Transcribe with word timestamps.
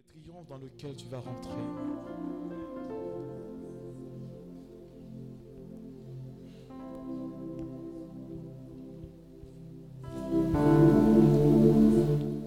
Le 0.00 0.20
triomphe 0.20 0.48
dans 0.48 0.58
lequel 0.58 0.96
tu 0.96 1.06
vas 1.08 1.18
rentrer. 1.18 1.50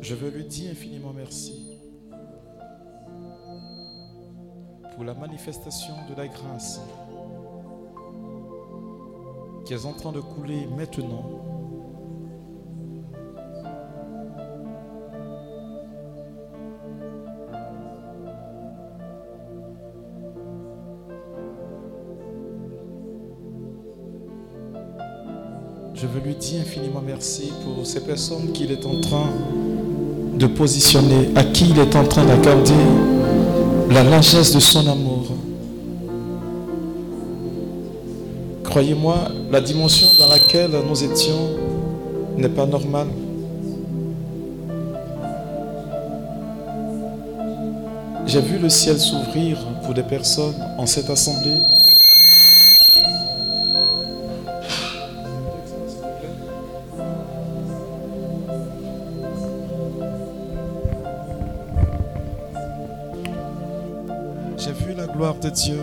Je 0.01 0.15
veux 0.15 0.29
lui 0.29 0.45
dire 0.45 0.71
infiniment 0.71 1.13
merci 1.13 1.77
pour 4.95 5.03
la 5.03 5.13
manifestation 5.13 5.93
de 6.09 6.15
la 6.15 6.27
grâce 6.27 6.79
qui 9.65 9.73
est 9.73 9.85
en 9.85 9.93
train 9.93 10.11
de 10.11 10.21
couler 10.21 10.67
maintenant 10.67 11.52
Je 26.03 26.07
veux 26.09 26.19
lui 26.19 26.35
dire 26.35 26.59
infiniment 26.59 27.01
merci 27.01 27.53
pour 27.63 27.85
ces 27.87 28.01
personnes 28.01 28.51
qu'il 28.51 28.73
est 28.73 28.85
en 28.85 28.99
train 28.99 29.29
de 30.37 30.47
positionner, 30.47 31.29
à 31.33 31.45
qui 31.45 31.69
il 31.69 31.79
est 31.79 31.95
en 31.95 32.03
train 32.03 32.25
d'accorder 32.25 32.73
la 33.89 34.03
largesse 34.03 34.53
de 34.53 34.59
son 34.59 34.85
amour. 34.85 35.27
Croyez-moi, 38.65 39.15
la 39.49 39.61
dimension 39.61 40.09
dans 40.19 40.27
laquelle 40.27 40.71
nous 40.89 41.03
étions 41.05 41.51
n'est 42.35 42.49
pas 42.49 42.65
normale. 42.65 43.07
J'ai 48.25 48.41
vu 48.41 48.57
le 48.57 48.67
ciel 48.67 48.99
s'ouvrir 48.99 49.57
pour 49.85 49.93
des 49.93 50.03
personnes 50.03 50.55
en 50.77 50.85
cette 50.85 51.09
assemblée. 51.09 51.61
Dieu 65.53 65.79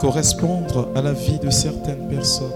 correspondre 0.00 0.88
à 0.96 1.02
la 1.02 1.12
vie 1.12 1.38
de 1.38 1.50
certaines 1.50 2.08
personnes. 2.08 2.50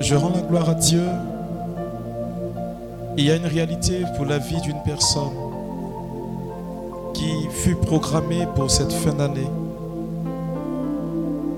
Je 0.00 0.14
rends 0.14 0.30
la 0.30 0.42
gloire 0.42 0.68
à 0.68 0.74
Dieu. 0.74 1.02
Il 3.16 3.24
y 3.24 3.30
a 3.30 3.36
une 3.36 3.46
réalité 3.46 4.04
pour 4.16 4.26
la 4.26 4.38
vie 4.38 4.60
d'une 4.60 4.80
personne 4.84 5.32
qui 7.14 7.48
fut 7.50 7.76
programmée 7.76 8.46
pour 8.54 8.70
cette 8.70 8.92
fin 8.92 9.14
d'année. 9.14 9.50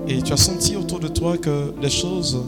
Et 0.07 0.21
tu 0.21 0.33
as 0.33 0.37
senti 0.37 0.75
autour 0.75 0.99
de 0.99 1.07
toi 1.09 1.37
que 1.37 1.73
les 1.81 1.89
choses 1.89 2.43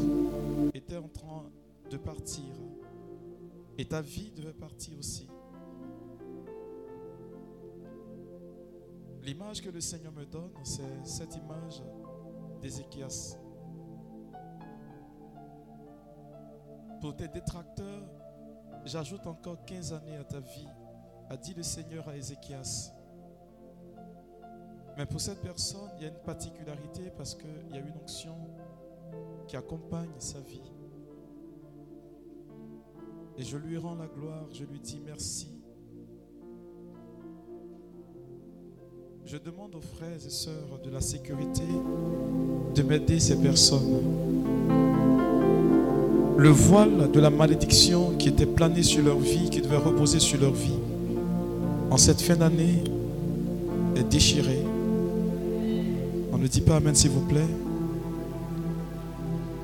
Et 3.77 3.85
ta 3.85 4.01
vie 4.01 4.31
devait 4.31 4.53
partir 4.53 4.97
aussi. 4.97 5.29
L'image 9.21 9.61
que 9.61 9.69
le 9.69 9.81
Seigneur 9.81 10.11
me 10.13 10.25
donne, 10.25 10.51
c'est 10.63 11.05
cette 11.05 11.35
image 11.35 11.83
d'Ézéchias. 12.61 13.37
Pour 17.01 17.15
tes 17.15 17.27
détracteurs, 17.27 18.03
j'ajoute 18.85 19.27
encore 19.27 19.63
15 19.65 19.93
années 19.93 20.15
à 20.15 20.23
ta 20.23 20.39
vie, 20.39 20.67
a 21.29 21.37
dit 21.37 21.53
le 21.53 21.61
Seigneur 21.61 22.07
à 22.07 22.15
Ézéchias. 22.15 22.93
Mais 24.97 25.05
pour 25.05 25.21
cette 25.21 25.41
personne, 25.41 25.91
il 25.97 26.03
y 26.03 26.05
a 26.05 26.09
une 26.09 26.23
particularité 26.23 27.11
parce 27.15 27.35
qu'il 27.35 27.69
y 27.71 27.75
a 27.75 27.79
une 27.79 27.93
onction 28.01 28.35
qui 29.47 29.55
accompagne 29.55 30.09
sa 30.17 30.39
vie. 30.39 30.76
Et 33.39 33.43
je 33.43 33.57
lui 33.57 33.77
rends 33.77 33.93
la 33.95 34.07
gloire, 34.07 34.45
je 34.51 34.63
lui 34.63 34.79
dis 34.79 34.99
merci. 35.05 35.47
Je 39.25 39.37
demande 39.37 39.75
aux 39.75 39.81
frères 39.81 40.25
et 40.25 40.29
sœurs 40.29 40.79
de 40.83 40.89
la 40.89 41.01
sécurité 41.01 41.63
de 42.73 42.81
m'aider 42.81 43.19
ces 43.19 43.35
personnes. 43.35 44.01
Le 46.37 46.49
voile 46.49 47.11
de 47.11 47.19
la 47.19 47.29
malédiction 47.29 48.15
qui 48.17 48.29
était 48.29 48.45
plané 48.45 48.81
sur 48.81 49.03
leur 49.03 49.19
vie, 49.19 49.49
qui 49.49 49.61
devait 49.61 49.77
reposer 49.77 50.19
sur 50.19 50.39
leur 50.39 50.53
vie, 50.53 50.79
en 51.91 51.97
cette 51.97 52.21
fin 52.21 52.35
d'année, 52.35 52.83
est 53.95 54.03
déchiré. 54.03 54.59
On 56.31 56.37
ne 56.37 56.47
dit 56.47 56.61
pas 56.61 56.77
Amen 56.77 56.95
s'il 56.95 57.11
vous 57.11 57.25
plaît. 57.27 57.49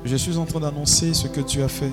Je 0.04 0.16
suis 0.16 0.36
en 0.36 0.44
train 0.44 0.60
d'annoncer 0.60 1.14
ce 1.14 1.26
que 1.26 1.40
tu 1.40 1.62
as 1.62 1.68
fait. 1.68 1.92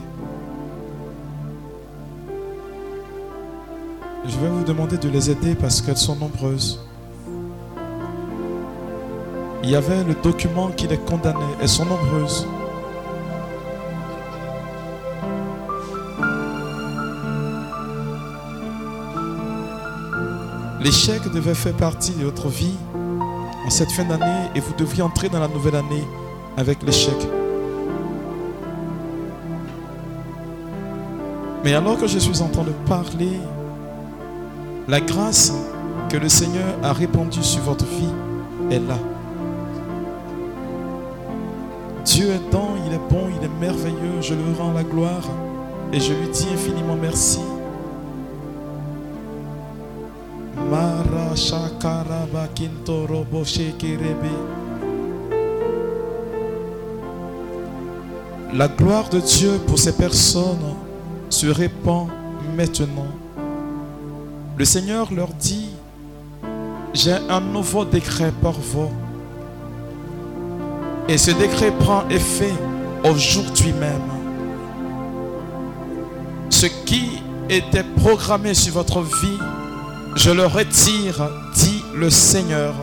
Je 4.23 4.37
vais 4.37 4.49
vous 4.49 4.63
demander 4.63 4.97
de 4.97 5.09
les 5.09 5.31
aider 5.31 5.55
parce 5.55 5.81
qu'elles 5.81 5.97
sont 5.97 6.15
nombreuses. 6.15 6.79
Il 9.63 9.69
y 9.69 9.75
avait 9.75 10.03
le 10.03 10.13
document 10.13 10.69
qui 10.69 10.87
les 10.87 10.97
condamnait. 10.97 11.39
Elles 11.59 11.67
sont 11.67 11.85
nombreuses. 11.85 12.47
L'échec 20.81 21.21
devait 21.31 21.55
faire 21.55 21.73
partie 21.73 22.11
de 22.13 22.25
votre 22.25 22.47
vie 22.47 22.75
en 23.65 23.69
cette 23.69 23.91
fin 23.91 24.03
d'année 24.03 24.49
et 24.55 24.59
vous 24.59 24.73
devriez 24.77 25.03
entrer 25.03 25.29
dans 25.29 25.39
la 25.39 25.47
nouvelle 25.47 25.75
année 25.75 26.03
avec 26.57 26.83
l'échec. 26.83 27.15
Mais 31.63 31.73
alors 31.73 31.99
que 31.99 32.07
je 32.07 32.17
suis 32.17 32.41
en 32.41 32.49
train 32.49 32.63
de 32.63 32.71
parler, 32.87 33.39
la 34.91 34.99
grâce 34.99 35.53
que 36.09 36.17
le 36.17 36.27
Seigneur 36.27 36.75
a 36.83 36.91
répandue 36.91 37.41
sur 37.41 37.61
votre 37.61 37.85
vie 37.85 38.13
est 38.69 38.79
là. 38.79 38.97
Dieu 42.03 42.27
est 42.27 42.51
bon, 42.51 42.71
il 42.85 42.93
est 42.93 43.09
bon, 43.09 43.29
il 43.29 43.45
est 43.45 43.59
merveilleux, 43.61 44.19
je 44.19 44.33
lui 44.33 44.53
rends 44.59 44.73
la 44.73 44.83
gloire 44.83 45.23
et 45.93 45.99
je 46.01 46.11
lui 46.11 46.27
dis 46.27 46.45
infiniment 46.53 46.97
merci. 47.01 47.39
La 58.53 58.67
gloire 58.67 59.07
de 59.07 59.21
Dieu 59.21 59.51
pour 59.67 59.79
ces 59.79 59.93
personnes 59.93 60.75
se 61.29 61.47
répand 61.47 62.09
maintenant. 62.57 63.20
Le 64.61 64.65
Seigneur 64.65 65.11
leur 65.11 65.29
dit, 65.29 65.69
j'ai 66.93 67.15
un 67.29 67.41
nouveau 67.41 67.83
décret 67.83 68.31
pour 68.43 68.51
vous. 68.51 68.91
Et 71.09 71.17
ce 71.17 71.31
décret 71.31 71.71
prend 71.79 72.07
effet 72.09 72.53
aujourd'hui 73.03 73.73
même. 73.73 74.11
Ce 76.51 76.67
qui 76.67 77.23
était 77.49 77.83
programmé 77.83 78.53
sur 78.53 78.73
votre 78.73 79.01
vie, 79.01 79.39
je 80.15 80.29
le 80.29 80.45
retire, 80.45 81.27
dit 81.55 81.83
le 81.95 82.11
Seigneur. 82.11 82.75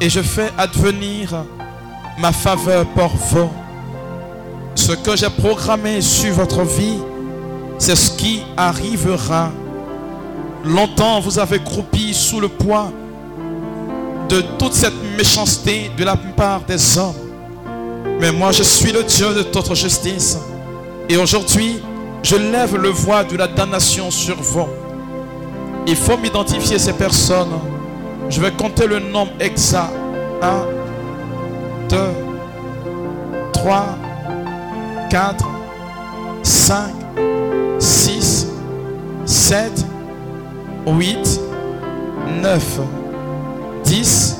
Et 0.00 0.08
je 0.08 0.20
fais 0.22 0.52
advenir 0.58 1.44
ma 2.20 2.30
faveur 2.30 2.86
pour 2.94 3.16
vous. 3.16 3.50
Ce 4.76 4.92
que 4.92 5.16
j'ai 5.16 5.30
programmé 5.30 6.00
sur 6.00 6.34
votre 6.34 6.62
vie, 6.62 7.00
c'est 7.78 7.96
ce 7.96 8.12
qui 8.12 8.42
arrivera. 8.56 9.50
Longtemps, 10.64 11.20
vous 11.20 11.38
avez 11.38 11.58
croupi 11.58 12.14
sous 12.14 12.40
le 12.40 12.48
poids 12.48 12.92
de 14.28 14.40
toute 14.58 14.72
cette 14.72 14.94
méchanceté 15.16 15.90
de 15.96 16.04
la 16.04 16.16
part 16.16 16.60
des 16.62 16.98
hommes. 16.98 17.14
Mais 18.20 18.30
moi, 18.30 18.52
je 18.52 18.62
suis 18.62 18.92
le 18.92 19.02
Dieu 19.02 19.34
de 19.34 19.42
toute 19.42 19.74
justice. 19.74 20.38
Et 21.08 21.16
aujourd'hui, 21.16 21.82
je 22.22 22.36
lève 22.36 22.76
le 22.76 22.90
voile 22.90 23.26
de 23.26 23.36
la 23.36 23.48
damnation 23.48 24.10
sur 24.10 24.40
vous. 24.40 24.68
Il 25.86 25.96
faut 25.96 26.16
m'identifier 26.16 26.78
ces 26.78 26.92
personnes. 26.92 27.58
Je 28.30 28.40
vais 28.40 28.52
compter 28.52 28.86
le 28.86 29.00
nombre 29.00 29.32
exact. 29.40 29.90
1, 30.40 30.66
2, 31.88 31.96
3, 33.52 33.84
4, 35.10 35.44
5, 36.42 36.94
6, 37.80 38.46
7, 39.26 39.86
8, 40.86 41.40
9, 42.42 42.80
10, 43.84 44.36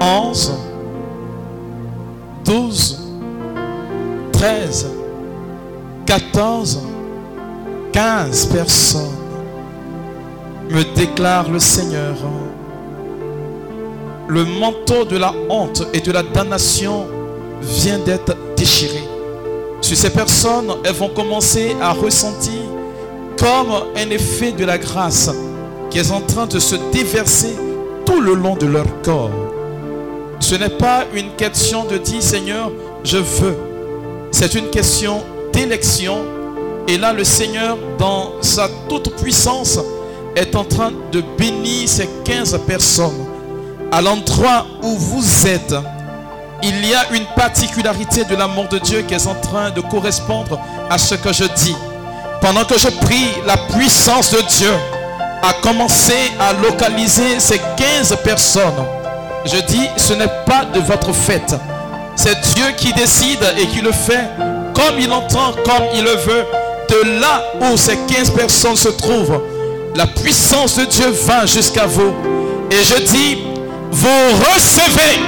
11, 0.00 0.52
12, 2.44 3.00
13, 4.32 4.86
14, 6.04 6.82
15 7.92 8.46
personnes, 8.46 9.02
me 10.68 10.82
déclare 10.96 11.48
le 11.50 11.60
Seigneur. 11.60 12.16
Le 14.26 14.44
manteau 14.44 15.04
de 15.04 15.16
la 15.16 15.32
honte 15.48 15.86
et 15.92 16.00
de 16.00 16.10
la 16.10 16.22
damnation 16.22 17.06
vient 17.60 17.98
d'être 17.98 18.36
déchiré. 18.56 19.04
Sur 19.80 19.96
ces 19.96 20.10
personnes, 20.10 20.72
elles 20.82 20.94
vont 20.94 21.10
commencer 21.10 21.76
à 21.80 21.92
ressentir 21.92 22.63
comme 23.44 23.74
un 23.94 24.08
effet 24.08 24.52
de 24.52 24.64
la 24.64 24.78
grâce 24.78 25.30
qui 25.90 25.98
est 25.98 26.10
en 26.10 26.22
train 26.22 26.46
de 26.46 26.58
se 26.58 26.76
déverser 26.92 27.54
tout 28.06 28.22
le 28.22 28.32
long 28.32 28.56
de 28.56 28.64
leur 28.64 28.86
corps. 29.02 29.30
Ce 30.40 30.54
n'est 30.54 30.70
pas 30.70 31.04
une 31.12 31.28
question 31.36 31.84
de 31.84 31.98
dire 31.98 32.22
Seigneur, 32.22 32.70
je 33.04 33.18
veux. 33.18 33.56
C'est 34.30 34.54
une 34.54 34.70
question 34.70 35.22
d'élection. 35.52 36.24
Et 36.88 36.96
là, 36.96 37.12
le 37.12 37.22
Seigneur, 37.22 37.76
dans 37.98 38.32
sa 38.40 38.70
toute 38.88 39.14
puissance, 39.16 39.78
est 40.36 40.56
en 40.56 40.64
train 40.64 40.92
de 41.12 41.22
bénir 41.36 41.86
ces 41.86 42.08
15 42.24 42.58
personnes. 42.66 43.26
À 43.92 44.00
l'endroit 44.00 44.66
où 44.82 44.96
vous 44.96 45.46
êtes, 45.46 45.74
il 46.62 46.86
y 46.86 46.94
a 46.94 47.12
une 47.12 47.26
particularité 47.36 48.24
de 48.24 48.36
l'amour 48.36 48.68
de 48.68 48.78
Dieu 48.78 49.02
qui 49.02 49.12
est 49.12 49.26
en 49.26 49.34
train 49.34 49.70
de 49.70 49.82
correspondre 49.82 50.58
à 50.88 50.96
ce 50.96 51.14
que 51.14 51.30
je 51.30 51.44
dis. 51.44 51.76
Pendant 52.44 52.66
que 52.66 52.78
je 52.78 52.88
prie, 52.88 53.30
la 53.46 53.56
puissance 53.56 54.30
de 54.32 54.40
Dieu 54.42 54.70
a 55.42 55.54
commencé 55.62 56.12
à 56.38 56.52
localiser 56.52 57.40
ces 57.40 57.58
15 57.58 58.18
personnes. 58.22 58.84
Je 59.46 59.56
dis, 59.62 59.88
ce 59.96 60.12
n'est 60.12 60.28
pas 60.44 60.66
de 60.66 60.78
votre 60.80 61.14
fête. 61.14 61.54
C'est 62.14 62.38
Dieu 62.54 62.66
qui 62.76 62.92
décide 62.92 63.42
et 63.58 63.66
qui 63.68 63.80
le 63.80 63.92
fait 63.92 64.28
comme 64.74 64.98
il 65.00 65.10
entend, 65.10 65.54
comme 65.64 65.84
il 65.94 66.04
le 66.04 66.16
veut. 66.16 66.44
De 66.90 67.18
là 67.18 67.42
où 67.62 67.78
ces 67.78 67.96
15 67.96 68.32
personnes 68.32 68.76
se 68.76 68.90
trouvent, 68.90 69.40
la 69.96 70.06
puissance 70.06 70.76
de 70.76 70.84
Dieu 70.84 71.08
va 71.24 71.46
jusqu'à 71.46 71.86
vous. 71.86 72.12
Et 72.70 72.84
je 72.84 73.02
dis, 73.04 73.38
vous 73.90 74.30
recevez 74.52 75.18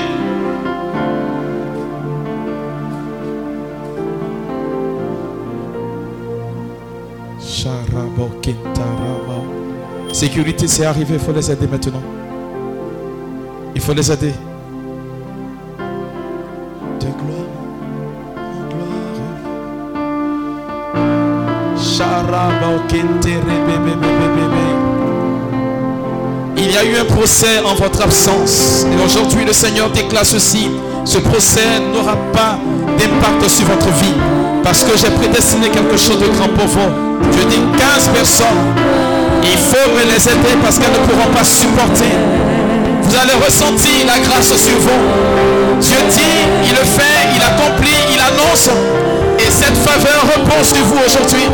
Sécurité, 10.12 10.66
c'est 10.66 10.86
arrivé, 10.86 11.14
il 11.14 11.20
faut 11.20 11.32
les 11.32 11.50
aider 11.50 11.66
maintenant. 11.66 12.02
Il 13.74 13.80
faut 13.80 13.92
les 13.92 14.10
aider. 14.10 14.32
De 17.00 17.06
gloire 17.06 17.50
en 18.38 18.64
gloire. 18.72 18.96
Il 26.56 26.72
y 26.72 26.76
a 26.76 26.84
eu 26.84 26.96
un 26.96 27.04
procès 27.04 27.58
en 27.64 27.74
votre 27.74 28.00
absence. 28.02 28.86
Et 28.90 29.04
aujourd'hui, 29.04 29.44
le 29.44 29.52
Seigneur 29.52 29.90
déclare 29.90 30.24
ceci. 30.24 30.70
Ce 31.06 31.18
procès 31.18 31.78
n'aura 31.92 32.16
pas 32.32 32.58
d'impact 32.98 33.48
sur 33.48 33.64
votre 33.66 33.86
vie. 34.02 34.14
Parce 34.64 34.82
que 34.82 34.98
j'ai 34.98 35.08
prédestiné 35.10 35.68
quelque 35.68 35.96
chose 35.96 36.18
de 36.18 36.26
grand 36.26 36.48
pour 36.48 36.66
vous. 36.66 36.90
Je 37.30 37.46
dis 37.46 37.62
15 37.78 38.08
personnes. 38.08 38.66
Il 39.44 39.56
faut 39.56 39.88
me 39.94 40.02
les 40.12 40.28
aider 40.28 40.58
parce 40.62 40.78
qu'elles 40.80 40.90
ne 40.90 41.06
pourront 41.06 41.30
pas 41.32 41.44
supporter. 41.44 42.10
Vous 43.02 43.14
allez 43.14 43.38
ressentir 43.44 44.04
la 44.04 44.18
grâce 44.18 44.48
sur 44.48 44.78
vous. 44.80 45.80
Dieu 45.80 45.96
dit, 46.10 46.42
il 46.64 46.72
le 46.72 46.84
fait, 46.84 47.30
il 47.36 47.42
accomplit, 47.42 47.94
il 48.12 48.18
annonce. 48.20 48.68
Et 49.38 49.48
cette 49.48 49.76
faveur 49.76 50.22
repose 50.34 50.66
sur 50.66 50.84
vous 50.86 50.98
aujourd'hui. 51.06 51.46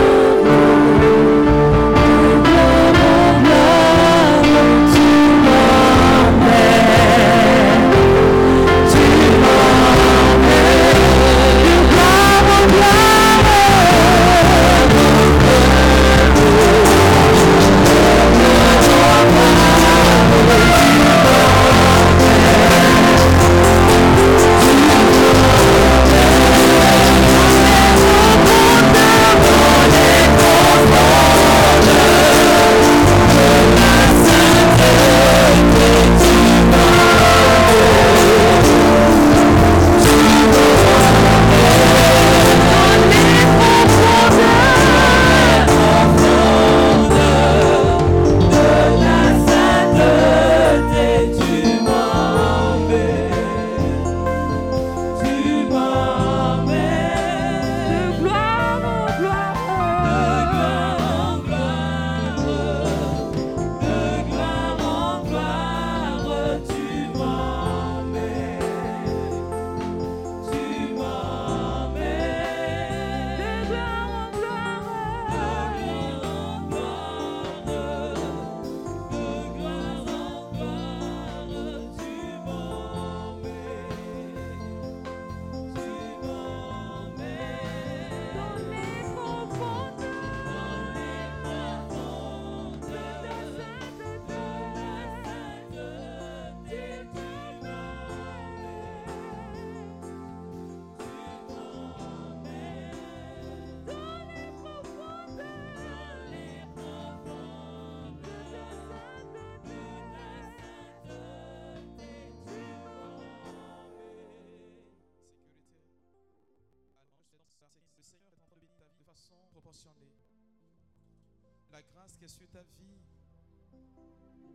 La 121.72 121.80
grâce 121.94 122.16
qui 122.18 122.24
est 122.24 122.28
sur 122.28 122.46
ta 122.48 122.60
vie 122.78 123.00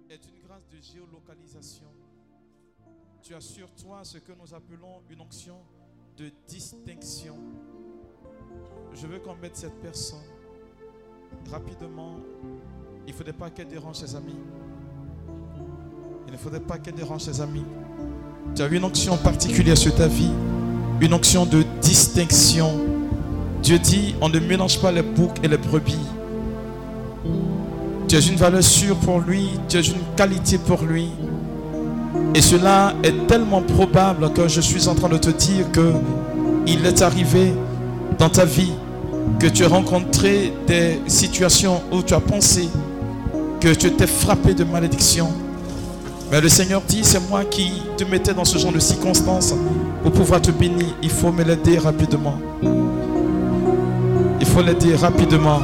est 0.10 0.22
une 0.28 0.40
grâce 0.48 0.68
de 0.70 0.80
géolocalisation. 0.80 1.88
Tu 3.24 3.34
as 3.34 3.42
sur 3.42 3.74
toi 3.74 4.04
ce 4.04 4.20
que 4.20 4.32
nous 4.32 4.54
appelons 4.54 5.02
une 5.10 5.22
onction 5.22 5.58
de 6.16 6.32
distinction. 6.48 7.36
Je 8.94 9.08
veux 9.08 9.20
qu'on 9.20 9.36
mette 9.36 9.58
cette 9.58 9.80
personne 9.82 10.24
rapidement. 11.50 12.20
Il 13.06 13.12
ne 13.12 13.18
faudrait 13.18 13.34
pas 13.34 13.50
qu'elle 13.50 13.68
dérange 13.68 13.98
ses 13.98 14.16
amis. 14.16 14.40
Il 16.28 16.32
ne 16.34 16.38
faudrait 16.38 16.60
pas 16.60 16.78
qu'elle 16.78 16.96
dérange 16.96 17.22
ses 17.22 17.42
amis. 17.42 17.66
Tu 18.56 18.62
as 18.62 18.68
une 18.68 18.84
onction 18.84 19.18
particulière 19.18 19.78
sur 19.78 19.96
ta 19.96 20.08
vie, 20.08 20.32
une 21.02 21.14
onction 21.14 21.46
de 21.46 21.64
distinction. 21.82 22.97
Dieu 23.62 23.80
dit, 23.80 24.16
on 24.22 24.30
ne 24.30 24.40
mélange 24.40 24.80
pas 24.80 24.92
les 24.92 25.02
boucs 25.02 25.38
et 25.44 25.48
les 25.48 25.58
brebis. 25.58 25.98
Tu 28.08 28.16
as 28.16 28.28
une 28.28 28.38
valeur 28.38 28.64
sûre 28.64 28.96
pour 28.98 29.20
lui, 29.20 29.50
tu 29.68 29.78
as 29.78 29.82
une 29.82 30.02
qualité 30.16 30.58
pour 30.58 30.84
lui. 30.84 31.10
Et 32.34 32.42
cela 32.42 32.94
est 33.04 33.28
tellement 33.28 33.62
probable 33.62 34.32
que 34.32 34.48
je 34.48 34.62
suis 34.62 34.88
en 34.88 34.96
train 34.96 35.10
de 35.10 35.18
te 35.18 35.30
dire 35.30 35.72
que 35.72 35.94
il 36.66 36.86
est 36.86 37.02
arrivé 37.02 37.54
dans 38.20 38.30
ta 38.30 38.46
vie 38.46 38.72
que 39.40 39.48
tu 39.48 39.64
as 39.66 39.68
rencontré 39.68 40.54
des 40.66 41.02
situations 41.08 41.82
où 41.92 42.02
tu 42.02 42.14
as 42.14 42.20
pensé 42.20 42.70
que 43.60 43.74
tu 43.74 43.88
étais 43.88 44.08
frappé 44.08 44.54
de 44.54 44.64
malédiction. 44.64 45.30
Mais 46.32 46.42
le 46.42 46.50
Seigneur 46.50 46.82
dit, 46.88 47.04
c'est 47.04 47.26
moi 47.30 47.46
qui 47.46 47.72
te 47.96 48.04
mettais 48.04 48.34
dans 48.34 48.46
ce 48.46 48.58
genre 48.58 48.74
de 48.74 48.80
circonstances 48.80 49.54
pour 50.04 50.12
pouvoir 50.12 50.42
te 50.42 50.52
bénir. 50.52 50.88
Il 51.02 51.10
faut 51.10 51.32
me 51.32 51.44
l'aider 51.44 51.78
rapidement. 51.78 52.38
Faut 54.58 54.64
l'aider 54.64 54.96
rapidement. 54.96 55.62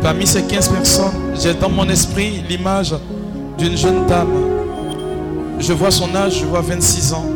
Parmi 0.00 0.26
ces 0.26 0.42
15 0.42 0.68
personnes, 0.70 1.12
j'ai 1.38 1.52
dans 1.52 1.68
mon 1.68 1.86
esprit 1.90 2.42
l'image 2.48 2.94
d'une 3.58 3.76
jeune 3.76 4.06
dame. 4.06 4.32
Je 5.58 5.74
vois 5.74 5.90
son 5.90 6.14
âge, 6.16 6.40
je 6.40 6.46
vois 6.46 6.62
26 6.62 7.12
ans. 7.12 7.26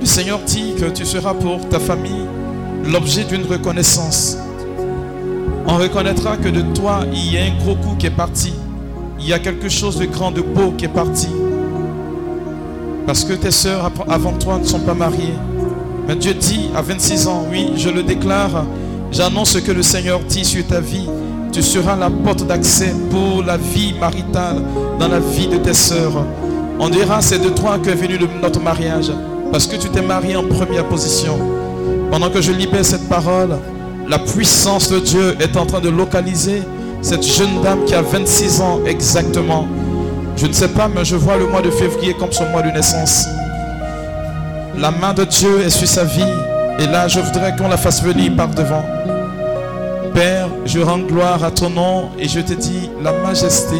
Le 0.00 0.06
Seigneur 0.06 0.40
dit 0.40 0.74
que 0.74 0.86
tu 0.86 1.06
seras 1.06 1.34
pour 1.34 1.68
ta 1.68 1.78
famille 1.78 2.26
l'objet 2.86 3.22
d'une 3.22 3.46
reconnaissance. 3.46 4.36
On 5.68 5.76
reconnaîtra 5.76 6.36
que 6.38 6.48
de 6.48 6.62
toi, 6.74 7.04
il 7.12 7.34
y 7.34 7.38
a 7.38 7.44
un 7.44 7.56
gros 7.56 7.76
coup 7.76 7.94
qui 7.96 8.06
est 8.06 8.10
parti. 8.10 8.52
Il 9.20 9.28
y 9.28 9.32
a 9.32 9.38
quelque 9.38 9.68
chose 9.68 9.96
de 9.96 10.06
grand, 10.06 10.32
de 10.32 10.40
beau 10.40 10.72
qui 10.72 10.86
est 10.86 10.88
parti. 10.88 11.28
Parce 13.06 13.24
que 13.24 13.32
tes 13.32 13.50
sœurs 13.50 13.90
avant 14.08 14.32
toi 14.32 14.58
ne 14.58 14.64
sont 14.64 14.80
pas 14.80 14.94
mariées. 14.94 15.34
Mais 16.06 16.16
Dieu 16.16 16.34
dit 16.34 16.70
à 16.74 16.82
26 16.82 17.26
ans, 17.28 17.46
oui, 17.50 17.72
je 17.76 17.88
le 17.88 18.02
déclare, 18.02 18.64
j'annonce 19.12 19.50
ce 19.50 19.58
que 19.58 19.72
le 19.72 19.82
Seigneur 19.82 20.20
dit 20.20 20.44
sur 20.44 20.66
ta 20.66 20.80
vie. 20.80 21.08
Tu 21.52 21.62
seras 21.62 21.96
la 21.96 22.10
porte 22.10 22.46
d'accès 22.46 22.94
pour 23.10 23.42
la 23.42 23.56
vie 23.56 23.94
maritale 23.98 24.62
dans 24.98 25.08
la 25.08 25.18
vie 25.18 25.48
de 25.48 25.56
tes 25.56 25.74
sœurs. 25.74 26.24
On 26.78 26.88
dira, 26.88 27.20
c'est 27.20 27.40
de 27.42 27.50
toi 27.50 27.78
que 27.78 27.90
est 27.90 27.94
venu 27.94 28.18
notre 28.40 28.60
mariage. 28.60 29.10
Parce 29.50 29.66
que 29.66 29.76
tu 29.76 29.88
t'es 29.88 30.02
marié 30.02 30.36
en 30.36 30.44
première 30.44 30.86
position. 30.86 31.36
Pendant 32.10 32.30
que 32.30 32.40
je 32.40 32.52
libère 32.52 32.84
cette 32.84 33.08
parole, 33.08 33.58
la 34.08 34.18
puissance 34.18 34.90
de 34.90 35.00
Dieu 35.00 35.36
est 35.40 35.56
en 35.56 35.66
train 35.66 35.80
de 35.80 35.88
localiser 35.88 36.62
cette 37.02 37.24
jeune 37.24 37.62
dame 37.62 37.84
qui 37.84 37.94
a 37.94 38.02
26 38.02 38.60
ans 38.60 38.80
exactement. 38.86 39.66
Je 40.40 40.46
ne 40.46 40.54
sais 40.54 40.68
pas, 40.68 40.88
mais 40.88 41.04
je 41.04 41.16
vois 41.16 41.36
le 41.36 41.46
mois 41.46 41.60
de 41.60 41.70
février 41.70 42.14
comme 42.14 42.32
son 42.32 42.46
mois 42.46 42.62
de 42.62 42.70
naissance. 42.70 43.28
La 44.78 44.90
main 44.90 45.12
de 45.12 45.24
Dieu 45.24 45.60
est 45.60 45.68
sur 45.68 45.86
sa 45.86 46.04
vie. 46.04 46.24
Et 46.78 46.86
là, 46.86 47.08
je 47.08 47.20
voudrais 47.20 47.54
qu'on 47.54 47.68
la 47.68 47.76
fasse 47.76 48.02
venir 48.02 48.34
par 48.34 48.48
devant. 48.48 48.82
Père, 50.14 50.48
je 50.64 50.80
rends 50.80 51.00
gloire 51.00 51.44
à 51.44 51.50
ton 51.50 51.68
nom 51.68 52.08
et 52.18 52.26
je 52.26 52.40
te 52.40 52.54
dis 52.54 52.88
la 53.02 53.12
majesté. 53.12 53.76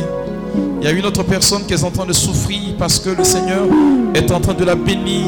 Il 0.82 0.84
y 0.84 0.86
a 0.86 0.90
une 0.90 1.06
autre 1.06 1.22
personne 1.22 1.64
qui 1.64 1.72
est 1.72 1.82
en 1.82 1.90
train 1.90 2.04
de 2.04 2.12
souffrir 2.12 2.74
parce 2.78 2.98
que 2.98 3.08
le 3.08 3.24
Seigneur 3.24 3.64
est 4.14 4.30
en 4.30 4.38
train 4.38 4.52
de 4.52 4.64
la 4.64 4.74
bénir. 4.74 5.24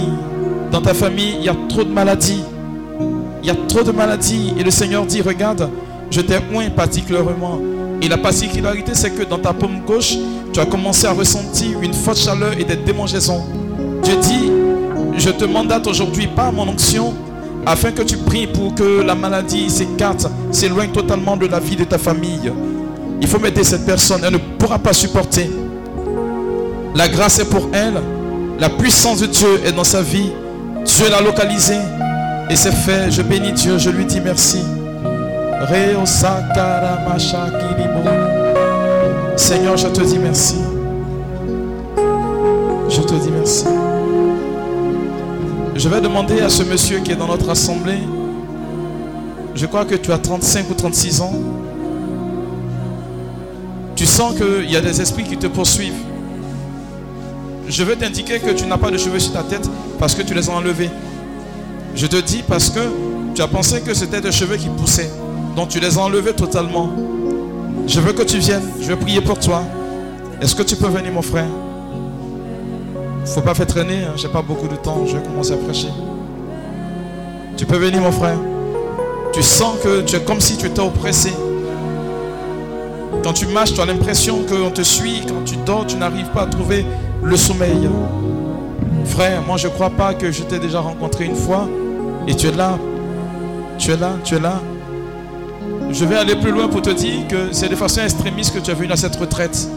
Dans 0.71 0.83
ta 0.83 0.93
famille, 0.93 1.37
il 1.39 1.47
y 1.47 1.49
a 1.49 1.57
trop 1.71 1.83
de 1.83 1.93
maladies. 1.93 2.45
Il 3.43 3.47
y 3.47 3.51
a 3.51 3.57
trop 3.69 3.83
de 3.83 3.93
maladies. 3.93 4.53
Et 4.59 4.63
le 4.63 4.71
Seigneur 4.71 5.07
dit, 5.07 5.23
regarde, 5.23 5.71
je 6.11 6.21
t'ai 6.21 6.41
moins 6.53 6.69
particulièrement. 6.69 7.59
Et 8.03 8.09
la 8.09 8.19
particularité, 8.19 8.93
c'est 8.95 9.13
que 9.13 9.23
dans 9.23 9.39
ta 9.39 9.55
paume 9.55 9.81
gauche, 9.87 10.15
tu 10.53 10.61
as 10.61 10.67
commencé 10.67 11.07
à 11.07 11.13
ressentir 11.13 11.81
une 11.81 11.95
forte 11.95 12.19
chaleur 12.19 12.53
et 12.59 12.65
des 12.65 12.77
démangeaisons. 12.77 13.45
Dieu 14.03 14.17
dit, 14.17 14.51
je 15.17 15.31
te 15.31 15.45
mandate 15.45 15.87
aujourd'hui 15.87 16.27
par 16.27 16.53
mon 16.53 16.69
onction, 16.69 17.15
afin 17.65 17.93
que 17.93 18.03
tu 18.03 18.17
pries 18.17 18.47
pour 18.47 18.75
que 18.75 19.03
la 19.03 19.15
maladie 19.15 19.71
s'écarte, 19.71 20.27
s'éloigne 20.51 20.91
totalement 20.91 21.37
de 21.37 21.47
la 21.47 21.61
vie 21.61 21.77
de 21.77 21.85
ta 21.85 21.99
famille. 21.99 22.53
Il 23.21 23.29
faut 23.29 23.39
m'aider 23.39 23.65
cette 23.65 23.87
personne, 23.87 24.23
elle 24.25 24.33
ne 24.33 24.39
pourra 24.59 24.79
pas 24.79 24.93
supporter. 24.93 25.49
La 26.95 27.09
grâce 27.09 27.39
est 27.39 27.49
pour 27.49 27.69
elle, 27.73 27.95
la 28.59 28.69
puissance 28.69 29.21
de 29.21 29.27
Dieu 29.27 29.61
est 29.65 29.73
dans 29.73 29.85
sa 29.85 30.03
vie. 30.03 30.31
Dieu 30.85 31.09
l'a 31.09 31.21
localisé 31.21 31.77
et 32.51 32.57
c'est 32.57 32.73
fait. 32.73 33.11
Je 33.11 33.23
bénis 33.23 33.53
Dieu, 33.53 33.79
je 33.79 33.91
lui 33.91 34.05
dis 34.05 34.21
merci. 34.21 34.59
Seigneur, 39.43 39.77
je 39.77 39.89
te 39.89 40.01
dis 40.03 40.19
merci. 40.21 40.55
Je 42.89 43.01
te 43.01 43.15
dis 43.15 43.29
merci. 43.29 43.65
Je 45.75 45.89
vais 45.89 46.01
demander 46.01 46.41
à 46.43 46.49
ce 46.49 46.63
monsieur 46.63 47.01
qui 47.01 47.11
est 47.11 47.17
dans 47.17 47.27
notre 47.27 47.51
assemblée, 47.51 47.99
je 49.57 49.67
crois 49.67 49.85
que 49.85 49.97
tu 49.97 50.13
as 50.13 50.19
35 50.19 50.71
ou 50.71 50.75
36 50.75 51.21
ans. 51.23 51.35
Tu 53.97 54.07
sens 54.07 54.33
qu'il 54.37 54.71
y 54.71 54.77
a 54.77 54.81
des 54.81 55.01
esprits 55.01 55.25
qui 55.25 55.37
te 55.37 55.49
poursuivent. 55.49 56.05
Je 57.67 57.83
veux 57.83 57.97
t'indiquer 57.97 58.39
que 58.39 58.51
tu 58.53 58.65
n'as 58.67 58.79
pas 58.79 58.93
de 58.93 58.97
cheveux 58.97 59.19
sur 59.19 59.33
ta 59.33 59.43
tête 59.43 59.69
parce 59.99 60.15
que 60.15 60.23
tu 60.23 60.35
les 60.35 60.49
as 60.49 60.53
enlevés. 60.53 60.91
Je 61.97 62.07
te 62.07 62.17
dis 62.17 62.45
parce 62.47 62.71
que 62.71 62.81
tu 63.35 63.43
as 63.43 63.49
pensé 63.49 63.81
que 63.81 63.93
c'était 63.93 64.21
des 64.21 64.31
cheveux 64.31 64.57
qui 64.57 64.69
poussaient. 64.69 65.11
Donc 65.57 65.71
tu 65.71 65.81
les 65.81 65.99
as 65.99 66.01
enlevés 66.01 66.33
totalement. 66.33 66.91
Je 67.87 68.01
veux 68.01 68.13
que 68.13 68.23
tu 68.23 68.39
viennes. 68.39 68.69
Je 68.81 68.89
vais 68.89 68.97
prier 68.97 69.21
pour 69.21 69.39
toi. 69.39 69.63
Est-ce 70.41 70.55
que 70.55 70.63
tu 70.63 70.77
peux 70.77 70.89
venir, 70.89 71.13
mon 71.13 71.23
frère? 71.23 71.47
Il 73.19 73.23
ne 73.23 73.27
faut 73.27 73.41
pas 73.41 73.55
faire 73.55 73.67
traîner. 73.67 74.05
Hein. 74.05 74.15
Je 74.17 74.27
n'ai 74.27 74.33
pas 74.33 74.43
beaucoup 74.43 74.69
de 74.69 74.77
temps. 74.77 75.05
Je 75.07 75.17
vais 75.17 75.23
commencer 75.23 75.53
à 75.53 75.57
prêcher. 75.57 75.89
Tu 77.57 77.67
peux 77.67 77.77
venir, 77.77 78.01
mon 78.01 78.13
frère. 78.13 78.39
Tu 79.33 79.43
sens 79.43 79.77
que 79.83 80.03
tu 80.03 80.17
es 80.17 80.21
comme 80.21 80.41
si 80.41 80.57
tu 80.57 80.67
étais 80.67 80.81
oppressé. 80.81 81.33
Quand 83.23 83.33
tu 83.33 83.47
marches, 83.47 83.75
tu 83.75 83.81
as 83.81 83.87
l'impression 83.87 84.41
qu'on 84.43 84.71
te 84.71 84.83
suit. 84.83 85.23
Quand 85.27 85.45
tu 85.45 85.57
dors, 85.65 85.87
tu 85.87 85.97
n'arrives 85.97 86.31
pas 86.31 86.43
à 86.43 86.47
trouver 86.47 86.85
le 87.23 87.37
sommeil. 87.37 87.89
Frère, 89.05 89.43
moi 89.43 89.57
je 89.57 89.69
ne 89.69 89.73
crois 89.73 89.91
pas 89.91 90.15
que 90.15 90.31
je 90.31 90.43
t'ai 90.43 90.59
déjà 90.59 90.81
rencontré 90.81 91.25
une 91.25 91.37
fois. 91.37 91.69
Et 92.27 92.35
tu 92.35 92.49
es 92.49 92.53
là. 92.53 92.79
Tu 93.79 93.91
es 93.91 93.97
là, 93.97 94.13
tu 94.25 94.35
es 94.35 94.41
là. 94.41 94.61
Je 95.93 96.07
vais 96.07 96.17
aller 96.17 96.35
plus 96.37 96.51
loin 96.51 96.69
pour 96.69 96.81
te 96.81 96.91
dire 96.91 97.29
que 97.29 97.53
c'est 97.53 97.69
de 97.69 97.77
façon 97.77 98.01
extrémiste 98.01 98.55
que 98.55 98.61
tu 98.61 98.71
es 98.71 98.75
venu 98.75 98.91
à 98.91 98.97
cette 98.97 99.15
retraite. 99.15 99.69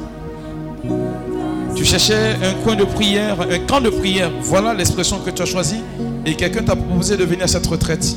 Tu 1.76 1.84
cherchais 1.84 2.38
un 2.42 2.54
coin 2.64 2.76
de 2.76 2.86
prière, 2.86 3.36
un 3.42 3.60
camp 3.60 3.82
de 3.82 3.90
prière. 3.90 4.32
Voilà 4.42 4.74
l'expression 4.74 5.20
que 5.20 5.30
tu 5.30 5.42
as 5.42 5.46
choisi. 5.46 5.82
Et 6.26 6.36
quelqu'un 6.36 6.64
t'a 6.64 6.76
proposé 6.76 7.18
de 7.18 7.26
venir 7.26 7.44
à 7.44 7.48
cette 7.48 7.68
retraite. 7.68 8.16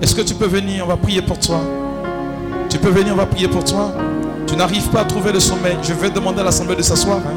Est-ce 0.00 0.14
que 0.14 0.22
tu 0.22 0.34
peux 0.34 0.46
venir? 0.46 0.84
On 0.84 0.88
va 0.88 0.96
prier 0.96 1.20
pour 1.20 1.38
toi. 1.38 1.60
Tu 2.70 2.78
peux 2.78 2.90
venir, 2.90 3.12
on 3.12 3.16
va 3.16 3.26
prier 3.26 3.48
pour 3.48 3.64
toi. 3.64 3.92
Tu 4.46 4.54
n'arrives 4.54 4.88
pas 4.88 5.00
à 5.00 5.04
trouver 5.04 5.32
le 5.32 5.40
sommeil. 5.40 5.76
Je 5.82 5.94
vais 5.94 6.10
demander 6.10 6.42
à 6.42 6.44
l'assemblée 6.44 6.76
de 6.76 6.82
s'asseoir. 6.82 7.18
Hein. 7.18 7.34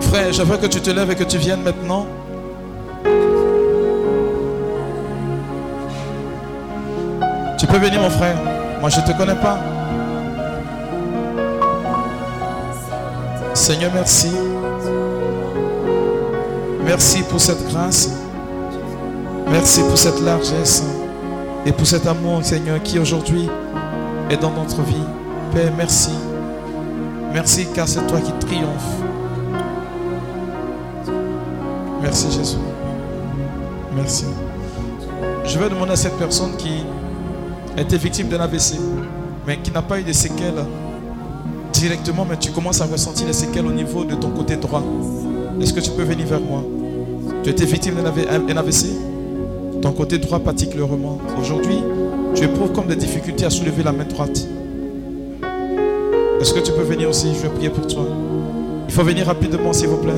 Frère, 0.00 0.32
je 0.32 0.42
que 0.42 0.66
tu 0.66 0.80
te 0.80 0.90
lèves 0.90 1.10
et 1.10 1.14
que 1.14 1.24
tu 1.24 1.36
viennes 1.36 1.62
maintenant. 1.62 2.06
Peux 7.78 7.84
venir, 7.84 8.00
mon 8.00 8.10
frère. 8.10 8.36
Moi, 8.80 8.88
je 8.88 9.00
te 9.00 9.16
connais 9.16 9.34
pas. 9.34 9.58
Seigneur, 13.54 13.90
merci. 13.94 14.30
Merci 16.84 17.22
pour 17.24 17.40
cette 17.40 17.66
grâce. 17.68 18.10
Merci 19.50 19.80
pour 19.80 19.98
cette 19.98 20.20
largesse 20.20 20.84
et 21.64 21.72
pour 21.72 21.86
cet 21.86 22.06
amour, 22.06 22.44
Seigneur, 22.44 22.82
qui 22.82 22.98
aujourd'hui 22.98 23.48
est 24.30 24.36
dans 24.36 24.50
notre 24.50 24.82
vie. 24.82 25.06
Père, 25.52 25.72
merci. 25.76 26.12
Merci 27.32 27.66
car 27.74 27.86
c'est 27.86 28.06
toi 28.06 28.20
qui 28.20 28.32
triomphes. 28.46 29.02
Merci 32.00 32.30
Jésus. 32.32 32.58
Merci. 33.94 34.24
Je 35.44 35.58
vais 35.58 35.68
demander 35.68 35.92
à 35.92 35.96
cette 35.96 36.16
personne 36.18 36.56
qui 36.56 36.84
était 37.78 37.96
victime 37.96 38.28
d'un 38.28 38.40
AVC, 38.40 38.74
mais 39.46 39.58
qui 39.58 39.70
n'a 39.70 39.82
pas 39.82 40.00
eu 40.00 40.02
de 40.02 40.12
séquelles, 40.12 40.64
directement, 41.72 42.26
mais 42.28 42.36
tu 42.36 42.50
commences 42.50 42.80
à 42.80 42.86
ressentir 42.86 43.26
les 43.26 43.32
séquelles 43.32 43.66
au 43.66 43.72
niveau 43.72 44.04
de 44.04 44.14
ton 44.14 44.30
côté 44.30 44.56
droit. 44.56 44.82
Est-ce 45.60 45.72
que 45.72 45.80
tu 45.80 45.90
peux 45.90 46.02
venir 46.02 46.26
vers 46.26 46.40
moi? 46.40 46.62
Tu 47.42 47.50
étais 47.50 47.64
victime 47.64 47.94
d'un 47.96 48.56
AVC 48.56 48.86
Ton 49.82 49.92
côté 49.92 50.18
droit 50.18 50.38
particulièrement. 50.40 51.18
Aujourd'hui, 51.40 51.78
tu 52.34 52.44
éprouves 52.44 52.72
comme 52.72 52.86
des 52.86 52.96
difficultés 52.96 53.44
à 53.44 53.50
soulever 53.50 53.82
la 53.82 53.92
main 53.92 54.04
droite. 54.04 54.46
Est-ce 56.40 56.52
que 56.52 56.60
tu 56.60 56.72
peux 56.72 56.82
venir 56.82 57.08
aussi? 57.08 57.28
Je 57.34 57.42
vais 57.42 57.48
prier 57.48 57.70
pour 57.70 57.86
toi. 57.86 58.06
Il 58.88 58.94
faut 58.94 59.02
venir 59.02 59.26
rapidement, 59.26 59.72
s'il 59.72 59.88
vous 59.88 59.96
plaît. 59.96 60.12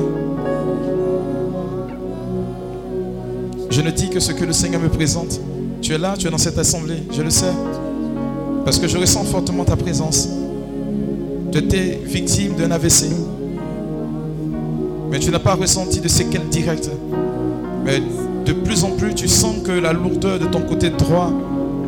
Je 3.69 3.81
ne 3.81 3.91
dis 3.91 4.09
que 4.09 4.19
ce 4.19 4.31
que 4.31 4.43
le 4.43 4.53
Seigneur 4.53 4.81
me 4.81 4.89
présente. 4.89 5.39
Tu 5.81 5.93
es 5.93 5.97
là, 5.97 6.15
tu 6.17 6.27
es 6.27 6.29
dans 6.29 6.37
cette 6.37 6.57
assemblée, 6.57 7.03
je 7.11 7.21
le 7.21 7.29
sais. 7.29 7.53
Parce 8.65 8.77
que 8.77 8.87
je 8.87 8.97
ressens 8.97 9.23
fortement 9.23 9.63
ta 9.63 9.75
présence. 9.75 10.29
Tu 11.51 11.57
étais 11.57 12.01
victime 12.05 12.55
d'un 12.55 12.71
AVC. 12.71 13.05
Mais 15.09 15.19
tu 15.19 15.31
n'as 15.31 15.39
pas 15.39 15.55
ressenti 15.55 15.99
de 15.99 16.07
séquelles 16.07 16.47
directes. 16.49 16.91
Mais 17.83 18.01
de 18.45 18.53
plus 18.53 18.83
en 18.83 18.91
plus, 18.91 19.15
tu 19.15 19.27
sens 19.27 19.55
que 19.63 19.71
la 19.71 19.93
lourdeur 19.93 20.39
de 20.39 20.45
ton 20.45 20.61
côté 20.61 20.89
droit 20.89 21.31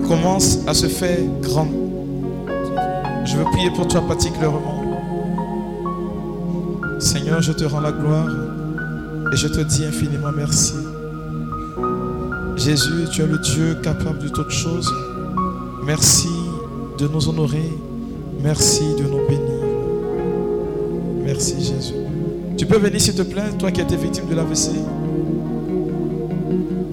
commence 0.07 0.59
à 0.67 0.73
se 0.73 0.87
faire 0.87 1.19
grande. 1.41 1.73
Je 3.25 3.37
veux 3.37 3.43
prier 3.45 3.69
pour 3.71 3.87
toi 3.87 4.01
particulièrement. 4.01 4.81
Seigneur, 6.99 7.41
je 7.41 7.51
te 7.51 7.63
rends 7.63 7.79
la 7.81 7.91
gloire 7.91 8.29
et 9.33 9.37
je 9.37 9.47
te 9.47 9.61
dis 9.61 9.85
infiniment 9.85 10.31
merci. 10.35 10.73
Jésus, 12.63 13.07
tu 13.11 13.23
es 13.23 13.25
le 13.25 13.39
Dieu 13.39 13.75
capable 13.81 14.19
de 14.19 14.29
toutes 14.29 14.51
choses. 14.51 14.93
Merci 15.83 16.29
de 16.99 17.07
nous 17.07 17.27
honorer. 17.27 17.71
Merci 18.43 18.83
de 18.99 19.03
nous 19.03 19.27
bénir. 19.27 19.63
Merci 21.25 21.55
Jésus. 21.55 21.95
Tu 22.57 22.67
peux 22.67 22.77
venir 22.77 23.01
s'il 23.01 23.15
te 23.15 23.23
plaît, 23.23 23.49
toi 23.57 23.71
qui 23.71 23.81
étais 23.81 23.95
victime 23.95 24.27
de 24.29 24.35
l'AVC. 24.35 24.73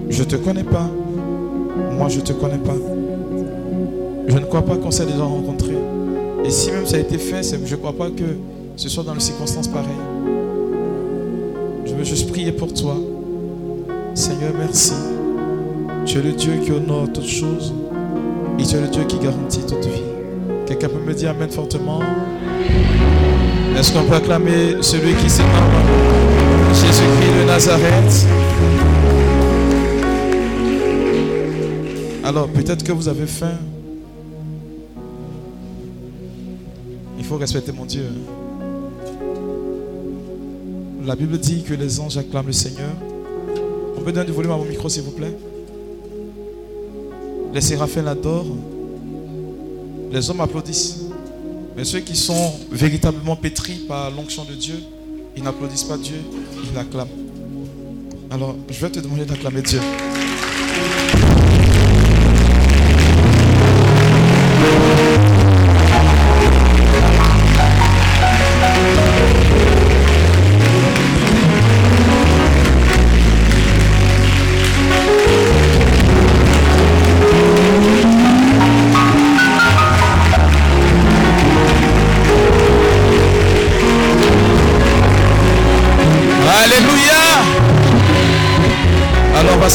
Je 0.09 0.23
ne 0.23 0.27
te 0.27 0.37
connais 0.37 0.63
pas. 0.63 0.89
Moi, 1.91 2.09
je 2.09 2.19
ne 2.19 2.25
te 2.25 2.33
connais 2.33 2.57
pas. 2.57 2.77
Je 4.27 4.37
ne 4.39 4.45
crois 4.45 4.63
pas 4.63 4.75
qu'on 4.75 4.89
s'est 4.89 5.05
déjà 5.05 5.23
rencontrés. 5.23 5.77
Et 6.45 6.49
si 6.49 6.71
même 6.71 6.87
ça 6.87 6.95
a 6.95 6.99
été 6.99 7.19
fait, 7.19 7.43
je 7.43 7.75
ne 7.75 7.79
crois 7.79 7.93
pas 7.93 8.09
que 8.09 8.37
ce 8.75 8.89
soit 8.89 9.03
dans 9.03 9.13
les 9.13 9.19
circonstances 9.19 9.67
pareilles. 9.67 9.91
Je 11.85 11.93
veux 11.93 12.03
juste 12.03 12.27
prier 12.31 12.53
pour 12.53 12.73
toi. 12.73 12.95
Seigneur, 14.15 14.53
merci. 14.57 14.93
Tu 16.09 16.17
es 16.17 16.23
le 16.23 16.31
Dieu 16.31 16.53
qui 16.65 16.71
honore 16.71 17.07
toutes 17.13 17.27
choses. 17.27 17.71
Et 18.57 18.63
tu 18.63 18.75
es 18.75 18.81
le 18.81 18.87
Dieu 18.87 19.03
qui 19.03 19.19
garantit 19.19 19.61
toute 19.61 19.85
vie. 19.85 20.01
Quelqu'un 20.65 20.89
peut 20.89 21.05
me 21.05 21.13
dire 21.13 21.29
Amen 21.29 21.51
fortement? 21.51 21.99
Est-ce 23.77 23.93
qu'on 23.93 24.01
peut 24.05 24.15
acclamer 24.15 24.81
celui 24.81 25.13
qui 25.13 25.29
s'est 25.29 25.43
Jésus-Christ 26.73 27.41
de 27.41 27.45
Nazareth? 27.45 28.25
Alors, 32.23 32.47
peut-être 32.47 32.83
que 32.83 32.91
vous 32.91 33.07
avez 33.07 33.27
faim. 33.27 33.59
Il 37.19 37.23
faut 37.23 37.37
respecter 37.37 37.71
mon 37.71 37.85
Dieu. 37.85 38.05
La 41.05 41.15
Bible 41.15 41.37
dit 41.37 41.61
que 41.61 41.75
les 41.75 41.99
anges 41.99 42.17
acclament 42.17 42.47
le 42.47 42.53
Seigneur. 42.53 42.95
On 43.95 44.01
peut 44.01 44.11
donner 44.11 44.25
du 44.25 44.31
volume 44.31 44.53
à 44.53 44.57
mon 44.57 44.65
micro, 44.65 44.89
s'il 44.89 45.03
vous 45.03 45.11
plaît? 45.11 45.37
Les 47.53 47.61
séraphins 47.61 48.01
l'adorent. 48.01 48.55
Les 50.11 50.29
hommes 50.29 50.41
applaudissent. 50.41 51.01
Mais 51.75 51.83
ceux 51.83 51.99
qui 51.99 52.15
sont 52.15 52.53
véritablement 52.71 53.35
pétris 53.35 53.85
par 53.87 54.11
l'onction 54.11 54.43
de 54.43 54.53
Dieu, 54.53 54.83
ils 55.37 55.43
n'applaudissent 55.43 55.83
pas 55.83 55.97
Dieu, 55.97 56.17
ils 56.63 56.75
l'acclament. 56.75 57.07
Alors, 58.31 58.55
je 58.69 58.79
vais 58.79 58.89
te 58.91 58.99
demander 58.99 59.25
d'acclamer 59.25 59.61
Dieu. 59.61 59.79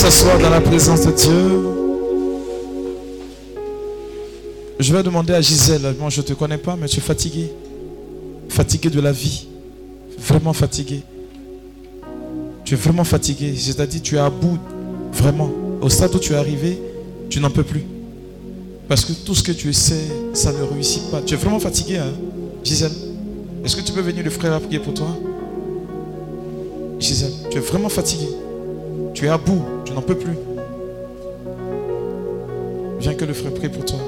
Dans 0.05 0.51
la 0.51 0.61
présence 0.61 1.07
de 1.07 1.13
Dieu. 1.13 1.33
Je 4.79 4.95
vais 4.95 5.03
demander 5.03 5.33
à 5.33 5.41
Gisèle, 5.41 5.95
moi 5.99 6.11
je 6.11 6.21
ne 6.21 6.27
te 6.27 6.35
connais 6.35 6.59
pas, 6.59 6.77
mais 6.77 6.89
tu 6.89 6.99
es 6.99 7.03
fatigué. 7.03 7.51
Fatigué 8.51 8.91
de 8.91 9.01
la 9.01 9.13
vie. 9.13 9.47
Vraiment 10.19 10.53
fatigué. 10.53 11.01
Tu 12.67 12.75
es 12.75 12.77
vraiment 12.77 13.05
fatigué. 13.05 13.55
C'est-à-dire 13.57 14.03
tu 14.03 14.17
es 14.17 14.19
à 14.19 14.29
bout. 14.29 14.59
Vraiment. 15.11 15.51
Au 15.81 15.89
stade 15.89 16.15
où 16.15 16.19
tu 16.19 16.35
es 16.35 16.37
arrivé, 16.37 16.79
tu 17.31 17.41
n'en 17.41 17.51
peux 17.51 17.65
plus. 17.65 17.85
Parce 18.89 19.07
que 19.07 19.15
tout 19.15 19.35
ce 19.35 19.43
que 19.43 19.53
tu 19.53 19.71
essaies, 19.71 20.11
ça 20.35 20.53
ne 20.53 20.63
réussit 20.65 21.11
pas. 21.11 21.23
Tu 21.23 21.33
es 21.33 21.39
vraiment 21.39 21.61
fatigué, 21.61 21.97
hein, 21.97 22.13
Gisèle. 22.63 22.93
Est-ce 23.65 23.75
que 23.75 23.81
tu 23.81 23.93
peux 23.93 24.03
venir 24.03 24.23
le 24.23 24.31
frère 24.31 24.53
à 24.53 24.61
prier 24.61 24.81
pour 24.81 24.93
toi? 24.93 25.17
Gisèle, 27.01 27.33
tu 27.51 27.57
es 27.57 27.61
vraiment 27.63 27.89
fatigué. 27.89 28.29
Tu 29.15 29.27
es 29.27 29.29
à 29.29 29.39
bout, 29.39 29.63
tu 29.85 29.93
n'en 29.93 30.03
peux 30.03 30.17
plus. 30.17 30.37
Viens 32.99 33.15
que 33.15 33.25
le 33.25 33.33
frère 33.33 33.55
prie 33.55 33.69
pour 33.69 33.85
toi. 33.85 33.99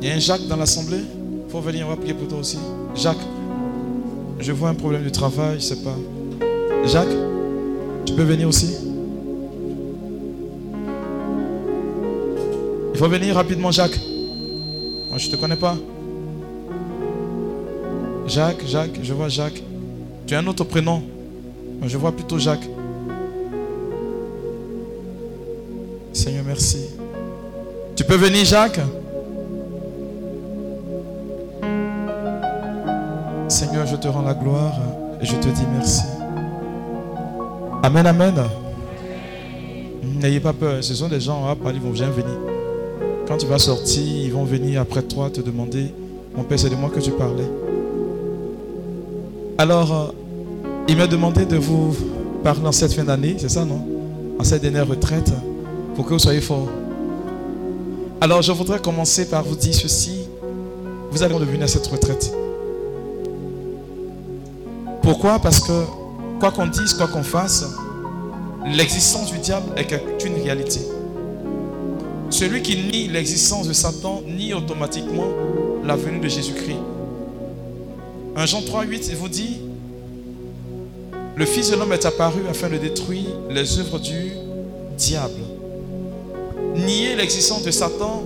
Il 0.00 0.08
y 0.08 0.10
a 0.10 0.14
un 0.14 0.18
Jacques 0.18 0.46
dans 0.48 0.56
l'assemblée. 0.56 0.98
Il 1.46 1.50
faut 1.50 1.60
venir, 1.60 1.86
on 1.86 1.90
va 1.90 1.96
prier 1.96 2.14
pour 2.14 2.26
toi 2.26 2.38
aussi. 2.38 2.58
Jacques, 2.96 3.16
je 4.40 4.52
vois 4.52 4.70
un 4.70 4.74
problème 4.74 5.04
de 5.04 5.10
travail, 5.10 5.60
je 5.60 5.70
ne 5.70 5.76
sais 5.76 5.84
pas. 5.84 5.96
Jacques, 6.86 7.06
tu 8.04 8.14
peux 8.14 8.24
venir 8.24 8.48
aussi? 8.48 8.87
Il 12.98 13.04
faut 13.04 13.08
venir 13.08 13.36
rapidement, 13.36 13.70
Jacques. 13.70 14.00
Moi, 15.08 15.18
je 15.18 15.28
ne 15.28 15.30
te 15.30 15.36
connais 15.36 15.54
pas. 15.54 15.76
Jacques, 18.26 18.66
Jacques, 18.66 18.98
je 19.00 19.14
vois 19.14 19.28
Jacques. 19.28 19.62
Tu 20.26 20.34
as 20.34 20.40
un 20.40 20.46
autre 20.48 20.64
prénom. 20.64 21.00
Je 21.86 21.96
vois 21.96 22.10
plutôt 22.10 22.40
Jacques. 22.40 22.68
Seigneur, 26.12 26.42
merci. 26.44 26.86
Tu 27.94 28.02
peux 28.02 28.16
venir, 28.16 28.44
Jacques? 28.44 28.80
Seigneur, 33.46 33.86
je 33.86 33.94
te 33.94 34.08
rends 34.08 34.22
la 34.22 34.34
gloire 34.34 34.76
et 35.22 35.24
je 35.24 35.36
te 35.36 35.46
dis 35.46 35.66
merci. 35.72 36.02
Amen, 37.84 38.08
amen. 38.08 38.34
N'ayez 40.02 40.40
pas 40.40 40.52
peur, 40.52 40.82
ce 40.82 40.94
sont 40.96 41.06
des 41.06 41.20
gens, 41.20 41.46
à 41.46 41.54
ils 41.72 41.80
vont 41.80 41.90
bien 41.90 42.10
venir. 42.10 42.47
Quand 43.28 43.36
tu 43.36 43.44
vas 43.44 43.58
sortir, 43.58 44.02
ils 44.02 44.32
vont 44.32 44.44
venir 44.44 44.80
après 44.80 45.02
toi 45.02 45.28
te 45.28 45.42
demander, 45.42 45.92
mon 46.34 46.44
Père, 46.44 46.58
c'est 46.58 46.70
de 46.70 46.76
moi 46.76 46.88
que 46.88 46.98
tu 46.98 47.10
parlais. 47.10 47.44
Alors, 49.58 49.92
euh, 49.92 50.06
il 50.88 50.96
m'a 50.96 51.06
demandé 51.06 51.44
de 51.44 51.58
vous 51.58 51.94
parler 52.42 52.66
en 52.66 52.72
cette 52.72 52.94
fin 52.94 53.04
d'année, 53.04 53.36
c'est 53.38 53.50
ça, 53.50 53.66
non? 53.66 53.86
En 54.38 54.44
cette 54.44 54.62
dernière 54.62 54.88
retraite, 54.88 55.30
pour 55.94 56.06
que 56.06 56.14
vous 56.14 56.18
soyez 56.18 56.40
forts. 56.40 56.70
Alors, 58.22 58.40
je 58.40 58.50
voudrais 58.50 58.80
commencer 58.80 59.28
par 59.28 59.44
vous 59.44 59.56
dire 59.56 59.74
ceci. 59.74 60.20
Vous 61.10 61.22
allez 61.22 61.38
devenir 61.38 61.64
à 61.64 61.68
cette 61.68 61.86
retraite. 61.86 62.32
Pourquoi? 65.02 65.38
Parce 65.38 65.60
que, 65.60 65.84
quoi 66.40 66.50
qu'on 66.50 66.66
dise, 66.66 66.94
quoi 66.94 67.08
qu'on 67.08 67.22
fasse, 67.22 67.66
l'existence 68.72 69.30
du 69.30 69.38
diable 69.38 69.66
est 69.76 70.24
une 70.24 70.42
réalité. 70.42 70.80
Celui 72.30 72.62
qui 72.62 72.76
nie 72.76 73.08
l'existence 73.08 73.66
de 73.68 73.72
Satan 73.72 74.22
nie 74.26 74.52
automatiquement 74.52 75.28
la 75.84 75.96
venue 75.96 76.20
de 76.20 76.28
Jésus-Christ. 76.28 76.78
Un 78.36 78.46
Jean 78.46 78.62
3, 78.62 78.84
8, 78.84 79.08
il 79.08 79.16
vous 79.16 79.28
dit, 79.28 79.58
le 81.36 81.44
Fils 81.46 81.70
de 81.70 81.76
l'homme 81.76 81.92
est 81.92 82.04
apparu 82.04 82.40
afin 82.50 82.68
de 82.68 82.76
détruire 82.76 83.28
les 83.50 83.78
œuvres 83.78 83.98
du 83.98 84.32
diable. 84.96 85.40
Nier 86.74 87.16
l'existence 87.16 87.62
de 87.62 87.70
Satan, 87.70 88.22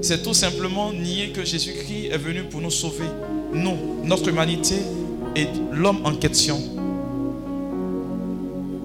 c'est 0.00 0.22
tout 0.22 0.34
simplement 0.34 0.92
nier 0.92 1.30
que 1.30 1.44
Jésus-Christ 1.44 2.10
est 2.12 2.18
venu 2.18 2.44
pour 2.44 2.60
nous 2.60 2.70
sauver. 2.70 3.06
nous, 3.52 3.76
notre 4.04 4.28
humanité 4.28 4.76
et 5.36 5.46
l'homme 5.72 6.00
en 6.04 6.14
question. 6.14 6.60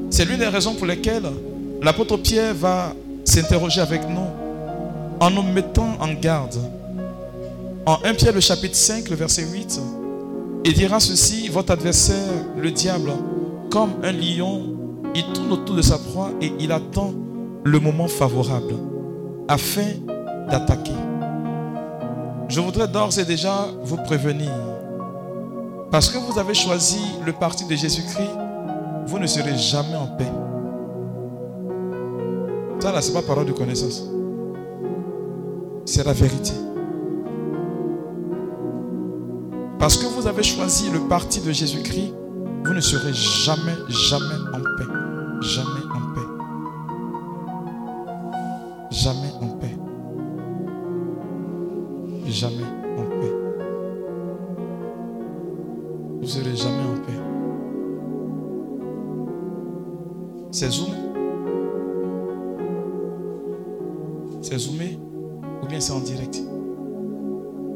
C'est 0.09 0.25
l'une 0.25 0.39
des 0.39 0.47
raisons 0.47 0.75
pour 0.75 0.85
lesquelles 0.85 1.29
l'apôtre 1.81 2.17
Pierre 2.17 2.53
va 2.53 2.95
s'interroger 3.23 3.81
avec 3.81 4.07
nous 4.07 4.27
en 5.19 5.29
nous 5.29 5.43
mettant 5.43 5.95
en 5.99 6.13
garde. 6.13 6.57
En 7.85 7.97
1 8.03 8.13
Pierre 8.15 8.33
le 8.33 8.39
chapitre 8.39 8.75
5, 8.75 9.09
le 9.09 9.15
verset 9.15 9.43
8, 9.43 9.79
il 10.65 10.73
dira 10.73 10.99
ceci, 10.99 11.49
votre 11.49 11.71
adversaire, 11.71 12.31
le 12.57 12.71
diable, 12.71 13.11
comme 13.69 13.91
un 14.03 14.11
lion, 14.11 14.63
il 15.15 15.23
tourne 15.33 15.51
autour 15.51 15.75
de 15.75 15.81
sa 15.81 15.97
proie 15.97 16.31
et 16.41 16.51
il 16.59 16.71
attend 16.71 17.13
le 17.63 17.79
moment 17.79 18.07
favorable 18.07 18.75
afin 19.47 19.87
d'attaquer. 20.49 20.93
Je 22.47 22.59
voudrais 22.61 22.87
d'ores 22.87 23.17
et 23.19 23.25
déjà 23.25 23.67
vous 23.83 23.97
prévenir. 23.97 24.51
Parce 25.91 26.09
que 26.09 26.17
vous 26.17 26.39
avez 26.39 26.53
choisi 26.53 27.01
le 27.25 27.33
parti 27.33 27.65
de 27.65 27.75
Jésus-Christ, 27.75 28.31
vous 29.05 29.19
ne 29.19 29.27
serez 29.27 29.57
jamais 29.57 29.95
en 29.95 30.07
paix. 30.07 30.31
Ça 32.83 32.91
là, 32.91 33.01
ce 33.01 33.07
n'est 33.07 33.13
pas 33.13 33.21
parole 33.21 33.45
de 33.45 33.53
connaissance. 33.53 34.03
C'est 35.85 36.05
la 36.05 36.11
vérité. 36.11 36.51
Parce 39.79 39.95
que 39.95 40.05
vous 40.07 40.27
avez 40.27 40.43
choisi 40.43 40.89
le 40.89 40.99
parti 40.99 41.39
de 41.39 41.53
Jésus-Christ, 41.53 42.13
vous 42.65 42.73
ne 42.73 42.81
serez 42.81 43.13
jamais, 43.13 43.77
jamais 43.87 44.35
en 44.53 44.59
paix. 44.77 44.91
Jamais 45.39 45.85
en 45.95 46.13
paix. 46.13 46.27
Jamais 48.91 49.31
en 49.41 49.47
paix. 49.59 49.77
Jamais 52.25 52.65
en 52.97 53.05
paix. 53.21 53.33
Vous 56.19 56.27
serez 56.27 56.53
jamais 56.53 56.83
en 56.83 56.97
paix. 57.05 57.19
C'est 60.51 60.69
Zoom. 60.69 61.02
C'est 64.53 64.59
zoomé 64.59 64.99
ou 65.63 65.65
bien 65.65 65.79
c'est 65.79 65.93
en 65.93 65.99
direct? 65.99 66.39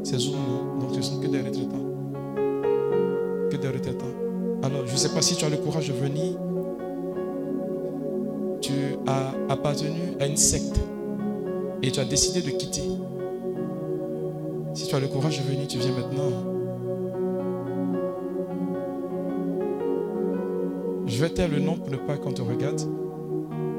C'est 0.04 0.16
Zoom, 0.16 0.36
non 0.36 0.78
Donc 0.78 0.94
ce 0.94 1.02
sont 1.02 1.18
que 1.18 1.26
des 1.26 1.40
retraitants. 1.40 1.84
Que 3.50 3.56
des 3.56 3.66
retraitants. 3.66 4.14
Alors, 4.62 4.86
je 4.86 4.92
ne 4.92 4.96
sais 4.96 5.08
pas 5.08 5.20
si 5.20 5.34
tu 5.34 5.44
as 5.44 5.48
le 5.48 5.56
courage 5.56 5.88
de 5.88 5.92
venir. 5.92 6.38
Tu 8.60 8.70
as 9.08 9.34
appartenu 9.52 9.98
à 10.20 10.26
une 10.28 10.36
secte 10.36 10.78
et 11.82 11.90
tu 11.90 11.98
as 11.98 12.04
décidé 12.04 12.42
de 12.42 12.56
quitter. 12.56 12.88
Si 14.74 14.86
tu 14.86 14.94
as 14.94 15.00
le 15.00 15.08
courage 15.08 15.38
de 15.38 15.50
venir, 15.50 15.66
tu 15.66 15.78
viens 15.78 15.90
maintenant. 15.90 16.30
Je 21.06 21.20
vais 21.20 21.30
taire 21.30 21.48
le 21.48 21.58
nom 21.58 21.74
pour 21.74 21.90
ne 21.90 21.96
pas 21.96 22.16
qu'on 22.18 22.30
te 22.30 22.42
regarde. 22.42 22.80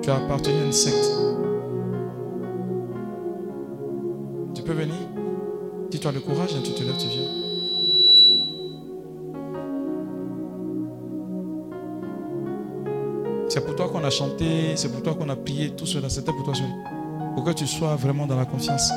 Tu 0.01 0.09
as 0.09 0.17
appartenu 0.17 0.55
à 0.55 0.65
une 0.65 0.73
secte. 0.73 1.28
Le 6.11 6.19
courage, 6.19 6.49
tu 6.63 6.71
te 6.71 6.83
lèves, 6.83 6.97
tu 6.97 7.07
viens. 7.07 7.27
C'est 13.49 13.65
pour 13.65 13.75
toi 13.75 13.89
qu'on 13.89 14.03
a 14.03 14.09
chanté, 14.09 14.75
c'est 14.75 14.91
pour 14.91 15.01
toi 15.01 15.15
qu'on 15.15 15.29
a 15.29 15.35
prié, 15.35 15.71
tout 15.71 15.85
cela, 15.85 16.07
c'était 16.09 16.31
pour 16.31 16.43
toi 16.43 16.53
seul. 16.53 16.67
Pour 17.35 17.43
que 17.43 17.51
tu 17.51 17.65
sois 17.65 17.95
vraiment 17.95 18.27
dans 18.27 18.37
la 18.37 18.45
confiance. 18.45 18.91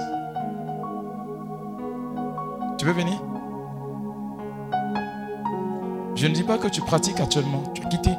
Tu 2.79 2.85
veux 2.85 2.93
venir? 2.93 3.21
Je 6.15 6.27
ne 6.27 6.35
dis 6.35 6.43
pas 6.43 6.59
que 6.59 6.69
tu 6.69 6.83
pratiques 6.83 7.21
actuellement, 7.21 7.63
tu 7.75 7.83
as 7.83 7.89
quitté. 7.89 8.11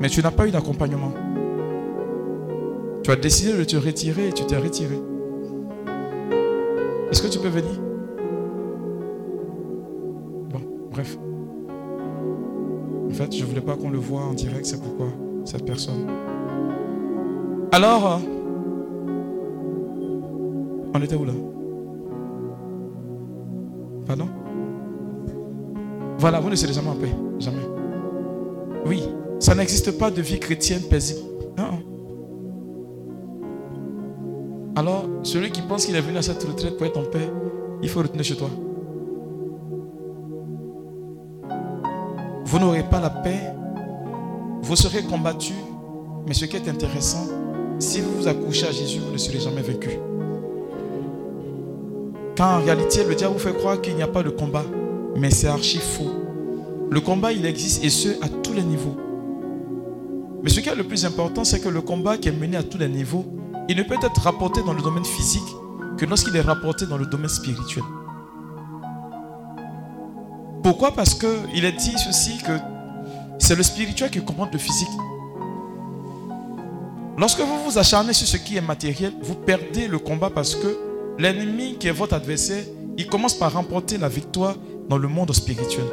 Mais 0.00 0.08
tu 0.08 0.22
n'as 0.22 0.30
pas 0.30 0.46
eu 0.46 0.50
d'accompagnement. 0.50 1.12
Tu 3.02 3.10
as 3.10 3.16
décidé 3.16 3.56
de 3.58 3.64
te 3.64 3.76
retirer 3.76 4.28
et 4.28 4.32
tu 4.32 4.44
t'es 4.46 4.56
retiré. 4.56 4.98
Est-ce 7.14 7.22
que 7.22 7.28
tu 7.28 7.38
peux 7.38 7.46
venir? 7.46 7.70
Bon, 10.50 10.60
bref. 10.90 11.16
En 13.08 13.10
fait, 13.14 13.32
je 13.32 13.44
ne 13.44 13.48
voulais 13.48 13.60
pas 13.60 13.76
qu'on 13.76 13.90
le 13.90 13.98
voit 13.98 14.22
en 14.22 14.34
direct, 14.34 14.66
c'est 14.66 14.82
pourquoi 14.82 15.06
cette 15.44 15.64
personne. 15.64 16.08
Alors, 17.70 18.20
on 20.92 21.00
était 21.00 21.14
où 21.14 21.24
là? 21.24 21.34
Pardon? 24.06 24.26
Voilà, 26.18 26.40
vous 26.40 26.50
ne 26.50 26.56
serez 26.56 26.72
jamais 26.72 26.88
en 26.88 26.96
paix. 26.96 27.14
Jamais. 27.38 27.62
Oui, 28.86 29.04
ça 29.38 29.54
n'existe 29.54 29.96
pas 29.96 30.10
de 30.10 30.20
vie 30.20 30.40
chrétienne 30.40 30.82
paisible. 30.90 31.33
Celui 35.34 35.50
qui 35.50 35.62
pense 35.62 35.84
qu'il 35.84 35.96
est 35.96 36.00
venu 36.00 36.16
à 36.16 36.22
cette 36.22 36.44
retraite 36.44 36.76
pour 36.76 36.86
être 36.86 36.96
en 36.96 37.02
paix, 37.02 37.28
il 37.82 37.88
faut 37.88 37.98
retourner 37.98 38.22
chez 38.22 38.36
toi. 38.36 38.48
Vous 42.44 42.58
n'aurez 42.60 42.84
pas 42.84 43.00
la 43.00 43.10
paix, 43.10 43.52
vous 44.62 44.76
serez 44.76 45.02
combattu, 45.02 45.54
mais 46.24 46.34
ce 46.34 46.44
qui 46.44 46.54
est 46.54 46.68
intéressant, 46.68 47.26
si 47.80 48.00
vous 48.00 48.12
vous 48.12 48.28
accouchez 48.28 48.68
à 48.68 48.70
Jésus, 48.70 49.00
vous 49.00 49.10
ne 49.10 49.18
serez 49.18 49.40
jamais 49.40 49.62
vaincu. 49.62 49.98
Quand 52.36 52.58
en 52.58 52.60
réalité, 52.60 53.02
le 53.02 53.16
diable 53.16 53.32
vous 53.34 53.40
fait 53.40 53.54
croire 53.54 53.80
qu'il 53.80 53.96
n'y 53.96 54.04
a 54.04 54.06
pas 54.06 54.22
de 54.22 54.30
combat, 54.30 54.64
mais 55.16 55.32
c'est 55.32 55.48
archi 55.48 55.78
faux. 55.78 56.12
Le 56.88 57.00
combat, 57.00 57.32
il 57.32 57.44
existe 57.44 57.82
et 57.82 57.90
ce, 57.90 58.10
à 58.22 58.28
tous 58.28 58.52
les 58.52 58.62
niveaux. 58.62 58.94
Mais 60.44 60.50
ce 60.50 60.60
qui 60.60 60.68
est 60.68 60.76
le 60.76 60.84
plus 60.84 61.04
important, 61.04 61.42
c'est 61.42 61.58
que 61.58 61.68
le 61.68 61.80
combat 61.80 62.18
qui 62.18 62.28
est 62.28 62.38
mené 62.40 62.56
à 62.56 62.62
tous 62.62 62.78
les 62.78 62.88
niveaux, 62.88 63.24
il 63.68 63.76
ne 63.76 63.82
peut 63.82 63.96
être 64.02 64.20
rapporté 64.20 64.62
dans 64.62 64.72
le 64.72 64.82
domaine 64.82 65.04
physique 65.04 65.42
que 65.96 66.04
lorsqu'il 66.04 66.36
est 66.36 66.40
rapporté 66.40 66.86
dans 66.86 66.98
le 66.98 67.06
domaine 67.06 67.28
spirituel. 67.28 67.84
Pourquoi? 70.62 70.92
Parce 70.92 71.14
qu'il 71.14 71.64
est 71.64 71.72
dit 71.72 71.94
ceci 71.98 72.38
que 72.38 72.58
c'est 73.38 73.54
le 73.54 73.62
spirituel 73.62 74.10
qui 74.10 74.24
commande 74.24 74.50
le 74.52 74.58
physique. 74.58 74.88
Lorsque 77.16 77.40
vous 77.40 77.64
vous 77.64 77.78
acharnez 77.78 78.12
sur 78.12 78.26
ce 78.26 78.36
qui 78.36 78.56
est 78.56 78.60
matériel, 78.60 79.12
vous 79.22 79.34
perdez 79.34 79.86
le 79.86 79.98
combat 79.98 80.30
parce 80.30 80.54
que 80.54 80.76
l'ennemi 81.18 81.76
qui 81.78 81.88
est 81.88 81.92
votre 81.92 82.14
adversaire, 82.14 82.64
il 82.96 83.06
commence 83.06 83.34
par 83.34 83.52
remporter 83.52 83.98
la 83.98 84.08
victoire 84.08 84.56
dans 84.88 84.98
le 84.98 85.08
monde 85.08 85.32
spirituel. 85.32 85.84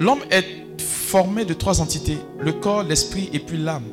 L'homme 0.00 0.20
est 0.30 0.63
formé 1.04 1.44
de 1.44 1.54
trois 1.54 1.80
entités, 1.80 2.18
le 2.40 2.52
corps, 2.52 2.82
l'esprit 2.82 3.30
et 3.32 3.38
puis 3.38 3.58
l'âme. 3.58 3.84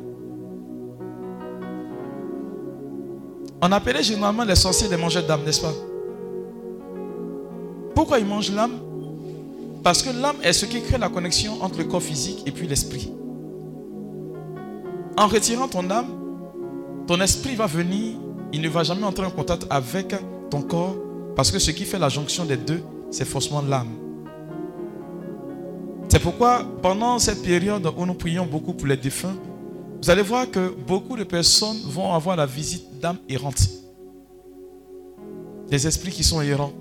On 3.60 3.70
appelait 3.70 4.02
généralement 4.02 4.42
les 4.42 4.56
sorciers 4.56 4.88
des 4.88 4.96
mangeurs 4.96 5.24
d'âme, 5.24 5.44
n'est-ce 5.44 5.60
pas? 5.60 5.74
Pourquoi 7.94 8.18
il 8.18 8.26
mange 8.26 8.50
l'âme? 8.50 8.72
Parce 9.84 10.02
que 10.02 10.10
l'âme 10.10 10.36
est 10.42 10.52
ce 10.52 10.66
qui 10.66 10.80
crée 10.80 10.98
la 10.98 11.08
connexion 11.08 11.62
entre 11.62 11.78
le 11.78 11.84
corps 11.84 12.02
physique 12.02 12.42
et 12.46 12.50
puis 12.50 12.66
l'esprit. 12.66 13.12
En 15.16 15.28
retirant 15.28 15.68
ton 15.68 15.88
âme, 15.90 16.08
ton 17.06 17.20
esprit 17.20 17.54
va 17.54 17.66
venir, 17.66 18.16
il 18.52 18.60
ne 18.60 18.68
va 18.68 18.82
jamais 18.82 19.04
entrer 19.04 19.26
en 19.26 19.30
contact 19.30 19.66
avec 19.70 20.14
ton 20.50 20.62
corps, 20.62 20.96
parce 21.36 21.50
que 21.50 21.58
ce 21.58 21.70
qui 21.70 21.84
fait 21.84 21.98
la 21.98 22.08
jonction 22.08 22.44
des 22.44 22.56
deux, 22.56 22.82
c'est 23.10 23.24
forcément 23.24 23.62
l'âme. 23.62 24.01
C'est 26.12 26.20
pourquoi 26.20 26.66
pendant 26.82 27.18
cette 27.18 27.42
période 27.42 27.90
où 27.96 28.04
nous 28.04 28.12
prions 28.12 28.44
beaucoup 28.44 28.74
pour 28.74 28.86
les 28.86 28.98
défunts, 28.98 29.34
vous 30.02 30.10
allez 30.10 30.20
voir 30.20 30.50
que 30.50 30.68
beaucoup 30.86 31.16
de 31.16 31.24
personnes 31.24 31.78
vont 31.86 32.12
avoir 32.12 32.36
la 32.36 32.44
visite 32.44 32.84
d'âmes 33.00 33.16
errantes. 33.30 33.66
Des 35.70 35.86
esprits 35.86 36.10
qui 36.10 36.22
sont 36.22 36.42
errants. 36.42 36.74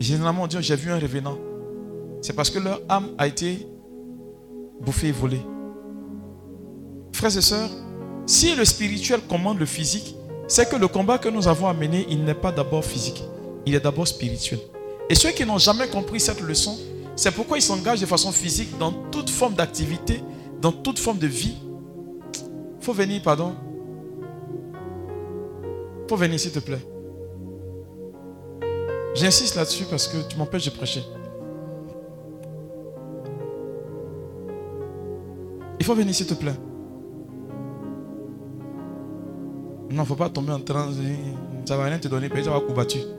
Généralement, 0.00 0.42
on 0.42 0.46
dit 0.48 0.56
j'ai 0.58 0.74
vu 0.74 0.90
un 0.90 0.98
revenant. 0.98 1.38
C'est 2.20 2.32
parce 2.32 2.50
que 2.50 2.58
leur 2.58 2.80
âme 2.88 3.10
a 3.16 3.28
été 3.28 3.64
bouffée 4.80 5.06
et 5.06 5.12
volée. 5.12 5.42
Frères 7.12 7.36
et 7.36 7.40
sœurs, 7.40 7.70
si 8.26 8.56
le 8.56 8.64
spirituel 8.64 9.20
commande 9.28 9.60
le 9.60 9.66
physique, 9.66 10.16
c'est 10.48 10.68
que 10.68 10.74
le 10.74 10.88
combat 10.88 11.18
que 11.18 11.28
nous 11.28 11.46
avons 11.46 11.68
à 11.68 11.76
il 12.10 12.24
n'est 12.24 12.34
pas 12.34 12.50
d'abord 12.50 12.84
physique, 12.84 13.22
il 13.66 13.76
est 13.76 13.84
d'abord 13.84 14.08
spirituel. 14.08 14.58
Et 15.08 15.14
ceux 15.14 15.30
qui 15.30 15.46
n'ont 15.46 15.58
jamais 15.58 15.86
compris 15.86 16.18
cette 16.18 16.40
leçon, 16.40 16.76
c'est 17.18 17.32
pourquoi 17.32 17.58
ils 17.58 17.62
s'engagent 17.62 18.00
de 18.00 18.06
façon 18.06 18.30
physique 18.30 18.78
dans 18.78 18.92
toute 18.92 19.28
forme 19.28 19.54
d'activité, 19.54 20.22
dans 20.62 20.70
toute 20.70 21.00
forme 21.00 21.18
de 21.18 21.26
vie. 21.26 21.56
Faut 22.80 22.92
venir, 22.92 23.20
pardon. 23.22 23.56
Faut 26.08 26.14
venir, 26.14 26.38
s'il 26.38 26.52
te 26.52 26.60
plaît. 26.60 26.78
J'insiste 29.16 29.56
là-dessus 29.56 29.84
parce 29.90 30.06
que 30.06 30.18
tu 30.28 30.36
m'empêches 30.36 30.66
de 30.66 30.70
prêcher. 30.70 31.02
Il 35.80 35.84
faut 35.84 35.96
venir, 35.96 36.14
s'il 36.14 36.26
te 36.26 36.34
plaît. 36.34 36.54
Non, 39.90 40.04
faut 40.04 40.14
pas 40.14 40.28
tomber 40.28 40.52
en 40.52 40.60
train. 40.60 40.86
Ça 41.64 41.74
ne 41.74 41.80
va 41.80 41.86
rien 41.86 41.98
te 41.98 42.06
donner, 42.06 42.30
tu 42.30 42.40
vas 42.42 42.60
combattu. 42.60 42.98
Faut 42.98 43.17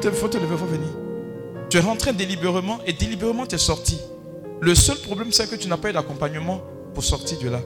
te, 0.00 0.10
faut 0.10 0.28
te 0.28 0.38
lever, 0.38 0.56
faut 0.56 0.66
venir. 0.66 0.88
Tu 1.68 1.76
es 1.76 1.80
rentré 1.80 2.12
délibérément 2.12 2.78
et 2.86 2.92
délibérément 2.92 3.46
tu 3.46 3.54
es 3.54 3.58
sorti. 3.58 3.98
Le 4.60 4.74
seul 4.74 4.98
problème, 4.98 5.30
c'est 5.30 5.48
que 5.48 5.56
tu 5.56 5.68
n'as 5.68 5.76
pas 5.76 5.90
eu 5.90 5.92
d'accompagnement 5.92 6.60
pour 6.92 7.04
sortir 7.04 7.38
de 7.38 7.48
là. 7.48 7.60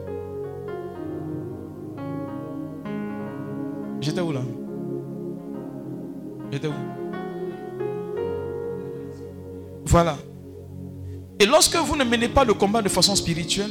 J'étais 4.01 4.21
où 4.21 4.33
là? 4.33 4.43
J'étais 6.53 6.69
où? 6.69 6.73
Voilà. 9.87 10.17
Et 11.41 11.47
lorsque 11.47 11.77
vous 11.77 11.97
ne 11.97 12.05
menez 12.05 12.29
pas 12.29 12.45
le 12.45 12.55
combat 12.55 12.83
de 12.83 12.89
façon 12.89 13.17
spirituelle, 13.17 13.71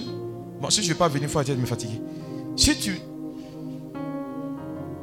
bon, 0.60 0.70
si 0.70 0.82
je 0.82 0.88
ne 0.88 0.94
vais 0.94 0.98
pas 0.98 1.08
venir, 1.08 1.24
il 1.24 1.30
faut 1.30 1.38
arrêter 1.38 1.56
de 1.56 1.62
me 1.62 1.66
fatiguer. 1.66 2.02
Si 2.56 2.78
tu. 2.78 3.00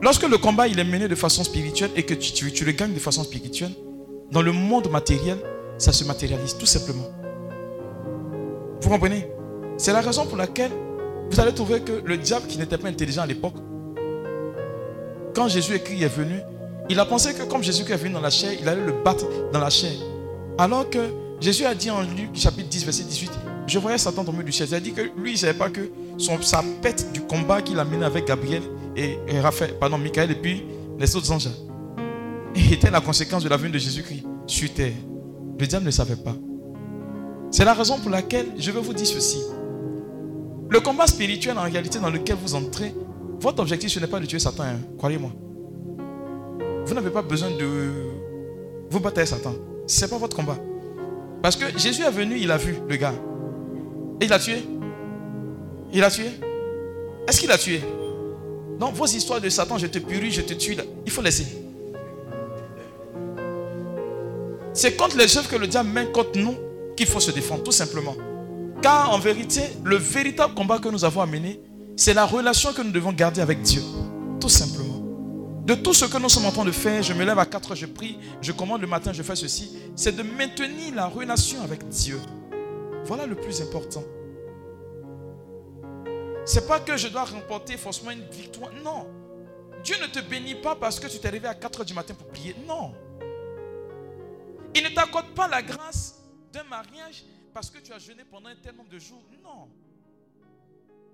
Lorsque 0.03 0.27
le 0.27 0.39
combat 0.39 0.67
est 0.67 0.85
mené 0.85 1.09
de 1.09 1.15
façon 1.15 1.45
spirituelle 1.45 1.91
et 1.95 2.05
que 2.05 2.15
tu, 2.15 2.51
tu 2.53 2.65
le 2.65 2.73
gagnes 2.73 2.95
de 2.95 2.99
façon 2.99 3.23
spirituelle, 3.23 3.73
dans 4.31 4.41
le 4.41 4.53
monde 4.53 4.91
matériel, 4.91 5.37
ça 5.77 5.93
se 5.93 6.05
matérialise 6.05 6.57
tout 6.57 6.67
simplement. 6.67 7.09
Vous 8.81 8.89
comprenez? 8.89 9.27
C'est 9.77 9.93
la 9.93 10.01
raison 10.01 10.25
pour 10.27 10.39
laquelle 10.39 10.71
vous 11.31 11.39
allez 11.39 11.53
trouver 11.53 11.81
que 11.81 12.03
le 12.05 12.17
diable 12.17 12.47
qui 12.47 12.59
n'était 12.59 12.79
pas 12.79 12.89
intelligent 12.89 13.23
à 13.23 13.27
l'époque, 13.27 13.55
quand 15.35 15.49
Jésus 15.49 15.75
est 15.75 16.09
venu, 16.09 16.41
il 16.89 16.99
a 16.99 17.05
pensé 17.05 17.35
que 17.35 17.43
comme 17.43 17.63
Jésus 17.63 17.83
est 17.83 17.97
venu 17.97 18.15
dans 18.15 18.21
la 18.21 18.31
chair, 18.31 18.53
il 18.59 18.69
allait 18.69 18.85
le 18.85 18.93
battre 19.05 19.27
dans 19.53 19.61
la 19.61 19.71
chair. 19.71 19.93
Alors 20.59 20.89
que 20.89 20.99
Jésus 21.41 21.65
a 21.65 21.75
dit 21.75 21.91
en 21.91 22.01
Luc 22.01 22.35
chapitre 22.35 22.69
10, 22.69 22.85
verset 22.85 23.05
18, 23.05 23.31
je 23.67 23.79
voyais 23.79 23.99
Satan 23.99 24.25
tomber 24.25 24.45
du 24.45 24.53
ciel. 24.53 24.69
Il 24.71 24.75
a 24.75 24.81
dit 24.81 24.93
que 24.93 25.03
lui, 25.03 25.31
il 25.31 25.33
ne 25.33 25.39
savait 25.39 25.55
pas 25.55 25.69
que 25.69 25.91
sa 26.19 26.65
pète 26.83 27.13
du 27.13 27.21
combat 27.21 27.63
qu'il 27.63 27.79
a 27.79 27.85
mené 27.85 28.05
avec 28.05 28.27
Gabriel 28.27 28.63
et, 29.01 29.41
Raphaël, 29.41 29.75
pardon, 29.79 29.99
Michael 29.99 30.31
et 30.31 30.35
puis 30.35 30.63
les 30.99 31.17
autres 31.17 31.31
anges 31.33 31.49
était 32.55 32.91
la 32.91 33.01
conséquence 33.01 33.43
de 33.43 33.49
la 33.49 33.57
venue 33.57 33.73
de 33.73 33.79
Jésus-Christ 33.79 34.25
sur 34.47 34.73
terre. 34.73 34.93
Le 35.59 35.67
diable 35.67 35.87
ne 35.87 35.91
savait 35.91 36.17
pas. 36.17 36.35
C'est 37.51 37.65
la 37.65 37.75
raison 37.75 37.99
pour 37.99 38.11
laquelle 38.11 38.47
je 38.59 38.71
veux 38.71 38.81
vous 38.81 38.93
dire 38.93 39.07
ceci. 39.07 39.41
Le 40.69 40.81
combat 40.81 41.07
spirituel 41.07 41.59
en 41.59 41.63
réalité 41.63 41.99
dans 41.99 42.11
lequel 42.11 42.37
vous 42.37 42.55
entrez, 42.55 42.95
votre 43.41 43.61
objectif 43.61 43.91
ce 43.91 43.99
n'est 43.99 44.07
pas 44.07 44.21
de 44.21 44.27
tuer 44.27 44.39
Satan, 44.39 44.65
hein. 44.65 44.79
croyez-moi. 44.99 45.31
Vous 46.87 46.95
n'avez 46.95 47.11
pas 47.11 47.23
besoin 47.23 47.51
de 47.51 47.67
vous 48.91 49.01
battre 49.01 49.25
Satan. 49.27 49.55
Ce 49.87 50.03
n'est 50.03 50.11
pas 50.11 50.19
votre 50.19 50.37
combat. 50.37 50.59
Parce 51.43 51.57
que 51.57 51.79
Jésus 51.79 52.03
est 52.03 52.11
venu, 52.11 52.37
il 52.39 52.51
a 52.51 52.57
vu 52.57 52.77
le 52.89 52.97
gars. 52.97 53.15
Et 54.21 54.27
il 54.27 54.33
a 54.33 54.39
tué. 54.39 54.63
Il 55.93 56.05
a 56.05 56.11
tué. 56.11 56.27
Est-ce 57.27 57.41
qu'il 57.41 57.51
a 57.51 57.59
tué? 57.59 57.81
Non, 58.81 58.93
vos 58.93 59.05
histoires 59.05 59.43
de 59.43 59.51
Satan, 59.51 59.77
je 59.77 59.87
te 59.87 59.99
purie, 59.99 60.31
je 60.31 60.41
te 60.41 60.55
tue, 60.55 60.75
il 61.05 61.13
faut 61.13 61.21
laisser. 61.21 61.47
C'est 64.73 64.97
contre 64.97 65.19
les 65.19 65.37
œuvres 65.37 65.51
que 65.51 65.57
le 65.57 65.67
diable 65.67 65.91
met 65.91 66.07
contre 66.11 66.39
nous 66.39 66.57
qu'il 66.97 67.07
faut 67.07 67.21
se 67.21 67.31
défendre, 67.31 67.63
tout 67.63 67.73
simplement. 67.73 68.17
Car 68.81 69.13
en 69.13 69.19
vérité, 69.19 69.61
le 69.85 69.97
véritable 69.97 70.55
combat 70.55 70.79
que 70.79 70.89
nous 70.89 71.05
avons 71.05 71.21
à 71.21 71.27
mener, 71.27 71.61
c'est 71.95 72.15
la 72.15 72.25
relation 72.25 72.73
que 72.73 72.81
nous 72.81 72.91
devons 72.91 73.13
garder 73.13 73.43
avec 73.43 73.61
Dieu. 73.61 73.83
Tout 74.41 74.49
simplement. 74.49 75.03
De 75.67 75.75
tout 75.75 75.93
ce 75.93 76.07
que 76.07 76.17
nous 76.17 76.31
sommes 76.31 76.47
en 76.47 76.51
train 76.51 76.65
de 76.65 76.73
faire, 76.73 77.03
je 77.03 77.13
me 77.13 77.23
lève 77.23 77.39
à 77.39 77.45
4 77.45 77.73
heures, 77.73 77.77
je 77.77 77.85
prie, 77.85 78.17
je 78.41 78.53
commande 78.53 78.81
le 78.81 78.87
matin, 78.87 79.13
je 79.13 79.23
fais 79.23 79.37
ceci, 79.37 79.73
c'est 79.95 80.17
de 80.17 80.23
maintenir 80.23 80.95
la 80.95 81.07
relation 81.07 81.61
avec 81.63 81.87
Dieu. 81.89 82.19
Voilà 83.05 83.27
le 83.27 83.35
plus 83.35 83.61
important. 83.61 84.03
C'est 86.53 86.67
pas 86.67 86.81
que 86.81 86.97
je 86.97 87.07
dois 87.07 87.27
remporter 87.27 87.77
forcément 87.77 88.11
une 88.11 88.29
victoire. 88.29 88.73
Non. 88.73 89.09
Dieu 89.85 89.95
ne 90.03 90.09
te 90.09 90.19
bénit 90.19 90.57
pas 90.57 90.75
parce 90.75 90.99
que 90.99 91.07
tu 91.07 91.21
t'es 91.21 91.29
réveillé 91.29 91.47
à 91.47 91.55
4 91.55 91.79
heures 91.79 91.87
du 91.87 91.95
matin 91.95 92.13
pour 92.13 92.27
prier. 92.27 92.57
Non. 92.67 92.93
Il 94.75 94.83
ne 94.83 94.89
t'accorde 94.93 95.33
pas 95.33 95.47
la 95.47 95.63
grâce 95.63 96.19
d'un 96.53 96.65
mariage 96.65 97.25
parce 97.55 97.71
que 97.71 97.79
tu 97.79 97.93
as 97.93 98.01
jeûné 98.01 98.25
pendant 98.25 98.49
un 98.49 98.57
tel 98.57 98.75
nombre 98.75 98.91
de 98.91 98.99
jours. 98.99 99.23
Non. 99.45 99.71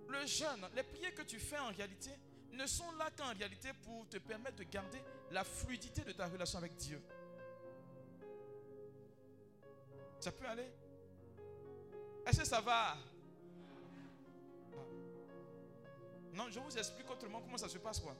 Le 0.08 0.26
jeûne, 0.26 0.70
les 0.74 0.82
prières 0.82 1.14
que 1.14 1.20
tu 1.20 1.38
fais 1.38 1.58
en 1.58 1.68
réalité 1.68 2.12
ne 2.54 2.66
sont 2.66 2.90
là 2.92 3.10
qu'en 3.14 3.38
réalité 3.38 3.68
pour 3.84 4.08
te 4.08 4.16
permettre 4.16 4.56
de 4.56 4.64
garder 4.64 5.02
la 5.32 5.44
fluidité 5.44 6.00
de 6.00 6.12
ta 6.12 6.28
relation 6.28 6.58
avec 6.60 6.76
Dieu. 6.76 7.02
Ça 10.18 10.32
peut 10.32 10.46
aller? 10.46 10.70
Est-ce 12.26 12.40
que 12.40 12.46
ça 12.46 12.62
va? 12.62 12.96
Non, 16.36 16.44
je 16.50 16.60
vous 16.60 16.76
explique 16.78 17.10
autrement 17.10 17.40
comment 17.40 17.56
ça 17.56 17.68
se 17.68 17.78
passe 17.78 17.98
quoi. 17.98 18.14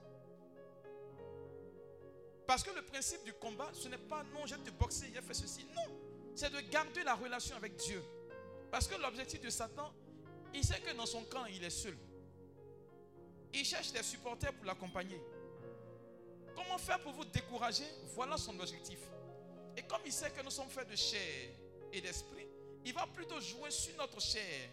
Parce 2.46 2.62
que 2.62 2.70
le 2.70 2.82
principe 2.82 3.22
du 3.24 3.34
combat, 3.34 3.70
ce 3.74 3.88
n'est 3.88 3.98
pas 3.98 4.22
non, 4.32 4.46
j'ai 4.46 4.56
te 4.56 4.70
boxer, 4.70 5.10
j'ai 5.12 5.20
fait 5.20 5.34
ceci. 5.34 5.66
Non, 5.74 5.82
c'est 6.34 6.50
de 6.50 6.60
garder 6.70 7.02
la 7.02 7.14
relation 7.14 7.56
avec 7.56 7.76
Dieu. 7.76 8.02
Parce 8.70 8.88
que 8.88 8.94
l'objectif 9.00 9.40
de 9.40 9.50
Satan, 9.50 9.92
il 10.54 10.64
sait 10.64 10.80
que 10.80 10.96
dans 10.96 11.06
son 11.06 11.24
camp, 11.24 11.44
il 11.46 11.62
est 11.62 11.70
seul. 11.70 11.96
Il 13.52 13.64
cherche 13.64 13.92
des 13.92 14.02
supporters 14.02 14.52
pour 14.54 14.64
l'accompagner. 14.64 15.20
Comment 16.54 16.78
faire 16.78 17.00
pour 17.00 17.12
vous 17.12 17.24
décourager? 17.26 17.84
Voilà 18.14 18.38
son 18.38 18.58
objectif. 18.58 19.00
Et 19.76 19.82
comme 19.82 20.00
il 20.06 20.12
sait 20.12 20.30
que 20.30 20.42
nous 20.42 20.50
sommes 20.50 20.70
faits 20.70 20.88
de 20.88 20.96
chair 20.96 21.50
et 21.92 22.00
d'esprit, 22.00 22.48
il 22.84 22.94
va 22.94 23.06
plutôt 23.08 23.40
jouer 23.40 23.70
sur 23.70 23.94
notre 23.96 24.20
chair. 24.20 24.70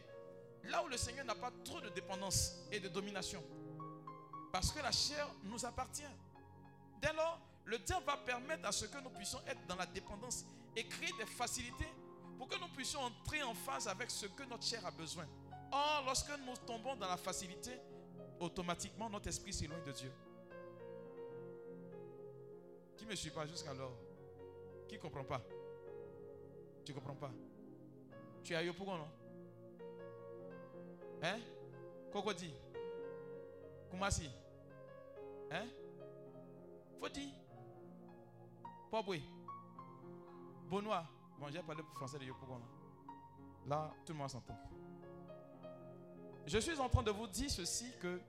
Là 0.66 0.84
où 0.84 0.88
le 0.88 0.98
Seigneur 0.98 1.26
n'a 1.26 1.36
pas 1.36 1.52
trop 1.66 1.82
de 1.82 1.90
dépendance 1.90 2.56
et 2.72 2.80
de 2.80 2.88
domination. 2.88 3.44
Parce 4.52 4.72
que 4.72 4.82
la 4.82 4.92
chair 4.92 5.28
nous 5.44 5.66
appartient. 5.66 6.04
Dès 7.02 7.12
lors, 7.14 7.40
le 7.66 7.78
diable 7.80 8.06
va 8.06 8.18
permettre 8.18 8.66
à 8.68 8.72
ce 8.72 8.86
que 8.86 8.98
nous 9.00 9.10
puissions 9.10 9.40
être 9.48 9.66
dans 9.68 9.76
la 9.76 9.86
dépendance 9.86 10.46
et 10.76 10.86
créer 10.88 11.12
des 11.18 11.26
facilités 11.26 11.88
pour 12.38 12.48
que 12.48 12.58
nous 12.60 12.68
puissions 12.70 13.02
entrer 13.02 13.44
en 13.44 13.54
phase 13.54 13.88
avec 13.88 14.10
ce 14.10 14.26
que 14.28 14.44
notre 14.44 14.64
chair 14.64 14.86
a 14.86 14.92
besoin. 14.92 15.26
Or, 15.72 16.04
lorsque 16.06 16.30
nous 16.46 16.56
tombons 16.66 16.96
dans 16.96 17.08
la 17.08 17.18
facilité, 17.18 17.72
automatiquement 18.40 19.10
notre 19.10 19.28
esprit 19.28 19.54
s'éloigne 19.54 19.84
de 19.84 19.92
Dieu. 19.92 20.12
Qui 22.98 23.06
ne 23.06 23.12
me 23.12 23.16
suit 23.16 23.32
pas 23.32 23.48
jusqu'alors? 23.48 23.98
Qui 24.88 24.96
ne 24.96 25.02
comprend 25.02 25.24
pas? 25.24 25.42
Tu 26.86 26.92
ne 26.92 26.98
comprends 26.98 27.16
pas? 27.16 27.32
Tu 28.44 28.54
es 28.54 28.56
à 28.56 28.64
Yopougon, 28.64 28.98
non? 28.98 29.10
Hein? 31.24 31.40
Kokoti 32.12 32.54
Kumasi 33.90 34.30
Hein? 35.50 35.68
Faut 37.00 37.10
dire 37.10 37.30
Pobwe. 38.90 39.20
Benoît. 40.70 41.06
Bon, 41.40 41.48
j'ai 41.50 41.62
parlé 41.62 41.82
français 41.96 42.20
de 42.20 42.26
Yopougon. 42.26 42.62
Là, 43.68 43.92
tout 44.06 44.14
le 44.14 44.20
monde 44.20 44.30
s'entend. 44.30 44.58
Je 46.46 46.58
suis 46.60 46.78
en 46.80 46.90
train 46.90 47.04
de 47.04 47.12
vous 47.12 47.28
dire 47.28 47.50
ceci 47.50 47.86
que 48.00 48.20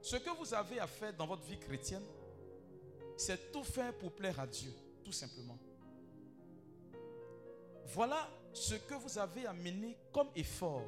ce 0.00 0.16
que 0.16 0.30
vous 0.30 0.54
avez 0.54 0.80
à 0.80 0.86
faire 0.86 1.14
dans 1.14 1.26
votre 1.26 1.42
vie 1.42 1.58
chrétienne, 1.58 2.02
c'est 3.16 3.52
tout 3.52 3.64
faire 3.64 3.92
pour 3.98 4.12
plaire 4.12 4.38
à 4.40 4.46
Dieu, 4.46 4.72
tout 5.04 5.12
simplement. 5.12 5.58
Voilà 7.86 8.28
ce 8.52 8.74
que 8.74 8.94
vous 8.94 9.18
avez 9.18 9.46
à 9.46 9.52
mener 9.52 9.96
comme 10.12 10.28
effort. 10.34 10.84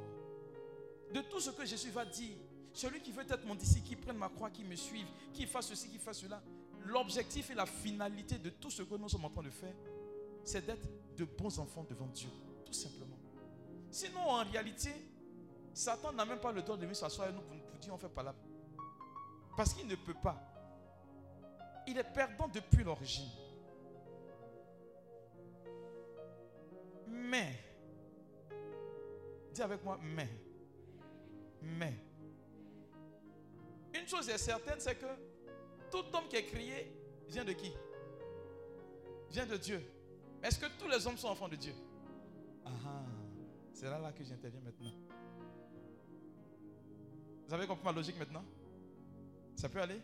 De 1.12 1.20
tout 1.22 1.40
ce 1.40 1.50
que 1.50 1.64
Jésus 1.64 1.90
va 1.90 2.04
dire, 2.04 2.36
celui 2.72 3.00
qui 3.00 3.12
veut 3.12 3.24
être 3.28 3.44
mon 3.44 3.54
disciple, 3.54 3.86
qui 3.88 3.96
prenne 3.96 4.16
ma 4.16 4.28
croix, 4.28 4.50
qui 4.50 4.64
me 4.64 4.76
suive, 4.76 5.06
qui 5.32 5.46
fasse 5.46 5.68
ceci, 5.68 5.88
qui 5.88 5.98
fasse 5.98 6.18
cela, 6.18 6.40
l'objectif 6.86 7.50
et 7.50 7.54
la 7.54 7.66
finalité 7.66 8.38
de 8.38 8.50
tout 8.50 8.70
ce 8.70 8.82
que 8.82 8.94
nous 8.94 9.08
sommes 9.08 9.24
en 9.24 9.30
train 9.30 9.42
de 9.42 9.50
faire, 9.50 9.74
c'est 10.44 10.64
d'être 10.64 10.88
de 11.16 11.24
bons 11.24 11.58
enfants 11.58 11.84
devant 11.88 12.06
Dieu. 12.06 12.30
Tout 12.64 12.72
simplement. 12.72 13.18
Sinon, 13.90 14.20
en 14.20 14.44
réalité, 14.44 14.90
Satan 15.74 16.12
n'a 16.12 16.24
même 16.24 16.38
pas 16.38 16.52
le 16.52 16.62
droit 16.62 16.76
de 16.76 16.82
venir 16.82 16.96
s'asseoir 16.96 17.28
et 17.28 17.32
nous 17.32 17.40
pour, 17.40 17.78
dire 17.78 17.94
on 17.94 17.98
fait 17.98 18.08
pas 18.08 18.22
là. 18.22 18.34
Parce 19.56 19.74
qu'il 19.74 19.86
ne 19.86 19.96
peut 19.96 20.14
pas. 20.14 20.38
Il 21.86 21.98
est 21.98 22.04
perdant 22.04 22.48
depuis 22.48 22.84
l'origine. 22.84 23.28
Mais, 27.08 27.58
dis 29.52 29.62
avec 29.62 29.82
moi, 29.84 29.98
mais, 30.00 30.28
mais, 31.62 31.94
une 33.94 34.06
chose 34.06 34.28
est 34.28 34.38
certaine, 34.38 34.78
c'est 34.78 34.94
que 34.96 35.06
tout 35.90 36.04
homme 36.14 36.28
qui 36.28 36.36
est 36.36 36.44
crié 36.46 36.92
vient 37.28 37.44
de 37.44 37.52
qui? 37.52 37.72
Vient 39.30 39.46
de 39.46 39.56
Dieu. 39.56 39.82
Est-ce 40.42 40.58
que 40.58 40.66
tous 40.78 40.88
les 40.88 41.06
hommes 41.06 41.16
sont 41.18 41.28
enfants 41.28 41.48
de 41.48 41.56
Dieu? 41.56 41.74
Ah, 42.64 42.70
C'est 43.72 43.86
là, 43.86 43.98
là 43.98 44.12
que 44.12 44.24
j'interviens 44.24 44.60
maintenant. 44.60 44.92
Vous 47.46 47.54
avez 47.54 47.66
compris 47.66 47.84
ma 47.84 47.92
logique 47.92 48.18
maintenant? 48.18 48.44
Ça 49.56 49.68
peut 49.68 49.80
aller? 49.80 50.00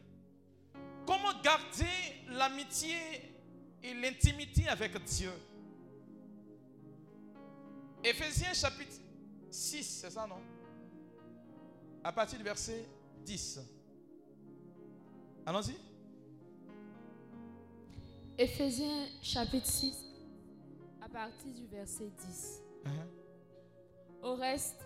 Comment 1.07 1.41
garder 1.43 1.87
l'amitié 2.29 2.97
et 3.83 3.95
l'intimité 3.95 4.69
avec 4.69 4.93
Dieu? 5.05 5.31
Éphésiens 8.03 8.53
chapitre 8.53 8.97
6, 9.51 9.83
c'est 9.85 10.11
ça 10.11 10.27
non? 10.27 10.41
À 12.07 12.13
partir 12.13 12.39
du 12.39 12.45
verset 12.45 12.87
10. 13.25 13.59
Allons-y. 15.45 15.75
Éphésiens 18.39 19.09
chapitre 19.21 19.67
6, 19.67 20.05
à 21.03 21.09
partir 21.09 21.53
du 21.53 21.67
verset 21.67 22.09
10. 22.29 22.63
Uh-huh. 22.85 24.23
Au 24.23 24.37
reste, 24.37 24.77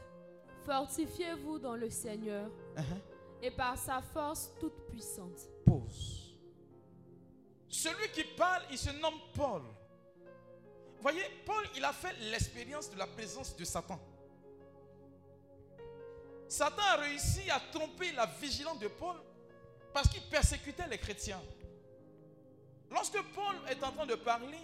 fortifiez-vous 0.64 1.58
dans 1.58 1.76
le 1.76 1.90
Seigneur 1.90 2.50
Uh-huh. 2.74 3.42
et 3.42 3.50
par 3.50 3.76
sa 3.76 4.00
force 4.00 4.52
toute 4.58 4.86
puissante. 4.88 5.46
Pause. 5.66 6.38
Celui 7.68 8.08
qui 8.14 8.24
parle, 8.34 8.62
il 8.70 8.78
se 8.78 8.98
nomme 8.98 9.20
Paul. 9.34 9.60
Voyez, 11.02 11.24
Paul, 11.44 11.64
il 11.76 11.84
a 11.84 11.92
fait 11.92 12.16
l'expérience 12.30 12.90
de 12.90 12.96
la 12.96 13.06
présence 13.06 13.54
de 13.54 13.64
Satan. 13.66 14.00
Satan 16.50 16.82
a 16.82 16.96
réussi 16.96 17.48
à 17.48 17.60
tromper 17.72 18.10
la 18.10 18.26
vigilance 18.26 18.80
de 18.80 18.88
Paul 18.88 19.14
parce 19.94 20.08
qu'il 20.08 20.22
persécutait 20.22 20.88
les 20.88 20.98
chrétiens. 20.98 21.40
Lorsque 22.90 23.22
Paul 23.34 23.54
est 23.68 23.80
en 23.84 23.92
train 23.92 24.06
de 24.06 24.16
parler, 24.16 24.58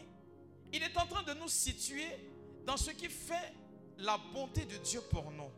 il 0.72 0.82
est 0.82 0.96
en 0.96 1.06
train 1.06 1.22
de 1.22 1.32
nous 1.34 1.46
situer 1.46 2.08
dans 2.64 2.76
ce 2.76 2.90
qui 2.90 3.08
fait 3.08 3.54
la 3.98 4.18
bonté 4.34 4.64
de 4.64 4.76
Dieu 4.78 5.00
pour 5.10 5.30
nous. 5.30 5.48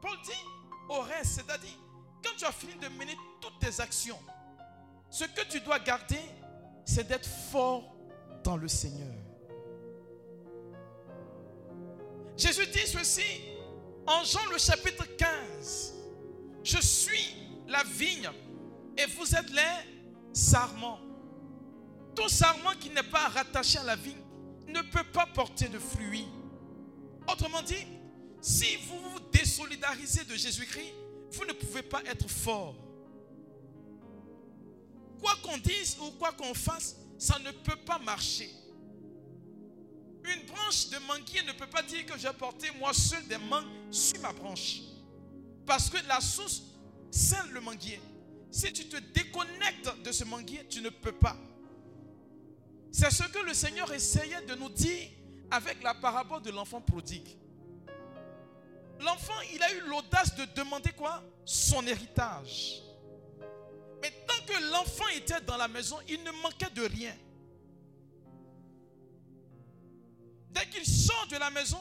Paul 0.00 0.16
dit 0.22 0.46
au 0.88 1.00
reste, 1.00 1.40
c'est-à-dire, 1.40 1.76
quand 2.22 2.36
tu 2.38 2.44
as 2.44 2.52
fini 2.52 2.76
de 2.76 2.88
mener 2.90 3.16
toutes 3.40 3.58
tes 3.58 3.80
actions, 3.80 4.20
ce 5.10 5.24
que 5.24 5.44
tu 5.48 5.60
dois 5.62 5.80
garder, 5.80 6.20
c'est 6.84 7.08
d'être 7.08 7.28
fort 7.50 7.92
dans 8.44 8.56
le 8.56 8.68
Seigneur. 8.68 9.12
Jésus 12.36 12.68
dit 12.68 12.86
ceci 12.86 13.49
en 14.06 14.24
Jean 14.24 14.44
le 14.52 14.58
chapitre 14.58 15.04
15. 15.16 15.94
Je 16.62 16.80
suis 16.80 17.34
la 17.68 17.82
vigne 17.84 18.30
et 18.96 19.06
vous 19.16 19.34
êtes 19.34 19.50
les 19.50 20.32
sarments. 20.32 21.00
Tout 22.14 22.28
sarment 22.28 22.74
qui 22.78 22.90
n'est 22.90 23.02
pas 23.02 23.28
rattaché 23.28 23.78
à 23.78 23.84
la 23.84 23.96
vigne 23.96 24.22
ne 24.68 24.82
peut 24.82 25.04
pas 25.12 25.26
porter 25.26 25.68
de 25.68 25.78
fruits. 25.78 26.26
Autrement 27.30 27.62
dit, 27.62 27.86
si 28.40 28.76
vous 28.88 28.98
vous 29.10 29.20
désolidarisez 29.32 30.24
de 30.24 30.34
Jésus-Christ, 30.34 30.94
vous 31.32 31.44
ne 31.44 31.52
pouvez 31.52 31.82
pas 31.82 32.02
être 32.04 32.28
fort. 32.28 32.74
Quoi 35.20 35.32
qu'on 35.42 35.58
dise 35.58 35.96
ou 36.00 36.10
quoi 36.12 36.32
qu'on 36.32 36.54
fasse, 36.54 36.96
ça 37.18 37.38
ne 37.38 37.50
peut 37.50 37.76
pas 37.76 37.98
marcher. 37.98 38.50
Une 40.24 40.46
branche 40.46 40.88
de 40.88 40.98
manguier 41.06 41.42
ne 41.42 41.52
peut 41.52 41.66
pas 41.66 41.82
dire 41.82 42.04
que 42.06 42.18
j'ai 42.18 42.32
porté 42.32 42.70
moi 42.78 42.92
seul 42.92 43.26
des 43.26 43.38
mangues 43.38 43.66
sur 43.90 44.20
ma 44.20 44.32
branche. 44.32 44.80
Parce 45.66 45.88
que 45.88 45.96
la 46.06 46.20
source, 46.20 46.62
c'est 47.10 47.46
le 47.52 47.60
manguier. 47.60 48.00
Si 48.50 48.72
tu 48.72 48.88
te 48.88 48.96
déconnectes 48.96 50.02
de 50.04 50.12
ce 50.12 50.24
manguier, 50.24 50.66
tu 50.68 50.80
ne 50.82 50.90
peux 50.90 51.12
pas. 51.12 51.36
C'est 52.92 53.10
ce 53.10 53.22
que 53.24 53.38
le 53.38 53.54
Seigneur 53.54 53.92
essayait 53.92 54.42
de 54.42 54.54
nous 54.56 54.68
dire 54.68 55.08
avec 55.50 55.82
la 55.82 55.94
parabole 55.94 56.42
de 56.42 56.50
l'enfant 56.50 56.80
prodigue. 56.80 57.36
L'enfant, 59.00 59.40
il 59.54 59.62
a 59.62 59.72
eu 59.72 59.80
l'audace 59.88 60.34
de 60.34 60.44
demander 60.54 60.90
quoi? 60.92 61.22
Son 61.44 61.86
héritage. 61.86 62.82
Mais 64.02 64.12
tant 64.26 64.44
que 64.46 64.72
l'enfant 64.72 65.08
était 65.08 65.40
dans 65.42 65.56
la 65.56 65.68
maison, 65.68 65.98
il 66.08 66.22
ne 66.22 66.30
manquait 66.42 66.70
de 66.74 66.82
rien. 66.82 67.16
Dès 70.50 70.66
qu'il 70.68 70.84
sort 70.86 71.26
de 71.30 71.36
la 71.36 71.50
maison, 71.50 71.80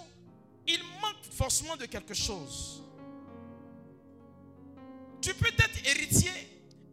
il 0.68 0.80
manque 1.02 1.24
forcément 1.32 1.76
de 1.76 1.86
quelque 1.86 2.14
chose. 2.14 2.84
Tu 5.22 5.34
peux 5.34 5.48
être 5.48 5.86
héritier 5.86 6.32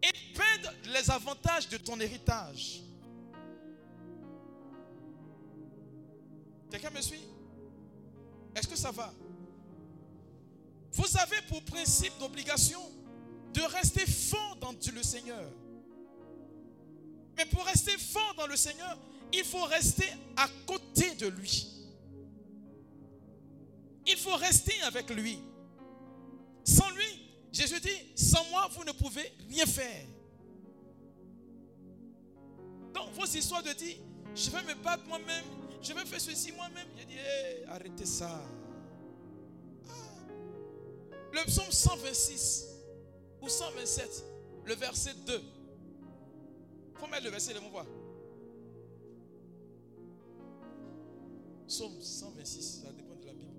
et 0.02 0.10
perdre 0.34 0.72
les 0.92 1.10
avantages 1.10 1.68
de 1.68 1.76
ton 1.76 1.98
héritage. 2.00 2.82
Quelqu'un 6.70 6.90
me 6.90 7.00
suit? 7.00 7.22
Est-ce 8.54 8.66
que 8.66 8.76
ça 8.76 8.90
va? 8.90 9.12
Vous 10.92 11.18
avez 11.18 11.42
pour 11.42 11.62
principe 11.62 12.18
d'obligation 12.18 12.80
de 13.52 13.60
rester 13.62 14.06
fort 14.06 14.56
dans 14.60 14.72
le 14.72 15.02
Seigneur. 15.02 15.50
Mais 17.36 17.44
pour 17.46 17.64
rester 17.64 17.96
fort 17.98 18.34
dans 18.36 18.46
le 18.46 18.56
Seigneur, 18.56 18.98
il 19.32 19.44
faut 19.44 19.64
rester 19.64 20.08
à 20.36 20.48
côté 20.66 21.14
de 21.14 21.28
lui. 21.28 21.68
Il 24.06 24.16
faut 24.16 24.36
rester 24.36 24.80
avec 24.82 25.10
lui. 25.10 25.38
Sans 26.64 26.88
lui, 26.90 27.26
Jésus 27.52 27.80
dit, 27.80 28.12
sans 28.14 28.44
moi, 28.50 28.68
vous 28.72 28.84
ne 28.84 28.92
pouvez 28.92 29.32
rien 29.48 29.66
faire. 29.66 30.06
Donc, 32.94 33.12
vos 33.12 33.24
histoires 33.24 33.62
de 33.62 33.72
dire, 33.72 33.96
je 34.34 34.50
vais 34.50 34.62
me 34.62 34.74
battre 34.82 35.04
moi-même, 35.06 35.44
je 35.82 35.92
vais 35.92 36.04
faire 36.04 36.20
ceci 36.20 36.52
moi-même. 36.52 36.86
Il 36.98 37.06
dit, 37.06 37.14
hey, 37.14 37.64
arrêtez 37.68 38.06
ça. 38.06 38.42
Ah. 39.88 39.92
Le 41.32 41.44
psaume 41.46 41.70
126 41.70 42.66
ou 43.40 43.48
127, 43.48 44.24
le 44.64 44.74
verset 44.74 45.14
2. 45.26 45.42
Il 46.94 47.00
faut 47.00 47.06
mettre 47.08 47.24
le 47.24 47.30
verset, 47.30 47.52
laisse-moi 47.52 47.70
voir. 47.70 47.86
Psaume 51.66 52.00
126, 52.00 52.82
ça 52.82 52.92
dépend 52.92 53.16
de 53.16 53.26
la 53.26 53.32
Bible. 53.34 53.58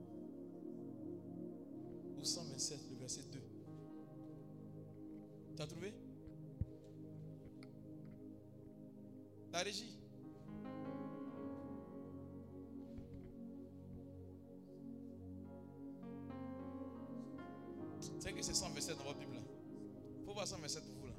Ou 2.17 2.23
127, 2.23 2.79
le 2.91 2.95
verset 2.97 3.23
2. 3.33 3.39
Tu 5.55 5.61
as 5.61 5.67
trouvé? 5.67 5.93
La 9.51 9.59
régie. 9.59 9.93
C'est 18.19 18.33
que 18.33 18.41
c'est 18.41 18.53
127 18.53 18.97
dans 18.97 19.03
votre 19.03 19.19
Bible. 19.19 19.37
Il 20.19 20.25
faut 20.25 20.33
voir 20.33 20.47
127 20.47 20.83
pour 20.83 20.95
vous 20.95 21.07
là. 21.07 21.13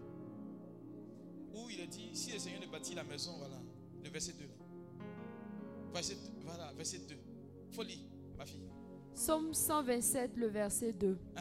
Où 1.54 1.70
il 1.70 1.80
est 1.80 1.86
dit, 1.86 2.14
si 2.14 2.32
le 2.32 2.38
Seigneur 2.38 2.60
ne 2.60 2.66
bâtit 2.66 2.94
la 2.94 3.04
maison, 3.04 3.36
voilà, 3.38 3.60
le 4.02 4.10
verset 4.10 4.32
2. 4.32 4.57
Verset, 5.92 6.16
voilà, 6.44 6.72
verset 6.76 6.98
2. 7.08 7.14
Folie, 7.72 8.04
ma 8.36 8.44
fille. 8.44 8.60
Psaume 9.14 9.52
127, 9.52 10.32
le 10.36 10.46
verset 10.48 10.92
2. 10.92 11.08
Uh-huh, 11.08 11.40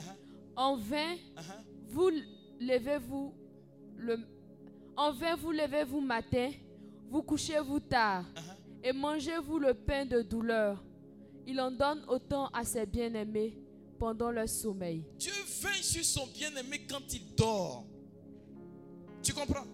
En 0.56 0.76
vain, 0.78 1.16
uh-huh. 1.36 1.64
vous 1.90 2.10
levez-vous 2.60 3.34
le 3.98 4.18
en 4.96 5.12
vain 5.14 5.36
vous 5.36 5.52
levez-vous 5.52 6.02
matin, 6.02 6.52
vous 7.10 7.22
couchez-vous 7.22 7.80
tard 7.82 8.26
Uh-huh. 8.36 8.90
et 8.90 8.94
mangez-vous 8.94 9.60
le 9.60 9.74
pain 9.76 10.06
de 10.06 10.22
douleur. 10.24 10.84
Il 11.46 11.62
en 11.62 11.70
donne 11.72 12.04
autant 12.08 12.48
à 12.48 12.64
ses 12.64 12.86
bien-aimés 12.86 13.56
pendant 14.00 14.32
leur 14.32 14.50
sommeil. 14.50 15.04
Dieu 15.20 15.32
veille 15.62 15.84
sur 15.84 16.04
son 16.04 16.26
bien-aimé 16.34 16.82
quand 16.90 17.14
il 17.14 17.36
dort. 17.36 17.86
Tu 19.24 19.34
comprends? 19.34 19.66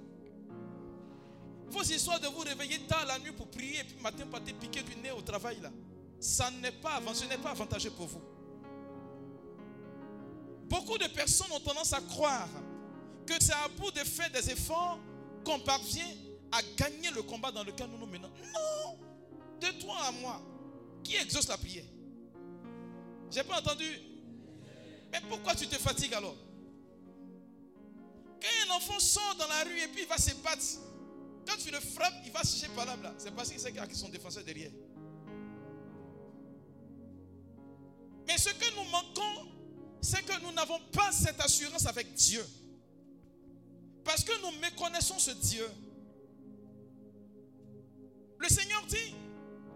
Vos 1.73 1.81
histoires 1.81 2.19
de 2.19 2.27
vous 2.27 2.41
réveiller 2.41 2.79
tard 2.81 3.03
la 3.07 3.17
nuit 3.17 3.31
pour 3.31 3.47
prier 3.47 3.79
et 3.79 3.83
puis 3.83 3.99
matin 3.99 4.27
partir 4.27 4.53
piquer 4.55 4.83
du 4.83 4.95
nez 4.97 5.09
au 5.09 5.21
travail 5.21 5.59
là, 5.59 5.71
ça 6.19 6.51
n'est 6.51 6.71
pas 6.71 7.01
ce 7.13 7.25
n'est 7.25 7.39
pas 7.39 7.49
avantageux 7.49 7.89
pour 7.89 8.05
vous. 8.05 8.21
Beaucoup 10.65 10.99
de 10.99 11.07
personnes 11.07 11.51
ont 11.51 11.59
tendance 11.59 11.91
à 11.93 12.01
croire 12.01 12.47
que 13.25 13.33
c'est 13.39 13.53
à 13.53 13.67
bout 13.75 13.89
de 13.89 13.99
faire 13.99 14.29
des 14.29 14.51
efforts 14.51 14.99
qu'on 15.43 15.59
parvient 15.61 16.07
à 16.51 16.61
gagner 16.77 17.09
le 17.09 17.23
combat 17.23 17.51
dans 17.51 17.63
lequel 17.63 17.87
nous 17.89 17.97
nous 17.97 18.05
menons. 18.05 18.29
Non 18.53 18.99
De 19.59 19.67
toi 19.81 19.97
à 20.05 20.11
moi, 20.11 20.41
qui 21.03 21.15
exauce 21.15 21.47
la 21.47 21.57
prière? 21.57 21.85
J'ai 23.31 23.43
pas 23.43 23.59
entendu. 23.59 23.89
Mais 25.11 25.21
pourquoi 25.27 25.55
tu 25.55 25.67
te 25.67 25.75
fatigues 25.79 26.13
alors? 26.13 26.35
Quand 28.39 28.71
un 28.71 28.75
enfant 28.75 28.99
sort 28.99 29.35
dans 29.39 29.47
la 29.47 29.63
rue 29.63 29.79
et 29.79 29.87
puis 29.87 30.03
il 30.03 30.07
va 30.07 30.17
se 30.17 30.35
battre, 30.35 30.61
quand 31.45 31.57
tu 31.57 31.71
le 31.71 31.79
frappes, 31.79 32.13
il 32.25 32.31
va 32.31 32.41
chercher 32.43 32.69
par 32.75 32.85
là. 32.85 32.97
C'est 33.17 33.33
parce 33.35 33.49
qu'il 33.49 33.59
sait 33.59 33.71
qu'il 33.71 33.77
y 33.77 33.83
a 33.83 33.93
son 33.93 34.09
défenseur 34.09 34.43
derrière. 34.43 34.71
Mais 38.27 38.37
ce 38.37 38.49
que 38.49 38.75
nous 38.75 38.89
manquons, 38.89 39.49
c'est 40.01 40.23
que 40.23 40.41
nous 40.41 40.51
n'avons 40.51 40.79
pas 40.91 41.11
cette 41.11 41.39
assurance 41.39 41.85
avec 41.85 42.13
Dieu. 42.13 42.45
Parce 44.03 44.23
que 44.23 44.31
nous 44.41 44.59
méconnaissons 44.59 45.19
ce 45.19 45.31
Dieu. 45.31 45.67
Le 48.37 48.49
Seigneur 48.49 48.85
dit, 48.87 49.15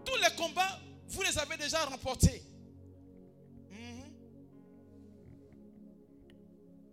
tous 0.04 0.16
les 0.16 0.36
combats, 0.36 0.78
vous 1.08 1.22
les 1.22 1.38
avez 1.38 1.56
déjà 1.56 1.84
remportés. 1.84 2.42
Mhm. 3.70 4.12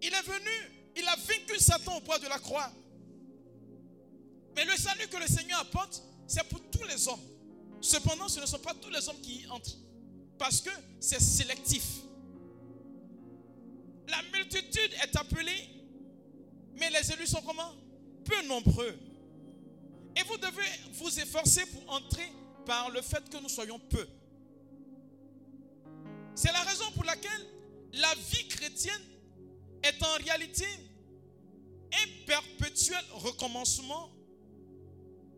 Il 0.02 0.14
est 0.14 0.22
venu, 0.22 0.92
il 0.96 1.08
a 1.08 1.16
vaincu 1.16 1.60
Satan 1.60 1.98
au 1.98 2.02
poids 2.02 2.20
de 2.20 2.28
la 2.28 2.40
croix. 2.40 2.72
Mais 4.56 4.66
le 4.66 4.76
salut 4.78 5.08
que 5.08 5.18
le 5.18 5.28
Seigneur 5.28 5.60
apporte, 5.60 6.02
c'est 6.28 6.44
pour 6.48 6.62
tous 6.72 6.84
les 6.86 7.08
hommes. 7.08 7.20
Cependant, 7.82 8.28
ce 8.30 8.40
ne 8.40 8.46
sont 8.46 8.60
pas 8.60 8.74
tous 8.74 8.90
les 8.90 9.08
hommes 9.10 9.20
qui 9.22 9.42
y 9.42 9.48
entrent. 9.48 9.78
Parce 10.38 10.62
que 10.62 10.70
c'est 11.00 11.22
sélectif. 11.22 11.84
La 14.08 14.22
multitude 14.34 14.94
est 15.04 15.16
appelée, 15.16 15.70
mais 16.76 16.90
les 16.90 17.12
élus 17.12 17.28
sont 17.28 17.42
comment? 17.42 17.74
Peu 18.24 18.42
nombreux. 18.48 18.98
Et 20.16 20.24
vous 20.24 20.38
devez 20.38 20.64
vous 20.94 21.20
efforcer 21.20 21.66
pour 21.68 21.92
entrer 21.92 22.32
par 22.66 22.90
le 22.90 23.02
fait 23.02 23.30
que 23.30 23.38
nous 23.38 23.50
soyons 23.50 23.80
peu. 23.80 24.08
C'est 26.34 26.52
la 26.52 26.62
raison 26.62 26.90
pour 26.92 27.04
laquelle 27.04 27.46
la 27.94 28.14
vie 28.16 28.48
chrétienne 28.48 29.02
est 29.84 30.02
en 30.04 30.14
réalité 30.24 30.66
un 31.94 32.26
perpétuel 32.26 33.04
recommencement 33.14 34.10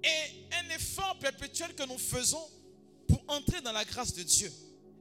et 0.04 0.56
un 0.56 0.70
effort 0.76 1.18
perpétuel 1.20 1.74
que 1.76 1.84
nous 1.84 1.98
faisons 1.98 2.46
pour 3.08 3.24
entrer 3.28 3.62
dans 3.62 3.72
la 3.72 3.86
grâce 3.86 4.14
de 4.14 4.24
Dieu. 4.24 4.52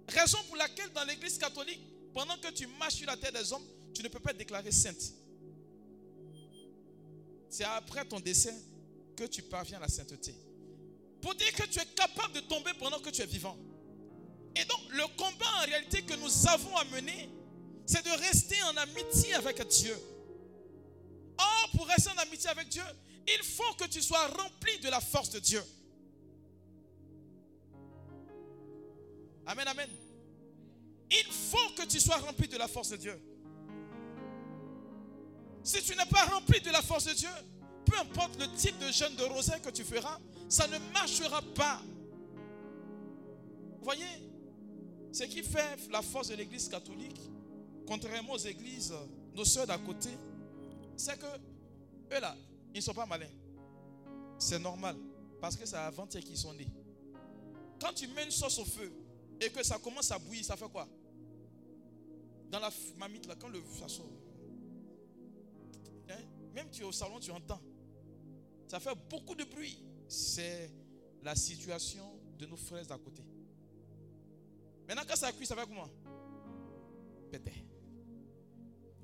Raison 0.09 0.39
pour 0.49 0.57
laquelle 0.57 0.91
dans 0.93 1.05
l'église 1.05 1.39
catholique, 1.39 1.81
pendant 2.15 2.37
que 2.39 2.51
tu 2.51 2.67
marches 2.67 2.95
sur 2.95 3.07
la 3.07 3.17
terre 3.17 3.33
des 3.33 3.53
hommes, 3.53 3.67
tu 3.95 4.03
ne 4.03 4.09
peux 4.09 4.21
pas 4.21 4.31
être 4.31 4.39
déclaré 4.39 4.71
sainte. 4.71 5.13
C'est 7.51 7.65
après 7.65 8.05
ton 8.05 8.21
décès 8.21 8.55
que 9.17 9.25
tu 9.25 9.43
parviens 9.43 9.79
à 9.79 9.81
la 9.81 9.89
sainteté. 9.89 10.35
Pour 11.21 11.35
dire 11.35 11.53
que 11.55 11.65
tu 11.65 11.81
es 11.81 11.87
capable 11.87 12.35
de 12.35 12.41
tomber 12.41 12.73
pendant 12.79 13.01
que 13.01 13.11
tu 13.11 13.23
es 13.23 13.27
vivant. 13.27 13.57
Et 14.55 14.65
donc, 14.65 14.81
le 14.91 15.07
combat 15.17 15.47
en 15.63 15.67
réalité 15.67 16.03
que 16.03 16.15
nous 16.15 16.49
avons 16.49 16.77
à 16.77 16.85
mener, 16.85 17.29
c'est 17.87 18.05
de 18.05 18.11
rester 18.11 18.63
en 18.65 18.77
amitié 18.77 19.35
avec 19.35 19.67
Dieu. 19.69 19.97
Or, 21.39 21.71
pour 21.75 21.87
rester 21.87 22.11
en 22.11 22.19
amitié 22.19 22.51
avec 22.51 22.69
Dieu, 22.69 22.83
il 23.27 23.43
faut 23.43 23.75
que 23.75 23.87
tu 23.89 24.01
sois 24.03 24.27
rempli 24.27 24.79
de 24.79 24.89
la 24.89 25.01
force 25.01 25.31
de 25.31 25.39
Dieu. 25.41 25.63
Amen, 29.47 29.67
amen. 29.69 29.89
Il 31.11 31.33
faut 31.33 31.71
que 31.77 31.87
tu 31.87 32.01
sois 32.01 32.17
rempli 32.17 32.49
de 32.49 32.57
la 32.57 32.69
force 32.69 32.91
de 32.91 32.97
Dieu. 32.97 33.21
Si 35.63 35.83
tu 35.83 35.97
n'es 35.97 36.07
pas 36.07 36.25
rempli 36.27 36.61
de 36.61 36.71
la 36.71 36.83
force 36.83 37.05
de 37.05 37.13
Dieu, 37.13 37.31
peu 37.85 37.97
importe 37.99 38.39
le 38.41 38.49
type 38.57 38.79
de 38.79 38.91
jeûne 38.91 39.15
de 39.17 39.25
rosaire 39.25 39.63
que 39.63 39.71
tu 39.71 39.85
feras, 39.85 40.19
ça 40.49 40.67
ne 40.67 40.79
marchera 40.93 41.43
pas. 41.55 41.81
Vous 43.79 43.85
voyez, 43.85 44.07
ce 45.13 45.25
qui 45.25 45.43
fait 45.43 45.79
la 45.91 46.03
force 46.03 46.29
de 46.29 46.35
l'église 46.35 46.69
catholique, 46.69 47.21
contrairement 47.87 48.33
aux 48.35 48.39
églises, 48.39 48.93
nos 49.35 49.45
soeurs 49.45 49.67
d'à 49.67 49.79
côté, 49.79 50.11
c'est 50.97 51.19
que 51.19 51.27
eux 51.27 52.21
là, 52.21 52.37
ils 52.77 52.81
ne 52.81 52.85
sont 52.85 52.95
pas 52.95 53.07
malins. 53.07 53.31
C'est 54.39 54.59
normal, 54.59 54.97
parce 55.41 55.57
que 55.57 55.65
c'est 55.65 55.77
avant-hier 55.77 56.23
qu'ils 56.23 56.37
sont 56.37 56.53
nés. 56.53 56.69
Quand 57.81 57.95
tu 57.95 58.07
mets 58.09 58.25
une 58.25 58.31
sauce 58.31 58.59
au 58.59 58.67
feu 58.67 58.93
et 59.41 59.49
que 59.49 59.63
ça 59.65 59.79
commence 59.79 60.11
à 60.11 60.19
bouillir, 60.19 60.45
ça 60.45 60.57
fait 60.57 60.69
quoi? 60.69 60.87
Dans 62.51 62.59
la 62.59 62.71
mamite, 62.99 63.27
là, 63.27 63.35
quand 63.35 63.49
le 63.49 63.63
ça 63.79 63.89
sort, 63.89 64.05
hein? 66.11 66.21
même 66.55 66.69
tu 66.71 66.83
es 66.83 66.85
au 66.85 66.93
salon, 66.93 67.19
tu 67.19 67.31
entends. 67.31 67.61
Ça 68.69 68.79
fait 68.79 68.95
beaucoup 69.09 69.35
de 69.35 69.45
bruit. 69.45 69.83
C'est 70.07 70.71
la 71.23 71.35
situation 71.35 72.05
de 72.39 72.45
nos 72.45 72.57
frères 72.57 72.87
d'à 72.87 72.99
côté. 72.99 73.23
Maintenant, 74.87 75.03
quand 75.09 75.17
ça 75.17 75.33
cuit, 75.33 75.47
ça 75.47 75.57
fait 75.57 75.67
comment? 75.67 75.89
Pété. 77.31 77.65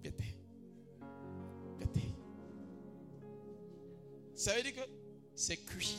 Pété. 0.02 0.41
Ça 4.42 4.56
veut 4.56 4.62
dire 4.64 4.74
que 4.74 4.90
c'est 5.36 5.56
cuit. 5.56 5.94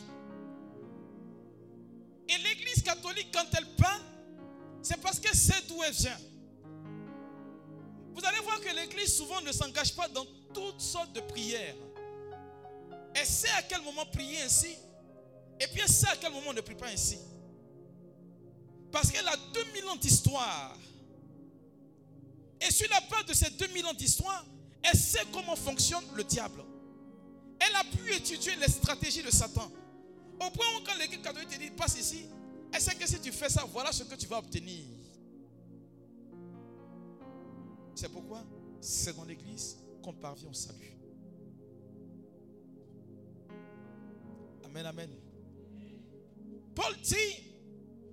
Et 2.28 2.38
l'église 2.40 2.84
catholique, 2.84 3.30
quand 3.34 3.46
elle 3.58 3.66
parle, 3.78 4.02
c'est 4.82 5.00
parce 5.00 5.18
que 5.18 5.34
c'est 5.34 5.66
d'où 5.66 5.82
elle 5.82 5.94
vient. 5.94 6.20
Vous 8.14 8.26
allez 8.26 8.40
voir 8.40 8.60
que 8.60 8.68
l'église 8.76 9.16
souvent 9.16 9.40
ne 9.40 9.54
s'engage 9.54 9.96
pas 9.96 10.10
dans 10.10 10.26
toutes 10.54 10.82
sortes 10.82 11.14
de 11.14 11.22
prières. 11.22 11.74
Elle 13.14 13.26
sait 13.26 13.50
à 13.52 13.62
quel 13.62 13.82
moment 13.82 14.06
prier 14.08 14.42
ainsi. 14.42 14.76
Et 15.62 15.68
puis 15.68 15.80
elle 15.80 15.88
sait 15.88 16.10
à 16.10 16.18
quel 16.18 16.34
moment 16.34 16.48
on 16.50 16.54
ne 16.54 16.60
prie 16.60 16.76
pas 16.76 16.90
ainsi. 16.90 17.20
Parce 18.92 19.10
qu'elle 19.10 19.28
a 19.30 19.38
2000 19.54 19.86
ans 19.86 19.96
d'histoire. 19.96 20.78
Et 22.60 22.72
sur 22.72 22.90
la 22.90 23.00
base 23.10 23.26
de 23.26 23.34
ces 23.34 23.52
2000 23.52 23.86
ans 23.86 23.94
d'histoire, 23.94 24.46
elle 24.82 25.00
sait 25.00 25.24
comment 25.32 25.56
fonctionne 25.56 26.04
le 26.14 26.26
diable. 26.26 26.62
Elle 27.66 27.76
a 27.76 27.84
pu 27.84 28.14
étudier 28.14 28.56
les 28.56 28.68
stratégies 28.68 29.24
de 29.24 29.32
Satan. 29.32 29.72
Au 30.36 30.50
point 30.50 30.66
où 30.78 30.84
quand 30.86 30.98
l'église 30.98 31.22
catholique 31.22 31.50
te 31.50 31.58
dit 31.58 31.70
passe 31.72 31.98
ici, 31.98 32.26
elle 32.72 32.82
sait 32.82 32.96
que 32.96 33.08
si 33.08 33.20
tu 33.20 33.32
fais 33.32 33.50
ça, 33.50 33.64
voilà 33.72 33.92
ce 33.92 34.04
que 34.04 34.16
tu 34.16 34.28
vas 34.28 34.40
obtenir. 34.40 34.86
C'est 37.96 38.10
pourquoi 38.10 38.44
c'est 38.82 39.16
dans 39.16 39.24
l'église 39.24 39.78
qu'on 40.02 40.14
parvient 40.14 40.50
au 40.50 40.54
salut. 40.54 40.98
Amen, 44.66 44.86
amen. 44.86 45.10
Paul 46.76 46.96
dit, 47.02 47.16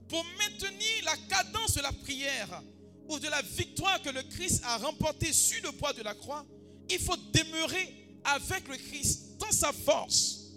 pour 0.09 0.23
maintenir 0.39 1.05
la 1.05 1.17
cadence 1.29 1.75
de 1.75 1.81
la 1.81 1.93
prière 1.93 2.63
ou 3.09 3.19
de 3.19 3.29
la 3.29 3.41
victoire 3.43 4.01
que 4.03 4.11
le 4.11 4.23
Christ 4.25 4.63
a 4.65 4.77
remportée 4.77 5.33
sur 5.33 5.63
le 5.65 5.71
bois 5.73 5.95
de 5.95 6.03
la 6.03 6.15
croix, 6.15 6.45
il 6.91 6.99
faut 6.99 7.17
demeurer 7.33 7.95
avec 8.25 8.69
le 8.69 8.77
Christ 8.77 9.30
dans 9.41 9.51
sa 9.51 9.73
force. 9.73 10.53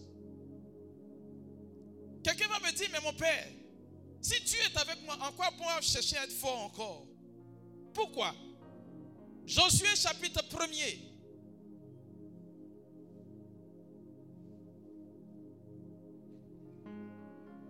Quelqu'un 2.24 2.48
va 2.48 2.60
me 2.60 2.72
dire, 2.72 2.88
mais 2.92 3.02
mon 3.02 3.14
Père, 3.14 3.48
si 4.22 4.42
Dieu 4.44 4.60
est 4.60 4.78
avec 4.78 5.04
moi, 5.04 5.18
en 5.22 5.32
quoi 5.32 5.52
pour 5.52 5.68
chercher 5.82 6.18
à 6.18 6.26
être 6.26 6.32
fort 6.32 6.66
encore? 6.66 7.08
Pourquoi? 7.94 8.34
Josué 9.46 9.96
chapitre 9.96 10.42
1er. 10.44 11.00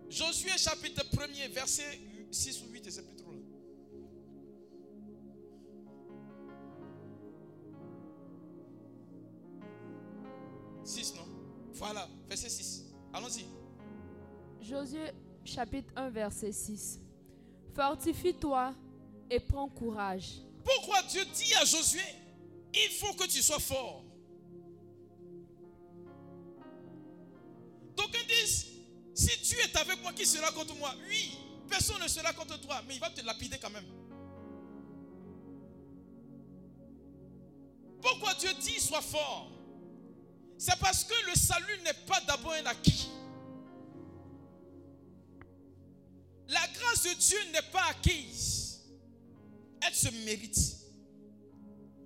Josué 0.09 0.51
chapitre 0.57 1.03
1er, 1.09 1.49
verset 1.49 1.99
6 2.32 2.61
ou 2.61 2.72
8, 2.72 2.86
et 2.86 2.91
c'est 2.91 3.01
plus 3.01 3.22
Voilà, 11.84 12.08
verset 12.30 12.48
6. 12.48 12.86
Allons-y. 13.12 13.46
Josué 14.62 15.12
chapitre 15.44 15.92
1 15.98 16.10
verset 16.12 16.54
6. 16.54 17.02
Fortifie-toi 17.76 18.74
et 19.30 19.42
prends 19.42 19.68
courage. 19.68 20.44
Pourquoi 20.64 21.02
Dieu 21.02 21.26
dit 21.26 21.54
à 21.56 21.66
Josué, 21.66 22.00
il 22.74 22.90
faut 22.92 23.14
que 23.16 23.28
tu 23.28 23.42
sois 23.42 23.60
fort? 23.60 24.06
Donc 27.98 28.12
ils 28.14 28.28
disent, 28.28 28.66
si 29.14 29.42
Dieu 29.42 29.58
est 29.60 29.76
avec 29.76 30.02
moi, 30.02 30.14
qui 30.14 30.26
sera 30.26 30.54
contre 30.54 30.78
moi? 30.78 30.96
Oui, 31.10 31.38
personne 31.68 32.02
ne 32.02 32.08
sera 32.08 32.32
contre 32.32 32.62
toi, 32.62 32.82
mais 32.88 32.96
il 32.96 33.02
va 33.02 33.10
te 33.10 33.20
lapider 33.26 33.58
quand 33.62 33.72
même. 33.72 33.84
Pourquoi 38.02 38.36
Dieu 38.36 38.52
dit 38.62 38.80
sois 38.80 39.02
fort? 39.02 39.52
C'est 40.66 40.80
parce 40.80 41.03
que 41.03 41.14
le 41.30 41.36
salut 41.36 41.78
n'est 41.84 42.05
pas 42.07 42.22
d'abord 42.22 42.53
un 42.53 42.66
acquis. 42.68 43.09
La 46.47 46.66
grâce 46.68 47.03
de 47.03 47.14
Dieu 47.20 47.38
n'est 47.51 47.70
pas 47.70 47.84
acquise. 47.89 48.80
Elle 49.86 49.93
se 49.93 50.07
mérite. 50.24 50.57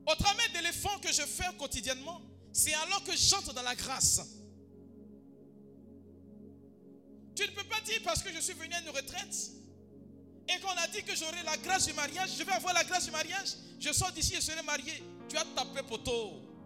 Au 0.08 0.16
travers 0.16 0.51
de 0.53 0.66
l'effort 0.66 0.99
que 1.01 1.14
je 1.14 1.22
fais 1.22 1.43
quotidiennement, 1.60 2.20
c'est 2.51 2.74
alors 2.74 3.03
que 3.03 3.16
j'entre 3.16 3.53
dans 3.53 3.62
la 3.62 3.76
grâce. 3.76 4.22
Tu 7.36 7.43
ne 7.43 7.51
peux 7.51 7.66
pas 7.66 7.82
dire 7.82 8.01
parce 8.03 8.24
que 8.24 8.34
je 8.34 8.39
suis 8.39 8.53
venu 8.53 8.74
à 8.74 8.82
une 8.82 8.89
retraite 8.89 9.51
et 10.49 10.60
qu'on 10.62 10.70
a 10.70 10.88
dit 10.88 11.03
que 11.03 11.16
j'aurai 11.16 11.43
la 11.43 11.58
grâce 11.58 11.86
du 11.86 11.93
mariage, 11.93 12.32
je 12.36 12.43
vais 12.43 12.53
avoir 12.53 12.74
la 12.74 12.84
grâce 12.86 13.05
du 13.05 13.12
mariage, 13.12 13.49
je 13.80 13.93
sors 13.93 14.12
d'ici 14.12 14.34
et 14.34 14.41
serai 14.41 14.64
marié. 14.64 15.03
Tu 15.30 15.38
as 15.38 15.45
tapé 15.55 15.84
poteau. 15.84 16.57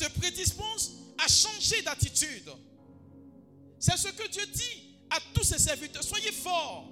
Te 0.00 0.18
prédispose 0.18 0.96
à 1.18 1.28
changer 1.28 1.82
d'attitude. 1.82 2.50
C'est 3.78 3.96
ce 3.96 4.08
que 4.08 4.28
Dieu 4.28 4.46
dit 4.46 4.96
à 5.10 5.18
tous 5.34 5.44
ses 5.44 5.58
serviteurs. 5.58 6.02
Soyez 6.02 6.32
forts. 6.32 6.88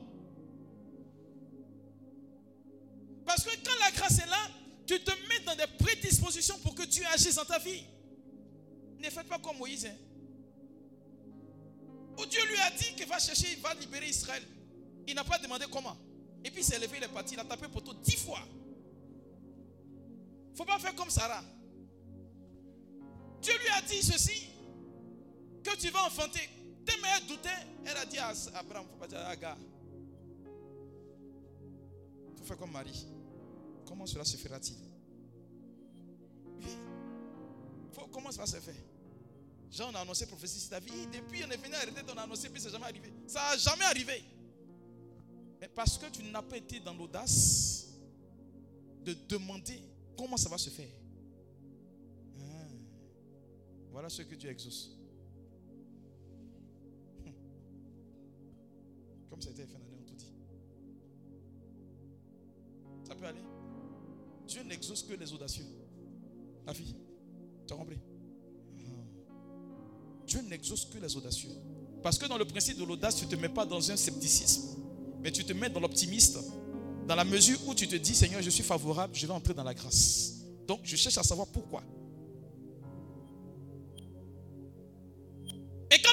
Parce 3.24 3.44
que 3.44 3.50
quand 3.64 3.78
la 3.80 3.90
grâce 3.92 4.18
est 4.18 4.26
là, 4.26 4.48
tu 4.86 4.98
te 5.00 5.10
mets 5.28 5.40
dans 5.44 5.54
des 5.54 5.66
prédispositions 5.78 6.58
pour 6.60 6.74
que 6.74 6.84
Dieu 6.84 7.04
agisse 7.12 7.34
dans 7.34 7.44
ta 7.44 7.58
vie. 7.58 7.84
Ne 8.98 9.10
faites 9.10 9.28
pas 9.28 9.38
comme 9.38 9.58
Moïse. 9.58 9.86
Hein. 9.86 9.94
Où 12.18 12.26
Dieu 12.26 12.40
lui 12.46 12.58
a 12.58 12.70
dit 12.70 12.94
qu'il 12.96 13.06
va 13.06 13.18
chercher, 13.18 13.52
il 13.52 13.60
va 13.60 13.74
libérer 13.74 14.08
Israël. 14.08 14.42
Il 15.06 15.14
n'a 15.14 15.24
pas 15.24 15.38
demandé 15.38 15.66
comment. 15.70 15.96
Et 16.44 16.50
puis 16.50 16.62
il 16.62 16.64
s'est 16.64 16.78
levé, 16.78 16.96
il 16.98 17.04
est 17.04 17.08
parti, 17.08 17.34
il 17.34 17.40
a 17.40 17.44
tapé 17.44 17.68
poteau 17.68 17.94
dix 17.94 18.16
fois. 18.16 18.40
Il 20.46 20.52
ne 20.52 20.56
faut 20.56 20.64
pas 20.64 20.78
faire 20.78 20.94
comme 20.94 21.10
Sarah. 21.10 21.44
Dieu 23.42 23.52
lui 23.58 23.68
a 23.68 23.82
dit 23.82 24.02
ceci, 24.02 24.48
que 25.62 25.76
tu 25.76 25.90
vas 25.90 26.04
enfanter. 26.06 26.48
Tes 26.84 27.00
mères 27.00 27.20
doutaient. 27.26 27.50
Elle 27.84 27.96
a 27.96 28.06
dit 28.06 28.18
à 28.18 28.32
Abraham, 28.54 28.84
il 28.84 28.88
ne 28.88 28.92
faut 28.92 28.98
pas 28.98 29.06
dire 29.06 29.18
à 29.18 29.28
Agar. 29.28 29.56
Il 32.32 32.38
faut 32.38 32.44
faire 32.44 32.56
comme 32.56 32.72
Marie. 32.72 33.06
Comment 33.86 34.06
cela 34.06 34.24
se 34.24 34.36
fera-t-il? 34.36 34.76
Oui. 36.62 36.76
comment 38.12 38.30
va 38.30 38.46
se 38.46 38.56
faire 38.56 38.74
Jean, 39.70 39.94
a 39.94 40.00
annoncé 40.00 40.26
prophétie 40.26 40.60
sur 40.60 40.70
ta 40.70 40.80
vie. 40.80 41.06
Depuis, 41.12 41.44
on 41.44 41.50
est 41.50 41.56
venu 41.56 41.74
arrêter, 41.74 42.00
on 42.12 42.16
a 42.16 42.22
annoncé, 42.22 42.48
puis 42.48 42.60
c'est 42.60 42.70
jamais 42.70 42.86
arrivé. 42.86 43.12
Ça 43.26 43.40
n'a 43.40 43.56
jamais 43.56 43.84
arrivé. 43.84 44.24
Mais 45.60 45.68
parce 45.68 45.98
que 45.98 46.06
tu 46.06 46.22
n'as 46.24 46.42
pas 46.42 46.56
été 46.56 46.80
dans 46.80 46.94
l'audace 46.94 47.88
de 49.04 49.14
demander 49.28 49.80
comment 50.16 50.36
ça 50.36 50.48
va 50.48 50.56
se 50.56 50.70
faire. 50.70 50.88
Ah. 53.88 53.92
Voilà 53.92 54.08
ce 54.08 54.22
que 54.22 54.34
tu 54.34 54.48
exauces. 54.48 54.96
Comme 59.30 59.40
été 59.40 59.52
fait 59.66 59.78
l'année, 59.78 59.96
on 60.00 60.04
tout 60.04 60.14
dit. 60.14 60.32
Ça 63.06 63.14
peut 63.14 63.26
aller. 63.26 63.42
Dieu 64.46 64.62
n'exauce 64.62 65.02
que 65.02 65.14
les 65.14 65.32
audacieux. 65.32 65.66
La 66.66 66.74
fille, 66.74 66.94
tu 67.66 67.74
as 67.74 67.76
compris? 67.76 67.98
Dieu 70.26 70.42
n'exauce 70.42 70.84
que 70.84 70.98
les 70.98 71.16
audacieux. 71.16 71.50
Parce 72.02 72.18
que 72.18 72.26
dans 72.26 72.36
le 72.36 72.44
principe 72.44 72.78
de 72.78 72.84
l'audace, 72.84 73.16
tu 73.16 73.24
ne 73.24 73.30
te 73.30 73.36
mets 73.36 73.48
pas 73.48 73.64
dans 73.64 73.90
un 73.90 73.96
scepticisme, 73.96 74.76
mais 75.22 75.32
tu 75.32 75.44
te 75.44 75.52
mets 75.54 75.70
dans 75.70 75.80
l'optimiste. 75.80 76.38
Dans 77.06 77.14
la 77.14 77.24
mesure 77.24 77.58
où 77.66 77.74
tu 77.74 77.88
te 77.88 77.96
dis, 77.96 78.14
Seigneur, 78.14 78.42
je 78.42 78.50
suis 78.50 78.62
favorable, 78.62 79.14
je 79.14 79.26
vais 79.26 79.32
entrer 79.32 79.54
dans 79.54 79.64
la 79.64 79.72
grâce. 79.72 80.34
Donc, 80.66 80.80
je 80.84 80.94
cherche 80.96 81.16
à 81.16 81.22
savoir 81.22 81.46
pourquoi. 81.48 81.82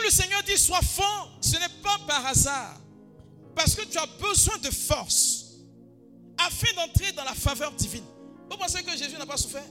Le 0.06 0.12
Seigneur 0.12 0.44
dit, 0.44 0.58
sois 0.58 0.82
fort, 0.82 1.38
ce 1.42 1.58
n'est 1.58 1.82
pas 1.82 1.98
par 2.08 2.26
hasard. 2.26 2.80
Parce 3.56 3.76
que 3.76 3.86
tu 3.86 3.98
as 3.98 4.06
besoin 4.06 4.58
de 4.60 4.70
force 4.70 5.56
afin 6.38 6.74
d'entrer 6.76 7.12
dans 7.14 7.24
la 7.24 7.34
faveur 7.34 7.72
divine. 7.74 8.04
Vous 8.50 8.58
pensez 8.58 8.84
que 8.84 8.96
Jésus 8.96 9.18
n'a 9.18 9.26
pas 9.26 9.38
souffert? 9.38 9.66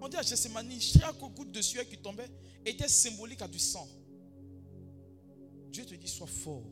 On 0.00 0.08
dit 0.08 0.16
à 0.16 0.22
Gethsemane, 0.22 0.70
chaque 0.80 1.18
goutte 1.18 1.52
de 1.52 1.62
sueur 1.62 1.88
qui 1.88 1.96
tombait 1.96 2.28
était 2.64 2.88
symbolique 2.88 3.40
à 3.42 3.48
du 3.48 3.58
sang. 3.58 3.88
Dieu 5.70 5.84
te 5.84 5.94
dit, 5.94 6.08
sois 6.08 6.26
fort. 6.26 6.64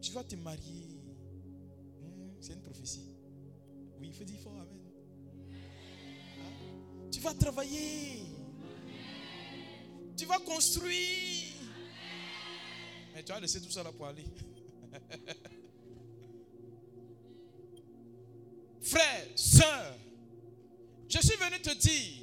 Tu 0.00 0.12
vas 0.12 0.24
te 0.24 0.34
marier. 0.36 0.88
Hmm, 2.00 2.30
c'est 2.40 2.54
une 2.54 2.62
prophétie. 2.62 3.14
Oui, 4.00 4.08
il 4.08 4.14
faut 4.14 4.24
dire 4.24 4.40
fort, 4.42 4.52
Amen. 4.52 4.68
Hein? 6.40 7.08
Tu 7.10 7.20
vas 7.20 7.34
travailler. 7.34 8.22
Tu 10.16 10.24
vas 10.26 10.38
construire. 10.38 11.45
Tu 13.24 13.32
vas 13.32 13.40
laisser 13.40 13.60
tout 13.60 13.70
ça 13.70 13.82
là 13.82 13.92
pour 13.92 14.06
aller. 14.06 14.24
Frère, 18.82 19.26
soeur, 19.34 19.96
je 21.08 21.18
suis 21.18 21.36
venu 21.36 21.60
te 21.60 21.74
dire 21.74 22.22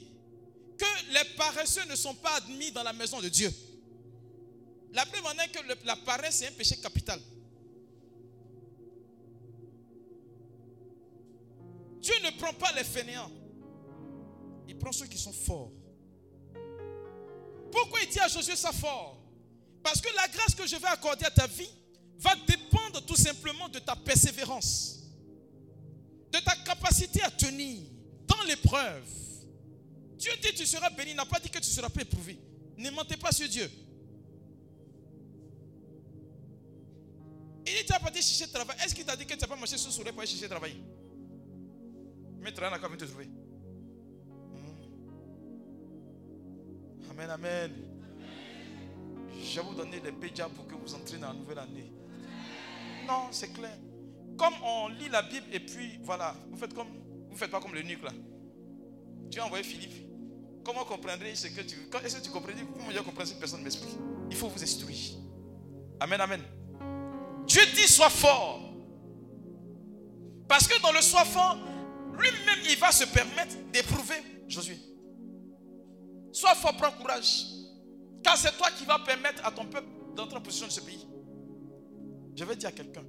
que 0.78 0.86
les 1.14 1.36
paresseux 1.36 1.86
ne 1.90 1.96
sont 1.96 2.16
pas 2.16 2.36
admis 2.36 2.72
dans 2.72 2.84
la 2.84 2.94
maison 2.94 3.20
de 3.22 3.30
Dieu. 3.30 3.52
La 4.94 5.06
preuve 5.06 5.26
en 5.26 5.32
est 5.32 5.50
que 5.50 5.60
la 5.86 5.96
paresse 5.96 6.42
est 6.44 6.48
un 6.48 6.52
péché 6.52 6.78
capital. 6.78 7.20
Dieu 12.00 12.14
ne 12.24 12.30
prend 12.38 12.54
pas 12.54 12.72
les 12.74 12.84
fainéants. 12.84 13.32
Il 14.68 14.78
prend 14.78 14.92
ceux 14.92 15.08
qui 15.08 15.18
sont 15.18 15.34
forts. 15.34 15.72
Pourquoi 17.72 18.02
il 18.02 18.10
dit 18.10 18.20
à 18.20 18.28
Josué 18.28 18.56
ça 18.56 18.72
fort? 18.72 19.23
Parce 19.84 20.00
que 20.02 20.08
la 20.16 20.28
grâce 20.30 20.56
que 20.56 20.66
je 20.66 20.78
vais 20.78 20.88
accorder 20.88 21.26
à 21.26 21.32
ta 21.32 21.46
vie 21.46 21.70
va 22.18 22.34
dépendre 22.48 23.06
tout 23.06 23.18
simplement 23.18 23.68
de 23.68 23.80
ta 23.80 23.96
persévérance, 23.96 25.04
de 26.32 26.40
ta 26.40 26.56
capacité 26.56 27.22
à 27.22 27.30
tenir 27.30 27.82
dans 28.26 28.42
l'épreuve. 28.44 29.06
Dieu 30.18 30.32
dit 30.42 30.54
tu 30.56 30.66
seras 30.66 30.90
béni, 30.90 31.14
n'a 31.14 31.26
pas 31.26 31.40
dit 31.40 31.50
que 31.50 31.60
tu 31.60 31.70
seras 31.70 31.90
pas 31.90 32.02
éprouvé. 32.02 32.40
Ne 32.78 32.90
mentez 32.92 33.18
pas 33.18 33.34
sur 33.34 33.48
Dieu. 33.50 33.70
Il 37.68 37.74
dit 37.74 37.86
tu 37.86 37.92
n'as 37.92 38.00
pas 38.00 38.10
dit 38.10 38.22
chercher 38.22 38.50
travail. 38.52 38.78
Est-ce 38.84 38.96
qu'il 38.96 39.06
t'a 39.06 39.18
dit 39.18 39.26
que 39.26 39.34
tu 39.34 39.40
n'as 39.42 39.48
pas 39.48 39.58
marché 39.58 39.78
sous 39.78 39.92
soleil 39.92 40.14
pour 40.14 40.22
aller 40.22 40.32
chercher 40.32 40.48
travail? 40.48 40.78
Mais 42.40 42.54
tu 42.54 42.62
n'a 42.62 42.80
qu'à 42.80 42.88
venir 42.88 43.00
te 43.00 43.06
trouver. 43.06 43.26
Hmm. 44.54 44.76
Amen, 47.12 47.30
amen. 47.30 47.93
Je 49.42 49.60
vais 49.60 49.66
vous 49.66 49.74
donner 49.74 50.00
les 50.00 50.12
péjas 50.12 50.50
pour 50.50 50.68
que 50.68 50.76
vous 50.76 50.94
entrez 50.96 51.18
dans 51.18 51.28
la 51.28 51.34
nouvelle 51.34 51.60
année. 51.60 51.92
Non, 53.08 53.28
c'est 53.32 53.52
clair. 53.54 53.78
Comme 54.38 54.54
on 54.64 54.88
lit 54.90 55.10
la 55.10 55.22
Bible 55.22 55.46
et 55.52 55.60
puis 55.60 56.00
voilà, 56.02 56.36
vous 56.50 56.58
faites 56.58 56.74
comme 56.74 56.88
vous 57.30 57.38
faites 57.38 57.52
pas 57.52 57.60
comme 57.60 57.74
le 57.74 57.82
nuque 57.82 58.04
là. 58.04 58.12
Dieu 59.30 59.42
a 59.42 59.46
envoyé 59.46 59.64
Philippe. 59.64 59.94
Comment 60.64 60.86
comprendrez 60.86 61.36
ce 61.36 61.48
que 61.48 61.62
tu 61.62 61.76
Est-ce 62.04 62.18
que 62.18 62.24
tu 62.24 62.30
comprends 62.30 62.52
Comment 62.74 62.92
je 62.92 63.00
comprends 63.00 63.26
si 63.26 63.36
personne 63.36 63.62
m'explique 63.62 63.96
Il 64.30 64.36
faut 64.36 64.48
vous 64.48 64.64
instruire. 64.64 65.18
Amen, 66.00 66.22
amen. 66.22 66.42
Dieu 67.46 67.62
dit 67.76 67.88
sois 67.88 68.10
fort. 68.10 68.62
Parce 70.48 70.68
que 70.68 70.82
dans 70.82 70.92
le 70.92 71.02
sois 71.02 71.26
fort, 71.26 71.58
lui-même, 72.18 72.60
il 72.70 72.78
va 72.78 72.92
se 72.92 73.06
permettre 73.06 73.56
d'éprouver 73.72 74.22
Josué. 74.48 74.78
Sois 76.32 76.56
fort, 76.56 76.76
prends 76.78 76.92
courage. 76.92 77.46
Car 78.24 78.38
c'est 78.38 78.56
toi 78.58 78.70
qui 78.72 78.86
vas 78.86 79.00
permettre 79.00 79.46
à 79.46 79.52
ton 79.52 79.66
peuple 79.66 79.88
d'entrer 80.16 80.38
en 80.38 80.42
position 80.42 80.68
de 80.68 80.72
ce 80.72 80.82
pays. 80.82 81.06
Je 82.36 82.44
vais 82.46 82.56
dire 82.56 82.70
à 82.70 82.72
quelqu'un, 82.72 83.04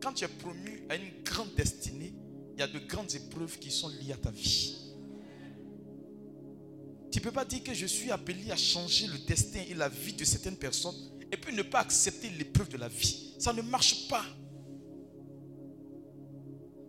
quand 0.00 0.12
tu 0.12 0.24
es 0.24 0.28
promu 0.28 0.84
à 0.88 0.96
une 0.96 1.22
grande 1.24 1.54
destinée, 1.54 2.14
il 2.54 2.60
y 2.60 2.62
a 2.62 2.68
de 2.68 2.78
grandes 2.80 3.14
épreuves 3.14 3.58
qui 3.58 3.70
sont 3.70 3.88
liées 3.88 4.12
à 4.12 4.16
ta 4.16 4.30
vie. 4.30 4.76
Tu 7.10 7.18
ne 7.18 7.24
peux 7.24 7.32
pas 7.32 7.44
dire 7.44 7.62
que 7.62 7.72
je 7.72 7.86
suis 7.86 8.10
appelé 8.10 8.50
à 8.50 8.56
changer 8.56 9.06
le 9.06 9.18
destin 9.26 9.60
et 9.68 9.74
la 9.74 9.88
vie 9.88 10.12
de 10.12 10.24
certaines 10.24 10.56
personnes 10.56 10.94
et 11.32 11.36
puis 11.36 11.54
ne 11.54 11.62
pas 11.62 11.80
accepter 11.80 12.28
l'épreuve 12.30 12.68
de 12.68 12.76
la 12.76 12.88
vie. 12.88 13.34
Ça 13.38 13.52
ne 13.52 13.62
marche 13.62 14.08
pas. 14.08 14.24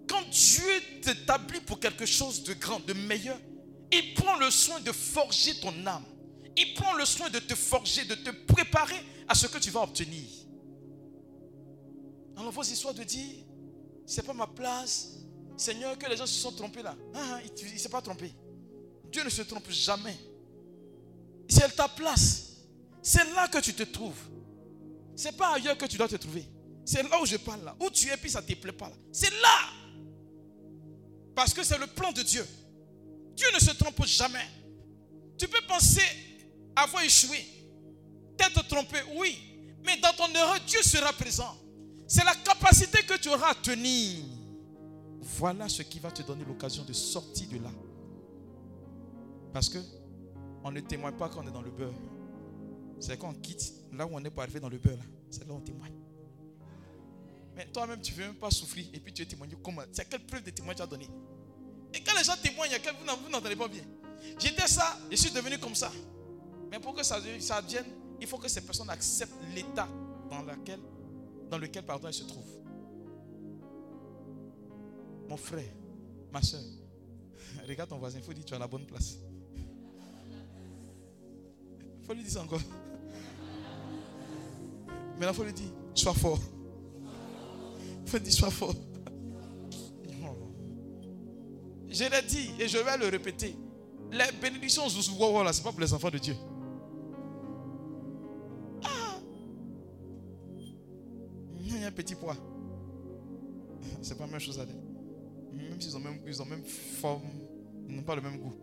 Quand 0.08 0.28
Dieu 0.30 0.64
t'établit 1.02 1.62
pour 1.62 1.80
quelque 1.80 2.06
chose 2.06 2.44
de 2.44 2.54
grand, 2.54 2.86
de 2.86 2.94
meilleur, 2.94 3.40
il 3.92 4.14
prend 4.16 4.38
le 4.38 4.50
soin 4.50 4.80
de 4.82 4.92
forger 4.92 5.60
ton 5.60 5.74
âme. 5.86 6.04
Il 6.60 6.74
prend 6.74 6.94
le 6.94 7.06
soin 7.06 7.30
de 7.30 7.40
te 7.40 7.56
forger, 7.56 8.04
de 8.04 8.16
te 8.16 8.32
préparer 8.32 9.02
à 9.30 9.34
ce 9.34 9.48
que 9.48 9.58
tu 9.60 9.72
vas 9.72 9.84
obtenir. 9.84 10.28
Alors 12.36 12.52
vos 12.52 12.64
histoires 12.64 12.94
de 12.94 13.04
dire, 13.04 13.46
c'est 14.06 14.26
pas 14.26 14.34
ma 14.34 14.48
place, 14.48 15.20
Seigneur, 15.56 15.98
que 15.98 16.06
les 16.10 16.18
gens 16.18 16.26
se 16.26 16.38
sont 16.38 16.52
trompés 16.52 16.82
là. 16.82 16.98
Ah, 17.14 17.36
ah, 17.36 17.40
il 17.44 17.74
ne 17.74 17.78
s'est 17.78 17.88
pas 17.88 18.02
trompé. 18.02 18.34
Dieu 19.10 19.24
ne 19.24 19.30
se 19.30 19.42
trompe 19.44 19.70
jamais. 19.70 20.18
C'est 21.48 21.74
ta 21.76 21.88
place. 21.88 22.58
C'est 23.02 23.34
là 23.34 23.48
que 23.48 23.60
tu 23.60 23.74
te 23.74 23.84
trouves. 23.84 24.20
C'est 25.16 25.38
pas 25.38 25.54
ailleurs 25.54 25.78
que 25.78 25.86
tu 25.86 25.98
dois 25.98 26.10
te 26.10 26.18
trouver. 26.18 26.46
C'est 26.84 27.04
là 27.04 27.22
où 27.22 27.26
je 27.26 27.38
parle 27.38 27.64
là. 27.64 27.76
Où 27.80 27.90
tu 27.90 28.10
es, 28.10 28.18
puis 28.18 28.30
ça 28.30 28.42
ne 28.42 28.48
te 28.48 28.54
plaît 28.54 28.74
pas 28.74 28.90
là. 28.90 28.96
C'est 29.14 29.32
là. 29.42 29.60
Parce 31.34 31.54
que 31.54 31.64
c'est 31.64 31.78
le 31.78 31.88
plan 31.88 32.12
de 32.12 32.22
Dieu. 32.22 32.46
Dieu 33.34 33.48
ne 33.54 33.60
se 33.60 33.72
trompe 33.72 34.06
jamais. 34.06 34.48
Tu 35.38 35.48
peux 35.48 35.62
penser 35.66 36.02
avoir 36.84 37.04
échoué, 37.04 37.46
t'être 38.38 38.68
trompé, 38.68 38.98
oui. 39.16 39.38
Mais 39.86 39.98
dans 39.98 40.14
ton 40.14 40.28
erreur, 40.34 40.60
Dieu 40.68 40.82
sera 40.82 41.14
présent. 41.14 41.56
C'est 42.08 42.24
la 42.24 42.36
capacité 42.36 43.04
que 43.04 43.18
tu 43.18 43.30
auras 43.30 43.52
à 43.52 43.56
tenir. 43.56 44.24
Voilà 45.22 45.70
ce 45.70 45.84
qui 45.84 46.00
va 46.00 46.12
te 46.12 46.22
donner 46.22 46.44
l'occasion 46.44 46.84
de 46.84 46.94
sortir 46.94 47.48
de 47.50 47.58
là. 47.58 47.72
Parce 49.54 49.70
que 49.70 49.80
on 50.64 50.72
ne 50.72 50.82
témoigne 50.82 51.16
pas 51.16 51.30
quand 51.30 51.44
on 51.44 51.48
est 51.48 51.52
dans 51.52 51.62
le 51.62 51.72
beurre. 51.72 51.94
C'est 53.00 53.18
quand 53.18 53.30
on 53.30 53.34
quitte 53.34 53.74
là 53.94 54.06
où 54.06 54.10
on 54.12 54.24
est 54.24 54.30
pour 54.30 54.42
arriver 54.42 54.60
dans 54.60 54.70
le 54.70 54.78
beurre. 54.78 55.00
C'est 55.30 55.48
là 55.48 55.54
où 55.54 55.58
on 55.58 55.62
témoigne. 55.62 55.94
Mais 57.56 57.66
toi-même, 57.68 58.02
tu 58.02 58.12
ne 58.14 58.18
veux 58.18 58.26
même 58.26 58.36
pas 58.36 58.52
souffrir 58.52 58.88
et 58.94 59.00
puis 59.00 59.14
tu 59.14 59.22
es 59.22 59.26
témoigné 59.26 59.56
comment? 59.64 59.82
C'est 59.92 60.08
quelle 60.10 60.26
preuve 60.26 60.44
de 60.44 60.50
témoignage 60.50 60.78
tu 60.78 60.84
as 60.84 60.88
donné? 60.88 61.08
Et 61.94 62.02
quand 62.02 62.18
les 62.18 62.24
gens 62.24 62.36
témoignent, 62.42 62.72
vous 63.24 63.30
n'entendez 63.30 63.56
pas 63.56 63.68
bien. 63.68 63.84
J'étais 64.38 64.68
ça, 64.68 64.98
je 65.10 65.16
suis 65.16 65.32
devenu 65.32 65.58
comme 65.58 65.76
ça. 65.76 65.92
Mais 66.72 66.80
pour 66.80 66.94
que 66.94 67.04
ça, 67.04 67.20
ça 67.40 67.62
il 68.22 68.28
faut 68.28 68.38
que 68.38 68.48
ces 68.48 68.62
personnes 68.62 68.90
acceptent 68.90 69.34
l'état 69.54 69.88
dans, 70.30 70.42
lequel, 70.44 70.80
dans 71.50 71.58
lequel 71.58 71.86
pardon, 71.86 72.08
elles 72.08 72.14
se 72.14 72.24
trouvent. 72.24 72.60
Mon 75.28 75.38
frère, 75.38 75.72
ma 76.32 76.42
soeur, 76.42 76.62
regarde 77.68 77.90
ton 77.90 77.98
voisin, 77.98 78.20
il 78.20 78.24
faut 78.24 78.34
dire 78.34 78.46
tu 78.46 78.54
as 78.54 78.60
la 78.60 78.68
bonne 78.68 78.86
place. 78.86 79.18
Il 82.02 82.06
faut 82.08 82.14
lui 82.14 82.24
dire 82.24 82.32
ça 82.32 82.42
encore. 82.42 82.62
Mais 85.20 85.28
il 85.28 85.34
faut 85.34 85.44
lui 85.44 85.54
dire, 85.54 85.72
sois 85.94 86.14
fort. 86.14 86.40
Il 88.06 88.10
faut 88.10 88.20
dire, 88.20 88.34
sois 88.34 88.52
fort. 88.52 88.76
Je 91.90 92.04
l'ai 92.04 92.22
dit 92.28 92.52
et 92.60 92.68
je 92.68 92.78
vais 92.78 92.98
le 92.98 93.08
répéter. 93.08 93.56
Les 94.12 94.32
bénédictions, 94.40 94.88
ce 94.90 94.98
n'est 94.98 95.64
pas 95.64 95.72
pour 95.72 95.82
les 95.82 95.94
enfants 95.94 96.10
de 96.10 96.18
Dieu. 96.18 96.36
Petit 102.04 102.16
poids. 102.16 102.38
C'est 104.02 104.18
pas 104.18 104.26
la 104.26 104.32
même 104.32 104.40
chose 104.40 104.58
à 104.58 104.66
dire. 104.66 104.76
Même 105.52 105.82
s'ils 105.82 105.98
ont 105.98 106.00
même, 106.00 106.22
ils 106.26 106.42
ont 106.42 106.46
même 106.46 106.64
forme, 107.02 107.30
ils 107.90 107.96
n'ont 107.96 108.04
pas 108.04 108.16
le 108.16 108.22
même 108.22 108.38
goût. 108.38 108.54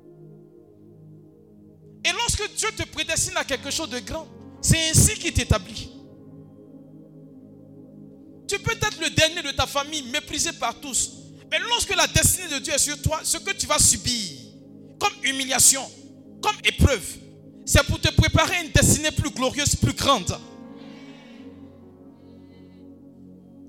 lorsque 2.05 2.51
Dieu 2.57 2.68
te 2.74 2.84
prédestine 2.89 3.37
à 3.37 3.45
quelque 3.45 3.70
chose 3.70 3.91
de 3.91 3.99
grand, 3.99 4.26
c'est 4.62 4.89
ainsi 4.91 5.18
qu'il 5.18 5.34
t'établit. 5.34 5.91
Tu 8.49 8.59
peux 8.59 8.72
être 8.72 9.01
le 9.01 9.11
dernier 9.11 9.43
de 9.43 9.55
ta 9.55 9.66
famille, 9.66 10.03
méprisé 10.11 10.53
par 10.53 10.80
tous. 10.80 11.12
Mais 11.51 11.59
lorsque 11.59 11.95
la 11.95 12.07
destinée 12.07 12.55
de 12.55 12.59
Dieu 12.61 12.72
est 12.72 12.78
sur 12.78 13.01
toi, 13.03 13.20
ce 13.22 13.37
que 13.37 13.53
tu 13.53 13.66
vas 13.66 13.78
subir 13.78 14.39
comme 14.99 15.12
humiliation, 15.24 15.82
comme 16.41 16.57
épreuve, 16.64 17.07
c'est 17.66 17.84
pour 17.84 18.01
te 18.01 18.09
préparer 18.14 18.64
une 18.64 18.72
destinée 18.72 19.11
plus 19.11 19.30
glorieuse, 19.30 19.76
plus 19.76 19.93
grande. 19.93 20.39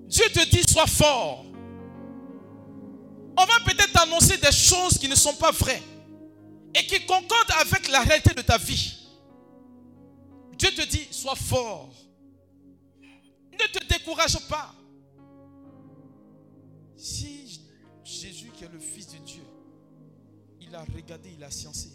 Dieu 0.08 0.26
te 0.34 0.50
dit, 0.50 0.64
sois 0.64 0.88
fort. 0.88 1.46
On 3.40 3.46
va 3.46 3.60
peut-être 3.66 4.02
annoncer 4.02 4.38
des 4.38 4.52
choses 4.52 4.98
qui 4.98 5.08
ne 5.08 5.16
sont 5.16 5.36
pas 5.36 5.52
vraies 5.52 5.84
et 6.74 6.86
qui 6.86 7.06
concordent 7.06 7.52
avec 7.62 7.90
la 7.90 8.02
réalité 8.02 8.34
de 8.34 8.42
ta 8.42 8.58
vie. 8.58 8.98
Dieu 10.58 10.70
te 10.72 10.88
dit, 10.88 11.08
sois 11.12 11.36
fort. 11.36 11.94
Ne 13.52 13.80
te 13.80 13.86
décourage 13.88 14.40
pas. 14.48 14.74
Si 16.96 17.62
Jésus, 18.04 18.52
qui 18.56 18.64
est 18.64 18.70
le 18.70 18.80
Fils 18.80 19.08
de 19.08 19.18
Dieu, 19.18 19.44
il 20.62 20.74
a 20.74 20.84
regardé, 20.84 21.32
il 21.38 21.44
a 21.44 21.52
sciencé, 21.52 21.90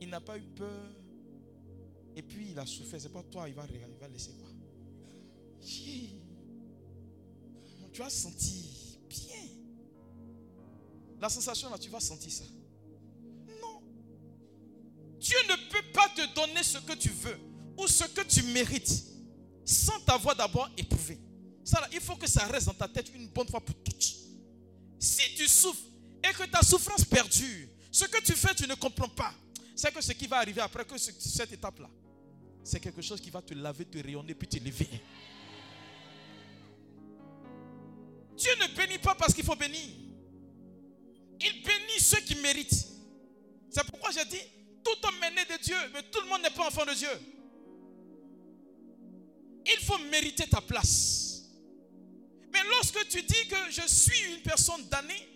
il 0.00 0.08
n'a 0.08 0.20
pas 0.20 0.38
eu 0.38 0.46
peur, 0.56 0.90
et 2.14 2.22
puis 2.22 2.48
il 2.50 2.58
a 2.58 2.66
souffert, 2.66 3.00
c'est 3.00 3.12
pas 3.12 3.22
toi, 3.24 3.48
il 3.48 3.54
va, 3.54 3.64
il 3.72 3.98
va 4.00 4.08
laisser 4.08 4.32
quoi? 4.32 4.48
Tu 7.92 8.02
as 8.02 8.10
senti 8.10 8.98
bien. 9.08 9.48
La 11.20 11.28
sensation 11.28 11.70
là, 11.70 11.78
tu 11.78 11.88
vas 11.88 12.00
sentir 12.00 12.32
ça. 12.32 12.44
Non. 13.60 13.82
Dieu 15.18 15.36
ne 15.48 15.70
peut 15.70 15.92
pas 15.92 16.08
te 16.08 16.34
donner 16.34 16.62
ce 16.62 16.78
que 16.78 16.94
tu 16.94 17.10
veux 17.10 17.38
ou 17.76 17.86
ce 17.86 18.04
que 18.04 18.22
tu 18.22 18.42
mérites 18.44 19.04
sans 19.64 20.00
t'avoir 20.00 20.34
d'abord 20.34 20.68
éprouvé. 20.76 21.18
Ça, 21.64 21.86
il 21.92 22.00
faut 22.00 22.16
que 22.16 22.28
ça 22.28 22.46
reste 22.46 22.66
dans 22.66 22.74
ta 22.74 22.88
tête 22.88 23.12
une 23.14 23.28
bonne 23.28 23.48
fois 23.48 23.60
pour 23.60 23.74
toutes. 23.84 24.02
Si 24.98 25.34
tu 25.36 25.46
souffres 25.46 25.84
et 26.28 26.32
que 26.32 26.44
ta 26.50 26.62
souffrance 26.62 27.04
perdure, 27.04 27.68
ce 27.90 28.04
que 28.06 28.20
tu 28.22 28.32
fais, 28.32 28.54
tu 28.54 28.66
ne 28.66 28.74
comprends 28.74 29.08
pas. 29.08 29.32
C'est 29.76 29.92
que 29.92 30.00
ce 30.00 30.12
qui 30.12 30.26
va 30.26 30.38
arriver 30.38 30.60
après 30.60 30.84
que 30.84 30.96
cette 30.98 31.52
étape-là, 31.52 31.88
c'est 32.64 32.80
quelque 32.80 33.02
chose 33.02 33.20
qui 33.20 33.30
va 33.30 33.42
te 33.42 33.54
laver, 33.54 33.84
te 33.84 33.98
rayonner, 33.98 34.34
puis 34.34 34.48
te 34.48 34.58
lever. 34.58 34.88
Dieu 38.36 38.50
ne 38.60 38.74
bénit 38.76 38.98
pas 38.98 39.14
parce 39.14 39.34
qu'il 39.34 39.44
faut 39.44 39.56
bénir. 39.56 39.88
Il 41.40 41.62
bénit 41.62 42.00
ceux 42.00 42.20
qui 42.20 42.34
méritent. 42.36 42.86
C'est 43.70 43.84
pourquoi 43.86 44.10
j'ai 44.10 44.24
dit, 44.24 44.42
tout 44.84 45.06
homme 45.06 45.22
est 45.24 45.30
né 45.30 45.44
de 45.56 45.62
Dieu, 45.62 45.76
mais 45.92 46.02
tout 46.04 46.20
le 46.20 46.28
monde 46.28 46.42
n'est 46.42 46.50
pas 46.50 46.66
enfant 46.66 46.84
de 46.84 46.94
Dieu. 46.94 47.08
Il 49.66 49.84
faut 49.84 49.98
mériter 50.10 50.46
ta 50.46 50.60
place. 50.60 51.44
Mais 52.52 52.62
lorsque 52.70 53.08
tu 53.08 53.22
dis 53.22 53.48
que 53.48 53.70
je 53.70 53.86
suis 53.86 54.34
une 54.34 54.42
personne 54.42 54.86
damnée, 54.88 55.28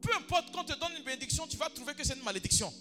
peu 0.00 0.14
importe 0.16 0.52
qu'on 0.52 0.64
te 0.64 0.78
donne 0.78 0.92
une 0.98 1.04
bénédiction, 1.04 1.46
tu 1.46 1.56
vas 1.56 1.70
trouver 1.70 1.94
que 1.94 2.04
c'est 2.04 2.16
une 2.16 2.24
malédiction. 2.24 2.72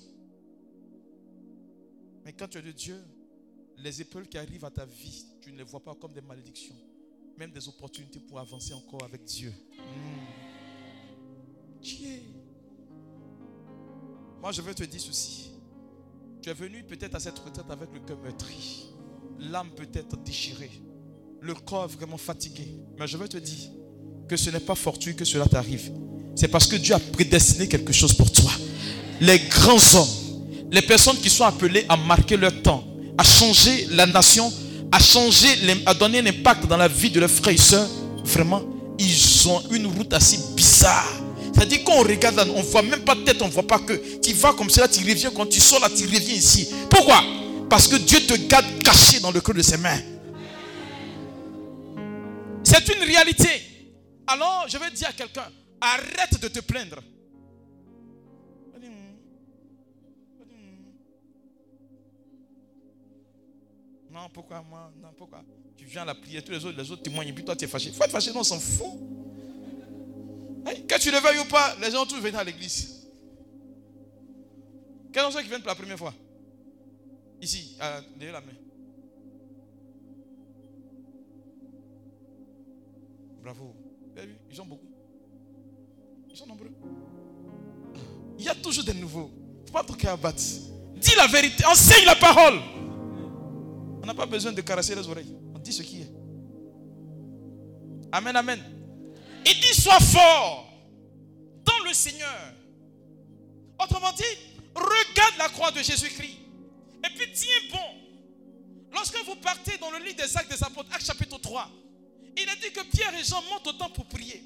Mais 2.26 2.34
quand 2.34 2.47
tu 2.47 2.57
es 2.57 2.61
de 2.61 2.71
Dieu, 2.71 3.03
les 3.78 4.01
épreuves 4.01 4.28
qui 4.28 4.38
arrivent 4.38 4.65
à 4.65 4.71
ta 4.71 4.86
vie, 4.86 5.26
tu 5.41 5.51
ne 5.51 5.57
les 5.57 5.63
vois 5.63 5.84
pas 5.84 5.93
comme 5.95 6.13
des 6.13 6.21
malédictions, 6.21 6.76
même 7.38 7.51
des 7.51 7.67
opportunités 7.67 8.19
pour 8.19 8.39
avancer 8.39 8.73
encore 8.73 9.03
avec 9.03 9.23
Dieu. 9.23 9.53
Dieu. 11.81 12.07
Hmm. 12.07 12.41
Moi, 14.41 14.51
je 14.51 14.61
veux 14.61 14.73
te 14.73 14.84
dire 14.84 15.01
ceci. 15.01 15.51
Tu 16.41 16.49
es 16.49 16.53
venu 16.53 16.84
peut-être 16.84 17.15
à 17.15 17.19
cette 17.19 17.39
retraite 17.39 17.69
avec 17.69 17.89
le 17.93 18.01
cœur 18.01 18.17
meurtri, 18.19 18.88
l'âme 19.39 19.71
peut-être 19.75 20.17
déchirée 20.17 20.71
le 21.43 21.53
corps 21.53 21.88
vraiment 21.88 22.17
fatigué. 22.17 22.67
Mais 22.97 23.07
je 23.07 23.17
veux 23.17 23.27
te 23.27 23.38
dire 23.38 23.69
que 24.27 24.38
ce 24.38 24.49
n'est 24.49 24.59
pas 24.61 24.75
fortuit 24.75 25.15
que 25.15 25.25
cela 25.25 25.45
t'arrive. 25.45 25.91
C'est 26.36 26.47
parce 26.47 26.65
que 26.65 26.77
Dieu 26.77 26.95
a 26.95 26.99
prédestiné 26.99 27.67
quelque 27.67 27.93
chose 27.93 28.13
pour 28.13 28.31
toi. 28.31 28.51
Les 29.19 29.39
grands 29.39 29.95
hommes, 29.95 30.07
les 30.71 30.81
personnes 30.81 31.17
qui 31.17 31.29
sont 31.29 31.43
appelées 31.43 31.86
à 31.89 31.97
marquer 31.97 32.38
leur 32.38 32.61
temps, 32.61 32.84
à 33.17 33.23
changer 33.23 33.88
la 33.91 34.05
nation, 34.05 34.51
à 34.93 34.99
changer, 34.99 35.49
à 35.87 35.93
donner 35.95 36.19
un 36.19 36.25
impact 36.27 36.67
dans 36.67 36.77
la 36.77 36.87
vie 36.87 37.09
de 37.09 37.19
leurs 37.19 37.29
frères 37.29 37.55
et 37.55 37.57
sœurs, 37.57 37.89
vraiment, 38.23 38.61
ils 38.99 39.49
ont 39.49 39.59
une 39.71 39.87
route 39.87 40.13
assez 40.13 40.37
bizarre. 40.55 41.11
C'est-à-dire 41.51 41.83
qu'on 41.83 42.03
regarde 42.03 42.35
là, 42.35 42.45
on 42.53 42.59
ne 42.59 42.63
voit 42.63 42.83
même 42.83 42.99
pas 42.99 43.15
tête, 43.15 43.41
on 43.41 43.47
ne 43.47 43.51
voit 43.51 43.65
pas 43.65 43.79
que. 43.79 44.19
Tu 44.21 44.33
vas 44.33 44.53
comme 44.53 44.69
cela, 44.69 44.87
tu 44.87 44.99
reviens. 44.99 45.31
Quand 45.31 45.47
tu 45.47 45.59
sors 45.59 45.79
là, 45.79 45.89
tu 45.89 46.03
reviens 46.03 46.35
ici. 46.35 46.69
Pourquoi? 46.91 47.23
Parce 47.71 47.87
que 47.87 47.95
Dieu 47.95 48.19
te 48.21 48.35
garde 48.35 48.65
caché 48.83 49.19
dans 49.19 49.31
le 49.31 49.41
creux 49.41 49.55
de 49.55 49.63
ses 49.63 49.77
mains. 49.77 49.99
C'est 52.63 52.87
une 52.95 53.03
réalité. 53.03 53.49
Alors, 54.27 54.65
je 54.67 54.77
vais 54.77 54.91
dire 54.91 55.07
à 55.07 55.13
quelqu'un, 55.13 55.49
arrête 55.81 56.39
de 56.39 56.47
te 56.49 56.59
plaindre. 56.59 56.97
Non, 64.14 64.30
pourquoi 64.32 64.61
moi? 64.61 64.91
Non, 65.01 65.09
pourquoi? 65.18 65.43
Tu 65.76 65.86
viens 65.86 66.03
à 66.03 66.05
la 66.05 66.14
prière, 66.14 66.43
tous 66.43 66.51
les 66.51 66.64
autres, 66.64 66.78
les 66.78 66.91
autres 66.91 67.01
témoignent, 67.01 67.30
et 67.30 67.34
puis 67.34 67.43
toi 67.43 67.55
tu 67.55 67.66
es 67.66 67.68
fâché. 67.68 67.91
Faut 67.91 68.03
être 68.03 68.11
fâché, 68.11 68.32
non, 68.32 68.41
on 68.41 68.43
s'en 68.43 68.59
fout. 68.59 68.99
que 70.88 70.99
tu 70.99 71.09
le 71.09 71.18
veuilles 71.18 71.39
ou 71.39 71.45
pas, 71.45 71.76
les 71.82 71.89
gens 71.89 72.05
tous 72.05 72.20
viennent 72.20 72.36
à 72.36 72.43
l'église. 72.43 73.07
Quels 75.11 75.24
sont 75.24 75.32
ceux 75.32 75.41
qui 75.41 75.47
viennent 75.49 75.61
pour 75.61 75.70
la 75.70 75.76
première 75.76 75.97
fois? 75.97 76.14
Ici, 77.41 77.76
derrière 78.16 78.34
la 78.34 78.41
main. 78.41 78.53
Bravo. 83.41 83.76
Ils 84.49 84.55
sont 84.55 84.66
beaucoup. 84.66 84.88
Ils 86.30 86.38
sont 86.38 86.45
nombreux. 86.45 86.72
Il 88.38 88.45
y 88.45 88.49
a 88.49 88.55
toujours 88.55 88.84
des 88.84 88.93
nouveaux. 88.93 89.32
Il 89.34 89.61
ne 89.61 89.68
faut 89.68 89.74
pas 89.74 89.84
trop 89.84 90.07
abattre. 90.07 90.41
Dis 90.95 91.16
la 91.18 91.28
vérité. 91.28 91.66
Enseigne 91.66 92.05
la 92.05 92.16
parole. 92.16 92.59
On 94.03 94.05
n'a 94.05 94.13
pas 94.13 94.25
besoin 94.25 94.51
de 94.51 94.59
caresser 94.59 94.93
les 94.95 95.07
oreilles. 95.07 95.33
On 95.55 95.59
dit 95.59 95.71
ce 95.71 95.81
qui 95.81 96.01
est. 96.01 96.11
Amen, 98.11 98.35
amen. 98.35 98.61
Il 99.45 99.61
dit 99.61 99.81
sois 99.81 99.99
fort 100.01 100.69
dans 101.63 101.85
le 101.87 101.93
Seigneur. 101.93 102.53
Autrement 103.81 104.11
dit, 104.11 104.23
regarde 104.75 105.37
la 105.37 105.47
croix 105.47 105.71
de 105.71 105.81
Jésus-Christ. 105.81 106.37
Et 107.05 107.09
puis 107.15 107.31
tiens 107.33 107.69
bon. 107.71 108.91
Lorsque 108.91 109.17
vous 109.25 109.37
partez 109.37 109.77
dans 109.77 109.89
le 109.89 109.99
livre 109.99 110.17
des 110.17 110.35
actes 110.35 110.51
des 110.51 110.61
apôtres, 110.61 110.89
acte 110.93 111.05
chapitre 111.05 111.39
3, 111.39 111.69
il 112.35 112.49
a 112.49 112.55
dit 112.57 112.73
que 112.73 112.83
Pierre 112.91 113.15
et 113.15 113.23
Jean 113.23 113.41
montent 113.49 113.67
au 113.67 113.73
temps 113.73 113.89
pour 113.89 114.05
prier. 114.07 114.43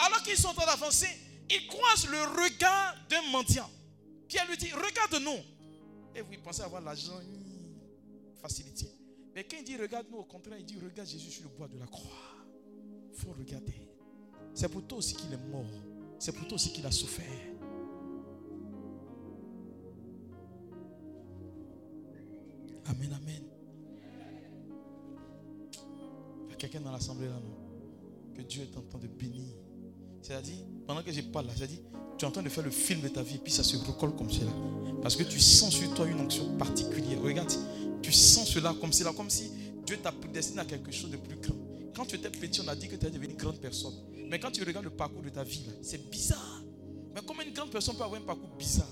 Alors 0.00 0.20
qu'ils 0.24 0.36
sont 0.36 0.48
en 0.48 0.54
train 0.54 0.66
d'avancer, 0.66 1.08
ils 1.48 1.64
croisent 1.68 2.08
le 2.08 2.22
regard 2.42 2.96
d'un 3.08 3.22
mendiant. 3.30 3.70
Pierre 4.28 4.48
lui 4.48 4.56
dit, 4.56 4.72
regarde-nous. 4.72 5.38
Et 6.16 6.22
vous 6.22 6.32
pensez 6.42 6.62
avoir 6.62 6.82
l'argent, 6.82 7.20
facilité. 8.42 8.95
Mais 9.36 9.44
quand 9.44 9.58
il 9.58 9.64
dit 9.64 9.76
regarde-nous, 9.76 10.16
au 10.16 10.24
contraire, 10.24 10.56
il 10.58 10.64
dit 10.64 10.78
regarde 10.82 11.06
Jésus 11.06 11.30
sur 11.30 11.42
le 11.44 11.50
bois 11.50 11.68
de 11.68 11.78
la 11.78 11.86
croix. 11.86 12.10
Il 13.12 13.20
faut 13.20 13.32
regarder. 13.38 13.74
C'est 14.54 14.70
pour 14.70 14.82
toi 14.86 14.96
aussi 14.96 15.14
qu'il 15.14 15.30
est 15.30 15.50
mort. 15.50 15.66
C'est 16.18 16.32
pour 16.32 16.46
toi 16.48 16.54
aussi 16.54 16.72
qu'il 16.72 16.86
a 16.86 16.90
souffert. 16.90 17.26
Amen, 22.86 23.12
amen. 23.12 23.42
quelqu'un 26.56 26.80
dans 26.80 26.92
l'assemblée 26.92 27.26
là, 27.26 27.34
non? 27.34 28.34
Que 28.34 28.40
Dieu 28.40 28.62
est 28.62 28.74
en 28.78 28.80
train 28.80 28.98
de 28.98 29.06
bénir. 29.06 29.52
C'est-à-dire, 30.22 30.64
pendant 30.86 31.02
que 31.02 31.12
je 31.12 31.20
parle 31.20 31.48
là, 31.48 31.52
c'est-à-dire, 31.54 31.80
tu 32.16 32.24
es 32.24 32.28
en 32.28 32.30
train 32.30 32.42
de 32.42 32.48
faire 32.48 32.64
le 32.64 32.70
film 32.70 33.02
de 33.02 33.08
ta 33.08 33.22
vie, 33.22 33.36
puis 33.36 33.52
ça 33.52 33.62
se 33.62 33.76
recolle 33.76 34.16
comme 34.16 34.30
cela. 34.30 34.50
Parce 35.02 35.14
que 35.14 35.24
tu 35.24 35.38
sens 35.38 35.74
sur 35.74 35.92
toi 35.94 36.06
une 36.06 36.20
onction 36.20 36.56
particulière. 36.56 37.20
Regarde, 37.20 37.52
tu 38.06 38.12
sens 38.12 38.48
cela 38.48 38.72
comme 38.80 38.92
cela, 38.92 39.12
comme 39.12 39.28
si 39.28 39.50
Dieu 39.84 39.96
t'a 39.96 40.12
prédestiné 40.12 40.60
à 40.60 40.64
quelque 40.64 40.92
chose 40.92 41.10
de 41.10 41.16
plus 41.16 41.34
grand. 41.40 41.56
Quand 41.92 42.06
tu 42.06 42.14
étais 42.14 42.30
petit, 42.30 42.60
on 42.60 42.68
a 42.68 42.76
dit 42.76 42.86
que 42.86 42.94
tu 42.94 43.04
es 43.04 43.10
devenu 43.10 43.32
une 43.32 43.36
grande 43.36 43.60
personne. 43.60 43.94
Mais 44.28 44.38
quand 44.38 44.52
tu 44.52 44.62
regardes 44.62 44.84
le 44.84 44.92
parcours 44.92 45.22
de 45.22 45.28
ta 45.28 45.42
vie, 45.42 45.66
c'est 45.82 46.08
bizarre. 46.08 46.62
Mais 47.12 47.20
comment 47.26 47.42
une 47.42 47.52
grande 47.52 47.72
personne 47.72 47.96
peut 47.96 48.04
avoir 48.04 48.20
un 48.20 48.24
parcours 48.24 48.54
bizarre? 48.56 48.86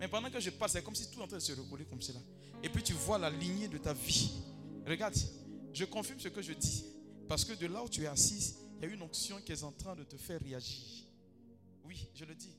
Mais 0.00 0.08
pendant 0.08 0.30
que 0.30 0.40
je 0.40 0.48
parle, 0.48 0.70
c'est 0.70 0.82
comme 0.82 0.94
si 0.94 1.10
tout 1.10 1.20
est 1.20 1.24
en 1.24 1.26
train 1.26 1.36
de 1.36 1.42
se 1.42 1.52
recoller 1.52 1.84
comme 1.84 2.00
cela. 2.00 2.18
Et 2.62 2.70
puis 2.70 2.82
tu 2.82 2.94
vois 2.94 3.18
la 3.18 3.28
lignée 3.28 3.68
de 3.68 3.76
ta 3.76 3.92
vie. 3.92 4.30
Regarde, 4.86 5.14
je 5.74 5.84
confirme 5.84 6.18
ce 6.18 6.28
que 6.28 6.40
je 6.40 6.54
dis. 6.54 6.86
Parce 7.28 7.44
que 7.44 7.52
de 7.52 7.66
là 7.66 7.84
où 7.84 7.90
tu 7.90 8.04
es 8.04 8.06
assise, 8.06 8.56
il 8.78 8.88
y 8.88 8.90
a 8.90 8.94
une 8.94 9.02
onction 9.02 9.38
qui 9.44 9.52
est 9.52 9.64
en 9.64 9.72
train 9.72 9.94
de 9.94 10.04
te 10.04 10.16
faire 10.16 10.40
réagir. 10.40 11.04
Oui, 11.84 12.08
je 12.14 12.24
le 12.24 12.34
dis. 12.34 12.56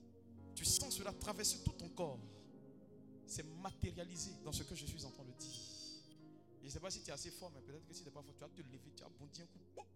Tu 0.53 0.63
sens 0.63 0.95
cela 0.95 1.11
traverser 1.11 1.57
tout 1.65 1.71
ton 1.71 1.89
corps. 1.89 2.19
C'est 3.25 3.45
matérialisé 3.63 4.29
dans 4.45 4.51
ce 4.51 4.61
que 4.61 4.75
je 4.75 4.85
suis 4.85 5.03
en 5.03 5.09
train 5.09 5.23
de 5.23 5.33
dire. 5.43 5.66
Je 6.61 6.65
ne 6.65 6.69
sais 6.69 6.79
pas 6.79 6.89
si 6.89 7.01
tu 7.01 7.09
es 7.09 7.13
assez 7.13 7.31
fort, 7.31 7.51
mais 7.53 7.61
peut-être 7.61 7.85
que 7.85 7.93
si 7.93 8.01
tu 8.01 8.05
n'es 8.07 8.13
pas 8.13 8.21
fort, 8.21 8.33
tu 8.35 8.41
vas 8.41 8.49
te 8.49 8.61
lever, 8.61 8.79
tu 8.95 9.03
vas 9.03 9.09
bondir 9.19 9.43
un 9.43 9.47
coup. 9.47 9.87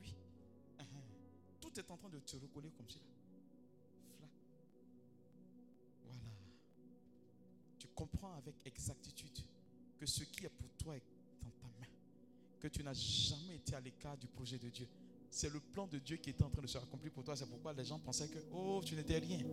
Oui. 0.00 0.14
Tout 1.60 1.78
est 1.78 1.90
en 1.90 1.96
train 1.96 2.08
de 2.08 2.18
te 2.18 2.36
recoller 2.36 2.70
comme 2.70 2.88
cela. 2.88 3.04
Voilà. 6.04 6.18
Tu 7.78 7.86
comprends 7.88 8.34
avec 8.34 8.54
exactitude 8.64 9.38
que 9.96 10.06
ce 10.06 10.24
qui 10.24 10.46
est 10.46 10.50
pour 10.50 10.70
toi 10.76 10.96
est 10.96 11.02
dans 11.42 11.50
ta 11.50 11.66
main, 11.80 11.86
que 12.60 12.68
tu 12.68 12.82
n'as 12.82 12.94
jamais 12.94 13.56
été 13.56 13.74
à 13.74 13.80
l'écart 13.80 14.16
du 14.16 14.26
projet 14.26 14.58
de 14.58 14.68
Dieu. 14.68 14.88
C'est 15.30 15.52
le 15.52 15.60
plan 15.60 15.86
de 15.86 15.98
Dieu 15.98 16.16
qui 16.16 16.30
est 16.30 16.42
en 16.42 16.48
train 16.48 16.62
de 16.62 16.66
se 16.66 16.78
accomplir 16.78 17.12
pour 17.12 17.24
toi. 17.24 17.36
C'est 17.36 17.46
pourquoi 17.46 17.72
les 17.72 17.84
gens 17.84 17.98
pensaient 17.98 18.28
que, 18.28 18.38
oh, 18.52 18.80
tu 18.84 18.94
n'étais 18.94 19.18
rien. 19.18 19.44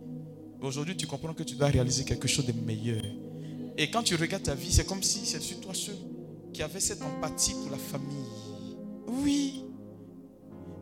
Aujourd'hui, 0.60 0.96
tu 0.96 1.06
comprends 1.06 1.34
que 1.34 1.42
tu 1.42 1.56
dois 1.56 1.68
réaliser 1.68 2.04
quelque 2.04 2.28
chose 2.28 2.46
de 2.46 2.52
meilleur. 2.52 3.02
Et 3.76 3.90
quand 3.90 4.02
tu 4.02 4.14
regardes 4.14 4.44
ta 4.44 4.54
vie, 4.54 4.72
c'est 4.72 4.86
comme 4.86 5.02
si 5.02 5.26
c'est 5.26 5.40
sur 5.40 5.60
toi 5.60 5.74
seul 5.74 5.96
qui 6.52 6.62
avait 6.62 6.80
cette 6.80 7.02
empathie 7.02 7.54
pour 7.54 7.70
la 7.70 7.76
famille. 7.76 8.30
Oui. 9.08 9.64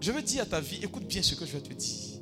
Je 0.00 0.12
veux 0.12 0.22
dire 0.22 0.42
à 0.42 0.46
ta 0.46 0.60
vie, 0.60 0.80
écoute 0.82 1.06
bien 1.06 1.22
ce 1.22 1.34
que 1.34 1.46
je 1.46 1.52
vais 1.52 1.60
te 1.60 1.72
dire. 1.72 2.20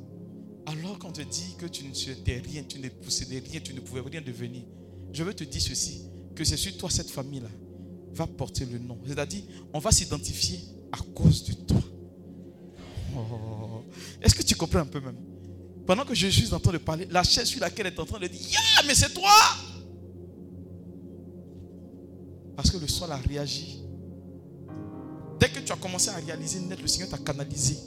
Alors 0.65 0.97
qu'on 0.99 1.11
te 1.11 1.21
dit 1.21 1.55
que 1.57 1.65
tu 1.65 1.83
n'étais 1.83 2.37
rien, 2.37 2.63
tu 2.63 2.79
ne 2.79 2.87
possédais 2.87 3.39
rien, 3.39 3.59
tu 3.59 3.73
ne 3.73 3.81
pouvais 3.81 4.01
rien 4.01 4.21
devenir, 4.21 4.63
je 5.11 5.23
veux 5.23 5.33
te 5.33 5.43
dire 5.43 5.61
ceci, 5.61 6.03
que 6.35 6.43
c'est 6.43 6.55
sur 6.55 6.77
toi 6.77 6.89
cette 6.89 7.09
famille-là 7.09 7.49
va 8.13 8.27
porter 8.27 8.65
le 8.65 8.77
nom. 8.77 8.97
C'est-à-dire, 9.05 9.43
on 9.73 9.79
va 9.79 9.91
s'identifier 9.91 10.59
à 10.91 10.97
cause 11.13 11.43
de 11.45 11.53
toi. 11.53 11.81
Oh. 13.15 13.83
Est-ce 14.21 14.35
que 14.35 14.43
tu 14.43 14.55
comprends 14.55 14.79
un 14.79 14.85
peu 14.85 14.99
même? 15.01 15.17
Pendant 15.85 16.05
que 16.05 16.13
je 16.13 16.27
suis 16.27 16.53
en 16.53 16.59
train 16.59 16.73
de 16.73 16.77
parler, 16.77 17.07
la 17.09 17.23
chaise 17.23 17.47
sur 17.47 17.59
laquelle 17.59 17.87
elle 17.87 17.93
est 17.93 17.99
en 17.99 18.05
train 18.05 18.19
de 18.19 18.27
dire, 18.27 18.41
Ya, 18.49 18.83
mais 18.85 18.95
c'est 18.95 19.13
toi 19.13 19.31
le 22.77 22.87
sol 22.87 23.11
a 23.11 23.17
réagi. 23.17 23.83
Dès 25.39 25.49
que 25.49 25.59
tu 25.59 25.71
as 25.71 25.75
commencé 25.75 26.09
à 26.09 26.15
réaliser 26.15 26.59
net, 26.59 26.81
le 26.81 26.87
Seigneur 26.87 27.09
t'a 27.09 27.17
canalisé. 27.17 27.77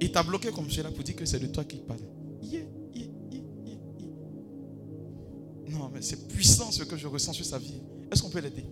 Il 0.00 0.12
t'a 0.12 0.22
bloqué 0.22 0.50
comme 0.50 0.70
cela 0.70 0.90
pour 0.90 1.02
dire 1.02 1.16
que 1.16 1.24
c'est 1.24 1.40
de 1.40 1.46
toi 1.46 1.64
qui 1.64 1.78
parle. 1.78 2.00
non, 5.78 5.90
mais 5.92 6.02
c'est 6.02 6.28
puissant 6.28 6.70
ce 6.70 6.84
que 6.84 6.96
je 6.96 7.06
ressens 7.06 7.32
sur 7.32 7.44
sa 7.44 7.58
vie. 7.58 7.80
Est-ce 8.10 8.22
qu'on 8.22 8.30
peut 8.30 8.40
l'aider? 8.40 8.64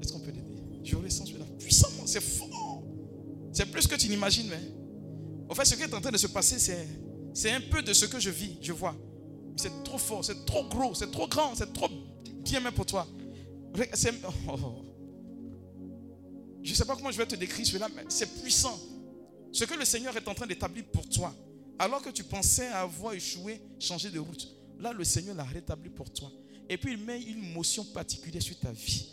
Est-ce 0.00 0.12
qu'on 0.12 0.20
peut 0.20 0.30
l'aider? 0.30 0.62
Je 0.82 0.96
ressens 0.96 1.26
sur 1.26 1.38
la 1.38 1.44
puissance, 1.44 1.92
c'est 2.06 2.22
fort. 2.22 2.82
C'est 3.52 3.66
plus 3.66 3.86
que 3.86 3.96
tu 3.96 4.08
n'imagines. 4.08 4.48
Mais... 4.48 4.60
En 5.48 5.54
fait, 5.54 5.64
ce 5.64 5.74
qui 5.74 5.82
est 5.82 5.94
en 5.94 6.00
train 6.00 6.10
de 6.10 6.16
se 6.16 6.26
passer, 6.26 6.58
c'est, 6.58 6.86
c'est 7.32 7.50
un 7.50 7.60
peu 7.60 7.82
de 7.82 7.92
ce 7.92 8.06
que 8.06 8.20
je 8.20 8.30
vis, 8.30 8.58
je 8.60 8.72
vois. 8.72 8.94
C'est 9.56 9.82
trop 9.84 9.98
fort, 9.98 10.24
c'est 10.24 10.44
trop 10.44 10.64
gros, 10.68 10.94
c'est 10.94 11.10
trop 11.10 11.28
grand, 11.28 11.54
c'est 11.54 11.72
trop 11.72 11.88
bien 12.44 12.60
même 12.60 12.72
pour 12.72 12.86
toi. 12.86 13.06
Oh. 14.48 14.82
Je 16.62 16.70
ne 16.70 16.74
sais 16.74 16.84
pas 16.84 16.96
comment 16.96 17.10
je 17.10 17.18
vais 17.18 17.26
te 17.26 17.34
décrire 17.34 17.66
cela, 17.66 17.88
mais 17.94 18.04
c'est 18.08 18.40
puissant. 18.40 18.78
Ce 19.52 19.64
que 19.64 19.74
le 19.74 19.84
Seigneur 19.84 20.16
est 20.16 20.26
en 20.26 20.34
train 20.34 20.46
d'établir 20.46 20.84
pour 20.86 21.08
toi, 21.08 21.34
alors 21.78 22.00
que 22.02 22.10
tu 22.10 22.24
pensais 22.24 22.68
avoir 22.68 23.14
échoué, 23.14 23.60
changer 23.78 24.10
de 24.10 24.18
route, 24.18 24.48
là 24.78 24.92
le 24.92 25.04
Seigneur 25.04 25.34
l'a 25.34 25.44
rétabli 25.44 25.90
pour 25.90 26.10
toi. 26.12 26.30
Et 26.68 26.78
puis 26.78 26.92
il 26.92 26.98
met 26.98 27.20
une 27.22 27.52
motion 27.52 27.84
particulière 27.84 28.42
sur 28.42 28.58
ta 28.58 28.72
vie. 28.72 29.10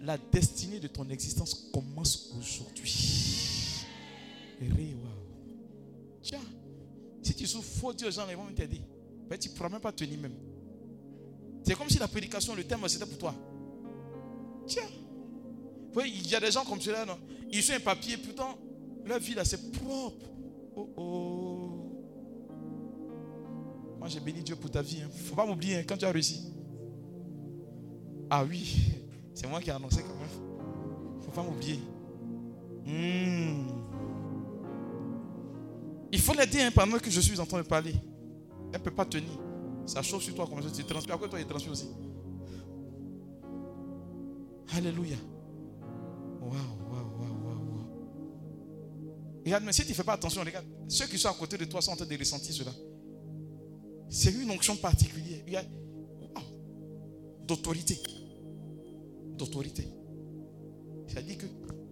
La 0.00 0.18
destinée 0.18 0.78
de 0.78 0.88
ton 0.88 1.08
existence 1.08 1.70
commence 1.72 2.32
aujourd'hui. 2.38 3.46
Tiens, 6.22 6.40
si 7.22 7.34
tu 7.34 7.46
souffres, 7.46 7.80
faut 7.80 7.92
dire 7.92 8.08
aux 8.08 8.10
gens, 8.10 8.28
ils 8.28 8.36
vont 8.36 8.46
t'aider. 8.54 8.80
Mais 9.28 9.38
tu 9.38 9.48
ne 9.48 9.54
pourras 9.54 9.68
même 9.68 9.80
pas 9.80 9.92
tenir 9.92 10.18
même. 10.18 10.34
C'est 11.64 11.74
comme 11.74 11.88
si 11.88 11.98
la 11.98 12.08
prédication, 12.08 12.54
le 12.54 12.64
thème, 12.64 12.86
c'était 12.88 13.06
pour 13.06 13.18
toi. 13.18 13.34
Tiens. 14.66 14.88
il 16.04 16.28
y 16.28 16.34
a 16.34 16.40
des 16.40 16.50
gens 16.50 16.64
comme 16.64 16.80
cela, 16.80 17.04
non? 17.04 17.18
Ils 17.50 17.62
sont 17.62 17.72
un 17.74 17.80
papier, 17.80 18.16
pourtant, 18.16 18.58
leur 19.04 19.18
vie 19.18 19.34
là, 19.34 19.44
c'est 19.44 19.72
propre. 19.72 20.26
Oh 20.74 20.90
oh. 20.96 21.66
Moi, 23.98 24.08
j'ai 24.08 24.20
béni 24.20 24.42
Dieu 24.42 24.56
pour 24.56 24.70
ta 24.70 24.82
vie. 24.82 25.00
Hein. 25.02 25.08
faut 25.10 25.34
pas 25.34 25.46
m'oublier 25.46 25.76
hein, 25.76 25.84
quand 25.86 25.96
tu 25.96 26.04
as 26.04 26.10
réussi. 26.10 26.52
Ah 28.28 28.44
oui, 28.44 28.76
c'est 29.34 29.46
moi 29.46 29.60
qui 29.60 29.70
ai 29.70 29.72
annoncé 29.72 30.02
quand 30.02 30.16
même. 30.16 31.22
Faut 31.22 31.30
pas 31.30 31.42
m'oublier. 31.42 31.80
Hmm. 32.84 33.68
Il 36.12 36.20
faut 36.20 36.34
l'aider 36.34 36.62
hein, 36.62 36.70
pendant 36.74 36.98
que 36.98 37.10
je 37.10 37.20
suis 37.20 37.38
en 37.40 37.46
train 37.46 37.62
de 37.62 37.66
parler. 37.66 37.94
Elle 38.72 38.80
ne 38.80 38.84
peut 38.84 38.90
pas 38.90 39.04
tenir. 39.04 39.38
Ça 39.86 40.02
chauffe 40.02 40.22
sur 40.22 40.34
toi 40.34 40.46
comme 40.46 40.62
ça. 40.62 40.68
Tu 40.70 40.84
transpires. 40.84 41.14
Après 41.14 41.28
toi, 41.28 41.40
il 41.40 41.46
transpire 41.46 41.72
aussi? 41.72 41.88
Alléluia. 44.74 45.16
Waouh, 46.40 46.52
waouh, 46.90 47.18
waouh. 47.18 47.36
Regarde, 49.44 49.64
mais 49.64 49.72
si 49.72 49.82
tu 49.84 49.90
ne 49.90 49.94
fais 49.94 50.02
pas 50.02 50.14
attention, 50.14 50.40
regarde, 50.40 50.66
ceux 50.88 51.06
qui 51.06 51.18
sont 51.18 51.28
à 51.28 51.34
côté 51.34 51.56
de 51.56 51.64
toi 51.66 51.80
sont 51.80 51.92
en 51.92 51.96
train 51.96 52.04
de 52.04 52.18
ressentir 52.18 52.52
cela. 52.52 52.72
C'est 54.08 54.32
une 54.32 54.50
onction 54.50 54.76
particulière. 54.76 55.40
Il 55.46 55.52
y 55.52 55.56
a 55.56 55.64
d'autorité. 57.46 57.96
D'autorité. 59.36 59.86
C'est-à-dire 61.06 61.38
que 61.38 61.46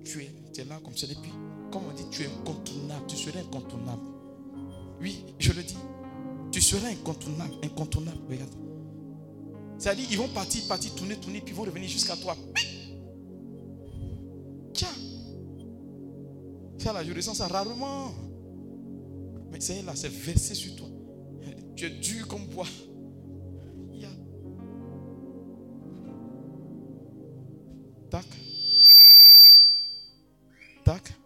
tu 0.05 0.23
es, 0.23 0.65
là 0.65 0.81
comme 0.83 0.97
ça. 0.97 1.07
Et 1.07 1.15
puis, 1.15 1.31
comme 1.71 1.83
on 1.89 1.95
dit, 1.95 2.05
tu 2.11 2.23
es 2.23 2.27
incontournable. 2.27 3.07
Tu 3.07 3.17
serais 3.17 3.39
incontournable. 3.39 4.03
Oui, 5.01 5.25
je 5.39 5.53
le 5.53 5.63
dis. 5.63 5.77
Tu 6.51 6.61
seras 6.61 6.89
incontournable. 6.89 7.55
Incontournable. 7.63 8.19
Regarde. 8.29 8.64
C'est-à-dire, 9.79 10.07
ils 10.11 10.19
vont 10.19 10.29
partir, 10.29 10.67
partir, 10.67 10.95
tourner, 10.95 11.17
tourner, 11.17 11.41
puis 11.41 11.53
ils 11.53 11.57
vont 11.57 11.65
revenir 11.65 11.89
jusqu'à 11.89 12.17
toi. 12.17 12.37
là, 16.93 17.03
je 17.03 17.15
ressens 17.15 17.35
ça 17.35 17.49
rarement. 17.49 18.13
Mais 19.51 19.61
c'est 19.61 19.83
là, 19.83 19.93
c'est 19.95 20.11
versé 20.11 20.55
sur 20.55 20.77
toi. 20.77 20.89
Tu 21.77 21.87
es 21.87 21.91
dur 21.91 22.29
comme 22.29 22.47
bois. 22.47 22.67
Tac. 28.11 28.27
Tac. 30.85 31.24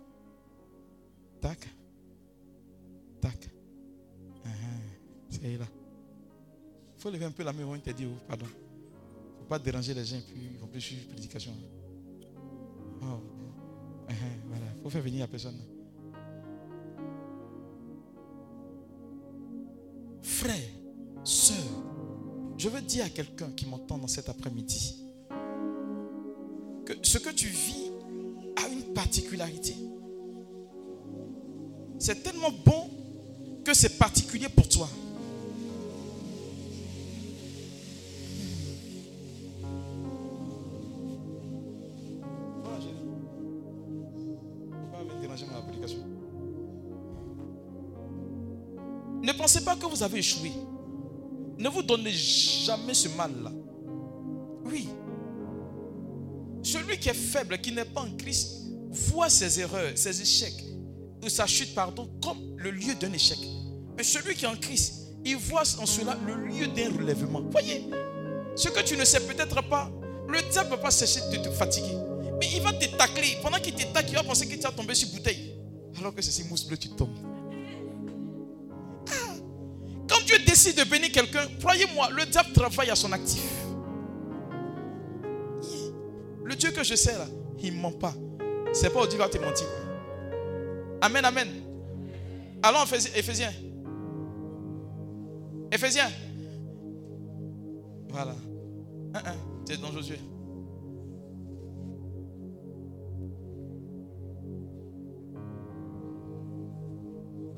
Faut 7.08 7.14
lever 7.14 7.24
un 7.24 7.30
peu 7.30 7.42
la 7.42 7.52
main, 7.52 7.64
on 7.64 7.78
te 7.78 7.90
dit, 7.90 8.06
oh, 8.06 8.18
pardon. 8.26 8.44
Il 8.46 9.34
ne 9.34 9.38
faut 9.40 9.48
pas 9.48 9.58
déranger 9.58 9.94
les 9.94 10.04
gens, 10.04 10.20
puis 10.26 10.50
ils 10.52 10.58
vont 10.58 10.66
plus 10.66 10.80
suivre 10.80 11.08
prédication. 11.08 11.52
Oh. 13.00 13.06
Uh-huh. 14.08 14.14
Voilà 14.46 14.66
faut 14.82 14.90
faire 14.90 15.02
venir 15.02 15.20
la 15.20 15.28
personne. 15.28 15.58
Frère, 20.22 20.56
soeur, 21.24 21.56
je 22.56 22.68
veux 22.68 22.80
dire 22.82 23.04
à 23.04 23.08
quelqu'un 23.08 23.50
qui 23.52 23.66
m'entend 23.66 23.98
dans 23.98 24.06
cet 24.06 24.28
après-midi 24.28 25.02
que 26.84 26.92
ce 27.02 27.18
que 27.18 27.30
tu 27.30 27.46
vis 27.46 27.90
a 28.56 28.68
une 28.68 28.92
particularité. 28.94 29.74
C'est 31.98 32.22
tellement 32.22 32.52
bon 32.64 32.90
que 33.64 33.74
c'est 33.74 33.98
particulier 33.98 34.48
pour 34.48 34.68
toi. 34.68 34.88
Pensez 49.32 49.64
pas 49.64 49.76
que 49.76 49.86
vous 49.86 50.02
avez 50.02 50.18
échoué. 50.18 50.52
Ne 51.58 51.68
vous 51.68 51.82
donnez 51.82 52.12
jamais 52.12 52.94
ce 52.94 53.08
mal-là. 53.08 53.52
Oui. 54.64 54.88
Celui 56.62 56.98
qui 56.98 57.08
est 57.08 57.14
faible, 57.14 57.58
qui 57.58 57.72
n'est 57.72 57.84
pas 57.84 58.02
en 58.02 58.16
Christ, 58.16 58.68
voit 58.90 59.28
ses 59.28 59.60
erreurs, 59.60 59.92
ses 59.94 60.20
échecs, 60.20 60.64
ou 61.24 61.28
sa 61.28 61.46
chute, 61.46 61.74
pardon, 61.74 62.08
comme 62.22 62.56
le 62.56 62.70
lieu 62.70 62.94
d'un 62.94 63.12
échec. 63.12 63.38
Mais 63.96 64.02
celui 64.04 64.34
qui 64.34 64.44
est 64.44 64.48
en 64.48 64.56
Christ, 64.56 65.08
il 65.24 65.36
voit 65.36 65.62
en 65.78 65.86
cela 65.86 66.16
le 66.26 66.46
lieu 66.46 66.66
d'un 66.68 66.92
relèvement. 66.96 67.42
Voyez, 67.50 67.88
ce 68.54 68.68
que 68.68 68.80
tu 68.82 68.96
ne 68.96 69.04
sais 69.04 69.20
peut-être 69.20 69.62
pas, 69.68 69.90
le 70.28 70.40
diable 70.50 70.70
ne 70.70 70.76
va 70.76 70.82
pas 70.82 70.90
cesser 70.90 71.20
de 71.30 71.42
te 71.42 71.50
fatiguer. 71.50 71.96
Mais 72.38 72.48
il 72.54 72.62
va 72.62 72.72
te 72.72 72.86
tacler. 72.96 73.38
Pendant 73.42 73.58
qu'il 73.58 73.74
te 73.74 73.82
tacle, 73.92 74.10
il 74.10 74.14
va 74.14 74.22
penser 74.22 74.46
que 74.46 74.54
tu 74.54 74.66
as 74.66 74.70
tombé 74.70 74.94
sur 74.94 75.08
bouteille. 75.08 75.54
Alors 75.98 76.14
que 76.14 76.22
c'est 76.22 76.44
mousse 76.44 76.64
bleue, 76.64 76.76
tu 76.76 76.88
tombes. 76.90 77.16
Décide 80.58 80.76
de 80.76 80.90
bénir 80.90 81.12
quelqu'un, 81.12 81.46
croyez-moi, 81.60 82.08
le 82.10 82.26
diable 82.26 82.50
travaille 82.52 82.90
à 82.90 82.96
son 82.96 83.12
actif. 83.12 83.48
Le 86.42 86.56
Dieu 86.56 86.72
que 86.72 86.82
je 86.82 86.96
sais 86.96 87.12
là, 87.12 87.26
il 87.60 87.76
ne 87.76 87.80
ment 87.80 87.92
pas. 87.92 88.12
C'est 88.72 88.90
pas 88.90 89.02
au 89.02 89.06
Dieu 89.06 89.18
va 89.20 89.28
te 89.28 89.38
mentir. 89.38 89.68
Amen, 91.00 91.24
amen. 91.24 91.46
Allons, 92.60 92.82
Ephésiens. 93.14 93.52
Ephésiens. 95.70 96.10
Voilà. 98.08 98.34
C'est 99.64 99.80
dans 99.80 99.92
Josué. 99.92 100.18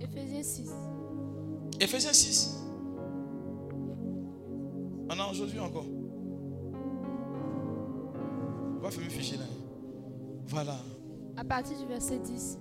Ephésiens 0.03 0.43
6. 0.43 0.71
Ephésiens 1.81 2.13
6. 2.13 2.60
On 5.13 5.19
a 5.19 5.27
aujourd'hui 5.29 5.59
encore. 5.59 5.87
On 8.77 8.79
va 8.81 8.91
faire 8.91 9.05
un 9.05 9.09
fichier 9.11 9.37
là. 9.39 9.45
Voilà. 10.47 10.77
À 11.37 11.45
partir 11.45 11.77
du 11.79 11.85
verset 11.87 12.19
10. 12.21 12.59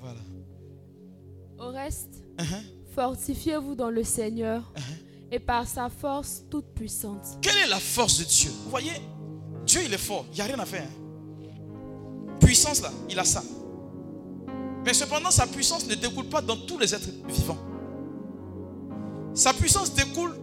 Voilà. 0.00 0.20
Au 1.58 1.68
reste, 1.72 2.22
Uh-huh. 2.38 2.62
fortifiez-vous 2.94 3.74
dans 3.74 3.90
le 3.90 4.04
Seigneur 4.04 4.72
et 5.32 5.40
par 5.40 5.66
sa 5.66 5.88
force 5.88 6.44
toute 6.48 6.66
puissante. 6.74 7.38
Quelle 7.42 7.56
est 7.56 7.66
la 7.68 7.80
force 7.80 8.18
de 8.20 8.24
Dieu? 8.24 8.50
Vous 8.64 8.70
voyez, 8.70 8.92
Dieu 9.66 9.80
il 9.84 9.92
est 9.92 9.98
fort, 9.98 10.24
il 10.30 10.34
n'y 10.36 10.40
a 10.42 10.44
rien 10.44 10.58
à 10.58 10.64
faire. 10.66 10.86
hein. 10.86 12.36
Puissance 12.38 12.80
là, 12.82 12.90
il 13.10 13.18
a 13.18 13.24
ça. 13.24 13.42
Mais 14.84 14.94
cependant, 14.94 15.30
sa 15.32 15.46
puissance 15.48 15.86
ne 15.88 15.94
découle 15.96 16.26
pas 16.28 16.40
dans 16.40 16.56
tous 16.56 16.78
les 16.78 16.94
êtres 16.94 17.10
vivants. 17.26 17.58
Sa 19.38 19.52
puissance 19.52 19.94
découle 19.94 20.34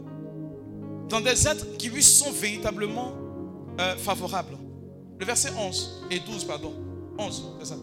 dans 1.10 1.20
des 1.20 1.46
êtres 1.50 1.66
qui 1.78 1.90
lui 1.90 2.02
sont 2.02 2.32
véritablement 2.32 3.12
euh, 3.78 3.94
favorables. 3.98 4.58
Le 5.20 5.26
verset 5.26 5.50
11 5.60 6.08
et 6.12 6.20
12, 6.22 6.46
pardon. 6.46 6.72
11, 7.20 7.44
c'est 7.60 7.66
ça. 7.66 7.76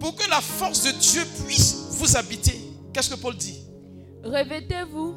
Pour 0.00 0.14
que 0.16 0.28
la 0.30 0.40
force 0.40 0.84
de 0.84 0.90
Dieu 0.98 1.20
puisse 1.46 1.88
vous 1.98 2.16
habiter, 2.16 2.58
qu'est-ce 2.94 3.10
que 3.14 3.20
Paul 3.20 3.36
dit? 3.36 3.60
Revêtez-vous 4.24 5.16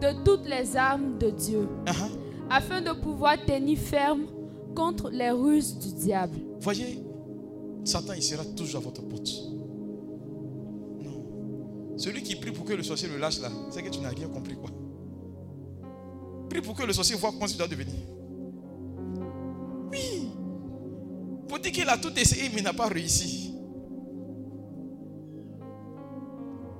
de 0.00 0.24
toutes 0.24 0.46
les 0.48 0.76
armes 0.76 1.16
de 1.18 1.30
Dieu, 1.30 1.68
Uh-huh. 1.86 2.10
afin 2.50 2.80
de 2.80 2.90
pouvoir 2.90 3.36
tenir 3.46 3.78
ferme 3.78 4.22
contre 4.74 5.10
les 5.10 5.30
ruses 5.30 5.78
du 5.78 5.92
diable. 5.94 6.38
Voyez, 6.60 6.98
Satan, 7.84 8.14
il 8.14 8.22
sera 8.22 8.44
toujours 8.44 8.80
à 8.80 8.84
votre 8.84 9.02
porte. 9.02 9.28
Celui 11.96 12.22
qui 12.22 12.36
prie 12.36 12.52
pour 12.52 12.64
que 12.64 12.74
le 12.74 12.82
sorcier 12.82 13.08
le 13.08 13.16
lâche 13.16 13.40
là, 13.40 13.50
c'est 13.70 13.82
que 13.82 13.88
tu 13.88 14.00
n'as 14.00 14.10
rien 14.10 14.28
compris 14.28 14.54
quoi. 14.54 14.70
Prie 16.50 16.60
pour 16.60 16.74
que 16.76 16.82
le 16.84 16.92
sorcier 16.92 17.16
voit 17.16 17.32
comment 17.32 17.46
tu 17.46 17.56
dois 17.56 17.68
devenir. 17.68 17.94
Oui. 19.90 20.30
Pour 21.48 21.58
dire 21.58 21.72
qu'il 21.72 21.88
a 21.88 21.96
tout 21.96 22.12
essayé, 22.18 22.50
mais 22.54 22.60
n'a 22.60 22.74
pas 22.74 22.88
réussi. 22.88 23.54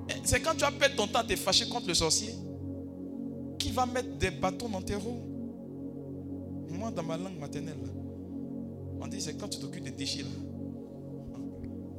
Eh, 0.09 0.13
C'est 0.23 0.41
quand 0.41 0.55
tu 0.55 0.63
as 0.63 0.71
perdu 0.71 0.95
ton 0.95 1.07
temps 1.07 1.19
à 1.19 1.23
te 1.23 1.35
fâcher 1.35 1.67
contre 1.67 1.87
le 1.87 1.93
sorcier 1.93 2.33
qui 3.57 3.71
va 3.71 3.85
mettre 3.85 4.17
des 4.17 4.29
bâtons 4.29 4.69
dans 4.69 4.81
tes 4.81 4.95
roues. 4.95 5.21
Moi, 6.69 6.91
dans 6.91 7.03
ma 7.03 7.17
langue 7.17 7.39
maternelle, 7.39 7.77
on 9.01 9.07
dit 9.07 9.19
c'est 9.19 9.35
quand 9.35 9.47
tu 9.47 9.59
t'occupes 9.59 9.83
des 9.83 9.91
déchets 9.91 10.21
là, 10.23 10.29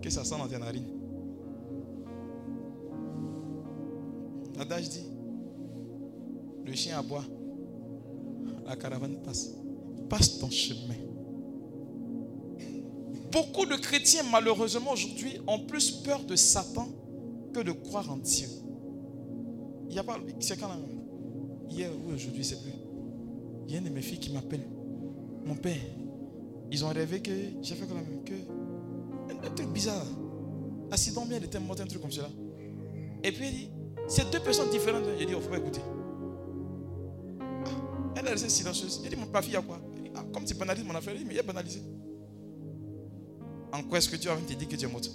que 0.01 0.09
ça 0.09 0.25
sent 0.25 0.37
dans 0.39 0.47
tes 0.47 0.59
narines. 0.59 0.98
L'adage 4.59 4.89
dit 4.91 5.07
le 6.69 6.75
chien 6.75 6.99
aboie, 6.99 7.25
la 8.67 8.77
caravane 8.77 9.17
passe. 9.25 9.55
Passe 10.09 10.39
ton 10.39 10.51
chemin. 10.51 10.95
Beaucoup 13.33 13.65
de 13.67 13.77
chrétiens, 13.77 14.23
malheureusement, 14.31 14.93
aujourd'hui, 14.93 15.39
ont 15.47 15.61
plus 15.61 15.91
peur 15.91 16.23
de 16.25 16.37
Satan 16.37 16.89
que 17.55 17.61
de 17.61 17.73
croire 17.73 18.11
en 18.11 18.19
Dieu. 18.19 18.49
Il 19.89 19.93
n'y 19.93 19.99
a 19.99 20.05
pas. 20.05 20.19
C'est 20.41 20.59
quand 20.59 20.69
même. 20.69 20.85
Hier 21.71 21.91
ou 21.91 22.13
aujourd'hui, 22.13 22.45
c'est 22.45 22.61
plus. 22.63 22.73
Il 23.67 23.73
y 23.73 23.77
a 23.77 23.79
une 23.79 23.85
de 23.85 23.91
mes 23.91 24.03
filles 24.03 24.19
qui 24.19 24.33
m'appelle. 24.33 24.67
Mon 25.45 25.57
père, 25.57 25.81
ils 26.71 26.85
ont 26.85 26.89
rêvé 26.89 27.21
que 27.21 27.31
j'ai 27.63 27.75
fait 27.75 27.87
quand 27.87 27.95
même 27.95 28.25
que. 28.25 28.35
Un, 29.33 29.47
un 29.47 29.55
truc 29.55 29.69
bizarre. 29.69 30.07
Accident 30.91 31.25
bien, 31.25 31.37
elle 31.39 31.45
était 31.45 31.61
morte, 31.61 31.81
un 31.81 31.87
truc 31.87 32.01
comme 32.03 32.11
cela. 32.11 32.29
Et 33.23 33.33
puis 33.33 33.47
elle 33.47 33.55
dit 33.55 33.69
c'est 34.09 34.29
deux 34.31 34.41
personnes 34.41 34.71
différentes. 34.71 35.05
J'ai 35.19 35.27
dit, 35.27 35.33
il 35.33 35.37
ne 35.37 35.41
faut 35.43 35.51
pas 35.51 35.59
écouter. 35.59 35.81
Elle 38.17 38.27
est 38.27 38.31
restée 38.31 38.49
silencieuse. 38.49 39.01
J'ai 39.05 39.11
dit, 39.11 39.17
mon 39.17 39.27
fille, 39.41 39.51
il 39.51 39.55
y 39.55 39.57
a 39.57 39.63
quoi? 39.63 39.79
Ah, 40.17 40.25
Comme 40.33 40.45
tu 40.45 40.55
banalises 40.55 40.85
mon 40.85 40.95
affaire, 40.95 41.15
dit, 41.15 41.25
mais 41.25 41.35
il 41.35 41.39
a 41.39 41.43
banalisé. 41.43 41.81
En 43.73 43.83
quoi 43.83 43.99
est-ce 43.99 44.09
que 44.09 44.17
tu 44.17 44.27
vas 44.29 44.37
te 44.37 44.53
dire 44.55 44.67
que 44.69 44.77
tu 44.77 44.85
es 44.85 44.89
morte? 44.89 45.11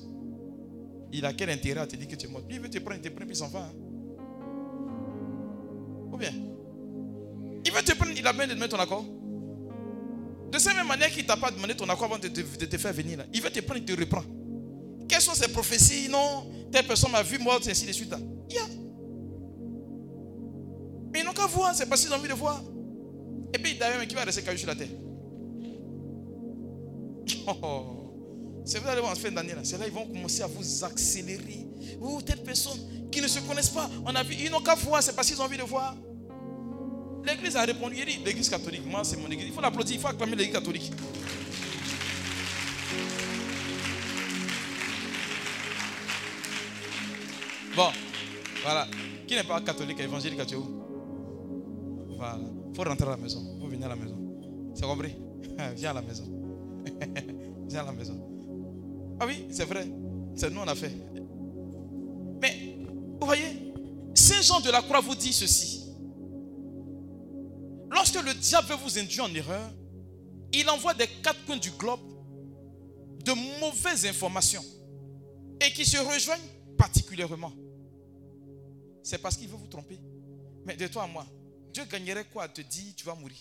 Il 1.11 1.25
a 1.25 1.33
quel 1.33 1.49
intérêt 1.49 1.81
à 1.81 1.87
te 1.87 1.95
dire 1.95 2.07
que 2.07 2.15
tu 2.15 2.27
es 2.27 2.29
morte? 2.29 2.45
Lui, 2.47 2.55
il 2.55 2.61
veut 2.61 2.69
te 2.69 2.77
prendre, 2.79 2.99
il 3.03 3.09
te 3.09 3.09
prend, 3.13 3.25
puis 3.25 3.33
il 3.33 3.37
s'en 3.37 3.47
va. 3.49 3.59
hein. 3.59 3.73
Ou 6.11 6.17
bien? 6.17 6.31
Il 7.65 7.71
veut 7.71 7.81
te 7.83 7.93
prendre, 7.95 8.11
il 8.15 8.25
a 8.25 8.31
besoin 8.31 8.47
de 8.47 8.53
mettre 8.59 8.75
ton 8.77 8.81
accord. 8.81 9.05
De 10.51 10.59
cette 10.59 10.75
même 10.75 10.87
manière 10.87 11.09
qu'il 11.09 11.23
ne 11.23 11.27
t'a 11.27 11.35
pas 11.35 11.49
demandé 11.49 11.75
ton 11.75 11.89
accord 11.89 12.05
avant 12.05 12.19
de 12.19 12.27
te, 12.27 12.77
faire 12.77 12.93
venir 12.93 13.17
là. 13.17 13.25
Il 13.33 13.41
veut 13.41 13.49
te 13.49 13.59
prendre, 13.61 13.79
il 13.79 13.85
te 13.85 13.99
reprend. 13.99 14.23
Quelles 15.07 15.21
sont 15.21 15.33
ces 15.33 15.47
prophéties? 15.51 16.09
Non, 16.09 16.45
telle 16.71 16.85
personne 16.85 17.11
m'a 17.11 17.23
vu 17.23 17.39
morte, 17.39 17.67
ainsi 17.67 17.85
de 17.87 17.91
suite. 17.91 18.11
Là. 18.11 18.19
Voir, 21.47 21.75
c'est 21.75 21.85
parce 21.87 22.01
qu'ils 22.01 22.11
ont 22.11 22.15
envie 22.15 22.29
de 22.29 22.33
voir. 22.33 22.61
Et 23.53 23.59
puis 23.59 23.77
mais 23.99 24.07
qui 24.07 24.15
va 24.15 24.23
rester 24.23 24.41
caillou 24.41 24.57
sur 24.57 24.67
la 24.67 24.75
terre? 24.75 24.87
Oh. 27.47 28.03
C'est 28.65 28.79
vous 28.79 28.87
allez 28.87 29.01
voir 29.01 29.11
en 29.11 29.15
fin 29.15 29.29
d'année 29.31 29.53
là. 29.53 29.61
C'est 29.63 29.77
là 29.77 29.85
ils 29.85 29.91
vont 29.91 30.05
commencer 30.05 30.41
à 30.41 30.47
vous 30.47 30.83
accélérer. 30.85 31.67
Ou 31.99 32.21
telle 32.21 32.41
personne 32.41 32.79
qui 33.11 33.21
ne 33.21 33.27
se 33.27 33.39
connaissent 33.39 33.69
pas. 33.69 33.89
On 34.05 34.15
a 34.15 34.23
vu, 34.23 34.35
ils 34.39 34.49
n'ont 34.49 34.61
qu'à 34.61 34.75
voir, 34.75 35.03
c'est 35.03 35.13
parce 35.15 35.27
qu'ils 35.27 35.41
ont 35.41 35.45
envie 35.45 35.57
de 35.57 35.63
voir. 35.63 35.95
L'église 37.25 37.55
a 37.55 37.63
répondu, 37.63 37.95
il 37.97 38.05
dit, 38.05 38.23
l'église 38.23 38.49
catholique, 38.49 38.85
moi 38.85 39.03
c'est 39.03 39.17
mon 39.17 39.29
église. 39.29 39.47
Il 39.47 39.53
faut 39.53 39.61
l'applaudir, 39.61 39.95
il 39.95 40.01
faut 40.01 40.07
acclamer 40.07 40.35
l'église 40.35 40.55
catholique. 40.55 40.91
Bon, 47.75 47.89
voilà. 48.61 48.87
Qui 49.27 49.35
n'est 49.35 49.43
pas 49.43 49.61
catholique, 49.61 49.99
évangélique, 49.99 50.45
tu 50.45 50.55
es 50.55 50.82
Il 52.69 52.75
faut 52.75 52.83
rentrer 52.83 53.07
à 53.07 53.11
la 53.11 53.17
maison. 53.17 53.57
Faut 53.59 53.67
venir 53.67 53.85
à 53.85 53.89
la 53.89 53.95
maison. 53.95 54.17
C'est 54.73 54.85
compris? 54.85 55.15
Viens 55.75 55.91
à 55.91 55.93
la 55.93 56.01
maison. 56.01 56.25
Viens 57.67 57.81
à 57.81 57.85
la 57.85 57.91
maison. 57.91 58.19
Ah 59.19 59.25
oui, 59.25 59.45
c'est 59.51 59.65
vrai. 59.65 59.87
C'est 60.35 60.49
nous 60.49 60.61
on 60.61 60.67
a 60.67 60.75
fait. 60.75 60.91
Mais, 62.41 62.77
vous 63.19 63.25
voyez, 63.25 63.73
Saint 64.15 64.41
Jean 64.41 64.59
de 64.59 64.69
la 64.69 64.81
Croix 64.81 65.01
vous 65.01 65.15
dit 65.15 65.33
ceci. 65.33 65.91
Lorsque 67.91 68.21
le 68.21 68.33
diable 68.33 68.67
veut 68.69 68.75
vous 68.83 68.97
induire 68.97 69.25
en 69.25 69.33
erreur, 69.33 69.69
il 70.51 70.67
envoie 70.69 70.93
des 70.93 71.07
quatre 71.23 71.45
coins 71.45 71.57
du 71.57 71.71
globe 71.71 71.99
de 73.23 73.31
mauvaises 73.61 74.05
informations 74.05 74.63
et 75.61 75.71
qui 75.71 75.85
se 75.85 75.97
rejoignent 75.97 76.41
particulièrement. 76.77 77.53
C'est 79.03 79.19
parce 79.19 79.37
qu'il 79.37 79.47
veut 79.47 79.57
vous 79.57 79.67
tromper. 79.67 79.99
Mais 80.65 80.75
de 80.75 80.87
toi 80.87 81.03
à 81.03 81.07
moi, 81.07 81.25
Dieu 81.73 81.83
gagnerait 81.85 82.25
quoi 82.25 82.43
à 82.43 82.47
te 82.47 82.61
dire 82.61 82.93
tu 82.95 83.03
vas 83.03 83.15
mourir? 83.15 83.37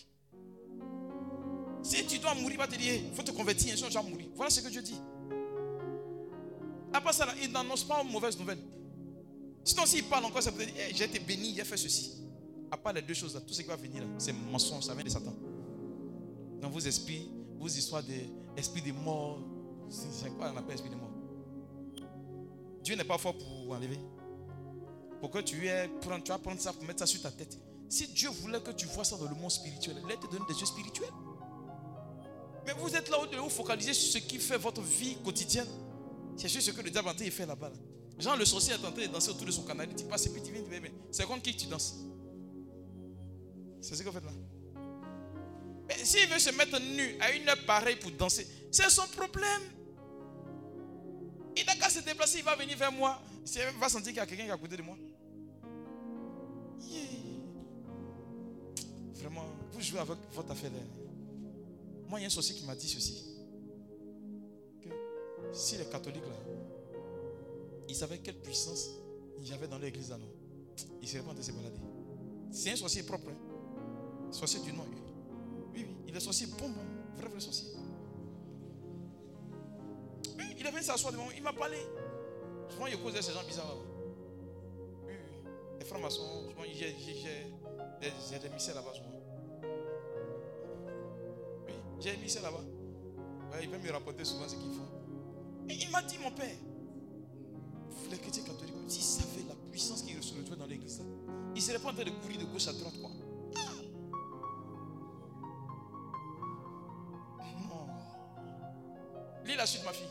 Si 1.83 2.07
tu 2.07 2.19
dois 2.19 2.35
mourir, 2.35 2.53
il 2.53 2.59
va 2.59 2.67
te 2.67 2.77
dire 2.77 2.95
il 2.95 3.15
faut 3.15 3.23
te 3.23 3.33
convertir, 3.33 3.77
sinon 3.77 3.89
tu 3.89 3.95
vas 3.95 4.03
mourir. 4.03 4.29
Voilà 4.35 4.51
ce 4.51 4.61
que 4.61 4.69
Dieu 4.69 4.81
dit. 4.83 5.01
Après 6.93 7.13
ça, 7.13 7.27
il 7.43 7.51
n'annonce 7.53 7.85
pas 7.85 8.03
une 8.03 8.11
mauvaise 8.11 8.39
nouvelle. 8.39 8.59
Sinon, 9.65 9.87
s'il 9.87 10.05
parle 10.05 10.25
encore, 10.25 10.43
ça 10.43 10.53
peut 10.53 10.65
dire 10.65 10.75
j'ai 10.95 11.05
été 11.05 11.19
béni, 11.19 11.55
j'ai 11.55 11.65
fait 11.65 11.77
ceci. 11.77 12.23
À 12.71 12.77
part 12.77 12.93
les 12.95 13.03
deux 13.03 13.15
choses, 13.15 13.35
là, 13.35 13.41
tout 13.41 13.53
ce 13.53 13.61
qui 13.61 13.69
va 13.69 13.77
venir, 13.77 14.03
c'est 14.19 14.33
mensonge, 14.33 14.85
ça 14.85 14.95
vient 14.95 15.05
de 15.05 15.11
Satan. 15.11 15.35
Dans 16.61 16.71
vos 16.71 16.81
esprits, 16.81 17.31
vos 17.59 17.69
histoires 17.69 18.03
d'esprit 18.03 18.81
de 18.81 18.93
mort, 18.93 19.41
c'est 19.91 20.31
quoi 20.37 20.51
on 20.55 20.57
appelle 20.57 20.75
esprit 20.75 20.91
de 20.91 20.97
mort? 20.97 21.11
Dieu 22.83 22.97
n'est 22.97 23.05
pas 23.05 23.19
fort 23.19 23.37
pour 23.37 23.73
enlever. 23.73 23.99
Pour 25.21 25.31
que 25.31 25.39
tu 25.41 25.67
aies, 25.67 25.91
tu 26.01 26.09
vas 26.09 26.39
prendre 26.39 26.61
ça 26.61 26.73
pour 26.73 26.85
mettre 26.85 27.01
ça 27.01 27.07
sur 27.07 27.21
ta 27.21 27.31
tête? 27.31 27.59
Si 27.93 28.07
Dieu 28.07 28.31
voulait 28.31 28.59
que 28.59 28.71
tu 28.71 28.87
vois 28.87 29.05
ça 29.05 29.19
dans 29.19 29.29
le 29.29 29.35
monde 29.35 29.51
spirituel, 29.51 30.03
il 30.09 30.17
te 30.17 30.27
donner 30.27 30.47
des 30.49 30.59
yeux 30.59 30.65
spirituels. 30.65 31.13
Mais 32.65 32.73
vous 32.73 32.97
êtes 32.97 33.11
là 33.11 33.19
où 33.21 33.43
vous 33.43 33.51
focalisez 33.51 33.93
sur 33.93 34.15
ce 34.15 34.19
qui 34.27 34.39
fait 34.39 34.57
votre 34.57 34.81
vie 34.81 35.19
quotidienne. 35.23 35.69
C'est 36.39 36.49
sur 36.49 36.63
ce 36.63 36.71
que 36.71 36.81
le 36.81 36.89
diable 36.89 37.11
est 37.21 37.29
faire 37.29 37.49
là-bas. 37.49 37.69
là. 37.69 37.75
Jean 38.19 38.35
le 38.35 38.47
sorcier 38.47 38.73
est 38.73 38.77
en 38.87 38.93
train 38.93 39.03
de 39.03 39.13
danser 39.13 39.29
autour 39.29 39.45
de 39.45 39.51
son 39.51 39.65
canal. 39.65 39.89
Il 39.91 39.95
dit 39.95 40.05
passe 40.05 40.25
et 40.25 40.31
puis 40.31 40.41
tu 40.41 40.53
viens, 40.53 40.63
viens. 40.63 40.81
C'est 41.11 41.27
contre 41.27 41.43
qui 41.43 41.55
tu 41.55 41.67
danses? 41.67 41.97
C'est 43.83 43.95
ce 43.95 44.03
que 44.03 44.09
vous 44.09 44.15
faites 44.15 44.25
là. 44.25 44.33
Mais 45.87 46.03
s'il 46.03 46.27
veut 46.31 46.39
se 46.39 46.49
mettre 46.49 46.81
nu 46.81 47.19
à 47.21 47.31
une 47.33 47.47
heure 47.47 47.63
pareille 47.67 47.97
pour 47.97 48.11
danser, 48.13 48.47
c'est 48.71 48.89
son 48.89 49.07
problème. 49.09 49.65
Il 51.55 51.67
n'a 51.67 51.75
qu'à 51.75 51.91
se 51.91 52.01
déplacer, 52.01 52.39
il 52.39 52.45
va 52.45 52.57
venir 52.57 52.79
vers 52.79 52.91
moi. 52.91 53.21
Il 53.55 53.79
va 53.79 53.91
sentir 53.91 54.13
qu'il 54.13 54.17
y 54.17 54.21
a 54.21 54.25
quelqu'un 54.25 54.45
qui 54.45 54.49
est 54.49 54.53
à 54.53 54.57
côté 54.57 54.79
de 54.79 54.83
moi. 54.83 54.97
Yeah. 56.81 57.22
Vraiment, 59.23 59.45
vous 59.71 59.81
jouez 59.81 60.01
avec 60.01 60.19
votre 60.33 60.51
affaire. 60.51 60.71
Moi, 62.09 62.19
il 62.19 62.23
y 62.23 62.25
a 62.25 62.27
un 62.27 62.31
sorcier 62.31 62.57
qui 62.57 62.65
m'a 62.67 62.75
dit 62.75 62.89
ceci. 62.89 63.25
Que 64.83 64.89
si 65.53 65.77
les 65.77 65.85
catholiques 65.85 66.27
là, 66.27 66.99
ils 67.89 67.95
savaient 67.95 68.19
quelle 68.19 68.41
puissance 68.41 68.91
il 69.39 69.49
y 69.49 69.53
avait 69.53 69.69
dans 69.69 69.79
l'église 69.79 70.11
là, 70.11 70.19
non, 70.19 70.27
ils 71.01 71.09
seraient 71.09 71.23
pas 71.23 71.35
de 71.35 71.43
se 71.43 71.53
balader. 71.53 71.79
C'est 72.51 72.73
un 72.73 72.77
sorcier 72.77 73.05
propre. 73.05 73.29
hein. 73.29 73.37
Du 74.65 74.73
nom. 74.73 74.85
Oui, 75.73 75.85
oui, 75.87 75.97
il 76.09 76.17
est 76.17 76.21
sorcier 76.21 76.47
bon, 76.47 76.69
bon, 76.69 76.83
vrai, 77.17 77.29
vrai 77.29 77.41
sorcier. 77.41 77.69
Oui, 80.37 80.45
il 80.59 80.67
est 80.67 80.71
venu 80.71 80.83
s'asseoir 80.83 81.13
devant 81.13 81.25
moi, 81.25 81.33
il 81.37 81.43
m'a 81.43 81.53
parlé. 81.53 81.79
Souvent, 82.71 82.87
il 82.87 82.99
cause 83.01 83.15
ces 83.21 83.33
gens 83.33 83.45
bizarres. 83.47 83.69
là. 83.69 83.75
Oui, 85.07 85.13
oui. 85.13 85.51
Les 85.79 85.85
francs-maçons, 85.85 86.49
j'ai 86.75 88.39
des 88.39 88.47
émissaires 88.47 88.75
là-bas 88.75 88.95
souvent. 88.95 89.12
J'ai 92.03 92.11
des 92.11 92.19
émissaires 92.19 92.43
là-bas. 92.43 92.65
Il 93.63 93.71
peut 93.71 93.79
me 93.79 93.91
rapporter 93.93 94.25
souvent 94.25 94.49
ce 94.49 94.57
qu'ils 94.57 94.73
font. 94.73 94.89
Et 95.69 95.75
il 95.75 95.89
m'a 95.91 96.03
dit, 96.03 96.19
mon 96.19 96.33
père, 96.33 96.57
les 98.11 98.19
chrétiens 98.19 98.43
catholiques, 98.43 98.75
s'ils 98.89 99.03
savaient 99.03 99.45
la 99.49 99.55
puissance 99.71 100.03
qui 100.03 100.13
se 100.21 100.35
retrouvait 100.35 100.59
dans 100.59 100.67
l'église, 100.67 101.01
ils 101.55 101.55
ne 101.55 101.61
seraient 101.61 101.79
pas 101.79 101.91
en 101.91 101.95
train 101.95 102.03
de 102.05 102.11
courir 102.11 102.41
de 102.41 102.47
gauche 102.47 102.67
à 102.67 102.73
droite, 102.73 102.95
quoi. 103.01 103.11
Non. 103.55 103.61
Lis 109.45 109.55
la 109.57 109.67
suite, 109.67 109.85
ma 109.85 109.93
fille. 109.93 110.09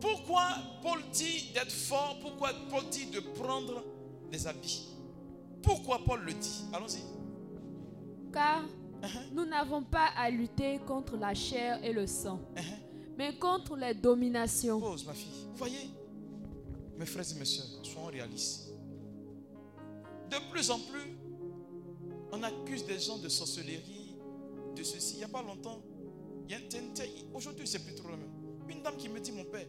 Pourquoi 0.00 0.48
Paul 0.82 1.00
dit 1.12 1.50
d'être 1.54 1.72
fort? 1.72 2.18
Pourquoi 2.20 2.50
Paul 2.68 2.84
dit 2.90 3.06
de 3.06 3.20
prendre 3.20 3.82
des 4.30 4.46
habits? 4.46 4.90
Pourquoi 5.62 6.04
Paul 6.04 6.24
le 6.24 6.34
dit? 6.34 6.64
Allons-y. 6.72 7.02
Car 8.32 8.64
uh-huh. 9.02 9.32
nous 9.32 9.44
n'avons 9.44 9.82
pas 9.82 10.08
à 10.16 10.30
lutter 10.30 10.78
contre 10.86 11.16
la 11.16 11.34
chair 11.34 11.82
et 11.84 11.92
le 11.92 12.06
sang, 12.06 12.40
uh-huh. 12.54 13.16
mais 13.16 13.38
contre 13.38 13.76
les 13.76 13.94
dominations. 13.94 14.80
Pause, 14.80 15.04
ma 15.06 15.14
fille. 15.14 15.46
Voyez, 15.54 15.90
mes 16.96 17.06
frères 17.06 17.24
et 17.30 17.38
mes 17.38 17.44
soeurs, 17.44 17.84
soyons 17.84 18.06
réalistes. 18.06 18.68
De 20.30 20.36
plus 20.50 20.70
en 20.70 20.78
plus, 20.78 21.16
on 22.32 22.42
accuse 22.42 22.86
des 22.86 22.98
gens 22.98 23.18
de 23.18 23.28
sorcellerie, 23.28 24.16
de 24.76 24.82
ceci. 24.82 25.14
Il 25.14 25.18
n'y 25.18 25.24
a 25.24 25.28
pas 25.28 25.42
longtemps, 25.42 25.82
aujourd'hui 27.34 27.66
c'est 27.66 27.84
plus 27.84 27.94
trop 27.94 28.08
le 28.08 28.16
même. 28.16 28.30
Une 28.68 28.82
dame 28.82 28.96
qui 28.96 29.08
me 29.08 29.18
dit, 29.18 29.32
mon 29.32 29.44
père, 29.44 29.66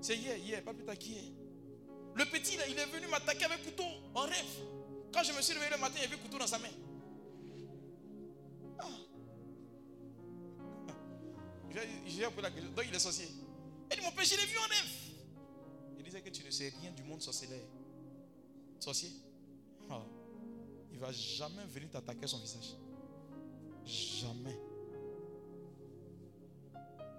c'est 0.00 0.16
hier, 0.16 0.36
hier, 0.36 0.62
pas 0.62 0.74
plus 0.74 0.84
tard 0.84 0.98
qu'hier. 0.98 1.32
Le 2.14 2.24
petit, 2.26 2.56
là, 2.56 2.64
il 2.68 2.78
est 2.78 2.86
venu 2.86 3.06
m'attaquer 3.10 3.44
avec 3.44 3.62
couteau 3.64 3.84
en 4.14 4.22
rêve. 4.22 4.34
Quand 5.12 5.22
je 5.22 5.32
me 5.32 5.40
suis 5.40 5.54
réveillé 5.54 5.72
le 5.74 5.80
matin, 5.80 5.94
il 5.96 6.02
y 6.02 6.06
avait 6.06 6.16
couteau 6.22 6.38
dans 6.38 6.46
sa 6.46 6.58
main. 6.58 6.68
Ah. 8.78 8.88
J'ai 12.06 12.24
appris 12.24 12.42
la 12.42 12.50
question. 12.50 12.72
Donc 12.72 12.84
il 12.88 12.94
est 12.94 12.98
sorcier. 12.98 13.28
Il 13.90 13.96
dit, 13.96 14.02
mon 14.02 14.12
père, 14.12 14.24
je 14.24 14.36
l'ai 14.36 14.46
vu 14.46 14.58
en 14.58 14.68
rêve. 14.68 14.92
Il 15.98 16.04
disait 16.04 16.20
que 16.20 16.30
tu 16.30 16.44
ne 16.44 16.50
sais 16.50 16.72
rien 16.80 16.92
du 16.92 17.02
monde 17.02 17.20
sorcier. 17.20 17.48
Sorcier. 18.80 19.10
Ah. 19.90 20.02
Il 20.90 20.96
ne 20.96 21.00
va 21.00 21.12
jamais 21.12 21.64
venir 21.66 21.90
t'attaquer 21.90 22.26
son 22.26 22.38
visage. 22.38 22.74
Jamais. 23.84 24.58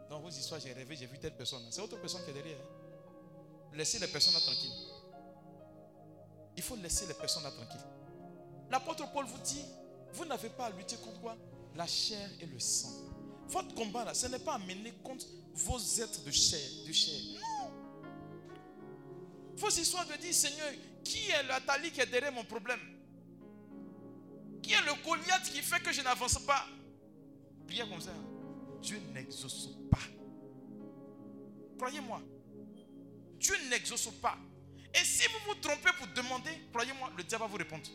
Dans 0.10 0.20
vos 0.20 0.30
histoires, 0.30 0.60
j'ai 0.60 0.74
rêvé, 0.74 0.95
j'ai 0.95 1.05
vu 1.05 1.20
telle 1.20 1.36
personne. 1.36 1.64
C'est 1.70 1.82
autre 1.82 1.99
personne 1.99 2.24
qui 2.24 2.32
est 2.32 2.34
derrière. 2.34 2.58
Laissez 3.74 3.99
les 3.99 4.08
personnes 4.08 4.34
là 4.34 4.39
tranquilles. 4.39 4.72
Il 6.55 6.64
faut 6.64 6.76
laisser 6.78 7.05
les 7.05 7.14
personnes 7.14 7.43
là 7.43 7.51
tranquilles. 7.51 7.86
L'apôtre 8.72 9.12
Paul 9.12 9.26
vous 9.26 9.38
dit, 9.39 9.64
vous 10.18 10.26
n'avez 10.26 10.49
pas 10.49 10.65
à 10.65 10.70
lutter 10.72 10.97
contre 10.97 11.22
quoi? 11.22 11.38
La 11.76 11.86
chair 11.86 12.30
et 12.41 12.45
le 12.47 12.59
sang. 12.59 12.91
Votre 13.47 13.74
combat 13.76 14.03
là, 14.03 14.13
ce 14.13 14.28
n'est 14.28 14.39
pas 14.39 14.55
à 14.55 14.57
mener 14.57 14.91
contre 15.03 15.26
vos 15.53 15.80
êtres 15.80 16.24
de 16.24 16.32
chair. 16.32 16.68
De 16.88 16.91
chair. 16.91 17.22
Non. 17.36 17.72
Vos 19.55 19.70
histoires 19.70 20.07
de 20.07 20.15
dire, 20.15 20.34
Seigneur, 20.34 20.72
qui 21.03 21.30
est 21.30 21.43
la 21.43 21.61
tali 21.61 21.91
qui 21.91 22.01
est 22.01 22.07
derrière 22.07 22.32
mon 22.32 22.43
problème? 22.43 22.80
Qui 24.61 24.74
est 24.74 24.82
le 24.82 24.93
Goliath 25.05 25.43
qui 25.43 25.61
fait 25.61 25.82
que 25.82 25.91
je 25.91 26.01
n'avance 26.01 26.39
pas? 26.39 26.65
Priez 27.68 27.88
comme 27.88 28.01
ça. 28.01 28.11
Dieu 28.82 28.99
n'exauce 29.13 29.70
pas. 29.89 29.97
Croyez-moi. 31.78 32.22
Dieu 33.39 33.55
n'exauce 33.70 34.09
pas. 34.22 34.38
Et 34.93 35.05
si 35.05 35.28
vous 35.28 35.39
vous 35.47 35.55
trompez 35.55 35.91
pour 35.97 36.07
demander, 36.07 36.51
croyez-moi, 36.72 37.11
le 37.15 37.24
diable 37.24 37.43
va 37.43 37.47
vous 37.47 37.57
répondre. 37.57 37.88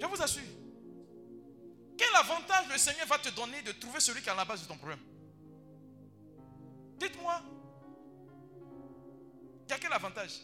Je 0.00 0.06
vous 0.06 0.22
assure. 0.22 0.42
Quel 1.96 2.14
avantage 2.16 2.68
le 2.70 2.78
Seigneur 2.78 3.06
va 3.06 3.18
te 3.18 3.28
donner 3.30 3.62
de 3.62 3.72
trouver 3.72 4.00
celui 4.00 4.20
qui 4.20 4.28
est 4.28 4.32
à 4.32 4.34
la 4.34 4.44
base 4.44 4.62
de 4.62 4.68
ton 4.68 4.76
problème? 4.76 5.00
Dites-moi. 6.98 7.40
Il 9.66 9.70
y 9.70 9.72
a 9.74 9.78
quel 9.78 9.92
avantage? 9.92 10.42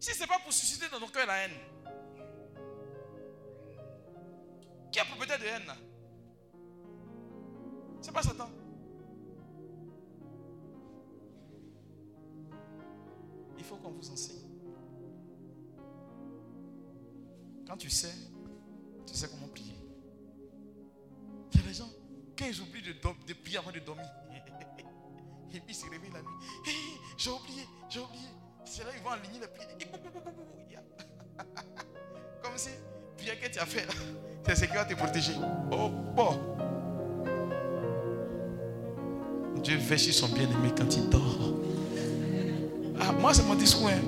Si 0.00 0.14
ce 0.14 0.20
n'est 0.20 0.26
pas 0.26 0.38
pour 0.38 0.52
susciter 0.52 0.88
dans 0.88 0.98
ton 0.98 1.08
cœur 1.08 1.26
la 1.26 1.44
haine. 1.44 1.54
Qui 4.90 5.00
a 5.00 5.04
propriétaire 5.04 5.38
de 5.38 5.44
haine? 5.44 5.72
C'est 8.00 8.12
pas 8.12 8.22
Satan. 8.22 8.50
Il 13.58 13.64
faut 13.64 13.76
qu'on 13.76 13.90
vous 13.90 14.10
enseigne. 14.10 14.42
Quand 17.66 17.76
tu 17.76 17.90
sais, 17.90 18.14
tu 19.06 19.14
sais 19.14 19.28
comment 19.28 19.48
prier. 19.48 19.74
Il 21.52 21.60
y 21.60 21.64
a 21.64 21.66
des 21.68 21.74
gens, 21.74 21.88
quand 22.38 22.46
ils 22.46 22.60
oublient 22.60 22.82
de, 22.82 22.92
de 22.92 23.34
prier 23.34 23.58
avant 23.58 23.72
de 23.72 23.78
dormir, 23.78 24.06
et 24.32 24.40
puis 25.60 25.62
ils 25.68 25.74
se 25.74 25.84
réveillent 25.84 26.12
la 26.12 26.20
nuit. 26.20 26.74
j'ai 27.16 27.30
oublié, 27.30 27.62
j'ai 27.88 28.00
oublié. 28.00 28.28
C'est 28.64 28.84
là 28.84 28.90
ils 28.96 29.02
vont 29.02 29.10
aligner 29.10 29.40
les 29.40 29.46
prières. 29.46 29.76
Comme 32.42 32.56
si, 32.56 32.70
prière 33.16 33.40
que 33.40 33.48
tu 33.48 33.58
as 33.58 33.66
fait, 33.66 33.86
c'est 34.46 34.56
ce 34.56 34.64
qui 34.64 34.74
va 34.74 34.84
te 34.84 34.94
protéger. 34.94 35.32
Oh, 35.70 35.88
bon. 36.14 36.56
Dieu 39.62 39.76
veille 39.78 39.98
sur 39.98 40.14
son 40.14 40.28
bien-aimé 40.28 40.72
quand 40.76 40.96
il 40.96 41.08
dort. 41.08 41.54
Ah, 43.00 43.12
moi, 43.12 43.34
c'est 43.34 43.42
mon 43.42 43.54
discours. 43.54 43.88
Hein. 43.88 44.00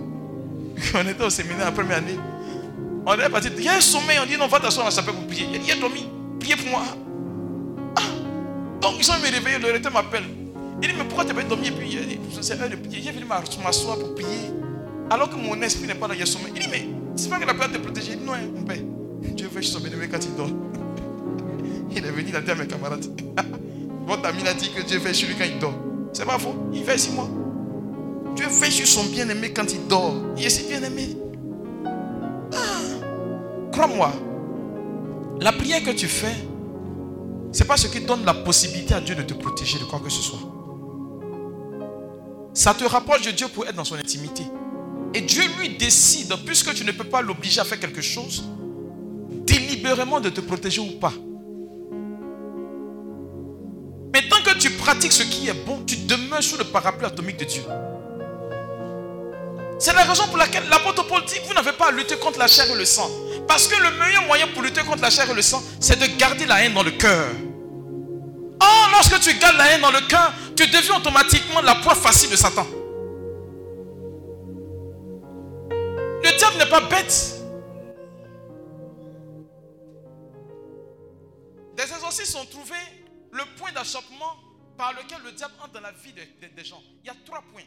On 0.94 1.06
était 1.06 1.24
au 1.24 1.30
séminaire 1.30 1.66
la 1.66 1.72
première 1.72 1.98
année. 1.98 2.18
On. 3.08 3.14
Il 3.14 3.64
y 3.64 3.68
a 3.68 3.76
un 3.76 3.80
sommeil. 3.80 4.18
On 4.22 4.26
dit 4.26 4.36
non, 4.36 4.46
va 4.48 4.60
t'asseoir 4.60 4.84
dans 4.84 4.90
la 4.90 4.94
chapelle 4.94 5.14
pour 5.14 5.26
prier. 5.26 5.46
Il 5.64 5.72
a 5.72 5.76
dormi. 5.76 6.06
Priez 6.38 6.56
pour 6.56 6.68
moi. 6.68 6.82
Ah. 7.96 8.02
Donc, 8.82 8.96
ils 8.98 9.04
sont 9.04 9.14
me 9.14 9.32
réveiller. 9.32 9.58
Le 9.58 9.72
recteur 9.72 9.92
m'appelle. 9.92 10.24
Il 10.82 10.88
dit 10.88 10.94
Mais 10.96 11.04
pourquoi 11.04 11.24
n'as 11.24 11.32
pas 11.32 11.42
dormi? 11.42 11.68
Et 11.68 11.70
puis, 11.70 11.98
c'est 12.42 12.60
heure 12.60 12.68
de 12.68 12.76
prier. 12.76 12.98
Il 13.00 13.08
est 13.08 13.12
venu 13.12 13.24
m'asseoir 13.24 13.98
pour 13.98 14.14
prier. 14.14 14.52
Alors 15.08 15.30
que 15.30 15.36
mon 15.36 15.60
esprit 15.62 15.86
n'est 15.86 15.94
pas 15.94 16.06
dans 16.06 16.14
le 16.14 16.26
sommeil. 16.26 16.52
Il 16.54 16.62
dit 16.62 16.68
Mais 16.70 16.86
c'est 17.16 17.30
pas 17.30 17.38
que 17.38 17.46
la 17.46 17.54
prière 17.54 17.72
te 17.72 17.78
protéger. 17.78 18.12
Il 18.12 18.18
dit 18.18 18.24
Non, 18.26 18.34
hein, 18.34 18.40
mon 18.54 18.62
père. 18.62 18.76
Dieu 19.22 19.48
veille 19.50 19.64
sur 19.64 19.78
son 19.78 19.80
bien-aimé 19.80 20.08
quand 20.10 20.22
il 20.22 20.34
dort. 20.34 20.50
Il 21.90 22.04
est 22.04 22.10
venu, 22.10 22.28
il 22.28 22.36
a 22.36 22.42
dit 22.42 22.50
à 22.50 22.54
mes 22.54 22.66
camarades. 22.66 23.06
Votre 24.06 24.26
ami 24.26 24.46
a 24.46 24.52
dit 24.52 24.70
que 24.70 24.82
Dieu 24.82 24.98
veille 24.98 25.14
sur 25.14 25.26
lui 25.26 25.34
quand 25.36 25.46
il 25.46 25.58
dort. 25.58 25.74
C'est 26.12 26.26
pas 26.26 26.38
faux. 26.38 26.54
Il 26.72 26.84
veille 26.84 26.98
sur 26.98 27.12
moi. 27.12 27.28
Dieu 28.36 28.46
veille 28.46 28.70
sur 28.70 28.86
son 28.86 29.04
bien-aimé 29.04 29.52
quand 29.54 29.72
il 29.72 29.86
dort. 29.88 30.14
Il 30.36 30.44
est 30.44 30.50
si 30.50 30.68
bien-aimé. 30.68 31.16
Crois-moi. 33.78 34.10
La 35.40 35.52
prière 35.52 35.84
que 35.84 35.92
tu 35.92 36.08
fais, 36.08 36.34
c'est 37.52 37.64
pas 37.64 37.76
ce 37.76 37.86
qui 37.86 38.00
donne 38.00 38.24
la 38.24 38.34
possibilité 38.34 38.92
à 38.92 39.00
Dieu 39.00 39.14
de 39.14 39.22
te 39.22 39.34
protéger 39.34 39.78
de 39.78 39.84
quoi 39.84 40.00
que 40.00 40.10
ce 40.10 40.20
soit. 40.20 40.40
Ça 42.52 42.74
te 42.74 42.82
rapproche 42.82 43.22
de 43.22 43.30
Dieu 43.30 43.46
pour 43.46 43.68
être 43.68 43.76
dans 43.76 43.84
son 43.84 43.94
intimité. 43.94 44.42
Et 45.14 45.20
Dieu 45.20 45.44
lui 45.60 45.76
décide, 45.76 46.34
puisque 46.44 46.74
tu 46.74 46.84
ne 46.84 46.90
peux 46.90 47.04
pas 47.04 47.22
l'obliger 47.22 47.60
à 47.60 47.64
faire 47.64 47.78
quelque 47.78 48.02
chose, 48.02 48.42
délibérément 49.46 50.18
de 50.18 50.30
te 50.30 50.40
protéger 50.40 50.80
ou 50.80 50.98
pas. 50.98 51.12
Mais 54.12 54.28
tant 54.28 54.42
que 54.42 54.58
tu 54.58 54.70
pratiques 54.70 55.12
ce 55.12 55.22
qui 55.22 55.46
est 55.46 55.64
bon, 55.64 55.84
tu 55.86 55.94
demeures 55.98 56.42
sous 56.42 56.58
le 56.58 56.64
parapluie 56.64 57.06
atomique 57.06 57.38
de 57.38 57.44
Dieu. 57.44 57.62
C'est 59.78 59.94
la 59.94 60.02
raison 60.02 60.26
pour 60.26 60.36
laquelle 60.36 60.68
l'apôtre 60.68 61.06
Paul 61.06 61.24
dit 61.24 61.36
vous 61.46 61.54
n'avez 61.54 61.70
pas 61.70 61.90
à 61.90 61.92
lutter 61.92 62.16
contre 62.16 62.40
la 62.40 62.48
chair 62.48 62.68
et 62.68 62.76
le 62.76 62.84
sang. 62.84 63.08
Parce 63.48 63.66
que 63.66 63.74
le 63.82 63.90
meilleur 63.98 64.22
moyen 64.24 64.46
pour 64.48 64.62
lutter 64.62 64.82
contre 64.82 65.00
la 65.02 65.10
chair 65.10 65.28
et 65.30 65.34
le 65.34 65.40
sang, 65.42 65.62
c'est 65.80 65.98
de 65.98 66.06
garder 66.18 66.44
la 66.44 66.62
haine 66.62 66.74
dans 66.74 66.82
le 66.82 66.90
cœur. 66.90 67.26
Or, 68.60 68.88
lorsque 68.92 69.18
tu 69.20 69.34
gardes 69.38 69.56
la 69.56 69.72
haine 69.72 69.80
dans 69.80 69.90
le 69.90 70.02
cœur, 70.06 70.32
tu 70.54 70.66
deviens 70.66 70.96
automatiquement 70.96 71.62
la 71.62 71.76
proie 71.76 71.94
facile 71.94 72.30
de 72.30 72.36
Satan. 72.36 72.66
Le 75.70 76.36
diable 76.36 76.58
n'est 76.58 76.68
pas 76.68 76.82
bête. 76.82 77.34
Des 81.76 81.82
exorcistes 81.84 82.32
sont 82.32 82.44
trouvés 82.46 82.74
le 83.32 83.44
point 83.56 83.72
d'achoppement 83.72 84.36
par 84.76 84.92
lequel 84.92 85.18
le 85.24 85.32
diable 85.32 85.54
entre 85.62 85.72
dans 85.72 85.80
la 85.80 85.92
vie 85.92 86.12
des, 86.12 86.64
gens. 86.64 86.82
Il 87.02 87.06
y 87.06 87.10
a 87.10 87.16
trois 87.24 87.42
points. 87.42 87.62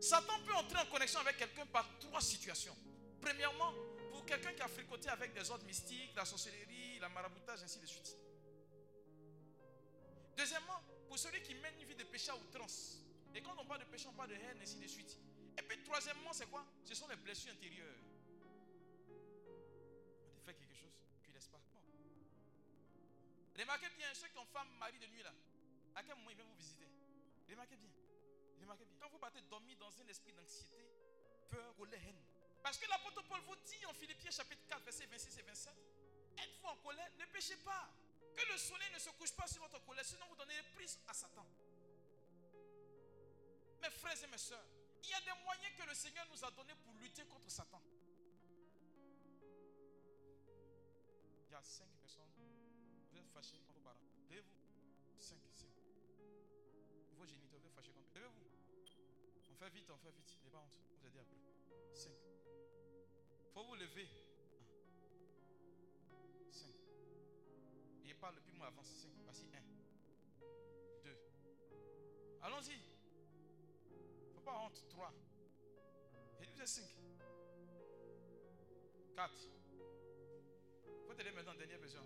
Satan 0.00 0.34
peut 0.46 0.54
entrer 0.54 0.78
en 0.78 0.86
connexion 0.92 1.20
avec 1.20 1.36
quelqu'un 1.36 1.66
par 1.72 1.86
trois 2.00 2.20
situations. 2.20 2.74
Premièrement, 3.24 3.72
pour 4.10 4.26
quelqu'un 4.26 4.52
qui 4.52 4.60
a 4.60 4.68
fricoté 4.68 5.08
avec 5.08 5.32
des 5.32 5.50
ordres 5.50 5.64
mystiques, 5.64 6.14
la 6.14 6.26
sorcellerie, 6.26 6.98
la 6.98 7.08
maraboutage, 7.08 7.62
ainsi 7.62 7.78
de 7.78 7.86
suite. 7.86 8.14
Deuxièmement, 10.36 10.82
pour 11.08 11.18
celui 11.18 11.40
qui 11.40 11.54
mène 11.54 11.74
une 11.80 11.86
vie 11.86 11.94
de 11.94 12.04
péché 12.04 12.30
à 12.30 12.36
outrance. 12.36 12.98
Et 13.34 13.40
quand 13.40 13.54
on 13.58 13.64
parle 13.64 13.80
de 13.80 13.86
péché, 13.86 14.08
on 14.08 14.12
parle 14.12 14.28
de 14.28 14.34
haine, 14.34 14.58
ainsi 14.60 14.76
de 14.76 14.86
suite. 14.86 15.16
Et 15.56 15.62
puis 15.62 15.82
troisièmement, 15.84 16.34
c'est 16.34 16.50
quoi? 16.50 16.66
Ce 16.84 16.94
sont 16.94 17.08
les 17.08 17.16
blessures 17.16 17.52
intérieures. 17.52 17.96
On 20.36 20.44
fait 20.44 20.54
quelque 20.54 20.74
chose, 20.74 20.92
puis 21.22 21.32
laisse 21.32 21.48
pas. 21.48 21.60
Remarquez 23.58 23.88
bien, 23.96 24.12
ceux 24.12 24.28
qui 24.28 24.36
ont 24.36 24.46
femme, 24.52 24.68
mari 24.78 24.98
de 24.98 25.06
nuit 25.06 25.22
là, 25.22 25.32
à 25.94 26.02
quel 26.02 26.14
moment 26.16 26.28
ils 26.28 26.36
viennent 26.36 26.48
vous 26.48 26.58
visiter? 26.58 26.86
Remarquez 27.48 27.76
bien. 27.76 27.90
Remarquez 28.60 28.84
bien. 28.84 28.96
Quand 29.00 29.08
vous 29.08 29.18
partez 29.18 29.40
dormir 29.48 29.78
dans 29.78 29.98
un 29.98 30.06
esprit 30.08 30.32
d'anxiété, 30.34 30.84
peur, 31.48 31.74
colère, 31.76 32.00
haine. 32.06 32.33
Parce 32.64 32.78
que 32.78 32.88
l'apôtre 32.88 33.22
Paul 33.28 33.42
vous 33.42 33.56
dit 33.56 33.84
en 33.84 33.92
Philippiens 33.92 34.30
chapitre 34.30 34.62
4, 34.66 34.84
versets 34.84 35.04
26 35.04 35.38
et 35.38 35.42
27, 35.42 35.74
êtes-vous 36.38 36.66
en 36.66 36.76
colère, 36.76 37.10
ne 37.18 37.26
péchez 37.26 37.58
pas. 37.58 37.92
Que 38.34 38.50
le 38.50 38.56
soleil 38.56 38.90
ne 38.94 38.98
se 38.98 39.10
couche 39.10 39.32
pas 39.32 39.46
sur 39.46 39.60
votre 39.60 39.84
colère, 39.84 40.04
sinon 40.04 40.24
vous 40.30 40.34
donnez 40.34 40.54
prise 40.74 40.98
à 41.06 41.12
Satan. 41.12 41.46
Mes 43.82 43.90
frères 43.90 44.16
et 44.24 44.26
mes 44.28 44.38
soeurs, 44.38 44.64
il 45.02 45.10
y 45.10 45.12
a 45.12 45.20
des 45.20 45.42
moyens 45.44 45.76
que 45.76 45.82
le 45.86 45.94
Seigneur 45.94 46.26
nous 46.30 46.42
a 46.42 46.50
donnés 46.52 46.74
pour 46.82 46.94
lutter 46.94 47.26
contre 47.26 47.50
Satan. 47.50 47.82
Il 51.44 51.52
y 51.52 51.54
a 51.54 51.62
cinq 51.62 51.90
personnes. 52.00 52.32
Vous 53.12 53.18
êtes 53.18 53.28
fâchés 53.28 53.58
contre 53.58 53.74
vos 53.74 53.80
parents. 53.80 54.00
Levez-vous. 54.30 55.20
Cinq, 55.20 55.38
cinq. 55.52 55.68
Vos 57.12 57.26
géniteurs, 57.26 57.60
vous 57.60 57.66
êtes 57.66 57.74
fâchés 57.74 57.92
contre. 57.92 58.08
Levez-vous. 58.14 58.48
On 59.50 59.54
fait 59.54 59.68
vite, 59.68 59.90
on 59.90 59.98
fait 59.98 60.12
vite. 60.12 60.38
N'ayez 60.40 60.50
pas. 60.50 60.66
Vous 61.02 61.06
aidez 61.06 61.18
après. 61.18 61.36
Cinq 61.94 62.14
faut 63.54 63.62
vous 63.62 63.76
lever. 63.76 64.08
5. 66.50 66.66
Je 68.04 68.14
parle, 68.14 68.34
puis 68.44 68.52
moi 68.58 68.66
avance. 68.66 68.86
5. 68.86 69.10
Voici 69.22 69.46
1. 69.54 71.04
2. 71.04 71.16
Allons-y. 72.42 72.76
Faut 74.34 74.40
pas 74.40 74.58
honte. 74.58 74.84
3. 74.90 75.12
Et 76.42 76.46
vous 76.46 76.60
êtes 76.60 76.68
5. 76.68 76.84
4. 79.14 79.32
Faut 81.06 81.20
aller 81.20 81.30
maintenant, 81.30 81.54
dernière 81.54 81.78
version. 81.78 82.02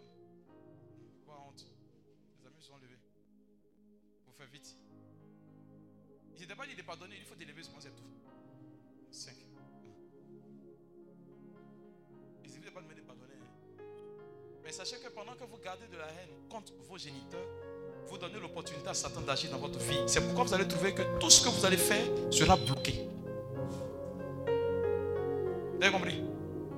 Pas 1.27 1.39
honte. 1.39 1.65
Les 2.39 2.47
amis 2.47 2.63
sont 2.63 2.77
levés. 2.77 2.99
Faut 4.27 4.33
faire 4.33 4.49
vite. 4.49 4.77
Il 6.35 6.43
n'était 6.43 6.55
pas 6.55 6.67
dit 6.67 6.77
de 6.77 6.83
pardonner, 6.83 7.17
il 7.17 7.25
faut 7.25 7.35
te 7.35 7.43
lever, 7.43 7.63
c'est 7.63 7.97
tout. 7.97 8.05
5. 9.11 9.48
Pas 12.65 12.81
pardonner. 12.81 13.35
Hein. 13.41 13.83
Mais 14.65 14.73
sachez 14.73 14.97
que 14.97 15.09
pendant 15.09 15.33
que 15.33 15.45
vous 15.45 15.59
gardez 15.65 15.87
de 15.91 15.97
la 15.97 16.07
haine 16.07 16.49
contre 16.51 16.73
vos 16.89 16.99
géniteurs, 16.99 17.47
vous 18.07 18.19
donnez 18.19 18.41
l'opportunité 18.41 18.89
à 18.89 18.95
Satan 18.95 19.21
d'agir 19.21 19.51
dans 19.51 19.59
votre 19.59 19.79
vie. 19.79 20.01
C'est 20.07 20.21
pourquoi 20.21 20.45
vous 20.45 20.55
allez 20.55 20.67
trouver 20.67 20.95
que 20.95 21.03
tout 21.19 21.31
ce 21.31 21.45
que 21.45 21.51
vous 21.51 21.65
allez 21.65 21.77
faire 21.77 22.07
sera 22.31 22.57
bloqué. 22.57 23.07
Vous 25.77 25.83
avez 25.83 25.93
compris? 25.93 26.23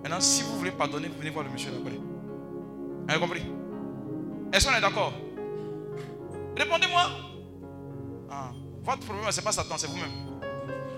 Maintenant, 0.02 0.20
si 0.20 0.42
vous 0.42 0.58
voulez 0.58 0.72
pardonner, 0.72 1.08
vous 1.08 1.18
venez 1.18 1.30
voir 1.30 1.44
le 1.44 1.50
monsieur 1.50 1.70
là-bas. 1.70 1.90
Vous 1.90 3.10
avez 3.10 3.20
compris? 3.20 3.42
Est-ce 4.52 4.66
qu'on 4.66 4.74
est, 4.74 4.80
d'accord? 4.80 5.12
Répondez-moi. 6.56 7.10
Ah, 8.30 8.52
votre 8.82 9.00
problème, 9.00 9.30
ce 9.30 9.40
n'est 9.40 9.44
pas 9.44 9.52
Satan, 9.52 9.76
c'est 9.78 9.86
vous-même. 9.86 10.10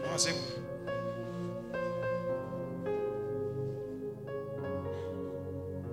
Ah, 0.05 0.17
c'est 0.17 0.33
vous. 0.33 0.62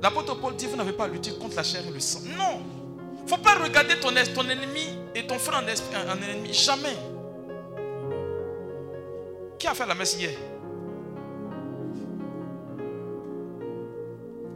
L'apôtre 0.01 0.39
Paul 0.39 0.55
dit, 0.55 0.65
vous 0.65 0.75
n'avez 0.75 0.93
pas 0.93 1.05
à 1.05 1.07
lutter 1.07 1.31
contre 1.33 1.57
la 1.57 1.63
chair 1.63 1.85
et 1.85 1.91
le 1.91 1.99
sang. 1.99 2.21
Non. 2.37 2.61
Il 3.17 3.23
ne 3.23 3.29
faut 3.29 3.37
pas 3.37 3.55
regarder 3.55 3.99
ton, 3.99 4.09
ton 4.33 4.49
ennemi 4.49 4.97
et 5.13 5.27
ton 5.27 5.37
frère 5.37 5.61
en, 5.61 5.63
en 5.63 6.21
ennemi. 6.21 6.53
Jamais. 6.53 6.95
Qui 9.57 9.67
a 9.67 9.73
fait 9.73 9.85
la 9.85 9.93
messe 9.93 10.17
hier? 10.19 10.31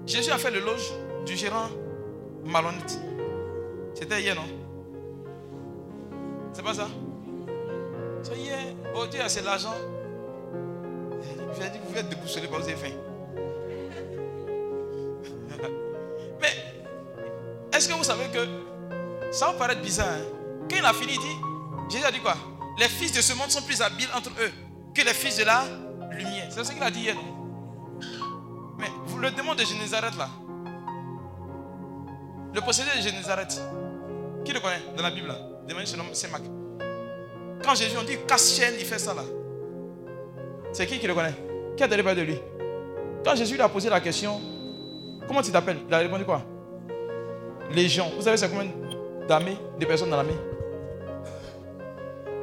Jésus 0.06 0.32
a 0.32 0.38
fait 0.38 0.52
le 0.52 0.60
loge 0.60 0.92
du 1.26 1.36
gérant 1.36 1.70
malhonnête. 2.46 3.00
C'était 3.94 4.22
hier, 4.22 4.36
non? 4.36 4.48
C'est 6.54 6.64
pas 6.64 6.74
ça? 6.74 6.88
C'est 8.22 8.38
hier. 8.38 8.58
Oh 8.96 9.06
Dieu, 9.08 9.22
c'est 9.28 9.44
l'argent. 9.44 9.76
Vous 11.54 11.62
dit, 11.74 11.80
vous 11.88 11.98
êtes 11.98 12.10
déboussolé 12.10 12.48
vous 12.48 12.64
avez 12.64 12.76
faim. 12.76 12.96
Est-ce 17.84 17.92
que 17.92 17.98
vous 17.98 18.06
savez 18.06 18.28
que 18.28 18.48
ça 19.34 19.48
va 19.48 19.54
paraître 19.56 19.82
bizarre 19.82 20.08
hein? 20.08 20.24
Quand 20.70 20.78
il 20.78 20.86
a 20.86 20.94
fini, 20.94 21.16
il 21.16 21.20
dit 21.20 21.94
Jésus 21.94 22.06
a 22.06 22.12
dit 22.12 22.22
quoi? 22.22 22.34
Les 22.80 22.88
fils 22.88 23.12
de 23.12 23.20
ce 23.20 23.34
monde 23.34 23.52
sont 23.52 23.62
plus 23.62 23.82
habiles 23.82 24.08
entre 24.16 24.30
eux 24.30 24.52
que 24.96 25.02
les 25.02 25.14
fils 25.14 25.36
de 25.36 25.44
la 25.44 25.66
lumière. 26.12 26.48
C'est 26.50 26.64
ce 26.64 26.72
qu'il 26.72 26.82
a 26.82 26.90
dit 26.90 27.02
hier. 27.02 27.16
Mais 28.78 28.88
le 29.20 29.32
démon 29.32 29.54
de 29.54 29.66
Génézareth 29.66 30.18
là, 30.18 30.30
le 32.54 32.62
possédé 32.62 32.88
de 32.96 33.02
Génézareth, 33.02 33.62
qui 34.46 34.54
le 34.54 34.62
connaît 34.62 34.82
dans 34.96 35.04
la 35.04 35.12
Bible 35.12 35.28
là 35.28 35.36
nomme 35.68 36.14
Saint 36.14 36.30
Marc. 36.30 36.44
Quand 37.66 37.76
Jésus 37.76 37.98
on 38.00 38.04
dit 38.04 38.16
casse 38.26 38.62
il 38.80 38.86
fait 38.86 38.98
ça 38.98 39.14
là. 39.14 39.24
C'est 40.72 40.86
qui 40.86 41.00
qui 41.00 41.08
le 41.08 41.14
connaît? 41.14 41.36
Qui 41.76 41.84
a 41.84 41.88
donné 41.90 42.16
de 42.16 42.22
lui? 42.22 42.40
Quand 43.26 43.36
Jésus 43.36 43.56
lui 43.56 43.62
a 43.62 43.68
posé 43.68 43.90
la 43.90 44.00
question, 44.00 44.40
comment 45.28 45.42
tu 45.42 45.52
t'appelles? 45.52 45.80
Il 45.86 45.94
a 45.94 45.98
répondu 45.98 46.24
quoi? 46.24 46.46
Légion. 47.72 48.12
Vous 48.16 48.22
savez, 48.22 48.38
c'est 48.38 48.50
combien 48.50 48.70
d'armées, 49.28 49.58
de 49.80 49.86
personnes 49.86 50.10
dans 50.10 50.18
l'armée 50.18 50.34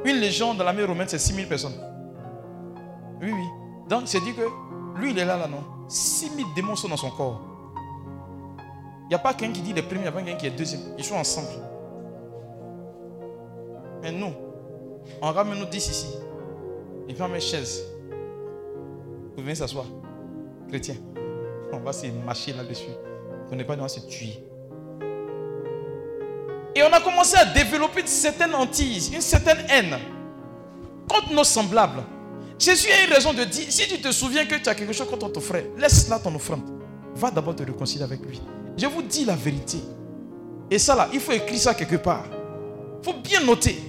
Une 0.05 0.17
légion 0.17 0.53
dans 0.53 0.63
l'armée 0.63 0.83
romaine, 0.83 1.07
c'est 1.07 1.19
6000 1.19 1.47
personnes. 1.47 1.75
Oui, 3.21 3.31
oui. 3.31 3.45
Donc, 3.87 4.03
c'est 4.05 4.19
dit 4.21 4.33
que 4.33 4.99
lui, 4.99 5.11
il 5.11 5.19
est 5.19 5.25
là, 5.25 5.37
là, 5.37 5.47
non? 5.47 5.63
6000 5.87 6.45
démons 6.55 6.75
sont 6.75 6.87
dans 6.87 6.97
son 6.97 7.11
corps. 7.11 7.41
Il 9.03 9.09
n'y 9.09 9.15
a 9.15 9.19
pas 9.19 9.33
quelqu'un 9.33 9.53
qui 9.53 9.61
dit 9.61 9.73
le 9.73 9.81
premier, 9.81 9.99
il 9.99 10.03
n'y 10.03 10.07
a 10.07 10.11
pas 10.11 10.21
quelqu'un 10.21 10.37
qui 10.37 10.47
est 10.47 10.51
deuxième. 10.51 10.81
Ils 10.97 11.03
sont 11.03 11.15
ensemble. 11.15 11.49
Mais 14.01 14.11
nous, 14.11 14.33
on 15.21 15.31
ramène 15.31 15.59
nous 15.59 15.65
10 15.65 15.89
ici. 15.89 16.07
Et 17.07 17.13
puis 17.13 17.21
on 17.21 17.27
met 17.27 17.39
chaise. 17.39 17.83
Vous 19.35 19.43
venez 19.43 19.55
s'asseoir. 19.55 19.85
Chrétien. 20.69 20.95
On 21.73 21.79
va 21.79 21.91
se 21.93 22.07
marcher 22.07 22.53
là-dessus. 22.53 22.91
On 23.51 23.55
n'est 23.55 23.65
pas, 23.65 23.75
va 23.75 23.87
se 23.87 23.99
tuer. 23.99 24.39
Et 26.75 26.83
on 26.83 26.93
a 26.93 27.01
commencé 27.01 27.35
à 27.35 27.45
développer 27.45 28.01
une 28.01 28.07
certaine 28.07 28.53
hantise, 28.55 29.11
une 29.13 29.21
certaine 29.21 29.65
haine 29.69 29.97
contre 31.07 31.33
nos 31.33 31.43
semblables. 31.43 32.03
Jésus 32.57 32.89
a 32.91 33.05
une 33.05 33.13
raison 33.13 33.33
de 33.33 33.43
dire, 33.43 33.65
si 33.69 33.87
tu 33.87 33.99
te 33.99 34.11
souviens 34.11 34.45
que 34.45 34.55
tu 34.55 34.69
as 34.69 34.75
quelque 34.75 34.93
chose 34.93 35.09
contre 35.09 35.31
ton 35.31 35.41
frère, 35.41 35.63
laisse 35.77 36.07
là 36.07 36.19
ton 36.19 36.33
offrande. 36.35 36.61
Va 37.15 37.31
d'abord 37.31 37.55
te 37.55 37.63
réconcilier 37.63 38.03
avec 38.03 38.21
lui. 38.21 38.39
Je 38.77 38.85
vous 38.85 39.01
dis 39.01 39.25
la 39.25 39.35
vérité. 39.35 39.79
Et 40.69 40.79
ça 40.79 40.95
là, 40.95 41.09
il 41.11 41.19
faut 41.19 41.33
écrire 41.33 41.59
ça 41.59 41.73
quelque 41.73 41.97
part. 41.97 42.25
Il 43.01 43.05
faut 43.05 43.17
bien 43.19 43.41
noter. 43.41 43.83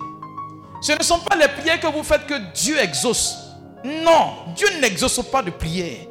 Ce 0.81 0.93
ne 0.93 1.03
sont 1.03 1.21
pas 1.21 1.37
les 1.37 1.47
prières 1.49 1.79
que 1.79 1.87
vous 1.87 2.03
faites 2.03 2.27
que 2.27 2.53
Dieu 2.55 2.77
exauce. 2.81 3.37
Non, 3.85 4.53
Dieu 4.57 4.67
n'exauce 4.81 5.21
pas 5.31 5.43
de 5.43 5.51
prières. 5.51 6.07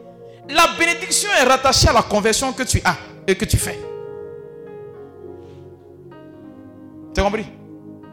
La 0.48 0.68
bénédiction 0.78 1.30
est 1.40 1.44
rattachée 1.44 1.90
à 1.90 1.94
la 1.94 2.02
conversion 2.02 2.54
que 2.54 2.64
tu 2.64 2.82
as 2.86 2.96
et 3.28 3.36
que 3.36 3.46
tu 3.46 3.58
fais. 3.58 3.80
Tu 7.14 7.20
as 7.20 7.24
compris? 7.24 7.46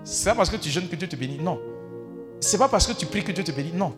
C'est 0.05 0.31
pas 0.31 0.37
parce 0.37 0.51
que 0.51 0.57
tu 0.57 0.69
jeûnes 0.69 0.89
que 0.89 0.97
Dieu 0.97 1.09
te 1.09 1.17
bénit. 1.17 1.39
Non. 1.39 1.61
C'est 2.41 2.59
pas 2.59 2.69
parce 2.69 2.87
que 2.87 2.93
tu 2.93 3.07
pries 3.07 3.23
que 3.23 3.33
Dieu 3.33 3.45
te 3.45 3.53
bénit. 3.53 3.73
Non. 3.73 3.95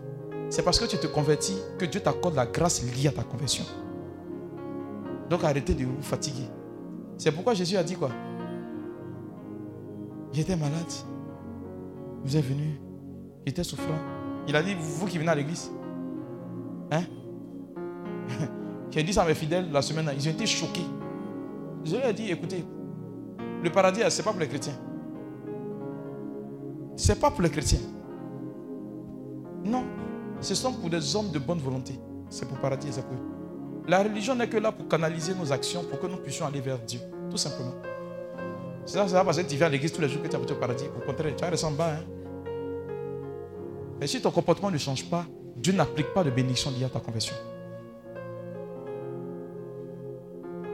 C'est 0.50 0.62
parce 0.62 0.80
que 0.80 0.86
tu 0.86 0.98
te 0.98 1.06
convertis 1.06 1.56
que 1.78 1.84
Dieu 1.84 2.00
t'accorde 2.00 2.34
la 2.34 2.46
grâce 2.46 2.82
liée 2.82 3.08
à 3.08 3.12
ta 3.12 3.22
conversion. 3.22 3.64
Donc 5.28 5.44
arrêtez 5.44 5.74
de 5.74 5.84
vous 5.84 6.02
fatiguer. 6.02 6.48
C'est 7.16 7.30
pourquoi 7.30 7.54
Jésus 7.54 7.76
a 7.76 7.84
dit 7.84 7.94
quoi? 7.94 8.10
J'étais 10.32 10.56
malade. 10.56 10.92
Vous 12.24 12.36
êtes 12.36 12.44
venu. 12.44 12.80
J'étais 13.46 13.64
souffrant. 13.64 13.98
Il 14.48 14.56
a 14.56 14.62
dit, 14.62 14.74
vous 14.78 15.06
qui 15.06 15.18
venez 15.18 15.30
à 15.30 15.34
l'église. 15.34 15.70
Hein? 16.90 17.02
J'ai 18.90 19.02
dit 19.02 19.12
ça 19.12 19.22
à 19.22 19.26
mes 19.26 19.34
fidèles 19.34 19.70
la 19.70 19.82
semaine 19.82 20.10
Ils 20.16 20.28
ont 20.28 20.32
été 20.32 20.46
choqués. 20.46 20.86
Je 21.84 21.96
leur 21.96 22.06
ai 22.06 22.12
dit, 22.12 22.30
écoutez, 22.30 22.64
le 23.62 23.70
paradis, 23.70 24.00
ce 24.08 24.18
n'est 24.18 24.24
pas 24.24 24.32
pour 24.32 24.40
les 24.40 24.48
chrétiens. 24.48 24.74
Ce 27.00 27.12
n'est 27.12 27.18
pas 27.18 27.30
pour 27.30 27.40
les 27.40 27.48
chrétiens. 27.48 27.78
Non. 29.64 29.84
Ce 30.42 30.54
sont 30.54 30.74
pour 30.74 30.90
des 30.90 31.16
hommes 31.16 31.30
de 31.30 31.38
bonne 31.38 31.58
volonté. 31.58 31.94
C'est 32.28 32.46
pour 32.46 32.58
paradis 32.58 32.88
c'est 32.90 33.02
pour 33.06 33.16
La 33.88 34.02
religion 34.02 34.34
n'est 34.34 34.50
que 34.50 34.58
là 34.58 34.70
pour 34.70 34.86
canaliser 34.86 35.34
nos 35.34 35.50
actions, 35.50 35.82
pour 35.84 35.98
que 35.98 36.06
nous 36.06 36.18
puissions 36.18 36.44
aller 36.44 36.60
vers 36.60 36.78
Dieu. 36.78 37.00
Tout 37.30 37.38
simplement. 37.38 37.72
C'est 38.84 39.08
ça, 39.08 39.24
parce 39.24 39.38
que 39.38 39.42
tu 39.44 39.56
viens 39.56 39.68
à 39.68 39.70
l'église 39.70 39.92
tous 39.92 40.02
les 40.02 40.10
jours 40.10 40.22
que 40.22 40.28
tu 40.28 40.36
as 40.36 40.38
au 40.38 40.54
paradis. 40.56 40.84
Au 40.94 41.06
contraire, 41.06 41.34
tu 41.34 41.42
vas 41.42 41.64
en 41.66 41.70
bas. 41.70 41.94
Hein? 41.94 42.04
Mais 43.98 44.06
si 44.06 44.20
ton 44.20 44.30
comportement 44.30 44.70
ne 44.70 44.76
change 44.76 45.08
pas, 45.08 45.24
Dieu 45.56 45.72
n'applique 45.72 46.12
pas 46.12 46.22
de 46.22 46.30
bénédiction 46.30 46.70
liée 46.70 46.84
à 46.84 46.90
ta 46.90 47.00
conversion. 47.00 47.34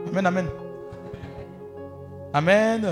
Amen, 0.09 0.25
amen. 0.25 0.47
Amen. 2.33 2.85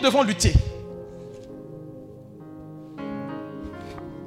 Nous 0.00 0.06
devons 0.08 0.22
lutter 0.22 0.54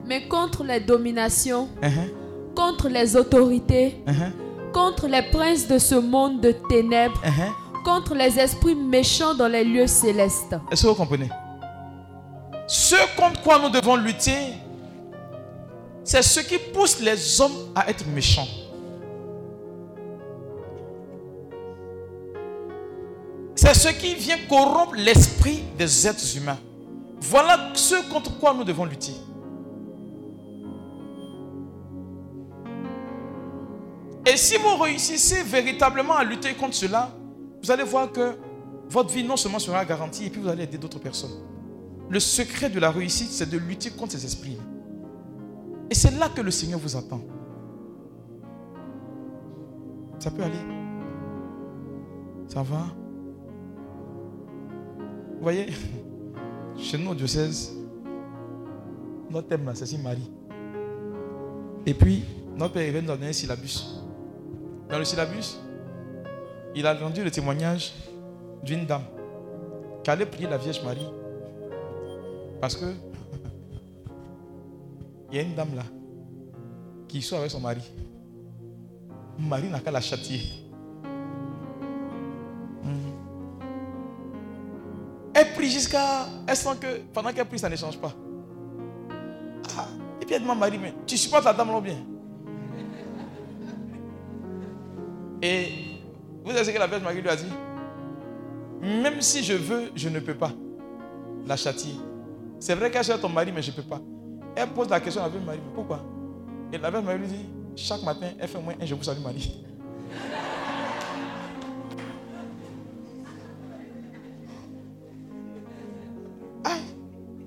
Mais 0.05 0.27
contre 0.27 0.63
les 0.63 0.79
dominations, 0.79 1.69
uh-huh. 1.81 2.53
contre 2.55 2.89
les 2.89 3.15
autorités, 3.15 4.03
uh-huh. 4.05 4.71
contre 4.71 5.07
les 5.07 5.23
princes 5.31 5.67
de 5.67 5.77
ce 5.79 5.95
monde 5.95 6.41
de 6.41 6.51
ténèbres, 6.51 7.19
uh-huh. 7.23 7.83
contre 7.83 8.13
les 8.13 8.37
esprits 8.39 8.75
méchants 8.75 9.33
dans 9.33 9.47
les 9.47 9.63
lieux 9.63 9.87
célestes. 9.87 10.55
Est-ce 10.71 10.83
que 10.83 10.87
vous 10.87 10.95
comprenez? 10.95 11.29
Ce 12.67 12.95
contre 13.17 13.41
quoi 13.41 13.59
nous 13.59 13.69
devons 13.69 13.95
lutter, 13.95 14.53
c'est 16.03 16.21
ce 16.21 16.41
qui 16.41 16.57
pousse 16.57 16.99
les 16.99 17.41
hommes 17.41 17.71
à 17.75 17.89
être 17.89 18.05
méchants. 18.07 18.47
C'est 23.64 23.76
ce 23.76 23.88
qui 23.88 24.14
vient 24.15 24.35
corrompre 24.49 24.94
l'esprit 24.94 25.64
des 25.77 26.06
êtres 26.06 26.35
humains. 26.35 26.60
Voilà 27.22 27.72
ce 27.73 28.11
contre 28.11 28.38
quoi 28.38 28.53
nous 28.53 28.65
devons 28.65 28.84
lutter. 28.84 29.14
Et 34.26 34.35
si 34.35 34.57
vous 34.57 34.76
réussissez 34.76 35.44
véritablement 35.44 36.15
à 36.15 36.26
lutter 36.26 36.53
contre 36.56 36.73
cela, 36.73 37.15
vous 37.64 37.72
allez 37.72 37.85
voir 37.85 38.11
que 38.11 38.35
votre 38.90 39.14
vie 39.14 39.23
non 39.23 39.38
seulement 39.38 39.60
sera 39.60 39.85
garantie, 39.85 40.26
et 40.26 40.30
puis 40.30 40.41
vous 40.41 40.49
allez 40.49 40.64
aider 40.64 40.77
d'autres 40.77 40.99
personnes. 40.99 41.40
Le 42.10 42.19
secret 42.19 42.69
de 42.69 42.81
la 42.81 42.91
réussite, 42.91 43.31
c'est 43.31 43.49
de 43.49 43.57
lutter 43.57 43.91
contre 43.91 44.11
ces 44.11 44.26
esprits. 44.26 44.57
Et 45.90 45.95
c'est 45.95 46.11
là 46.19 46.27
que 46.27 46.41
le 46.41 46.52
Seigneur 46.52 46.81
vous 46.81 46.98
attend. 46.98 47.22
Ça 50.19 50.31
peut 50.31 50.44
aller 50.44 50.60
Ça 52.49 52.61
va? 52.61 53.02
Voyez, 55.44 55.68
chez 56.78 56.98
nous 56.98 57.11
au 57.11 57.15
diocèse, 57.15 57.74
notre 59.30 59.48
thème 59.48 59.70
c'est 59.74 59.98
Marie. 59.98 60.32
Et 61.86 61.94
puis, 61.94 62.24
notre 62.56 62.74
père 62.74 62.90
vient 62.91 63.02
nous 63.02 63.07
donner 63.07 63.28
un 63.28 63.34
syllabus. 63.34 63.84
Dans 64.90 64.98
le 64.98 65.06
syllabus, 65.06 65.57
il 66.76 66.88
a 66.88 66.94
rendu 66.94 67.24
le 67.24 67.30
témoignage 67.30 67.94
d'une 68.64 68.86
dame 68.86 69.03
qui 70.03 70.10
allait 70.10 70.26
prier 70.26 70.48
la 70.48 70.57
Vierge 70.57 70.82
Marie. 70.84 71.07
Parce 72.61 72.76
que 72.76 72.86
il 75.32 75.36
y 75.36 75.40
a 75.40 75.41
une 75.41 75.56
dame 75.56 75.76
là 75.76 75.84
qui 77.07 77.22
soit 77.22 77.40
avec 77.40 77.52
son 77.52 77.60
mari. 77.60 77.82
Marie 79.38 79.68
n'a 79.68 79.80
qu'à 79.80 79.91
la 79.91 80.02
châtier. 80.02 80.62
Elle 85.44 85.53
prie 85.53 85.70
jusqu'à. 85.70 86.26
Elle 86.48 86.56
sent 86.56 86.78
que 86.80 87.02
pendant 87.14 87.32
qu'elle 87.34 87.45
prie, 87.45 87.60
ça 87.60 87.70
ne 87.70 87.76
change 87.76 87.98
pas. 87.98 88.14
Ah, 89.78 89.88
et 90.22 90.26
puis 90.26 90.36
elle 90.36 90.41
demande 90.41 90.60
Marie, 90.60 90.78
mais 90.78 90.94
tu 91.06 91.18
supportes 91.18 91.44
la 91.44 91.53
dame 91.53 91.70
là 91.70 91.82
bien? 91.82 91.98
Et 95.41 95.68
vous 96.45 96.52
savez 96.52 96.64
ce 96.64 96.72
que 96.72 96.80
la 96.80 96.88
Vierge 96.88 97.03
Marie 97.03 97.22
lui 97.22 97.30
a 97.30 97.36
dit? 97.36 97.52
Même 98.82 99.22
si 99.22 99.44
je 99.44 99.53
veux, 99.53 99.91
je 99.95 100.07
ne 100.07 100.20
peux 100.20 100.36
pas 100.36 100.52
la 101.45 101.57
châtier. 101.57 101.95
C'est 102.60 102.76
vrai 102.76 102.90
qu'elle 102.90 103.03
cherche 103.03 103.20
ton 103.20 103.30
mari, 103.30 103.52
mais 103.53 103.61
je 103.61 103.72
ne 103.72 103.76
peux 103.76 103.82
pas. 103.82 103.99
Elle 104.56 104.70
pose 104.70 104.90
la 104.90 105.02
question 105.02 105.22
à 105.22 105.26
la 105.26 105.30
Vierge 105.30 105.45
Marie, 105.45 105.60
pourquoi? 105.76 105.99
Et 106.72 106.78
la 106.78 106.90
Vierge 106.90 107.03
Marie 107.03 107.20
lui 107.20 107.28
dit 107.28 107.45
Chaque 107.76 108.03
matin, 108.03 108.28
elle 108.40 108.48
fait 108.48 108.61
moins 108.61 108.76
un 108.80 108.86
je 108.86 108.95
vous 108.95 109.03
salue 109.03 109.22
Marie. 109.22 109.65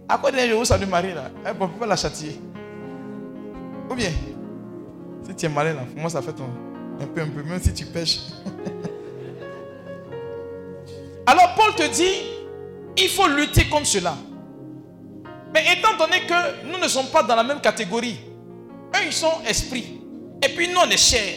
À 0.08 0.18
quoi 0.18 0.30
de 0.30 0.38
je 0.38 0.52
vous 0.52 0.64
salue 0.64 0.88
Marie 0.88 1.14
là 1.14 1.30
Elle 1.44 1.54
ne 1.54 1.58
peut 1.58 1.66
pas 1.78 1.86
la 1.86 1.96
châtier. 1.96 2.38
Ou 3.90 3.94
bien, 3.94 4.10
si 5.26 5.34
tu 5.34 5.46
es 5.46 5.48
malin 5.48 5.74
là, 5.74 5.84
moi 5.96 6.10
ça 6.10 6.22
fait 6.22 6.32
ton. 6.32 6.48
Un 7.00 7.06
peu, 7.06 7.20
un 7.20 7.28
peu, 7.28 7.42
même 7.42 7.60
si 7.60 7.74
tu 7.74 7.84
pêches. 7.86 8.20
Alors 11.26 11.54
Paul 11.54 11.74
te 11.74 11.88
dit, 11.92 12.22
il 12.96 13.08
faut 13.08 13.28
lutter 13.28 13.68
contre 13.68 13.86
cela. 13.86 14.14
Mais 15.52 15.64
étant 15.76 15.96
donné 15.98 16.20
que 16.26 16.66
nous 16.70 16.78
ne 16.78 16.88
sommes 16.88 17.08
pas 17.08 17.22
dans 17.22 17.36
la 17.36 17.42
même 17.42 17.60
catégorie, 17.60 18.18
eux 18.94 19.04
ils 19.04 19.12
sont 19.12 19.42
esprits, 19.46 20.00
et 20.42 20.48
puis 20.50 20.68
nous 20.68 20.78
on 20.78 20.88
est 20.90 20.96
chair, 20.96 21.34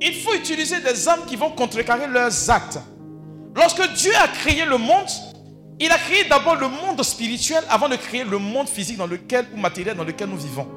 il 0.00 0.14
faut 0.14 0.34
utiliser 0.34 0.80
des 0.80 1.08
âmes 1.08 1.24
qui 1.26 1.36
vont 1.36 1.50
contrecarrer 1.50 2.06
leurs 2.06 2.50
actes. 2.50 2.78
Lorsque 3.54 3.92
Dieu 3.94 4.12
a 4.22 4.28
créé 4.28 4.64
le 4.64 4.78
monde, 4.78 5.08
il 5.80 5.90
a 5.90 5.96
créé 5.96 6.24
d'abord 6.24 6.56
le 6.56 6.68
monde 6.68 7.02
spirituel 7.02 7.64
avant 7.70 7.88
de 7.88 7.96
créer 7.96 8.22
le 8.22 8.38
monde 8.38 8.68
physique 8.68 8.98
dans 8.98 9.06
lequel, 9.06 9.46
ou 9.54 9.56
matériel 9.56 9.96
dans 9.96 10.04
lequel 10.04 10.28
nous 10.28 10.36
vivons. 10.36 10.68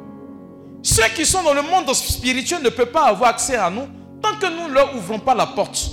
Ceux 0.81 1.03
qui 1.15 1.25
sont 1.25 1.43
dans 1.43 1.53
le 1.53 1.61
monde 1.61 1.93
spirituel 1.93 2.63
ne 2.63 2.69
peuvent 2.69 2.91
pas 2.91 3.07
avoir 3.07 3.31
accès 3.31 3.57
à 3.57 3.69
nous 3.69 3.88
tant 4.21 4.38
que 4.38 4.45
nous 4.45 4.69
ne 4.69 4.73
leur 4.73 4.95
ouvrons 4.95 5.19
pas 5.19 5.35
la 5.35 5.45
porte. 5.45 5.91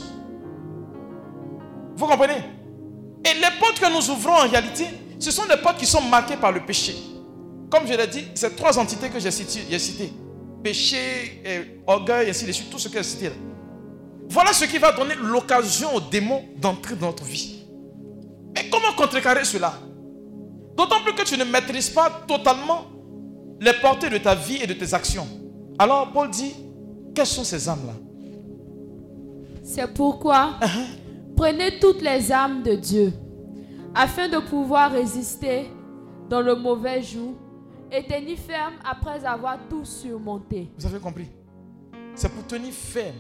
Vous 1.97 2.07
comprenez? 2.07 2.43
Et 3.25 3.35
les 3.35 3.59
portes 3.59 3.81
que 3.81 3.93
nous 3.93 4.11
ouvrons 4.11 4.33
en 4.33 4.49
réalité, 4.49 4.87
ce 5.19 5.31
sont 5.33 5.45
des 5.47 5.57
portes 5.57 5.79
qui 5.79 5.87
sont 5.87 6.01
marquées 6.03 6.37
par 6.37 6.53
le 6.53 6.65
péché. 6.65 6.95
Comme 7.69 7.87
je 7.87 7.95
l'ai 7.95 8.07
dit, 8.07 8.25
ces 8.35 8.55
trois 8.55 8.79
entités 8.79 9.11
que 9.11 9.19
j'ai 9.19 9.31
citées, 9.31 10.13
péché, 10.63 11.43
orgueil, 11.87 12.31
ainsi 12.31 12.47
de 12.47 12.53
suite, 12.53 12.71
tout 12.71 12.79
ce 12.79 12.89
que 12.89 12.99
j'ai 12.99 13.03
cité. 13.03 13.31
Voilà 14.29 14.53
ce 14.53 14.65
qui 14.65 14.79
va 14.79 14.93
donner 14.93 15.15
l'occasion 15.17 15.95
aux 15.95 16.01
démons 16.01 16.45
d'entrer 16.57 16.95
dans 16.95 17.07
notre 17.07 17.25
vie. 17.25 17.60
Mais 18.55 18.69
comment 18.71 18.93
contrecarrer 18.97 19.45
cela? 19.45 19.75
D'autant 20.77 21.03
plus 21.05 21.15
que 21.15 21.23
tu 21.23 21.37
ne 21.37 21.45
maîtrises 21.45 21.91
pas 21.91 22.11
totalement 22.27 22.87
les 23.61 23.73
portées 23.75 24.09
de 24.09 24.19
ta 24.19 24.35
vie 24.35 24.59
et 24.63 24.67
de 24.67 24.75
tes 24.75 24.95
actions. 24.95 25.27
Alors 25.79 26.11
Paul 26.13 26.31
dit, 26.31 26.55
quelles 27.15 27.27
sont 27.27 27.45
ces 27.45 27.69
âmes-là? 27.69 27.93
C'est 29.63 29.93
pourquoi 29.93 30.55
uh-huh. 30.61 31.35
prenez 31.37 31.79
toutes 31.79 32.03
les 32.03 32.33
âmes 32.33 32.63
de 32.63 32.75
Dieu, 32.75 33.13
afin 33.95 34.29
de 34.29 34.39
pouvoir 34.39 34.93
résister 34.93 35.69
dans 36.29 36.41
le 36.41 36.55
mauvais 36.55 37.03
jour 37.03 37.35
et 37.93 38.07
tenir 38.07 38.39
ferme 38.39 38.75
après 38.85 39.25
avoir 39.25 39.59
tout 39.69 39.85
surmonté. 39.85 40.71
Vous 40.79 40.87
avez 40.87 40.99
compris? 40.99 41.27
C'est 42.15 42.31
pour 42.31 42.47
tenir 42.47 42.73
ferme. 42.73 43.17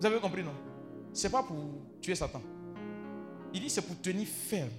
Vous 0.00 0.06
avez 0.06 0.18
compris, 0.20 0.42
non? 0.42 0.52
C'est 1.12 1.30
pas 1.30 1.42
pour 1.42 1.56
tuer 2.00 2.14
Satan. 2.14 2.40
Il 3.52 3.60
dit 3.60 3.70
c'est 3.70 3.82
pour 3.82 4.00
tenir 4.00 4.26
ferme. 4.26 4.70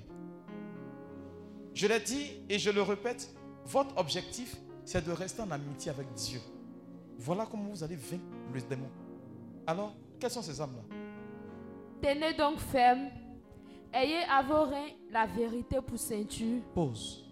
Je 1.73 1.87
l'ai 1.87 1.99
dit 1.99 2.43
et 2.49 2.59
je 2.59 2.69
le 2.69 2.81
répète, 2.81 3.33
votre 3.65 3.97
objectif, 3.97 4.57
c'est 4.85 5.05
de 5.05 5.11
rester 5.11 5.41
en 5.41 5.51
amitié 5.51 5.91
avec 5.91 6.11
Dieu. 6.13 6.39
Voilà 7.17 7.45
comment 7.49 7.69
vous 7.69 7.83
allez 7.83 7.95
vaincre 7.95 8.23
le 8.53 8.61
démon. 8.61 8.89
Alors, 9.67 9.95
quelles 10.19 10.31
sont 10.31 10.41
ces 10.41 10.59
âmes-là 10.59 10.83
Tenez 12.01 12.33
donc 12.33 12.57
ferme. 12.59 13.09
Ayez 13.93 14.23
à 14.29 14.41
vos 14.41 14.63
reins 14.63 14.89
la 15.11 15.27
vérité 15.27 15.79
pour 15.81 15.99
ceinture. 15.99 16.61
Pause. 16.73 17.25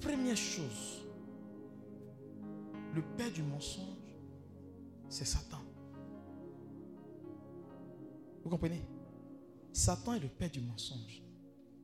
Première 0.00 0.36
chose, 0.36 1.06
le 2.94 3.02
père 3.02 3.30
du 3.30 3.42
mensonge, 3.42 3.84
c'est 5.08 5.26
Satan. 5.26 5.58
Vous 8.42 8.48
comprenez? 8.50 8.82
Satan 9.72 10.14
est 10.14 10.20
le 10.20 10.28
père 10.28 10.50
du 10.50 10.60
mensonge. 10.60 11.22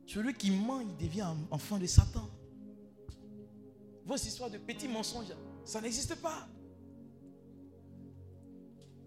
Celui 0.05 0.33
qui 0.33 0.51
ment, 0.51 0.81
il 0.81 0.95
devient 0.97 1.27
enfant 1.51 1.77
de 1.77 1.85
Satan. 1.85 2.29
Vos 4.05 4.15
histoires 4.15 4.49
de 4.49 4.57
petits 4.57 4.87
mensonges, 4.87 5.33
ça 5.65 5.81
n'existe 5.81 6.15
pas. 6.21 6.47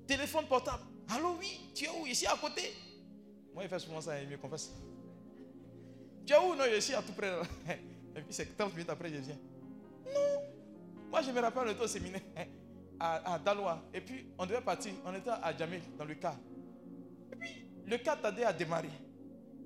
Téléphone 0.07 0.47
portable. 0.47 0.83
Allô, 1.09 1.37
oui, 1.39 1.71
tu 1.75 1.85
es 1.85 1.89
où? 1.89 2.07
Ici 2.07 2.27
à 2.27 2.37
côté. 2.37 2.73
Moi, 3.55 3.65
il 3.65 3.69
fait 3.69 3.79
souvent 3.79 4.01
ça, 4.01 4.21
il 4.23 4.29
me 4.29 4.37
confesse. 4.37 4.71
Tu 6.27 6.33
es 6.33 6.37
où? 6.37 6.55
Non, 6.55 6.65
je 6.73 6.81
suis 6.81 6.95
à 6.95 7.03
tout 7.03 7.13
près. 7.13 7.33
Et 8.17 8.21
puis, 8.23 8.27
c'est 8.33 8.57
30 8.57 8.73
minutes 8.75 8.91
après, 8.91 9.09
je 9.09 9.17
viens. 9.17 9.39
Non. 10.07 10.43
Moi, 11.11 11.23
je 11.23 11.31
me 11.31 11.41
rappelle, 11.41 11.63
on 11.67 11.71
était 11.71 11.83
au 11.83 11.87
séminaire 11.89 12.21
à, 13.01 13.35
à 13.35 13.39
Daloa. 13.39 13.83
Et 13.95 14.01
puis, 14.01 14.27
on 14.39 14.45
devait 14.47 14.61
partir. 14.61 14.93
On 15.05 15.15
était 15.15 15.31
à 15.31 15.57
Djamé, 15.57 15.81
dans 15.97 16.05
le 16.05 16.15
car. 16.17 16.37
Le 17.91 17.99
car 17.99 18.21
tardait 18.21 18.45
à 18.45 18.53
démarrer. 18.53 18.89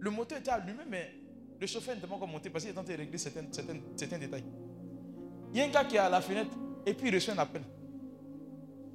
Le 0.00 0.10
moteur 0.10 0.38
était 0.38 0.50
allumé, 0.50 0.82
mais 0.88 1.12
le 1.60 1.66
chauffeur 1.66 1.94
n'était 1.94 2.06
pas 2.06 2.14
encore 2.14 2.26
monté 2.26 2.48
parce 2.48 2.64
qu'il 2.64 2.70
était 2.70 2.80
en 2.80 2.84
train 2.84 2.94
de 2.94 2.98
régler 2.98 3.18
certains, 3.18 3.42
détails. 3.42 4.44
Il 5.52 5.58
y 5.58 5.60
a 5.60 5.66
un 5.66 5.68
gars 5.68 5.84
qui 5.84 5.96
est 5.96 5.98
à 5.98 6.08
la 6.08 6.22
fenêtre 6.22 6.56
et 6.86 6.94
puis 6.94 7.08
il 7.08 7.14
reçoit 7.14 7.34
un 7.34 7.38
appel. 7.38 7.62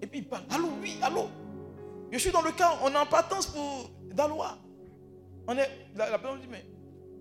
Et 0.01 0.07
puis 0.07 0.19
il 0.19 0.27
parle. 0.27 0.45
Allô, 0.49 0.69
oui, 0.81 0.97
allô? 1.03 1.30
Je 2.11 2.18
suis 2.18 2.31
dans 2.31 2.41
le 2.41 2.51
camp, 2.51 2.80
on 2.84 2.91
est 2.91 2.97
en 2.97 3.06
partance 3.06 3.45
pour 3.45 3.91
Dalois. 4.11 4.57
On 5.47 5.56
est, 5.56 5.69
la, 5.95 6.18
personne 6.18 6.41
dit, 6.41 6.47
mais 6.49 6.65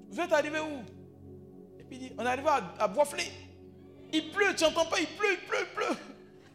vous 0.09 0.19
êtes 0.19 0.33
arrivé 0.33 0.61
où? 0.61 1.79
Et 1.79 1.85
puis 1.85 1.97
il 1.97 1.99
dit, 1.99 2.13
on 2.17 2.25
est 2.25 2.29
arrivé 2.29 2.49
à, 2.49 2.85
à. 2.85 2.95
Il 4.15 4.31
pleut, 4.31 4.55
tu 4.57 4.65
n'entends 4.65 4.87
pas, 4.87 4.99
il 4.99 5.07
pleut, 5.09 5.33
il 5.33 5.47
pleut, 5.47 5.59
il 5.61 5.75
pleut. 5.75 5.97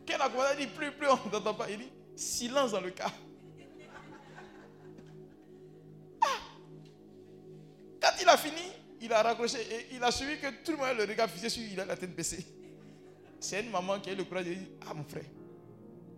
Quel 0.04 0.20
a 0.20 0.30
dit, 0.56 0.64
il 0.64 0.70
pleut, 0.70 0.88
il 0.88 0.94
pleut, 0.94 1.10
on 1.12 1.30
n'entend 1.30 1.54
pas. 1.54 1.70
Il 1.70 1.78
dit, 1.78 1.92
silence 2.16 2.72
dans 2.72 2.82
le 2.82 2.90
cas. 2.90 3.12
Quand 8.04 8.12
il 8.22 8.28
a 8.28 8.36
fini, 8.36 8.70
il 9.00 9.14
a 9.14 9.24
raccroché 9.24 9.60
et 9.62 9.96
il 9.96 10.04
a 10.04 10.12
suivi 10.12 10.38
que 10.38 10.48
tout 10.62 10.74
le 10.74 10.78
monde 10.78 10.98
le 10.98 11.06
regard 11.06 11.30
fixé 11.30 11.48
sur 11.48 11.64
lui, 11.64 11.72
il 11.72 11.80
a 11.80 11.86
la 11.86 11.96
tête 11.96 12.14
baissée. 12.14 12.46
C'est 13.40 13.62
une 13.64 13.72
maman 13.72 13.98
qui 14.02 14.10
a 14.10 14.14
eu 14.14 14.18
le 14.18 14.26
courage 14.26 14.44
de 14.44 14.54
dire 14.54 14.68
Ah, 14.86 14.94
mon 14.94 15.06
frère, 15.06 15.24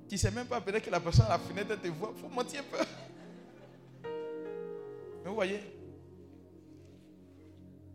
tu 0.09 0.15
ne 0.15 0.19
sais 0.19 0.31
même 0.31 0.47
pas, 0.47 0.59
peut-être 0.61 0.83
que 0.83 0.89
la 0.89 0.99
personne 0.99 1.25
à 1.27 1.29
la 1.29 1.39
fenêtre 1.39 1.79
te 1.79 1.87
voit, 1.89 2.11
il 2.15 2.21
faut 2.21 2.27
mentir 2.27 2.61
un 2.61 2.77
peu. 2.77 2.83
Mais 5.23 5.29
vous 5.29 5.35
voyez, 5.35 5.59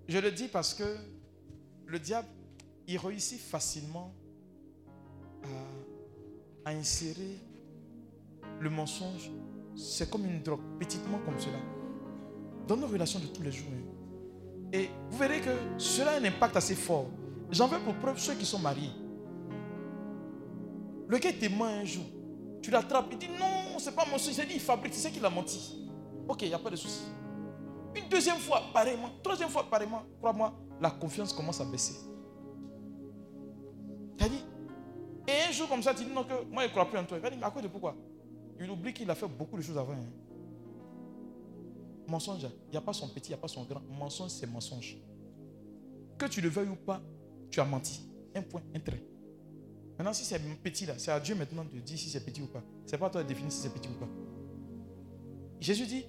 je 0.07 0.19
le 0.19 0.31
dis 0.31 0.47
parce 0.47 0.73
que 0.73 0.97
le 1.87 1.99
diable, 1.99 2.29
il 2.87 2.97
réussit 2.99 3.41
facilement 3.41 4.15
à, 6.65 6.71
insérer 6.71 7.39
le 8.61 8.71
mensonge. 8.71 9.33
C'est 9.77 10.09
comme 10.09 10.27
une 10.27 10.43
drogue, 10.43 10.61
petitement 10.79 11.19
comme 11.25 11.41
cela, 11.41 11.59
dans 12.71 12.77
nos 12.77 12.87
relations 12.87 13.19
de 13.19 13.27
tous 13.27 13.43
les 13.43 13.51
jours. 13.51 13.67
Et 14.73 14.89
vous 15.11 15.19
verrez 15.19 15.41
que 15.41 15.51
cela 15.77 16.13
a 16.13 16.21
un 16.21 16.25
impact 16.25 16.57
assez 16.57 16.77
fort. 16.77 17.07
J'en 17.51 17.67
veux 17.67 17.81
pour 17.81 17.95
preuve 17.95 18.19
ceux 18.19 18.35
qui 18.35 18.47
sont 18.47 18.61
mariés. 18.61 18.93
Le 21.09 21.19
gars 21.19 21.33
témoin 21.33 21.81
un 21.81 21.85
jour? 21.85 22.05
Tu 22.63 22.71
l'attrapes, 22.71 23.09
il 23.11 23.19
dit 23.19 23.29
non, 23.39 23.79
c'est 23.79 23.95
pas 23.95 24.05
mon 24.05 24.19
Il 24.19 24.47
dit, 24.47 24.55
il 24.55 24.61
fabrique, 24.61 24.95
c'est 24.95 25.11
qu'il 25.11 25.25
a 25.25 25.31
menti. 25.31 25.85
Ok, 26.29 26.43
il 26.43 26.49
n'y 26.49 26.55
a 26.55 26.59
pas 26.61 26.71
de 26.71 26.77
souci. 26.77 27.03
Une 27.97 28.09
deuxième 28.09 28.37
fois, 28.37 28.63
pareillement. 28.73 29.11
Troisième 29.21 29.49
fois, 29.49 29.69
pareillement. 29.69 30.03
Crois-moi, 30.21 30.55
la 30.81 30.91
confiance 30.91 31.33
commence 31.33 31.61
à 31.61 31.65
baisser. 31.65 31.95
T'as 34.17 34.29
dit 34.29 34.45
Et 35.27 35.49
un 35.49 35.51
jour 35.51 35.69
comme 35.69 35.83
ça, 35.83 35.93
tu 35.93 36.05
dis 36.05 36.13
non, 36.13 36.23
que 36.23 36.45
moi, 36.49 36.63
je 36.63 36.69
ne 36.69 36.73
crois 36.73 36.89
plus 36.89 36.99
en 36.99 37.05
toi. 37.05 37.17
Il 37.19 37.21
va 37.21 37.31
dire, 37.31 37.39
mais 37.41 37.47
à 37.47 37.51
cause 37.51 37.65
de 37.65 37.69
pourquoi? 37.69 37.97
Il 38.61 38.71
oublie 38.71 38.93
qu'il 38.93 39.11
a 39.11 39.17
fait 39.17 39.27
beaucoup 39.27 39.57
de 39.57 39.63
choses 39.63 39.79
avant. 39.79 39.95
Hein. 39.95 40.30
Mensonge, 42.11 42.43
il 42.67 42.73
n'y 42.73 42.77
a 42.77 42.81
pas 42.81 42.93
son 42.93 43.09
petit, 43.09 43.29
il 43.29 43.31
n'y 43.31 43.35
a 43.35 43.39
pas 43.39 43.47
son 43.47 43.63
grand. 43.63 43.83
Mensonge, 43.89 44.31
c'est 44.31 44.47
mensonge. 44.49 44.97
Que 46.19 46.27
tu 46.27 46.41
le 46.41 46.49
veuilles 46.49 46.69
ou 46.69 46.77
pas, 46.77 47.01
tu 47.51 47.61
as 47.61 47.65
menti. 47.65 48.03
Un 48.35 48.43
point, 48.43 48.63
un 48.75 48.81
trait. 48.81 49.03
Maintenant, 49.97 50.13
si 50.13 50.25
c'est 50.25 50.41
petit 50.63 50.87
là, 50.87 50.95
c'est 50.99 51.13
à 51.13 51.21
Dieu 51.21 51.37
maintenant 51.37 51.65
de 51.65 51.79
dire 51.79 51.97
si 51.97 52.11
c'est 52.11 52.25
petit 52.25 52.43
ou 52.43 52.47
pas. 52.47 52.63
C'est 52.85 52.99
pas 52.99 53.07
à 53.07 53.11
toi 53.11 53.23
de 53.23 53.29
définir 53.29 53.53
si 53.53 53.61
c'est 53.61 53.73
petit 53.73 53.89
ou 53.89 53.93
pas. 53.93 54.09
Jésus 55.61 55.87
dit, 55.87 56.05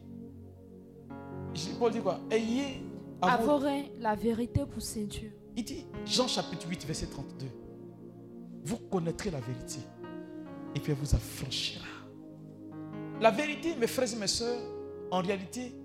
Paul 1.77 1.91
dit 1.91 1.99
quoi? 1.99 2.19
Ayez 2.31 2.81
Avorez 3.21 3.91
la 3.99 4.15
vérité 4.15 4.65
pour 4.65 4.81
ceinture. 4.81 5.29
Il 5.55 5.63
dit, 5.63 5.85
Jean 6.05 6.27
chapitre 6.27 6.67
8, 6.67 6.83
verset 6.85 7.07
32. 7.07 7.45
Vous 8.63 8.77
connaîtrez 8.77 9.29
la 9.29 9.39
vérité 9.39 9.79
et 10.73 10.79
puis 10.79 10.93
elle 10.93 10.97
vous 10.97 11.13
affranchira. 11.13 11.85
La 13.19 13.29
vérité, 13.29 13.75
mes 13.75 13.87
frères 13.87 14.11
et 14.11 14.15
mes 14.15 14.27
soeurs, 14.27 14.61
en 15.11 15.21
réalité, 15.21 15.75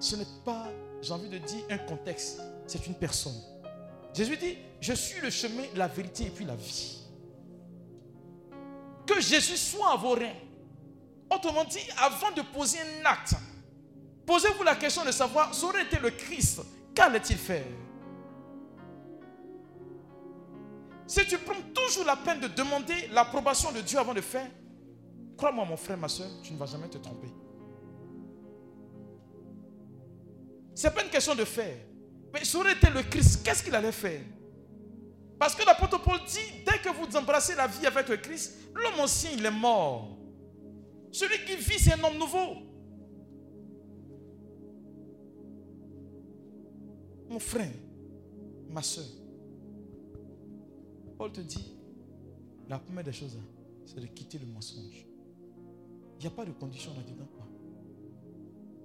ce 0.00 0.16
n'est 0.16 0.26
pas, 0.44 0.68
j'ai 1.02 1.12
envie 1.12 1.28
de 1.28 1.38
dire, 1.38 1.62
un 1.70 1.78
contexte, 1.78 2.40
c'est 2.66 2.86
une 2.86 2.94
personne. 2.94 3.36
Jésus 4.14 4.36
dit, 4.36 4.58
je 4.80 4.94
suis 4.94 5.20
le 5.20 5.30
chemin, 5.30 5.62
la 5.76 5.86
vérité 5.86 6.24
et 6.24 6.30
puis 6.30 6.44
la 6.44 6.56
vie. 6.56 6.98
Que 9.06 9.20
Jésus 9.20 9.56
soit 9.56 9.92
à 9.92 9.96
vos 9.96 10.14
reins. 10.14 10.34
Autrement 11.30 11.64
dit, 11.64 11.78
avant 11.98 12.32
de 12.32 12.42
poser 12.42 12.78
un 12.80 13.04
acte, 13.04 13.34
posez-vous 14.26 14.62
la 14.62 14.74
question 14.74 15.04
de 15.04 15.12
savoir, 15.12 15.54
ça 15.54 15.66
aurait 15.66 15.82
été 15.82 15.98
le 15.98 16.10
Christ, 16.10 16.62
qu'allait-il 16.94 17.36
faire? 17.36 17.66
Si 21.06 21.26
tu 21.26 21.38
prends 21.38 21.60
toujours 21.74 22.04
la 22.04 22.16
peine 22.16 22.40
de 22.40 22.48
demander 22.48 23.08
l'approbation 23.12 23.70
de 23.72 23.80
Dieu 23.80 23.98
avant 23.98 24.14
de 24.14 24.20
faire, 24.20 24.48
crois-moi 25.36 25.64
mon 25.64 25.76
frère, 25.76 25.98
ma 25.98 26.08
soeur, 26.08 26.28
tu 26.42 26.52
ne 26.52 26.58
vas 26.58 26.66
jamais 26.66 26.88
te 26.88 26.98
tromper. 26.98 27.28
Ce 30.74 30.86
n'est 30.86 30.94
pas 30.94 31.04
une 31.04 31.10
question 31.10 31.34
de 31.34 31.44
faire. 31.44 31.76
Mais 32.32 32.44
ça 32.44 32.58
aurait 32.58 32.72
été 32.72 32.88
le 32.90 33.02
Christ, 33.02 33.44
qu'est-ce 33.44 33.62
qu'il 33.62 33.74
allait 33.74 33.92
faire? 33.92 34.20
Parce 35.38 35.54
que 35.54 35.64
l'apôtre 35.64 36.02
Paul 36.02 36.18
dit, 36.26 36.64
dès 36.66 36.78
que 36.78 36.94
vous 36.94 37.16
embrassez 37.16 37.54
la 37.54 37.66
vie 37.66 37.86
avec 37.86 38.08
le 38.08 38.18
Christ, 38.18 38.58
l'homme 38.74 39.00
ancien, 39.00 39.30
il 39.32 39.44
est 39.44 39.50
mort. 39.50 40.16
Celui 41.10 41.44
qui 41.44 41.56
vit, 41.56 41.78
c'est 41.78 41.94
un 41.94 42.04
homme 42.04 42.18
nouveau. 42.18 42.56
Mon 47.28 47.38
frère, 47.38 47.72
ma 48.68 48.82
soeur, 48.82 49.06
Paul 51.16 51.32
te 51.32 51.40
dit, 51.40 51.74
la 52.68 52.78
première 52.78 53.04
des 53.04 53.12
choses, 53.12 53.38
c'est 53.86 54.00
de 54.00 54.06
quitter 54.06 54.38
le 54.38 54.46
mensonge. 54.46 55.06
Il 56.18 56.20
n'y 56.20 56.26
a 56.26 56.30
pas 56.30 56.44
de 56.44 56.52
condition 56.52 56.92
là-dedans. 56.94 57.28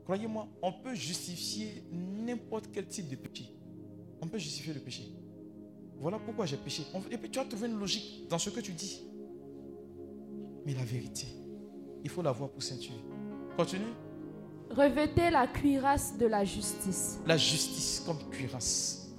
Croyez-moi, 0.06 0.48
on 0.61 0.72
peut 0.72 0.94
justifier 0.94 1.84
n'importe 1.91 2.69
quel 2.72 2.88
type 2.88 3.10
de 3.10 3.15
péché. 3.15 3.52
On 4.22 4.27
peut 4.27 4.38
justifier 4.38 4.73
le 4.73 4.80
péché. 4.80 5.03
Voilà 5.99 6.19
pourquoi 6.19 6.45
j'ai 6.45 6.57
péché. 6.57 6.84
Et 7.10 7.18
puis 7.18 7.30
tu 7.30 7.40
as 7.40 7.45
trouvé 7.45 7.68
une 7.68 7.80
logique 7.80 8.27
dans 8.30 8.38
ce 8.38 8.52
que 8.52 8.60
tu 8.60 8.72
dis. 8.72 9.02
Mais 10.65 10.73
la 10.73 10.86
vérité, 10.86 11.27
il 12.03 12.10
faut 12.10 12.22
la 12.22 12.32
voir 12.32 12.52
pour 12.52 12.61
ceinture. 12.61 12.95
Continue. 13.57 13.94
Revêtez 14.69 15.32
la 15.32 15.48
cuirasse 15.48 16.18
de 16.18 16.27
la 16.27 16.44
justice. 16.44 17.19
La 17.26 17.38
justice 17.38 18.03
comme 18.06 18.30
cuirasse. 18.30 19.11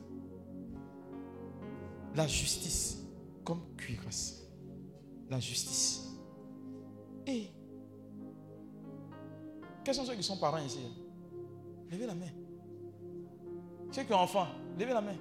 La 2.14 2.28
justice 2.28 2.98
comme 3.44 3.62
cuirasse. 3.76 4.42
La 5.30 5.40
justice. 5.40 6.02
Et 7.26 7.50
quels 9.86 9.94
sont 9.94 10.04
ceux 10.04 10.16
qui 10.16 10.22
sont 10.24 10.36
parents 10.36 10.58
ici? 10.58 10.80
Levez 11.92 12.06
la 12.06 12.14
main. 12.16 12.26
Ceux 13.92 14.02
qui 14.02 14.12
ont 14.12 14.18
enfants, 14.18 14.48
levez 14.76 14.92
la 14.92 15.00
main. 15.00 15.14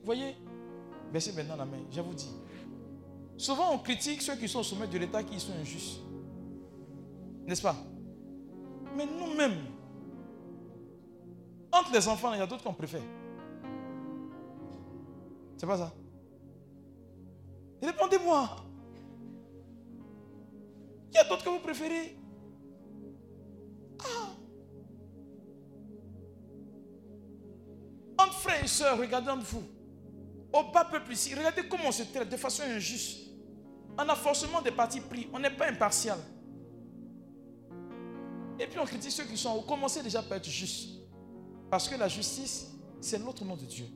Vous 0.00 0.04
voyez? 0.04 0.36
Baissez 1.10 1.32
maintenant 1.32 1.56
la 1.56 1.64
main. 1.64 1.78
Je 1.90 2.02
vous 2.02 2.12
dis. 2.12 2.30
Souvent, 3.38 3.72
on 3.72 3.78
critique 3.78 4.20
ceux 4.20 4.36
qui 4.36 4.46
sont 4.46 4.58
au 4.58 4.62
sommet 4.62 4.86
de 4.86 4.98
l'État 4.98 5.22
qui 5.22 5.40
sont 5.40 5.54
injustes. 5.58 6.02
N'est-ce 7.46 7.62
pas? 7.62 7.74
Mais 8.94 9.06
nous-mêmes, 9.06 9.64
entre 11.72 11.90
les 11.94 12.06
enfants, 12.06 12.34
il 12.34 12.38
y 12.38 12.42
a 12.42 12.46
d'autres 12.46 12.64
qu'on 12.64 12.74
préfère. 12.74 13.00
C'est 15.56 15.66
pas 15.66 15.78
ça? 15.78 15.94
Répondez-moi. 17.80 18.56
Il 21.10 21.14
y 21.14 21.18
a 21.18 21.24
d'autres 21.24 21.44
que 21.44 21.48
vous 21.48 21.60
préférez? 21.60 22.17
Entre 28.18 28.34
frères 28.34 28.64
et 28.64 28.66
sœurs, 28.66 28.98
regardez 28.98 29.30
entre 29.30 29.46
vous. 29.46 29.62
Au 30.52 30.70
bas 30.72 30.84
peuple 30.84 31.12
ici, 31.12 31.34
regardez 31.34 31.68
comment 31.68 31.88
on 31.88 31.92
se 31.92 32.02
traite 32.04 32.28
de 32.28 32.36
façon 32.36 32.62
injuste. 32.62 33.28
On 33.96 34.08
a 34.08 34.14
forcément 34.14 34.62
des 34.62 34.70
partis 34.70 35.00
pris. 35.00 35.28
On 35.32 35.38
n'est 35.38 35.50
pas 35.50 35.68
impartial. 35.68 36.18
Et 38.58 38.66
puis 38.66 38.78
on 38.78 38.84
critique 38.84 39.12
ceux 39.12 39.24
qui 39.24 39.36
sont 39.36 39.52
haut. 39.52 39.62
Commencez 39.62 40.02
déjà 40.02 40.22
par 40.22 40.38
être 40.38 40.48
juste. 40.48 40.90
Parce 41.70 41.88
que 41.88 41.96
la 41.96 42.08
justice, 42.08 42.68
c'est 43.00 43.18
l'autre 43.18 43.44
nom 43.44 43.56
de 43.56 43.64
Dieu. 43.64 43.86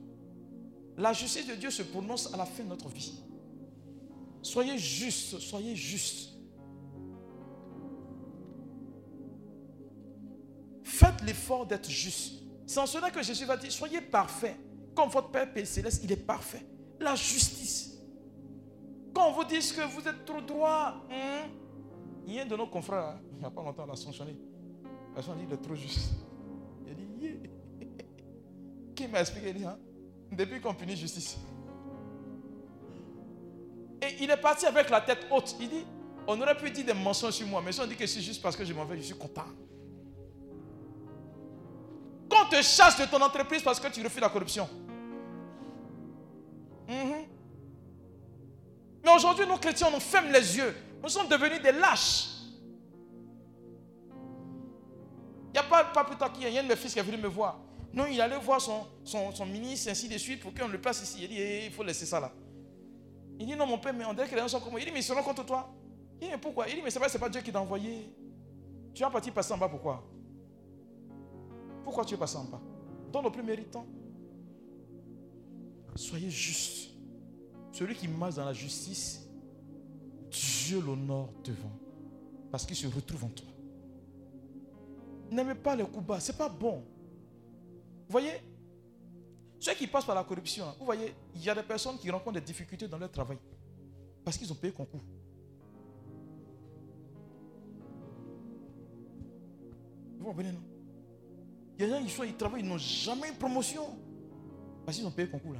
La 0.97 1.11
justice 1.11 1.47
de 1.47 1.55
Dieu 1.55 1.71
se 1.71 1.81
prononce 1.83 2.33
à 2.33 2.37
la 2.37 2.45
fin 2.45 2.63
de 2.63 2.69
notre 2.69 2.87
vie. 2.87 3.19
Soyez 4.41 4.77
juste, 4.77 5.39
soyez 5.39 5.75
juste. 5.75 6.32
Faites 10.93 11.23
l'effort 11.25 11.65
d'être 11.65 11.89
juste. 11.89 12.43
C'est 12.67 12.79
en 12.79 12.85
cela 12.85 13.09
que 13.09 13.23
Jésus 13.23 13.45
va 13.45 13.57
dire, 13.57 13.71
soyez 13.71 13.99
parfaits. 13.99 14.55
Comme 14.93 15.09
votre 15.09 15.31
Père 15.31 15.47
céleste, 15.65 16.01
il 16.03 16.11
est 16.11 16.15
parfait. 16.15 16.63
La 16.99 17.15
justice. 17.15 17.97
Quand 19.11 19.29
on 19.29 19.31
vous 19.31 19.43
dit 19.43 19.57
que 19.57 19.91
vous 19.91 20.07
êtes 20.07 20.23
trop 20.23 20.39
droit, 20.39 21.03
hein? 21.09 21.49
il 22.27 22.35
y 22.35 22.39
a 22.39 22.43
un 22.43 22.45
de 22.45 22.55
nos 22.55 22.67
confrères, 22.67 23.19
il 23.31 23.39
n'y 23.39 23.45
a 23.45 23.49
pas 23.49 23.63
longtemps, 23.63 23.87
l'a 23.87 23.95
sanctionné. 23.95 24.37
La 25.15 25.23
dit, 25.23 25.29
il 25.47 25.53
est 25.53 25.57
trop 25.57 25.73
juste. 25.73 26.11
Il 26.85 26.91
a 26.91 26.93
dit. 26.93 27.39
Qui 28.95 29.07
m'a 29.07 29.21
expliqué 29.21 29.49
Il 29.49 29.55
dit, 29.55 29.65
hein? 29.65 29.79
depuis 30.31 30.61
qu'on 30.61 30.75
punit 30.75 30.95
justice. 30.95 31.39
Et 33.99 34.23
il 34.23 34.29
est 34.29 34.37
parti 34.37 34.67
avec 34.67 34.91
la 34.91 35.01
tête 35.01 35.25
haute. 35.31 35.55
Il 35.59 35.69
dit, 35.69 35.85
on 36.27 36.39
aurait 36.39 36.55
pu 36.55 36.69
dire 36.69 36.85
des 36.85 36.93
mensonges 36.93 37.33
sur 37.33 37.47
moi, 37.47 37.63
mais 37.65 37.71
si 37.71 37.81
on 37.81 37.87
dit 37.87 37.95
que 37.95 38.05
c'est 38.05 38.21
juste 38.21 38.43
parce 38.43 38.55
que 38.55 38.63
je 38.63 38.73
m'en 38.73 38.85
vais, 38.85 38.97
je 38.97 39.01
suis 39.01 39.17
content. 39.17 39.45
Qu'on 42.33 42.49
te 42.49 42.61
chasse 42.63 42.99
de 42.99 43.05
ton 43.05 43.21
entreprise 43.21 43.61
parce 43.61 43.79
que 43.79 43.87
tu 43.89 44.01
refuses 44.01 44.21
la 44.21 44.29
corruption. 44.29 44.67
Mhm. 46.87 47.27
Mais 49.03 49.11
aujourd'hui, 49.15 49.45
nous 49.45 49.57
chrétiens, 49.57 49.91
nous 49.91 49.99
ferme 49.99 50.31
les 50.31 50.57
yeux. 50.57 50.75
Nous 51.01 51.09
sommes 51.09 51.27
devenus 51.27 51.61
des 51.61 51.71
lâches. 51.71 52.29
Il 55.47 55.51
n'y 55.53 55.59
a 55.59 55.63
pas, 55.63 55.83
pas 55.83 56.03
plus 56.03 56.15
tard 56.15 56.33
qu'il 56.33 56.49
y 56.49 56.57
a 56.57 56.59
un 56.59 56.63
de 56.63 56.69
mes 56.69 56.75
fils 56.75 56.93
qui 56.93 56.99
est 56.99 57.03
venu 57.03 57.17
me 57.17 57.27
voir. 57.27 57.59
Non, 57.93 58.05
il 58.07 58.19
allait 58.19 58.39
voir 58.39 58.59
son, 58.59 58.87
son, 59.03 59.45
ministre, 59.45 59.91
ainsi 59.91 60.09
de 60.09 60.17
suite, 60.17 60.41
pour 60.41 60.51
qu'on 60.53 60.67
le 60.67 60.81
place 60.81 61.03
ici. 61.03 61.19
Il 61.21 61.27
dit, 61.27 61.39
eh, 61.39 61.65
il 61.67 61.71
faut 61.71 61.83
laisser 61.83 62.07
ça 62.07 62.19
là. 62.19 62.31
Il 63.39 63.45
dit, 63.45 63.55
non, 63.55 63.67
mon 63.67 63.77
père, 63.77 63.93
mais 63.93 64.05
on 64.05 64.13
dirait 64.13 64.27
que 64.27 64.33
les 64.33 64.41
gens 64.41 64.47
sont 64.47 64.59
comme 64.59 64.71
moi. 64.71 64.79
Il 64.79 64.85
dit, 64.85 64.91
mais 64.91 65.01
ils 65.01 65.03
seront 65.03 65.21
contre 65.21 65.45
toi. 65.45 65.69
Il 66.19 66.25
dit, 66.25 66.31
mais 66.31 66.39
pourquoi? 66.39 66.67
Il 66.67 66.75
dit, 66.75 66.81
mais 66.81 66.89
c'est 66.89 66.99
pas, 66.99 67.07
pas 67.07 67.29
Dieu 67.29 67.41
qui 67.41 67.51
t'a 67.51 67.61
envoyé. 67.61 68.11
Tu 68.95 69.03
as 69.03 69.09
parti 69.11 69.29
passer 69.29 69.53
en 69.53 69.57
bas, 69.57 69.69
pourquoi? 69.69 70.03
Pourquoi 71.83 72.05
tu 72.05 72.15
es 72.15 72.17
passé 72.17 72.37
en 72.37 72.45
bas? 72.45 72.61
Dans 73.11 73.21
le 73.21 73.29
plus 73.29 73.43
méritant. 73.43 73.85
Soyez 75.95 76.29
juste. 76.29 76.91
Celui 77.71 77.95
qui 77.95 78.07
marche 78.07 78.35
dans 78.35 78.45
la 78.45 78.53
justice, 78.53 79.27
Dieu 80.29 80.79
l'honore 80.81 81.33
devant. 81.43 81.71
Parce 82.51 82.65
qu'il 82.65 82.75
se 82.75 82.87
retrouve 82.87 83.25
en 83.25 83.29
toi. 83.29 83.47
N'aimez 85.31 85.55
pas 85.55 85.75
les 85.75 85.83
coups 85.83 86.05
bas, 86.05 86.19
ce 86.19 86.31
n'est 86.31 86.37
pas 86.37 86.49
bon. 86.49 86.83
Vous 88.07 88.11
voyez, 88.11 88.31
ceux 89.59 89.73
qui 89.73 89.87
passent 89.87 90.05
par 90.05 90.15
la 90.15 90.23
corruption, 90.23 90.65
vous 90.77 90.85
voyez, 90.85 91.13
il 91.35 91.43
y 91.43 91.49
a 91.49 91.55
des 91.55 91.63
personnes 91.63 91.97
qui 91.97 92.09
rencontrent 92.11 92.39
des 92.39 92.45
difficultés 92.45 92.87
dans 92.87 92.97
leur 92.97 93.11
travail 93.11 93.37
parce 94.23 94.37
qu'ils 94.37 94.51
ont 94.51 94.55
payé 94.55 94.73
concours. 94.73 95.01
Vous 100.19 100.25
comprenez, 100.25 100.51
non? 100.51 100.72
Il 101.77 101.81
y 101.81 101.83
a 101.85 101.99
des 101.99 102.07
gens 102.07 102.23
qui 102.23 102.29
ils 102.29 102.37
travaillent, 102.37 102.61
ils 102.61 102.67
n'ont 102.67 102.77
jamais 102.77 103.29
une 103.29 103.35
promotion 103.35 103.83
parce 104.85 104.97
qu'ils 104.97 105.07
ont 105.07 105.11
payé 105.11 105.29
concours 105.29 105.53
là. 105.53 105.59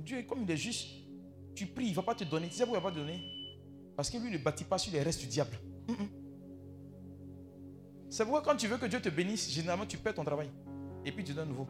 Dieu, 0.00 0.22
comme 0.22 0.42
il 0.42 0.50
est 0.50 0.56
juste, 0.56 0.88
tu 1.54 1.66
pries, 1.66 1.86
il 1.86 1.90
ne 1.90 1.96
va 1.96 2.02
pas 2.02 2.14
te 2.14 2.24
donner. 2.24 2.48
Tu 2.48 2.54
sais 2.54 2.64
pourquoi 2.64 2.78
il 2.78 2.82
ne 2.82 2.84
va 2.84 2.90
pas 2.90 2.94
te 2.94 3.00
donner? 3.00 3.20
Parce 3.96 4.10
que 4.10 4.18
lui 4.18 4.30
ne 4.30 4.38
bâtit 4.38 4.64
pas 4.64 4.78
sur 4.78 4.92
les 4.92 5.02
restes 5.02 5.20
du 5.20 5.26
diable. 5.26 5.58
C'est 8.08 8.24
pourquoi 8.24 8.42
quand 8.42 8.56
tu 8.56 8.66
veux 8.66 8.78
que 8.78 8.86
Dieu 8.86 9.00
te 9.00 9.08
bénisse, 9.08 9.50
généralement 9.50 9.86
tu 9.86 9.98
perds 9.98 10.14
ton 10.14 10.24
travail. 10.24 10.50
Et 11.04 11.12
puis 11.12 11.24
tu 11.24 11.32
donnes 11.32 11.48
nouveau. 11.48 11.66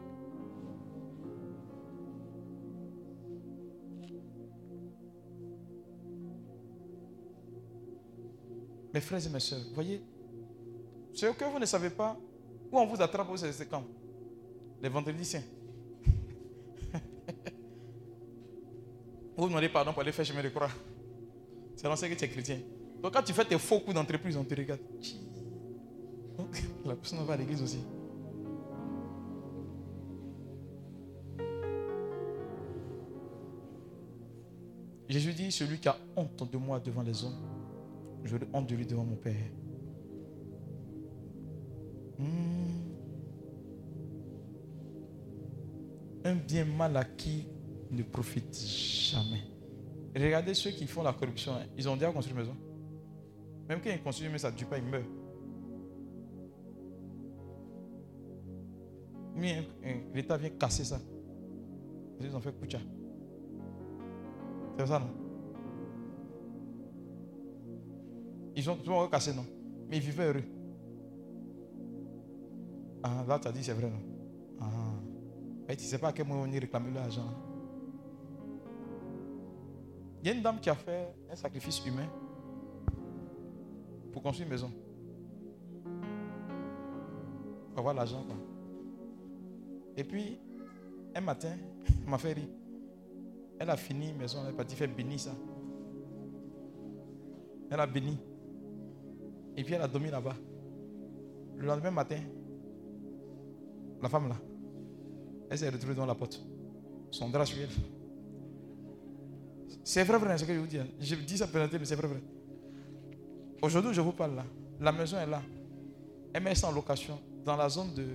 Mes 8.93 9.01
frères 9.01 9.25
et 9.25 9.29
mes 9.29 9.39
soeurs, 9.39 9.61
voyez, 9.73 10.01
ce 11.17 11.25
que 11.27 11.45
vous 11.45 11.57
ne 11.59 11.65
savez 11.65 11.89
pas, 11.89 12.15
où 12.71 12.79
on 12.79 12.85
vous 12.85 13.01
attrape, 13.01 13.27
c'est 13.35 13.67
quand 13.67 13.83
Les 14.81 14.89
vendredis 14.89 15.25
saints. 15.25 15.41
vous 19.37 19.47
demandez 19.47 19.69
pardon 19.69 19.93
pour 19.93 20.01
aller 20.03 20.11
faire 20.11 20.25
chemin 20.25 20.43
de 20.43 20.49
croix. 20.49 20.69
C'est 21.75 21.87
l'ancien 21.87 22.09
que 22.09 22.13
tu 22.13 22.23
es 22.23 22.29
chrétien. 22.29 22.59
Donc 23.01 23.13
quand 23.13 23.23
tu 23.23 23.33
fais 23.33 23.45
tes 23.45 23.57
faux 23.57 23.79
coups 23.79 23.95
d'entreprise, 23.95 24.37
on 24.37 24.43
te 24.43 24.53
regarde. 24.53 24.79
la 26.85 26.95
personne 26.95 27.25
va 27.25 27.33
à 27.33 27.37
l'église 27.37 27.63
aussi. 27.63 27.79
Jésus 35.09 35.33
dit, 35.33 35.51
celui 35.51 35.79
qui 35.79 35.87
a 35.87 35.97
honte 36.15 36.51
de 36.51 36.57
moi 36.57 36.79
devant 36.79 37.01
les 37.01 37.23
hommes, 37.23 37.41
je 38.23 38.35
le 38.35 38.47
honte 38.53 38.67
de 38.67 38.75
lui 38.75 38.85
devant 38.85 39.05
mon 39.05 39.15
Père. 39.15 39.33
Hmm. 42.19 42.67
Un 46.23 46.35
bien 46.35 46.65
mal 46.65 46.97
acquis 46.97 47.47
ne 47.91 48.03
profite 48.03 48.57
jamais. 48.57 49.43
Regardez 50.15 50.53
ceux 50.53 50.71
qui 50.71 50.87
font 50.87 51.03
la 51.03 51.13
corruption. 51.13 51.53
Hein. 51.53 51.65
Ils 51.77 51.87
ont 51.87 51.95
déjà 51.95 52.11
construit 52.11 52.33
une 52.33 52.41
maison. 52.41 52.57
Même 53.69 53.79
quand 53.81 53.89
ils 53.89 54.01
construisent 54.01 54.27
une 54.27 54.33
maison, 54.33 54.47
ça 54.47 54.51
ne 54.51 54.57
dure 54.57 54.67
pas, 54.67 54.77
ils 54.77 54.83
meurent. 54.83 55.03
l'État 60.13 60.37
vient 60.37 60.49
casser 60.49 60.83
ça. 60.83 60.99
Ils 62.19 62.35
ont 62.35 62.39
fait 62.39 62.53
Kucha. 62.59 62.79
C'est 64.77 64.87
ça, 64.87 64.99
non? 64.99 65.09
Ils 68.55 68.69
ont 68.69 68.75
tout 68.75 68.91
cassé, 69.11 69.33
non? 69.33 69.45
Mais 69.87 69.97
ils 69.97 70.03
vivaient 70.03 70.25
heureux. 70.25 70.56
Ah, 73.03 73.23
là, 73.27 73.39
tu 73.39 73.47
as 73.47 73.51
dit 73.51 73.63
c'est 73.63 73.73
vrai, 73.73 73.89
non? 73.89 74.01
Ah. 74.61 74.97
Tu 75.67 75.73
ne 75.73 75.79
sais 75.79 75.97
pas 75.97 76.09
à 76.09 76.13
quel 76.13 76.25
moment 76.25 76.43
on 76.43 76.51
y 76.51 76.59
réclamer 76.59 76.91
l'argent. 76.91 77.29
Il 80.21 80.27
y 80.27 80.31
a 80.31 80.33
une 80.33 80.41
dame 80.41 80.59
qui 80.59 80.69
a 80.69 80.75
fait 80.75 81.13
un 81.29 81.35
sacrifice 81.35 81.85
humain 81.85 82.07
pour 84.11 84.21
construire 84.23 84.47
une 84.47 84.53
maison. 84.53 84.71
Pour 87.69 87.79
avoir 87.79 87.93
l'argent. 87.93 88.25
Et 89.95 90.03
puis, 90.03 90.39
un 91.15 91.21
matin, 91.21 91.55
m'a 92.07 92.17
fait. 92.17 92.35
Elle 93.59 93.69
a 93.69 93.77
fini 93.77 94.13
maison, 94.13 94.39
elle 94.43 94.53
est 94.53 94.57
partie 94.57 94.75
faire 94.75 94.89
bénir 94.89 95.19
ça. 95.19 95.31
Elle 97.69 97.79
a 97.79 97.87
béni. 97.87 98.17
Et 99.55 99.63
puis 99.63 99.73
elle 99.73 99.81
a 99.81 99.87
dormi 99.87 100.09
là-bas. 100.09 100.35
Le 101.57 101.65
lendemain 101.65 101.91
matin, 101.91 102.19
la 104.01 104.09
femme 104.09 104.29
là, 104.29 104.35
elle 105.49 105.57
s'est 105.57 105.69
retrouvée 105.69 105.95
dans 105.95 106.05
la 106.05 106.15
porte. 106.15 106.41
Son 107.11 107.29
drap 107.29 107.45
sur 107.45 107.57
elle. 107.59 107.69
C'est 109.83 110.03
vrai, 110.03 110.17
vrai, 110.17 110.37
ce 110.37 110.45
que 110.45 110.53
je 110.53 110.59
vous 110.59 110.67
dis. 110.67 110.77
Hein. 110.77 110.87
Je 110.99 111.15
dis 111.15 111.37
ça 111.37 111.47
mais 111.53 111.85
c'est 111.85 111.95
vrai, 111.95 112.07
vrai. 112.07 112.21
Aujourd'hui, 113.61 113.93
je 113.93 114.01
vous 114.01 114.11
parle 114.11 114.35
là. 114.35 114.45
La 114.79 114.91
maison 114.91 115.17
est 115.17 115.25
là. 115.25 115.41
Elle 116.33 116.43
met 116.43 116.53
ça 116.53 116.67
en 116.67 116.71
location 116.71 117.19
dans 117.43 117.55
la 117.55 117.69
zone 117.69 117.93
de 117.95 118.05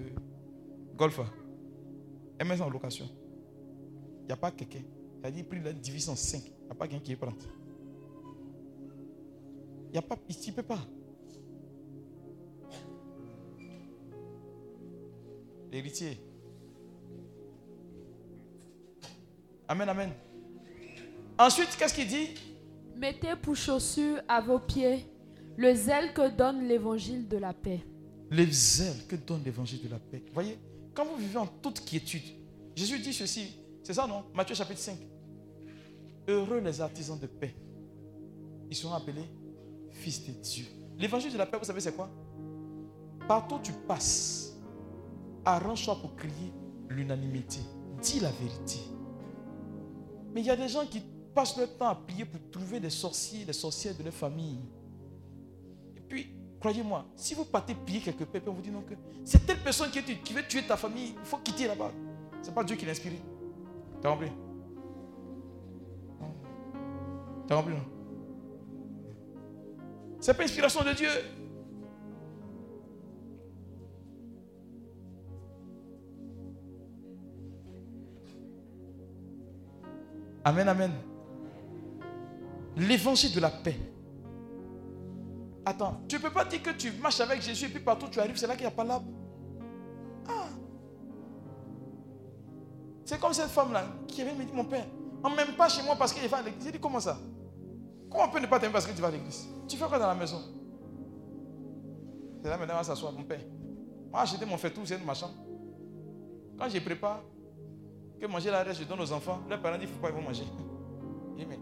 Golfa. 0.97 1.25
Elle 2.39 2.47
met 2.47 2.57
ça 2.57 2.65
en 2.67 2.71
location. 2.71 3.09
Il 4.21 4.27
n'y 4.27 4.33
a 4.33 4.37
pas 4.37 4.51
quelqu'un. 4.51 4.83
Il 5.21 5.27
a 5.27 5.31
dit, 5.31 5.43
pris 5.43 5.61
la 5.61 5.73
division 5.73 6.13
en 6.13 6.17
5. 6.17 6.43
Il 6.45 6.65
n'y 6.65 6.71
a 6.71 6.75
pas 6.75 6.87
quelqu'un 6.87 7.05
qui 7.05 7.17
prend. 7.17 7.33
Il 9.93 9.99
a 9.99 10.03
pas, 10.03 10.17
il 10.29 10.37
ne 10.49 10.53
peut 10.55 10.63
pas. 10.63 10.79
L'héritier. 15.73 16.21
Amen, 19.67 19.89
amen. 19.89 20.11
Ensuite, 21.39 21.75
qu'est-ce 21.79 21.95
qu'il 21.95 22.07
dit? 22.07 22.35
Mettez 22.95 23.35
pour 23.41 23.57
chaussure 23.57 24.21
à 24.29 24.43
vos 24.43 24.59
pieds 24.59 25.07
le 25.57 25.75
zèle 25.75 26.13
que 26.13 26.29
donne 26.29 26.69
l'évangile 26.69 27.27
de 27.27 27.39
la 27.39 27.55
paix. 27.55 27.81
Le 28.31 28.45
zèle 28.51 29.07
que 29.09 29.17
donne 29.17 29.43
l'évangile 29.45 29.83
de 29.83 29.89
la 29.89 29.99
paix. 29.99 30.23
Voyez, 30.35 30.59
quand 30.93 31.07
vous 31.07 31.17
vivez 31.17 31.39
en 31.39 31.47
toute 31.47 31.81
quiétude, 31.81 32.23
Jésus 32.77 32.99
dit 32.99 33.15
ceci, 33.15 33.57
c'est 33.83 33.95
ça 33.95 34.07
non? 34.07 34.25
Matthieu 34.35 34.55
chapitre 34.55 34.81
5. 34.81 34.99
Heureux 36.29 36.61
les 36.61 36.81
artisans 36.83 37.19
de 37.19 37.27
paix. 37.27 37.55
Ils 38.71 38.77
seront 38.77 38.95
appelés 38.95 39.25
fils 39.91 40.23
de 40.27 40.33
Dieu. 40.33 40.67
L'évangile 40.99 41.33
de 41.33 41.39
la 41.39 41.47
paix, 41.47 41.57
vous 41.59 41.65
savez, 41.65 41.81
c'est 41.81 41.97
quoi? 41.97 42.11
Partout 43.27 43.55
où 43.55 43.61
tu 43.63 43.73
passes, 43.73 44.52
arrange-toi 45.45 45.97
pour 46.01 46.17
crier 46.17 46.53
l'unanimité. 46.89 47.61
Dis 48.01 48.21
la 48.21 48.31
vérité. 48.31 48.81
Mais 50.35 50.41
il 50.41 50.47
y 50.47 50.51
a 50.51 50.57
des 50.57 50.69
gens 50.69 50.87
qui 50.87 51.03
passent 51.35 51.57
leur 51.57 51.77
temps 51.77 51.89
à 51.89 51.95
prier 51.95 52.25
pour 52.25 52.41
trouver 52.51 52.81
des 52.81 52.91
sorciers, 52.91 53.45
des 53.45 53.53
sorcières 53.53 53.95
de 53.97 54.03
leur 54.03 54.13
famille. 54.13 54.61
Et 55.97 56.01
puis, 56.01 56.35
croyez-moi, 56.61 57.05
si 57.17 57.35
vous 57.35 57.45
partez 57.45 57.75
prier 57.75 58.01
quelque 58.01 58.25
part, 58.25 58.41
on 58.47 58.53
vous 58.53 58.63
dit 58.63 58.71
non 58.71 58.83
que 58.83 58.95
c'est 59.25 59.47
telle 59.47 59.59
personne 59.59 59.91
qui, 59.91 60.33
veut 60.33 60.47
tuer 60.49 60.63
ta 60.63 60.77
famille, 60.77 61.15
il 61.19 61.25
faut 61.25 61.39
quitter 61.39 61.67
là-bas. 61.67 61.93
Ce 62.43 62.49
n'est 62.49 62.55
pas 62.55 62.65
Dieu 62.65 62.77
qui 62.77 62.87
l'inspire. 62.87 63.13
T'as 64.01 64.11
compris? 64.11 64.33
T'as 67.47 67.57
compris 67.57 67.75
non? 67.75 67.85
C'est 70.21 70.35
pas 70.35 70.45
inspiration 70.45 70.85
de 70.85 70.93
Dieu. 70.93 71.09
Amen, 80.45 80.69
amen. 80.69 80.93
L'évangile 82.77 83.33
de 83.35 83.41
la 83.41 83.51
paix. 83.51 83.77
Attends, 85.65 86.01
tu 86.09 86.17
ne 86.17 86.21
peux 86.23 86.31
pas 86.31 86.45
dire 86.45 86.63
que 86.63 86.71
tu 86.71 86.91
marches 86.93 87.21
avec 87.21 87.41
Jésus 87.43 87.67
et 87.67 87.69
puis 87.69 87.81
partout 87.81 88.09
tu 88.11 88.19
arrives, 88.19 88.37
c'est 88.37 88.47
là 88.47 88.55
qu'il 88.55 88.67
n'y 88.67 88.73
a 88.73 88.75
pas 88.75 88.85
l'arbre. 88.85 89.07
C'est 93.05 93.21
comme 93.21 93.33
cette 93.33 93.49
femme-là 93.49 93.85
qui 94.07 94.23
avait 94.23 94.33
dit, 94.33 94.53
mon 94.53 94.65
père, 94.65 94.87
on 95.23 95.31
ne 95.31 95.37
m'aime 95.37 95.55
pas 95.57 95.69
chez 95.69 95.83
moi 95.83 95.97
parce 95.97 96.13
qu'il 96.13 96.27
va 96.29 96.39
à 96.39 96.43
l'église. 96.43 96.65
J'ai 96.65 96.73
dit, 96.73 96.81
comment 96.81 97.01
ça? 97.01 97.19
Comment 98.11 98.25
on 98.25 98.29
peut 98.29 98.41
ne 98.41 98.47
pas 98.47 98.59
t'aimer 98.59 98.73
parce 98.73 98.87
que 98.87 98.93
tu 98.93 99.03
vas 99.03 99.09
à 99.09 99.11
l'église? 99.11 99.49
Tu 99.69 99.77
fais 99.77 99.87
quoi 99.87 99.99
dans 99.99 100.07
la 100.07 100.15
maison? 100.15 100.41
C'est 102.43 102.49
là 102.49 102.57
maintenant, 102.57 102.77
va 102.77 102.85
s'asseoir, 102.85 103.13
mon 103.13 103.25
père. 103.25 103.41
Moi, 104.11 104.25
j'étais 104.25 104.47
mon 104.47 104.57
fait 104.57 104.71
tout, 104.71 104.81
c'est 104.85 104.99
de 104.99 105.05
ma 105.05 105.15
chambre. 105.15 105.35
Quand 106.59 106.69
je 106.69 106.79
prépare, 106.81 107.23
que 108.23 108.27
manger 108.29 108.51
la 108.51 108.63
reste, 108.63 108.81
je 108.81 108.85
donne 108.85 109.01
aux 109.01 109.13
enfants. 109.13 109.41
Leurs 109.49 109.61
parents 109.61 109.77
disent, 109.77 109.89
il 109.89 109.93
ne 109.93 109.97
faut 109.97 110.01
pas, 110.01 110.11
ils 110.11 110.15
vont 110.15 110.23
manger. 110.23 110.45
Dis, 111.37 111.45
mais 111.45 111.59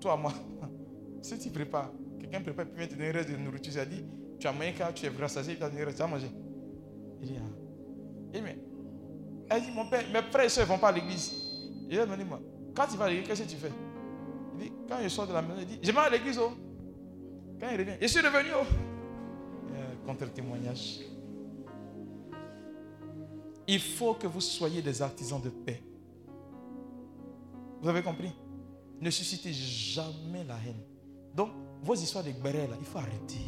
toi, 0.00 0.16
moi, 0.16 0.32
si 1.22 1.38
tu 1.38 1.50
prépares, 1.50 1.90
quelqu'un 2.18 2.40
prépare, 2.40 2.66
puis 2.74 2.88
te 2.88 2.94
donner 2.94 3.10
reste 3.10 3.30
de 3.30 3.36
nourriture, 3.36 3.74
ça 3.74 3.84
dit, 3.84 4.02
tu 4.38 4.46
as 4.46 4.52
mangé 4.52 4.74
quand 4.78 4.90
tu 4.94 5.04
es 5.04 5.10
rassasié, 5.10 5.56
tu 5.56 5.62
as 5.62 5.68
donné 5.68 5.84
reste, 5.84 5.98
tu 5.98 6.02
as 6.02 6.06
mangé. 6.06 6.26
Il 7.20 7.28
dit, 7.28 7.34
ah. 7.38 7.50
Il 8.32 8.40
dit, 8.40 8.40
mais 8.42 8.58
elle 9.50 9.62
dit, 9.62 9.70
mon 9.72 9.86
père, 9.90 10.02
mes 10.10 10.22
frères 10.22 10.44
et 10.44 10.48
soeurs 10.48 10.66
ne 10.66 10.72
vont 10.72 10.78
pas 10.78 10.88
à 10.88 10.92
l'église. 10.92 11.34
Il 11.90 12.00
a 12.00 12.06
dit, 12.06 12.24
moi, 12.24 12.40
quand 12.74 12.86
tu 12.86 12.96
vas 12.96 13.04
à 13.04 13.10
l'église, 13.10 13.28
qu'est-ce 13.28 13.42
que 13.42 13.50
tu 13.50 13.56
fais? 13.56 13.72
Il 14.54 14.60
dit, 14.64 14.72
quand 14.88 14.96
je 15.02 15.08
sors 15.08 15.26
de 15.26 15.34
la 15.34 15.42
maison, 15.42 15.60
il 15.60 15.66
dit, 15.66 15.78
je 15.82 15.92
vais 15.92 15.98
à 15.98 16.08
l'église, 16.08 16.38
oh. 16.38 16.52
Quand 17.60 17.68
il 17.70 17.78
revient, 17.78 17.96
je 18.00 18.06
suis 18.06 18.20
revenu, 18.20 18.48
oh. 18.56 18.64
Contre-témoignage. 20.06 21.00
Il 23.68 23.80
faut 23.80 24.14
que 24.14 24.26
vous 24.26 24.40
soyez 24.40 24.80
des 24.80 25.02
artisans 25.02 25.40
de 25.40 25.50
paix. 25.50 25.82
Vous 27.80 27.88
avez 27.88 28.02
compris? 28.02 28.32
Ne 29.00 29.10
suscitez 29.10 29.52
jamais 29.52 30.44
la 30.44 30.56
haine. 30.56 30.82
Donc, 31.34 31.50
vos 31.82 31.94
histoires 31.94 32.24
de 32.24 32.30
là, 32.30 32.76
il 32.78 32.86
faut 32.86 32.98
arrêter. 32.98 33.46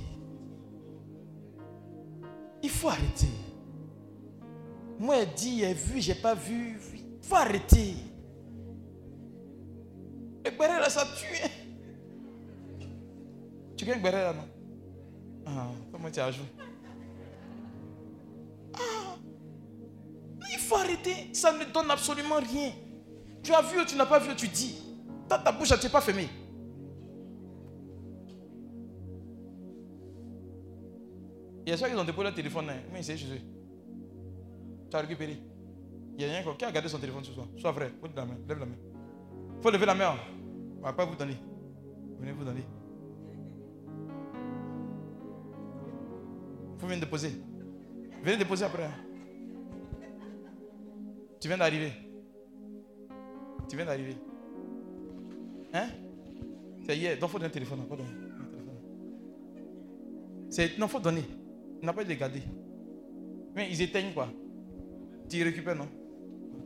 Il 2.63 2.71
faut 2.71 2.89
arrêter. 2.89 3.29
Moi, 4.99 5.17
elle 5.19 5.35
dit, 5.35 5.59
j'ai 5.59 5.75
vu, 5.75 6.01
j'ai 6.01 6.15
pas 6.15 6.35
vu. 6.35 6.81
Il 6.95 7.27
faut 7.27 7.35
arrêter. 7.35 7.95
Le 10.45 10.51
béret 10.51 10.81
là, 10.81 10.89
ça 10.89 11.05
tue. 11.17 12.87
Tu 13.77 13.85
gagnes 13.85 14.03
béret 14.03 14.23
là, 14.23 14.33
non? 14.33 14.49
Ah, 15.45 15.69
comment 15.91 16.11
tu 16.11 16.21
ajoutes 16.21 16.47
ah, 18.75 19.17
Il 20.53 20.59
faut 20.59 20.77
arrêter. 20.77 21.35
Ça 21.35 21.53
ne 21.53 21.65
donne 21.65 21.91
absolument 21.91 22.37
rien. 22.37 22.73
Tu 23.43 23.53
as 23.53 23.63
vu 23.63 23.81
ou 23.81 23.85
tu 23.85 23.97
n'as 23.97 24.07
pas 24.07 24.19
vu, 24.19 24.35
tu 24.37 24.49
dis. 24.49 24.83
Ta, 25.29 25.39
ta 25.39 25.53
bouche, 25.53 25.69
tu 25.69 25.87
n'es 25.87 25.91
pas 25.93 26.01
fermée. 26.01 26.29
Il 31.65 31.71
y 31.71 31.73
a 31.73 31.77
ceux 31.77 31.89
qui 31.89 31.95
ont 31.95 32.05
déposé 32.05 32.29
le 32.29 32.35
téléphone, 32.35 32.71
hein. 32.71 32.81
mais 32.93 33.03
c'est 33.03 33.17
chez 33.17 33.27
eux. 33.27 33.41
Tu 34.91 34.97
as 34.97 35.01
récupéré. 35.01 35.39
Il 36.17 36.23
y 36.23 36.29
a 36.29 36.41
rien 36.41 36.55
qui 36.55 36.65
a 36.65 36.73
gardé 36.73 36.89
son 36.89 36.99
téléphone 36.99 37.25
ce 37.25 37.33
soir. 37.33 37.47
Sois 37.57 37.73
vrai. 37.73 37.93
Lève 38.03 38.13
la 38.17 38.25
main. 38.25 38.37
Lève 38.49 38.59
la 38.59 38.67
main. 38.67 38.75
Il 39.57 39.63
faut 39.63 39.71
lever 39.71 39.87
la 39.87 39.95
main. 39.95 40.15
On 40.77 40.81
ne 40.81 40.83
va 40.85 40.93
pas 40.93 41.05
vous 41.05 41.15
donner. 41.15 41.37
Venez 42.19 42.33
vous 42.33 42.45
donner. 42.45 42.65
Faut 46.79 46.87
venir 46.87 47.01
déposer. 47.01 47.33
Venez 48.23 48.37
déposer 48.37 48.65
après. 48.65 48.85
Hein. 48.85 48.95
Tu 51.41 51.49
viens 51.49 51.59
d'arriver. 51.59 51.93
Tu 53.73 53.77
viens 53.77 53.87
d'arriver. 53.87 54.19
Hein? 55.73 55.89
C'est 56.85 56.95
hier. 56.95 57.19
Donc 57.19 57.31
il 57.31 57.33
faut 57.33 57.39
donner 57.39 57.49
un 57.49 57.55
téléphone. 57.55 57.79
C'est, 60.51 60.77
non, 60.77 60.85
il 60.85 60.91
faut 60.91 61.01
donner. 61.01 61.25
Il 61.81 61.87
n'a 61.87 61.95
pas 61.95 62.05
de 62.05 62.13
garder. 62.13 62.43
Mais 63.55 63.71
ils 63.71 63.81
éteignent 63.81 64.13
quoi. 64.13 64.29
Tu 65.27 65.43
récupères, 65.43 65.75
non? 65.75 65.89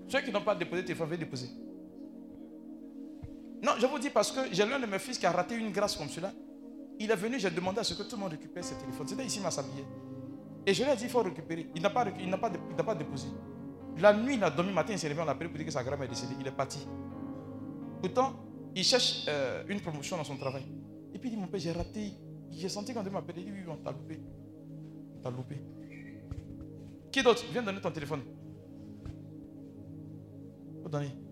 Ceux 0.09 0.21
qui 0.23 0.33
n'ont 0.33 0.41
pas 0.41 0.57
déposé 0.57 0.83
téléphone, 0.83 1.09
vont 1.09 1.17
déposer. 1.17 1.47
Non, 3.63 3.75
je 3.79 3.87
vous 3.87 4.01
dis 4.01 4.11
parce 4.11 4.33
que 4.33 4.41
j'ai 4.51 4.67
l'un 4.67 4.81
de 4.81 4.87
mes 4.87 4.99
fils 4.99 5.17
qui 5.17 5.27
a 5.27 5.31
raté 5.31 5.55
une 5.55 5.71
grâce 5.71 5.95
comme 5.95 6.09
cela. 6.09 6.33
Il 6.99 7.09
est 7.09 7.15
venu, 7.15 7.39
j'ai 7.39 7.51
demandé 7.51 7.79
à 7.79 7.85
ce 7.85 7.95
que 7.95 8.03
tout 8.03 8.17
le 8.17 8.23
monde 8.23 8.33
récupère 8.33 8.65
ses 8.65 8.75
téléphones. 8.75 9.07
C'était 9.07 9.27
ici, 9.27 9.39
ma 9.39 9.53
sablier. 9.53 9.85
Et 10.67 10.75
je 10.75 10.83
lui 10.83 10.91
ai 10.91 10.97
dit, 10.97 11.05
il 11.05 11.11
faut 11.11 11.23
récupérer. 11.23 11.69
Il 11.73 11.83
n'a 11.83 11.91
pas, 11.91 12.05
il 12.19 12.29
n'a 12.29 12.37
pas, 12.39 12.51
pas 12.51 12.95
déposé. 12.97 13.29
La 13.99 14.13
nuit, 14.13 14.35
il 14.35 14.45
a 14.45 14.51
dormi, 14.51 14.73
matin, 14.73 14.93
il 14.93 14.99
s'est 14.99 15.09
réveillé, 15.09 15.23
on 15.23 15.27
l'a 15.27 15.33
appelé 15.33 15.49
pour 15.49 15.57
dire 15.57 15.67
que 15.67 15.73
sa 15.73 15.83
grand-mère 15.83 16.05
est 16.05 16.09
décédée. 16.09 16.35
Il 16.39 16.47
est 16.47 16.53
parti. 16.53 16.87
Pourtant, 18.01 18.35
il 18.75 18.85
cherche 18.85 19.25
euh, 19.29 19.65
une 19.69 19.81
promotion 19.81 20.17
dans 20.17 20.25
son 20.25 20.37
travail. 20.37 20.65
Et 21.15 21.19
puis 21.19 21.31
il 21.31 21.35
dit, 21.35 21.41
mon 21.41 21.47
père, 21.47 21.61
j'ai 21.61 21.73
raté. 21.73 22.13
J'ai 22.51 22.69
senti 22.69 22.93
quand 22.93 23.03
il 23.03 23.11
m'appelait, 23.11 23.41
il 23.41 23.47
dit, 23.47 23.53
oui, 23.53 23.65
on 23.69 23.77
t'a 23.77 23.93
loupé. 23.93 24.21
On 25.17 25.23
t'a 25.23 25.31
loupé. 25.31 25.57
Qui 27.11 27.23
d'autre? 27.23 27.45
Viens 27.51 27.63
donner 27.63 27.81
ton 27.81 27.91
téléphone. 27.91 28.21
Faut 30.83 30.89
donner. 30.89 31.26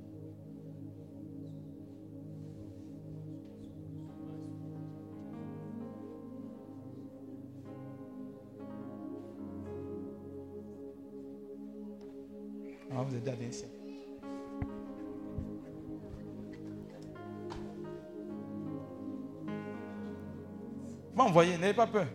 Vous 13.03 13.17
êtes 13.17 13.29
allé 13.29 13.49
ici. 13.49 13.65
M'envoyer, 21.15 21.59
n'ayez 21.59 21.75
pas 21.75 21.87
peur. 21.87 22.07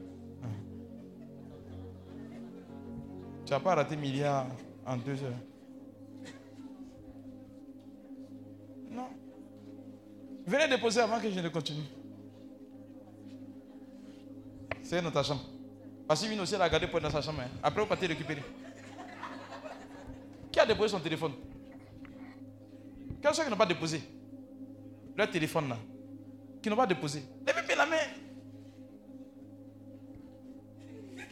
Tu 3.45 3.53
n'as 3.53 3.59
pas 3.59 3.75
raté 3.75 3.95
milliards 3.95 4.47
en 4.85 4.97
deux 4.97 5.23
heures. 5.23 5.33
Non. 8.91 9.07
Venez 10.45 10.67
déposer 10.67 10.99
avant 10.99 11.19
que 11.19 11.29
je 11.29 11.39
ne 11.39 11.49
continue. 11.49 11.83
C'est 14.83 15.01
dans 15.01 15.11
ta 15.11 15.23
chambre. 15.23 15.41
Parce 16.07 16.23
vient 16.25 16.41
aussi, 16.41 16.57
la 16.57 16.69
garder 16.69 16.87
pour 16.87 16.99
dans 16.99 17.09
sa 17.09 17.21
chambre. 17.21 17.41
Hein. 17.41 17.49
Après, 17.61 17.81
vous 17.81 17.87
partez 17.87 18.07
récupérer. 18.07 18.41
Déposé 20.69 20.89
son 20.89 20.99
téléphone 20.99 21.31
Quels 23.19 23.33
sont 23.33 23.41
qui 23.41 23.49
n'ont 23.49 23.57
pas 23.57 23.65
déposé 23.65 24.03
Leur 25.17 25.27
téléphone 25.31 25.69
là. 25.69 25.77
Qui 26.61 26.69
n'ont 26.69 26.75
pas 26.75 26.85
déposé. 26.85 27.23
Levez 27.41 27.75
la 27.75 27.87
main. 27.87 27.95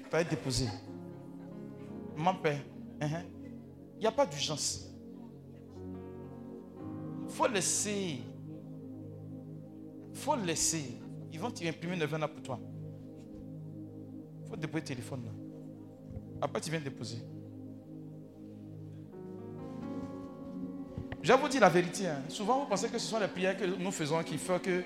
Pas 0.09 0.23
déposé. 0.23 0.65
Mon 2.15 2.33
père, 2.33 2.59
uh-huh. 2.99 3.25
il 3.97 3.99
n'y 3.99 4.07
a 4.07 4.11
pas 4.11 4.25
d'urgence. 4.25 4.89
Il 7.29 7.35
faut 7.35 7.47
laisser. 7.47 8.19
Il 10.13 10.17
faut 10.17 10.35
laisser. 10.35 10.97
Ils 11.31 11.39
vont 11.39 11.51
t'imprimer 11.51 11.95
9 11.95 12.11
ans 12.15 12.27
pour 12.27 12.41
toi. 12.41 12.59
Il 14.41 14.49
faut 14.49 14.55
déposer 14.55 14.81
le 14.81 14.87
téléphone 14.87 15.25
là. 15.25 15.31
Après, 16.41 16.59
tu 16.59 16.71
viens 16.71 16.79
déposer. 16.81 17.19
Je 21.27 21.33
vous 21.33 21.49
dire 21.49 21.59
la 21.59 21.67
vérité. 21.67 22.07
Hein. 22.07 22.23
Souvent, 22.29 22.61
vous 22.61 22.67
pensez 22.67 22.87
que 22.87 22.97
ce 22.97 23.05
sont 23.05 23.19
les 23.19 23.27
prières 23.27 23.57
que 23.57 23.65
nous 23.65 23.91
faisons 23.91 24.23
qui 24.23 24.37
font 24.37 24.59
que 24.59 24.81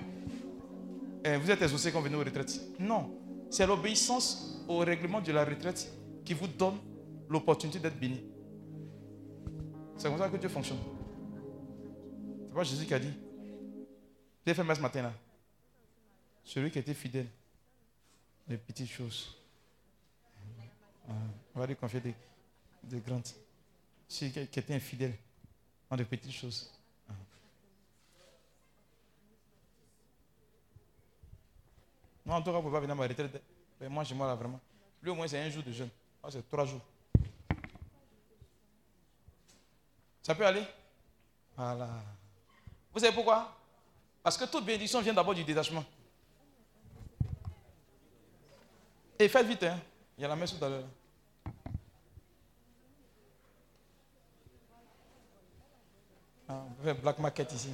eh, 1.24 1.38
vous 1.38 1.52
êtes 1.52 1.62
exaucés 1.62 1.92
quand 1.92 2.00
vous 2.00 2.06
venez 2.06 2.16
aux 2.16 2.24
retraites. 2.24 2.60
Non. 2.80 3.16
C'est 3.52 3.68
l'obéissance 3.68 4.60
au 4.68 4.80
règlement 4.80 5.22
de 5.22 5.32
la 5.32 5.46
retraite 5.46 5.94
qui 6.26 6.34
vous 6.34 6.48
donne 6.48 6.80
l'opportunité 7.30 7.78
d'être 7.78 8.00
béni. 8.00 8.24
C'est 9.96 10.10
comme 10.10 10.18
ça 10.18 10.30
que 10.30 10.38
Dieu 10.38 10.50
fonctionne. 10.50 10.80
C'est 12.48 12.56
pas 12.56 12.64
Jésus 12.64 12.88
qui 12.88 12.94
a 12.96 13.00
dit. 13.00 13.14
J'ai 14.44 14.56
fait 14.56 14.64
ce 14.64 14.82
matin 14.82 15.04
là. 15.04 15.14
Celui 16.44 16.72
qui 16.72 16.80
était 16.80 16.96
fidèle. 16.96 17.28
Les 18.48 18.58
petites 18.58 18.90
choses. 18.90 19.38
on 21.54 21.60
va 21.60 21.68
lui 21.68 21.76
confier 21.76 22.02
des 22.02 23.00
grandes. 23.00 23.28
Celui 24.08 24.32
qui 24.32 24.40
était 24.40 24.74
infidèle 24.74 25.14
des 25.98 26.06
petites 26.06 26.32
choses. 26.32 26.72
Moi, 32.26 32.36
en 32.36 32.42
tout 32.42 32.52
cas, 32.52 32.62
pour 32.62 32.70
ne 32.70 32.72
pas 32.72 32.80
venir 32.80 32.94
à 32.94 32.96
ma 32.96 33.90
moi, 33.90 34.04
chez 34.04 34.14
moi, 34.14 34.28
là, 34.28 34.36
vraiment. 34.36 34.60
Lui, 35.02 35.10
au 35.10 35.16
moins, 35.16 35.28
c'est 35.28 35.40
un 35.40 35.50
jour 35.50 35.64
de 35.64 35.72
jeûne. 35.72 35.90
Moi, 36.22 36.32
c'est 36.32 36.48
trois 36.48 36.66
jours. 36.66 36.82
Ça 40.22 40.36
peut 40.36 40.46
aller? 40.46 40.64
Voilà. 41.58 41.90
Vous 42.94 43.00
savez 43.00 43.14
pourquoi? 43.14 43.58
Parce 44.22 44.38
que 44.38 44.46
toute 44.46 44.64
bénédiction 44.64 45.02
vient 45.02 45.14
d'abord 45.14 45.34
du 45.34 45.44
détachement. 45.44 45.84
Et 49.18 49.28
faites 49.28 49.48
vite, 49.48 49.64
hein. 49.64 49.80
Il 50.18 50.22
y 50.22 50.26
a 50.26 50.28
la 50.28 50.36
messe 50.36 50.58
tout 50.58 50.64
à 50.64 50.70
l'heure. 50.70 50.86
Ah, 56.52 56.66
on 56.86 56.94
black 56.96 57.18
market 57.20 57.54
ici. 57.54 57.70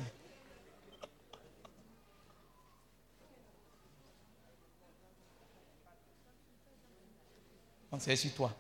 C'est 8.00 8.16
sur 8.16 8.32
toi. 8.36 8.52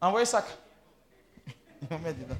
Envoyez 0.00 0.26
sac. 0.26 0.44
On 1.90 1.98
met 1.98 2.14
dedans. 2.14 2.36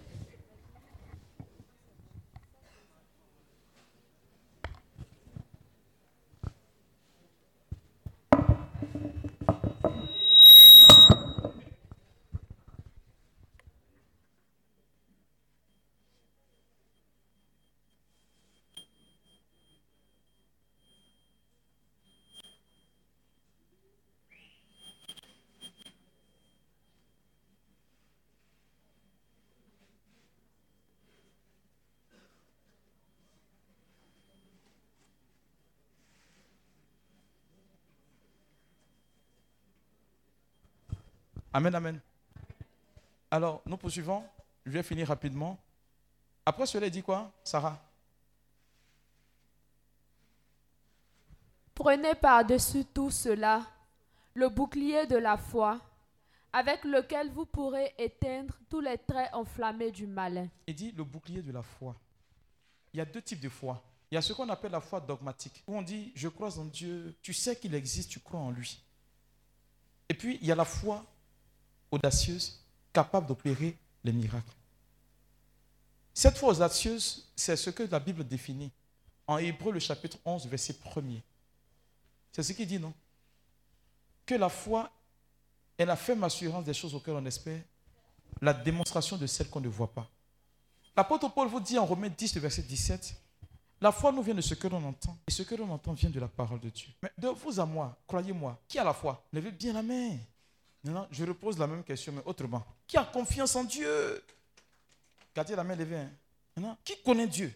Amen, 41.56 41.74
amen. 41.74 42.00
Alors, 43.30 43.62
nous 43.64 43.78
poursuivons. 43.78 44.22
Je 44.66 44.72
vais 44.72 44.82
finir 44.82 45.08
rapidement. 45.08 45.58
Après 46.44 46.66
cela, 46.66 46.90
dit 46.90 47.02
quoi, 47.02 47.32
Sarah? 47.42 47.82
Prenez 51.74 52.14
par-dessus 52.14 52.84
tout 52.84 53.10
cela 53.10 53.64
le 54.34 54.50
bouclier 54.50 55.06
de 55.06 55.16
la 55.16 55.38
foi, 55.38 55.80
avec 56.52 56.84
lequel 56.84 57.30
vous 57.30 57.46
pourrez 57.46 57.94
éteindre 57.96 58.54
tous 58.68 58.82
les 58.82 58.98
traits 58.98 59.32
enflammés 59.32 59.90
du 59.90 60.06
malin. 60.06 60.48
Il 60.66 60.74
dit 60.74 60.92
le 60.92 61.04
bouclier 61.04 61.40
de 61.40 61.52
la 61.52 61.62
foi. 61.62 61.96
Il 62.92 62.98
y 62.98 63.00
a 63.00 63.06
deux 63.06 63.22
types 63.22 63.40
de 63.40 63.48
foi. 63.48 63.82
Il 64.10 64.16
y 64.16 64.18
a 64.18 64.20
ce 64.20 64.34
qu'on 64.34 64.50
appelle 64.50 64.72
la 64.72 64.82
foi 64.82 65.00
dogmatique, 65.00 65.64
où 65.66 65.74
on 65.74 65.80
dit 65.80 66.12
je 66.14 66.28
crois 66.28 66.58
en 66.58 66.66
Dieu, 66.66 67.16
tu 67.22 67.32
sais 67.32 67.56
qu'il 67.56 67.74
existe, 67.74 68.10
tu 68.10 68.20
crois 68.20 68.40
en 68.40 68.50
lui. 68.50 68.78
Et 70.10 70.12
puis 70.12 70.38
il 70.42 70.46
y 70.46 70.52
a 70.52 70.54
la 70.54 70.66
foi 70.66 71.02
audacieuse, 71.90 72.60
capable 72.92 73.26
d'opérer 73.26 73.76
les 74.04 74.12
miracles. 74.12 74.54
Cette 76.14 76.38
foi 76.38 76.50
audacieuse, 76.50 77.30
c'est 77.36 77.56
ce 77.56 77.70
que 77.70 77.82
la 77.82 78.00
Bible 78.00 78.26
définit 78.26 78.70
en 79.26 79.38
Hébreu 79.38 79.72
le 79.72 79.80
chapitre 79.80 80.18
11, 80.24 80.46
verset 80.46 80.74
1er. 80.74 81.22
C'est 82.32 82.42
ce 82.42 82.52
qu'il 82.52 82.66
dit, 82.66 82.78
non? 82.78 82.94
Que 84.24 84.34
la 84.34 84.48
foi 84.48 84.90
est 85.78 85.84
la 85.84 85.96
ferme 85.96 86.24
assurance 86.24 86.64
des 86.64 86.74
choses 86.74 86.94
auxquelles 86.94 87.14
on 87.14 87.26
espère, 87.26 87.60
la 88.40 88.54
démonstration 88.54 89.16
de 89.16 89.26
celles 89.26 89.50
qu'on 89.50 89.60
ne 89.60 89.68
voit 89.68 89.92
pas. 89.92 90.08
L'apôtre 90.96 91.32
Paul 91.32 91.48
vous 91.48 91.60
dit 91.60 91.78
en 91.78 91.84
Romains 91.84 92.08
10, 92.08 92.38
verset 92.38 92.62
17, 92.62 93.14
la 93.80 93.92
foi 93.92 94.10
nous 94.10 94.22
vient 94.22 94.34
de 94.34 94.40
ce 94.40 94.54
que 94.54 94.68
l'on 94.68 94.82
entend, 94.82 95.18
et 95.26 95.30
ce 95.30 95.42
que 95.42 95.54
l'on 95.54 95.70
entend 95.70 95.92
vient 95.92 96.08
de 96.08 96.18
la 96.18 96.28
parole 96.28 96.60
de 96.60 96.70
Dieu. 96.70 96.88
Mais 97.02 97.12
de 97.18 97.28
vous 97.28 97.60
à 97.60 97.66
moi, 97.66 97.98
croyez-moi, 98.06 98.58
qui 98.66 98.78
a 98.78 98.84
la 98.84 98.94
foi 98.94 99.22
Levez 99.32 99.50
bien 99.50 99.74
la 99.74 99.82
main. 99.82 100.16
Non, 100.90 101.08
je 101.10 101.24
repose 101.24 101.58
la 101.58 101.66
même 101.66 101.82
question, 101.82 102.12
mais 102.12 102.22
autrement. 102.24 102.64
Qui 102.86 102.96
a 102.96 103.04
confiance 103.04 103.56
en 103.56 103.64
Dieu? 103.64 104.24
Gardez 105.34 105.56
la 105.56 105.64
main 105.64 105.74
levée. 105.74 105.96
Hein? 106.56 106.76
qui 106.84 107.02
connaît 107.02 107.26
Dieu? 107.26 107.52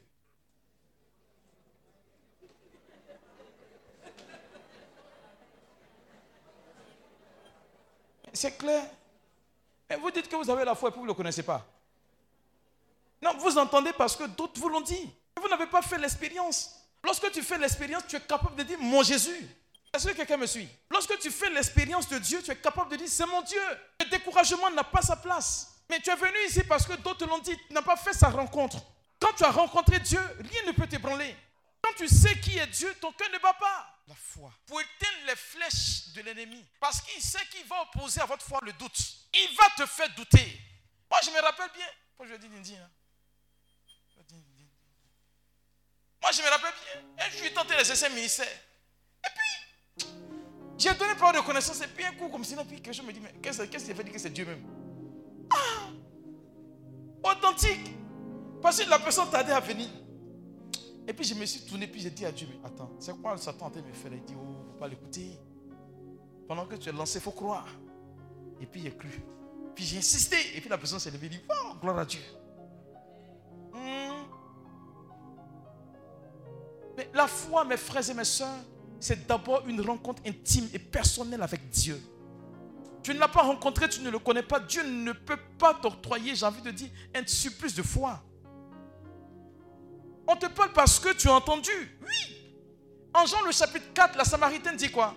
C'est 8.33 8.57
clair. 8.57 8.85
Et 9.89 9.97
vous 9.97 10.11
dites 10.11 10.29
que 10.29 10.37
vous 10.37 10.51
avez 10.51 10.65
la 10.65 10.75
foi 10.75 10.91
et 10.91 10.93
vous 10.93 11.03
ne 11.03 11.09
le 11.09 11.15
connaissez 11.15 11.43
pas. 11.43 11.67
Non, 13.23 13.37
vous 13.39 13.59
entendez 13.59 13.93
parce 13.93 14.17
que 14.17 14.25
d'autres 14.25 14.61
vous 14.61 14.69
l'ont 14.69 14.81
dit. 14.81 15.11
Vous 15.41 15.49
n'avez 15.49 15.67
pas 15.67 15.83
fait 15.83 15.99
l'expérience. 15.99 16.77
Lorsque 17.03 17.31
tu 17.33 17.43
fais 17.43 17.59
l'expérience, 17.59 18.07
tu 18.07 18.17
es 18.17 18.21
capable 18.21 18.57
de 18.57 18.63
dire 18.63 18.79
mon 18.79 19.03
Jésus. 19.03 19.49
Est-ce 19.93 20.09
que 20.09 20.13
quelqu'un 20.13 20.37
me 20.37 20.47
suit 20.47 20.69
Lorsque 20.91 21.19
tu 21.19 21.31
fais 21.31 21.51
l'expérience 21.51 22.09
de 22.09 22.19
Dieu, 22.19 22.43
tu 22.43 22.51
es 22.51 22.57
capable 22.57 22.93
de 22.93 22.97
dire 22.97 23.09
c'est 23.09 23.27
mon 23.27 23.43
Dieu. 23.43 23.63
Le 24.01 24.09
découragement 24.09 24.71
n'a 24.71 24.85
pas 24.85 25.03
sa 25.03 25.17
place. 25.17 25.75
Mais 25.89 26.01
tu 26.01 26.11
es 26.11 26.17
venu 26.17 26.37
ici 26.47 26.63
parce 26.63 26.87
que 26.87 26.93
d'autres 26.95 27.27
l'ont 27.27 27.39
dit, 27.41 27.57
tu 27.67 27.75
n'as 27.75 27.83
pas 27.83 27.97
fait 27.97 28.13
sa 28.13 28.29
rencontre. 28.29 28.79
Quand 29.19 29.33
tu 29.33 29.45
as 29.45 29.51
rencontré 29.51 29.99
Dieu, 29.99 30.21
rien 30.39 30.63
ne 30.67 30.73
peut 30.73 30.87
t'ébranler. 30.87 31.35
Quand 31.83 31.93
tu 31.97 32.07
sais 32.07 32.39
qui 32.41 32.57
est 32.57 32.67
Dieu, 32.69 32.95
ton 33.01 33.13
cœur 33.13 33.29
ne 33.33 33.39
bat 33.39 33.55
pas. 33.55 33.99
La 34.07 34.15
foi. 34.15 34.53
Pour 34.67 34.81
éteindre 34.81 35.27
les 35.27 35.37
flèches 35.37 36.09
de 36.15 36.23
l'ennemi. 36.23 36.65
Parce 36.79 37.01
qu'il 37.01 37.21
sait 37.21 37.45
qu'il 37.51 37.67
va 37.67 37.83
opposer 37.83 38.21
à 38.21 38.27
votre 38.27 38.45
foi 38.45 38.61
le 38.63 38.73
doute. 38.75 38.99
Il 39.35 39.57
va 39.57 39.65
te 39.77 39.87
faire 39.87 40.09
douter. 40.15 40.61
Moi, 41.11 41.21
je 41.25 41.31
me 41.31 41.41
rappelle 41.41 41.71
bien. 41.75 41.87
Moi, 42.19 42.29
je 42.29 42.35
dis 42.37 42.49
Dindi. 42.49 42.77
Hein. 42.77 42.91
Moi, 46.23 46.33
je 46.33 46.43
me 46.43 46.49
rappelle 46.49 46.75
bien. 46.85 47.27
Et 47.27 47.31
je 47.31 47.37
suis 47.37 47.53
tenté 47.53 47.77
les 47.77 47.91
essais 47.91 48.11
ministères. 48.11 48.47
J'ai 50.81 50.95
donné 50.95 51.15
parole 51.15 51.37
de 51.37 51.41
connaissance. 51.43 51.83
Et 51.83 51.89
puis, 51.89 52.07
un 52.07 52.13
coup, 52.13 52.31
comme 52.31 52.43
si, 52.43 52.57
puis, 52.67 52.81
que 52.81 52.91
je 52.91 53.03
me 53.03 53.13
dis, 53.13 53.21
mais 53.21 53.35
qu'est-ce 53.43 53.65
qu'il 53.65 53.95
fait 53.95 54.03
dire 54.03 54.13
que 54.15 54.19
c'est 54.19 54.31
Dieu 54.31 54.47
même? 54.47 54.65
Ah 55.51 55.91
Authentique. 57.23 57.95
Parce 58.63 58.83
que 58.83 58.89
la 58.89 58.99
personne 58.99 59.29
tardait 59.29 59.53
à 59.53 59.61
venir. 59.61 59.89
Et 61.07 61.13
puis 61.13 61.25
je 61.25 61.35
me 61.35 61.45
suis 61.45 61.61
tourné, 61.63 61.87
puis 61.87 62.01
j'ai 62.01 62.11
dit 62.11 62.25
à 62.25 62.33
Dieu, 62.33 62.47
mais 62.49 62.59
attends, 62.65 62.93
c'est 62.99 63.15
quoi 63.21 63.33
le 63.33 63.39
Satan 63.39 63.67
en 63.67 63.71
de 63.71 63.81
me 63.81 63.93
faire? 63.93 64.13
Il 64.13 64.23
dit, 64.23 64.35
oh, 64.37 64.65
faut 64.69 64.79
pas 64.79 64.89
l'écouter. 64.89 65.39
Pendant 66.49 66.67
que 66.67 66.77
tu 66.77 66.89
es 66.89 66.93
lancé, 66.93 67.19
il 67.19 67.23
faut 67.23 67.33
croire. 67.33 67.69
Et 68.61 68.67
puis 68.67 68.83
j'ai 68.83 68.95
cru. 68.95 69.23
Puis 69.75 69.85
j'ai 69.85 69.99
insisté. 69.99 70.37
Et 70.55 70.61
puis 70.61 70.71
la 70.71 70.79
personne 70.79 70.99
s'est 70.99 71.11
levée 71.11 71.27
et 71.27 71.31
dit, 71.31 71.41
oh, 71.51 71.75
gloire 71.81 71.99
à 71.99 72.05
Dieu. 72.05 72.21
Hmm. 73.75 74.25
Mais 76.97 77.11
la 77.13 77.27
foi, 77.27 77.65
mes 77.65 77.77
frères 77.77 78.09
et 78.09 78.15
mes 78.15 78.25
soeurs, 78.25 78.65
c'est 79.01 79.27
d'abord 79.27 79.67
une 79.67 79.81
rencontre 79.81 80.23
intime 80.27 80.69
et 80.73 80.79
personnelle 80.79 81.43
avec 81.43 81.69
Dieu. 81.71 82.01
Tu 83.03 83.15
ne 83.15 83.19
l'as 83.19 83.29
pas 83.29 83.43
rencontré, 83.43 83.89
tu 83.89 84.03
ne 84.03 84.11
le 84.11 84.19
connais 84.19 84.43
pas. 84.43 84.61
Dieu 84.61 84.83
ne 84.83 85.13
peut 85.13 85.39
pas 85.59 85.75
t'octroyer, 85.75 86.35
j'ai 86.35 86.45
envie 86.45 86.61
de 86.61 86.71
dire, 86.71 86.91
un 87.15 87.27
surplus 87.27 87.75
de 87.75 87.83
foi. 87.83 88.23
On 90.27 90.37
te 90.37 90.47
parle 90.47 90.73
parce 90.73 91.01
que 91.01 91.13
tu 91.15 91.29
as 91.29 91.33
entendu. 91.33 91.71
Oui. 92.03 92.37
En 93.15 93.27
Jean 93.27 93.43
le 93.43 93.53
chapitre 93.53 93.93
4, 93.95 94.17
la 94.17 94.25
Samaritaine 94.25 94.77
dit 94.77 94.91
quoi? 94.91 95.15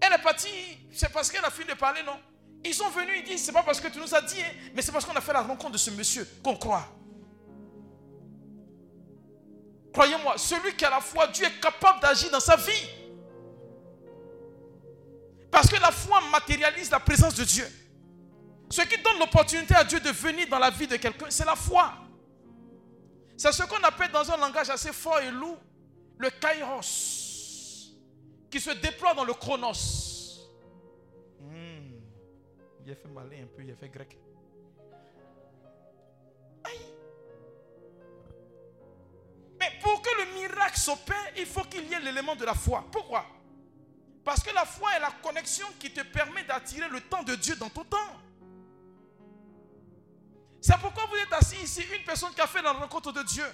Elle 0.00 0.12
est 0.12 0.22
partie, 0.22 0.48
c'est 0.92 1.10
parce 1.12 1.30
qu'elle 1.30 1.44
a 1.44 1.50
fini 1.50 1.68
de 1.68 1.74
parler, 1.74 2.02
non? 2.04 2.18
Ils 2.64 2.74
sont 2.74 2.90
venus, 2.90 3.16
ils 3.18 3.24
disent, 3.24 3.44
c'est 3.44 3.52
pas 3.52 3.62
parce 3.62 3.80
que 3.80 3.88
tu 3.88 3.98
nous 3.98 4.14
as 4.14 4.20
dit, 4.20 4.40
hein, 4.40 4.52
mais 4.74 4.82
c'est 4.82 4.92
parce 4.92 5.04
qu'on 5.04 5.16
a 5.16 5.20
fait 5.20 5.32
la 5.32 5.42
rencontre 5.42 5.72
de 5.72 5.78
ce 5.78 5.90
monsieur 5.90 6.28
qu'on 6.42 6.56
croit. 6.56 6.86
Croyez-moi, 9.94 10.36
celui 10.36 10.74
qui 10.74 10.84
a 10.84 10.90
la 10.90 11.00
foi, 11.00 11.28
Dieu 11.28 11.46
est 11.46 11.60
capable 11.60 12.00
d'agir 12.00 12.28
dans 12.32 12.40
sa 12.40 12.56
vie. 12.56 12.88
Parce 15.52 15.68
que 15.68 15.80
la 15.80 15.92
foi 15.92 16.20
matérialise 16.32 16.90
la 16.90 16.98
présence 16.98 17.36
de 17.36 17.44
Dieu. 17.44 17.64
Ce 18.68 18.82
qui 18.82 19.00
donne 19.00 19.20
l'opportunité 19.20 19.72
à 19.76 19.84
Dieu 19.84 20.00
de 20.00 20.10
venir 20.10 20.48
dans 20.48 20.58
la 20.58 20.70
vie 20.70 20.88
de 20.88 20.96
quelqu'un, 20.96 21.26
c'est 21.28 21.44
la 21.44 21.54
foi. 21.54 21.92
C'est 23.36 23.52
ce 23.52 23.62
qu'on 23.62 23.82
appelle 23.84 24.10
dans 24.10 24.28
un 24.32 24.36
langage 24.36 24.68
assez 24.68 24.92
fort 24.92 25.20
et 25.20 25.30
lourd 25.30 25.58
le 26.18 26.28
kairos, 26.30 27.94
qui 28.50 28.58
se 28.60 28.70
déploie 28.70 29.14
dans 29.14 29.24
le 29.24 29.34
chronos. 29.34 30.50
Hmm. 31.38 32.00
Il 32.84 32.90
a 32.90 32.96
fait 32.96 33.08
malin 33.08 33.44
un 33.44 33.56
peu, 33.56 33.62
il 33.62 33.70
a 33.70 33.76
fait 33.76 33.88
grec. 33.88 34.18
Mais 39.64 39.78
pour 39.80 40.02
que 40.02 40.10
le 40.18 40.40
miracle 40.40 40.78
s'opère, 40.78 41.32
il 41.36 41.46
faut 41.46 41.64
qu'il 41.64 41.88
y 41.88 41.94
ait 41.94 42.00
l'élément 42.00 42.36
de 42.36 42.44
la 42.44 42.54
foi. 42.54 42.84
Pourquoi? 42.92 43.26
Parce 44.22 44.42
que 44.42 44.52
la 44.54 44.64
foi 44.64 44.94
est 44.96 45.00
la 45.00 45.10
connexion 45.22 45.66
qui 45.78 45.90
te 45.90 46.02
permet 46.02 46.44
d'attirer 46.44 46.88
le 46.88 47.00
temps 47.00 47.22
de 47.22 47.34
Dieu 47.34 47.56
dans 47.56 47.70
ton 47.70 47.84
temps. 47.84 48.20
C'est 50.60 50.78
pourquoi 50.78 51.06
vous 51.06 51.16
êtes 51.16 51.32
assis 51.32 51.56
ici, 51.62 51.82
une 51.94 52.04
personne 52.04 52.32
qui 52.34 52.40
a 52.40 52.46
fait 52.46 52.62
la 52.62 52.72
rencontre 52.72 53.12
de 53.12 53.22
Dieu 53.22 53.44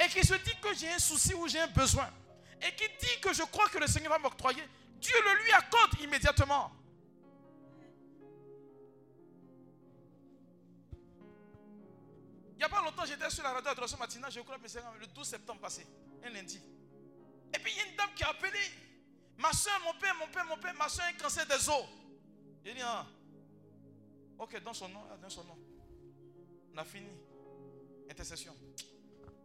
et 0.00 0.08
qui 0.08 0.26
se 0.26 0.34
dit 0.34 0.56
que 0.62 0.74
j'ai 0.74 0.90
un 0.90 0.98
souci 0.98 1.34
ou 1.34 1.46
j'ai 1.46 1.60
un 1.60 1.66
besoin 1.66 2.08
et 2.62 2.74
qui 2.74 2.88
dit 3.00 3.20
que 3.20 3.32
je 3.32 3.42
crois 3.42 3.68
que 3.68 3.78
le 3.78 3.86
Seigneur 3.86 4.12
va 4.12 4.18
m'octroyer, 4.18 4.62
Dieu 4.96 5.14
le 5.24 5.44
lui 5.44 5.52
accorde 5.52 6.00
immédiatement. 6.00 6.72
A 12.64 12.68
pas 12.68 12.82
longtemps, 12.82 13.04
j'étais 13.04 13.30
sur 13.30 13.42
la 13.42 13.52
radio 13.52 13.70
Adoration 13.70 13.98
matinale, 13.98 14.32
je 14.32 14.40
crois 14.40 14.58
le 15.00 15.06
12 15.06 15.26
septembre 15.26 15.60
passé, 15.60 15.86
un 16.22 16.30
lundi. 16.30 16.60
Et 17.54 17.58
puis 17.58 17.72
il 17.72 17.78
y 17.78 17.80
a 17.80 17.86
une 17.86 17.96
dame 17.96 18.10
qui 18.14 18.24
a 18.24 18.30
appelé 18.30 18.58
Ma 19.38 19.52
soeur, 19.52 19.80
mon 19.84 19.94
père, 19.98 20.14
mon 20.14 20.28
père, 20.28 20.46
mon 20.46 20.56
père, 20.56 20.74
ma 20.74 20.88
soeur 20.88 21.06
a 21.06 21.08
un 21.08 21.12
cancer 21.14 21.46
des 21.46 21.68
os. 21.68 21.84
J'ai 22.64 22.74
dit 22.74 22.80
Ah, 22.82 23.06
ok, 24.38 24.62
dans 24.62 24.72
son 24.72 24.88
nom, 24.88 25.00
dans 25.20 25.30
son 25.30 25.44
nom. 25.44 25.58
On 26.72 26.78
a 26.78 26.84
fini. 26.84 27.10
Intercession. 28.10 28.54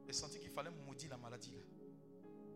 J'ai 0.05 0.13
senti 0.13 0.39
qu'il 0.39 0.49
fallait 0.49 0.71
maudire 0.71 1.09
la 1.11 1.17
maladie. 1.17 1.51
Là. 1.51 1.63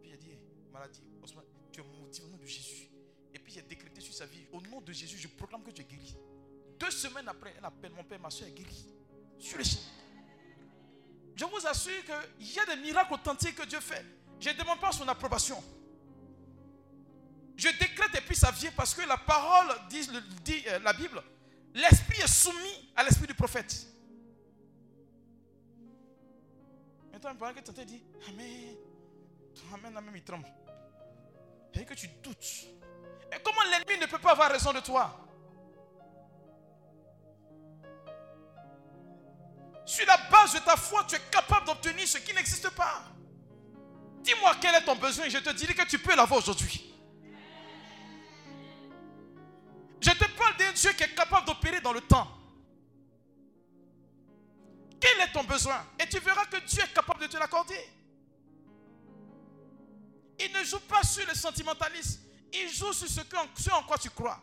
Puis 0.02 0.10
j'ai 0.10 0.18
dit, 0.18 0.38
maladie, 0.72 1.04
Osman, 1.22 1.44
tu 1.72 1.82
es 1.82 1.84
maudit 1.84 2.22
au 2.22 2.28
nom 2.28 2.38
de 2.38 2.46
Jésus. 2.46 2.90
Et 3.34 3.40
puis 3.40 3.54
j'ai 3.54 3.62
décrété 3.62 4.02
sur 4.02 4.14
sa 4.14 4.26
vie, 4.26 4.46
au 4.52 4.62
nom 4.62 4.82
de 4.82 4.92
Jésus, 4.92 5.18
je 5.18 5.28
proclame 5.28 5.64
que 5.64 5.72
tu 5.72 5.82
es 5.82 5.86
guéri. 5.86 6.16
Deux 6.80 6.92
semaines 6.92 7.28
après, 7.28 7.54
elle 7.58 7.66
appelle 7.66 7.92
mon 7.92 8.04
père, 8.04 8.20
ma 8.20 8.30
soeur 8.30 8.48
est 8.48 8.52
guérie. 8.52 8.86
Sur 9.40 9.58
les 9.60 9.64
Je 11.36 11.46
vous 11.46 11.68
assure 11.68 12.04
qu'il 12.38 12.52
y 12.54 12.60
a 12.60 12.66
des 12.66 12.82
miracles 12.82 13.14
authentiques 13.14 13.56
que 13.56 13.66
Dieu 13.66 13.80
fait. 13.80 14.06
Je 14.40 14.50
ne 14.50 14.56
demande 14.56 14.80
pas 14.80 14.92
son 14.92 15.08
approbation. 15.08 15.64
Je 17.56 17.70
décrète 17.70 18.16
et 18.16 18.22
puis 18.22 18.36
ça 18.36 18.52
vient 18.52 18.72
parce 18.76 18.94
que 18.94 19.08
la 19.08 19.18
parole 19.18 19.68
dit, 19.90 20.10
euh, 20.68 20.80
la 20.80 20.94
Bible, 20.94 21.22
l'esprit 21.74 22.22
est 22.22 22.28
soumis 22.28 22.90
à 22.96 23.04
l'esprit 23.04 23.28
du 23.28 23.34
prophète. 23.34 23.88
Maintenant, 27.12 27.36
pendant 27.36 27.54
que 27.54 27.72
tu 27.72 27.86
dit, 27.86 28.04
Amen, 28.28 28.76
Amen, 29.74 29.98
Amen, 29.98 30.14
il 30.16 30.24
tremble. 30.24 30.48
Et 31.76 31.86
que 31.86 31.94
tu 31.94 32.08
doutes. 32.22 32.68
Comment 33.44 33.62
l'ennemi 33.72 34.00
ne 34.00 34.06
peut 34.08 34.20
pas 34.20 34.32
avoir 34.32 34.52
raison 34.52 34.74
de 34.74 34.80
toi? 34.80 35.23
Sur 39.86 40.06
la 40.06 40.18
base 40.30 40.54
de 40.54 40.60
ta 40.60 40.78
foi, 40.78 41.04
tu 41.06 41.16
es 41.16 41.22
capable 41.32 41.66
d'obtenir 41.68 42.08
ce 42.08 42.18
qui 42.18 42.34
n'existe 42.34 42.70
pas. 42.70 43.04
Dis-moi 44.22 44.56
quel 44.62 44.76
est 44.76 44.86
ton 44.86 44.96
besoin 44.96 45.26
et 45.26 45.30
je 45.30 45.40
te 45.40 45.50
dirai 45.50 45.74
que 45.74 45.86
tu 45.86 46.00
peux 46.00 46.16
l'avoir 46.16 46.40
aujourd'hui. 46.40 46.94
Je 50.00 50.12
te 50.12 50.26
parle 50.38 50.58
d'un 50.58 50.72
Dieu 50.72 50.92
qui 50.94 51.04
est 51.04 51.16
capable 51.16 51.48
d'opérer 51.48 51.82
dans 51.82 51.94
le 51.94 52.02
temps. 52.02 52.28
Quel 55.00 55.20
est 55.20 55.32
ton 55.34 55.44
besoin? 55.44 55.86
Et 56.00 56.08
tu 56.08 56.20
verras 56.20 56.46
que 56.46 56.58
Dieu 56.66 56.82
est 56.82 56.94
capable 56.94 57.22
de 57.22 57.28
te 57.28 57.38
l'accorder. 57.38 57.90
Il 60.40 60.52
ne 60.54 60.64
joue 60.64 60.80
pas 60.80 61.04
sur 61.04 61.26
le 61.28 61.34
sentimentalisme. 61.34 62.22
Il 62.54 62.70
joue 62.70 62.94
sur 62.94 63.08
ce, 63.08 63.72
en 63.72 63.84
quoi 63.84 63.98
tu 63.98 64.10
crois. 64.10 64.42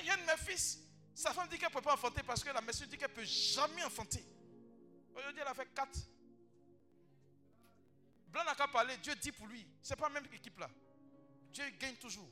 Il 0.00 0.06
y 0.06 0.10
a 0.10 0.14
un 0.14 0.18
de 0.18 0.22
mes 0.22 0.36
fils. 0.46 0.80
Sa 1.18 1.32
femme 1.32 1.48
dit 1.48 1.58
qu'elle 1.58 1.68
ne 1.70 1.74
peut 1.74 1.80
pas 1.80 1.94
enfanter 1.94 2.22
parce 2.22 2.44
que 2.44 2.50
la 2.50 2.60
messe 2.60 2.80
dit 2.82 2.96
qu'elle 2.96 3.10
ne 3.10 3.14
peut 3.16 3.24
jamais 3.24 3.82
enfanter. 3.82 4.24
Aujourd'hui, 5.16 5.42
elle 5.42 5.48
a 5.48 5.52
fait 5.52 5.68
quatre. 5.74 5.98
Blanc 8.28 8.44
n'a 8.44 8.54
qu'à 8.54 8.68
parler. 8.68 8.96
Dieu 8.98 9.16
dit 9.16 9.32
pour 9.32 9.48
lui. 9.48 9.66
Ce 9.82 9.90
n'est 9.90 9.96
pas 9.96 10.06
la 10.08 10.20
même 10.20 10.32
équipe 10.32 10.56
là. 10.60 10.70
Dieu 11.50 11.68
gagne 11.70 11.96
toujours. 11.96 12.30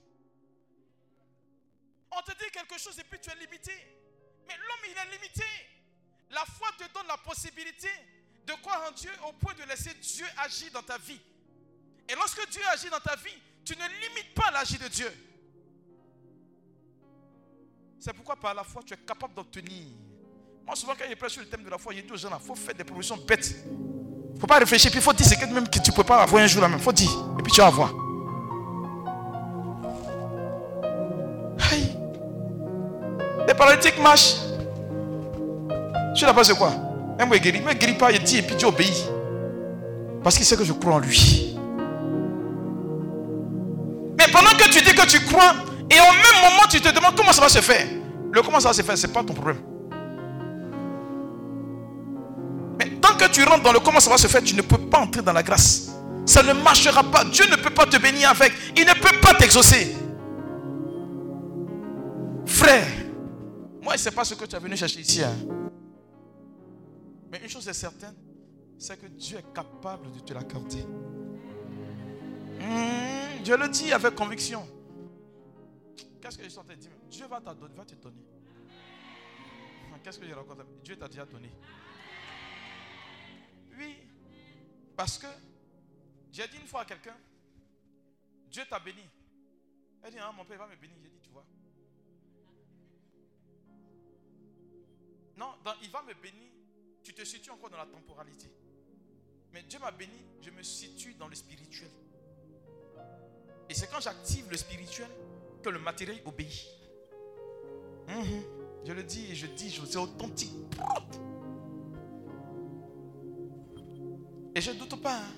On 2.13 2.23
te 2.23 2.31
dit 2.39 2.49
quelque 2.53 2.79
chose 2.79 2.97
et 3.01 3.03
puis 3.03 3.19
tu 3.19 3.29
es 3.29 3.35
limité. 3.35 3.73
Mais 4.47 4.57
l'homme, 4.57 4.89
il 4.89 4.97
est 4.97 5.19
limité. 5.19 5.45
La 6.31 6.45
foi 6.45 6.71
te 6.79 6.85
donne 6.93 7.09
la 7.09 7.17
possibilité 7.17 7.91
de 8.47 8.53
croire 8.53 8.89
en 8.89 8.93
Dieu 8.93 9.11
au 9.27 9.33
point 9.33 9.55
de 9.55 9.65
laisser 9.65 9.95
Dieu 9.95 10.27
agir 10.37 10.71
dans 10.71 10.85
ta 10.85 10.99
vie. 10.99 11.21
Et 12.09 12.15
lorsque 12.15 12.49
Dieu 12.51 12.63
agit 12.69 12.89
dans 12.91 13.01
ta 13.01 13.17
vie, 13.17 13.43
tu 13.65 13.77
ne 13.77 13.89
limites 13.89 14.33
pas 14.33 14.53
l'agir 14.53 14.79
de 14.79 14.87
Dieu. 14.87 15.26
C'est 17.98 18.12
pourquoi 18.12 18.36
par 18.36 18.55
la 18.55 18.64
foi, 18.64 18.82
tu 18.85 18.94
es 18.94 18.97
capable 18.97 19.35
d'obtenir. 19.35 19.89
Moi, 20.66 20.77
souvent, 20.77 20.93
quand 20.98 21.05
je 21.09 21.14
prêche 21.14 21.32
sur 21.32 21.43
le 21.43 21.48
thème 21.48 21.62
de 21.62 21.70
la 21.70 21.78
foi, 21.78 21.94
il 21.94 22.05
dit 22.05 22.12
aux 22.12 22.16
gens, 22.16 22.28
il 22.31 22.47
faut 22.47 22.55
faire 22.55 22.74
des 22.74 22.85
propositions 22.85 23.16
bêtes. 23.27 23.55
Il 23.66 24.35
ne 24.35 24.40
faut 24.40 24.47
pas 24.47 24.59
réfléchir, 24.59 24.90
puis 24.90 25.01
il 25.01 25.02
faut 25.02 25.12
dire 25.12 25.27
ce 25.27 25.35
que 25.35 25.47
même 25.47 25.68
que 25.68 25.78
tu 25.78 25.90
ne 25.90 25.97
peux 25.97 26.05
pas 26.05 26.23
avoir 26.23 26.43
un 26.43 26.47
jour 26.47 26.62
là 26.62 26.68
même. 26.68 26.78
Il 26.78 26.85
faut 26.85 26.93
dire, 26.93 27.10
et 27.39 27.43
puis 27.43 27.52
tu 27.52 27.60
vas 27.60 27.70
voir. 27.70 27.93
Les 33.47 33.55
paralytiques 33.55 33.98
marchent. 34.02 34.36
Tu 36.16 36.24
n'as 36.24 36.35
pas 36.35 36.43
c'est 36.43 36.56
quoi? 36.56 36.73
Un 37.18 37.27
mot 37.27 37.36
guéri. 37.36 37.62
Mais 37.64 37.74
guérit 37.77 37.94
pas, 37.97 38.10
il 38.10 38.23
dit 38.23 38.39
et 38.39 38.43
puis 38.43 38.56
tu 38.56 38.64
obéis. 38.64 39.05
Parce 40.23 40.36
qu'il 40.36 40.44
sait 40.44 40.56
que 40.56 40.64
je 40.64 40.73
crois 40.73 40.94
en 40.94 40.98
lui. 40.98 41.56
Mais 44.18 44.24
pendant 44.32 44.51
que 44.51 44.64
tu 44.64 44.82
dis 44.82 44.94
que 44.94 45.06
tu 45.06 45.24
crois, 45.27 45.55
et 45.91 45.99
au 45.99 46.13
même 46.13 46.51
moment 46.51 46.65
tu 46.69 46.81
te 46.81 46.89
demandes 46.89 47.15
comment 47.17 47.33
ça 47.33 47.41
va 47.41 47.49
se 47.49 47.61
faire. 47.61 47.87
Le 48.33 48.43
comment 48.43 48.61
ça 48.61 48.69
va 48.69 48.75
se 48.75 48.83
faire, 48.83 48.99
ce 48.99 49.07
n'est 49.07 49.13
pas 49.13 49.23
ton 49.23 49.35
problème. 49.35 49.63
Mais 52.79 52.91
tant 53.01 53.17
que 53.17 53.29
tu 53.31 53.43
rentres 53.45 53.63
dans 53.63 53.73
le 53.73 53.81
comment 53.81 54.01
ça 54.01 54.11
va 54.11 54.19
se 54.19 54.27
faire, 54.27 54.43
tu 54.43 54.55
ne 54.55 54.63
peux 54.63 54.79
pas 54.79 54.99
entrer 54.99 55.23
dans 55.23 55.33
la 55.33 55.43
grâce. 55.43 55.91
Ça 56.27 56.43
ne 56.43 56.53
marchera 56.53 57.05
pas. 57.05 57.25
Dieu 57.25 57.45
ne 57.51 57.57
peut 57.57 57.71
pas 57.71 57.87
te 57.87 57.97
bénir 57.99 58.31
avec. 58.31 58.53
Il 58.77 58.85
ne 58.85 58.93
peut 58.95 59.19
pas 59.23 59.35
t'exaucer. 59.35 59.95
Frère, 62.45 62.87
moi, 63.81 63.97
ce 63.97 64.09
n'est 64.09 64.15
pas 64.15 64.25
ce 64.25 64.35
que 64.35 64.45
tu 64.45 64.57
as 64.57 64.59
venu 64.59 64.77
chercher 64.77 65.01
ici. 65.01 65.23
Hein. 65.23 65.35
Mais 67.31 67.41
une 67.43 67.49
chose 67.49 67.69
est 67.69 67.73
certaine, 67.73 68.15
c'est 68.79 69.01
que 69.01 69.07
Dieu 69.07 69.39
est 69.39 69.55
capable 69.55 70.11
de 70.13 70.21
te 70.21 70.35
l'accorder. 70.35 70.85
Hmm, 72.61 73.43
Dieu 73.45 73.57
le 73.57 73.69
dit 73.69 73.93
avec 73.93 74.15
conviction. 74.15 74.67
Qu'est-ce 76.27 76.39
que 76.39 76.43
je 76.43 76.48
suis 76.48 76.59
en 76.59 76.65
train 76.65 76.74
de 76.74 76.81
dire 76.81 76.90
Dieu 77.09 77.27
va, 77.28 77.39
va 77.39 77.55
te 77.55 77.94
donner. 77.94 78.24
Qu'est-ce 80.03 80.19
que 80.19 80.27
je 80.27 80.35
raconte? 80.35 80.59
Dieu 80.82 80.98
t'a 80.98 81.07
déjà 81.07 81.24
donné. 81.24 81.53
Oui, 83.78 83.97
parce 84.97 85.19
que 85.19 85.28
j'ai 86.32 86.48
dit 86.48 86.57
une 86.57 86.66
fois 86.66 86.81
à 86.81 86.85
quelqu'un, 86.85 87.16
Dieu 88.51 88.65
t'a 88.69 88.81
béni. 88.81 89.05
Elle 90.03 90.11
dit, 90.11 90.19
ah, 90.20 90.32
mon 90.32 90.44
père 90.44 90.59
va 90.59 90.66
me 90.66 90.74
bénir. 90.74 90.97
J'ai 91.01 91.11
dit, 91.11 91.20
tu 91.23 91.31
vois. 91.31 91.47
Non, 95.36 95.55
il 95.81 95.90
va 95.90 96.03
me 96.03 96.15
bénir 96.15 96.51
tu 97.05 97.15
te 97.15 97.23
situes 97.23 97.51
encore 97.51 97.70
dans 97.70 97.77
la 97.77 97.86
temporalité. 97.86 98.51
Mais 99.53 99.62
Dieu 99.62 99.78
m'a 99.78 99.93
béni, 99.93 100.27
je 100.43 100.51
me 100.51 100.65
situe 100.65 101.15
dans 101.15 101.28
le 101.28 101.36
spirituel. 101.36 101.90
Et 103.69 103.74
c'est 103.74 103.86
quand 103.86 104.01
j'active 104.01 104.51
le 104.51 104.57
spirituel 104.57 105.09
que 105.66 105.70
le 105.70 105.80
matériel 105.80 106.20
obéit. 106.24 106.64
Mhm. 108.09 108.43
Je 108.84 108.93
le 108.93 109.02
dis 109.02 109.32
et 109.32 109.34
je 109.34 109.47
dis, 109.48 109.68
je 109.68 109.84
suis 109.84 109.97
authentique. 109.97 110.52
Et 114.55 114.60
je 114.60 114.70
ne 114.70 114.78
doute 114.78 115.02
pas. 115.02 115.16
Hein. 115.16 115.34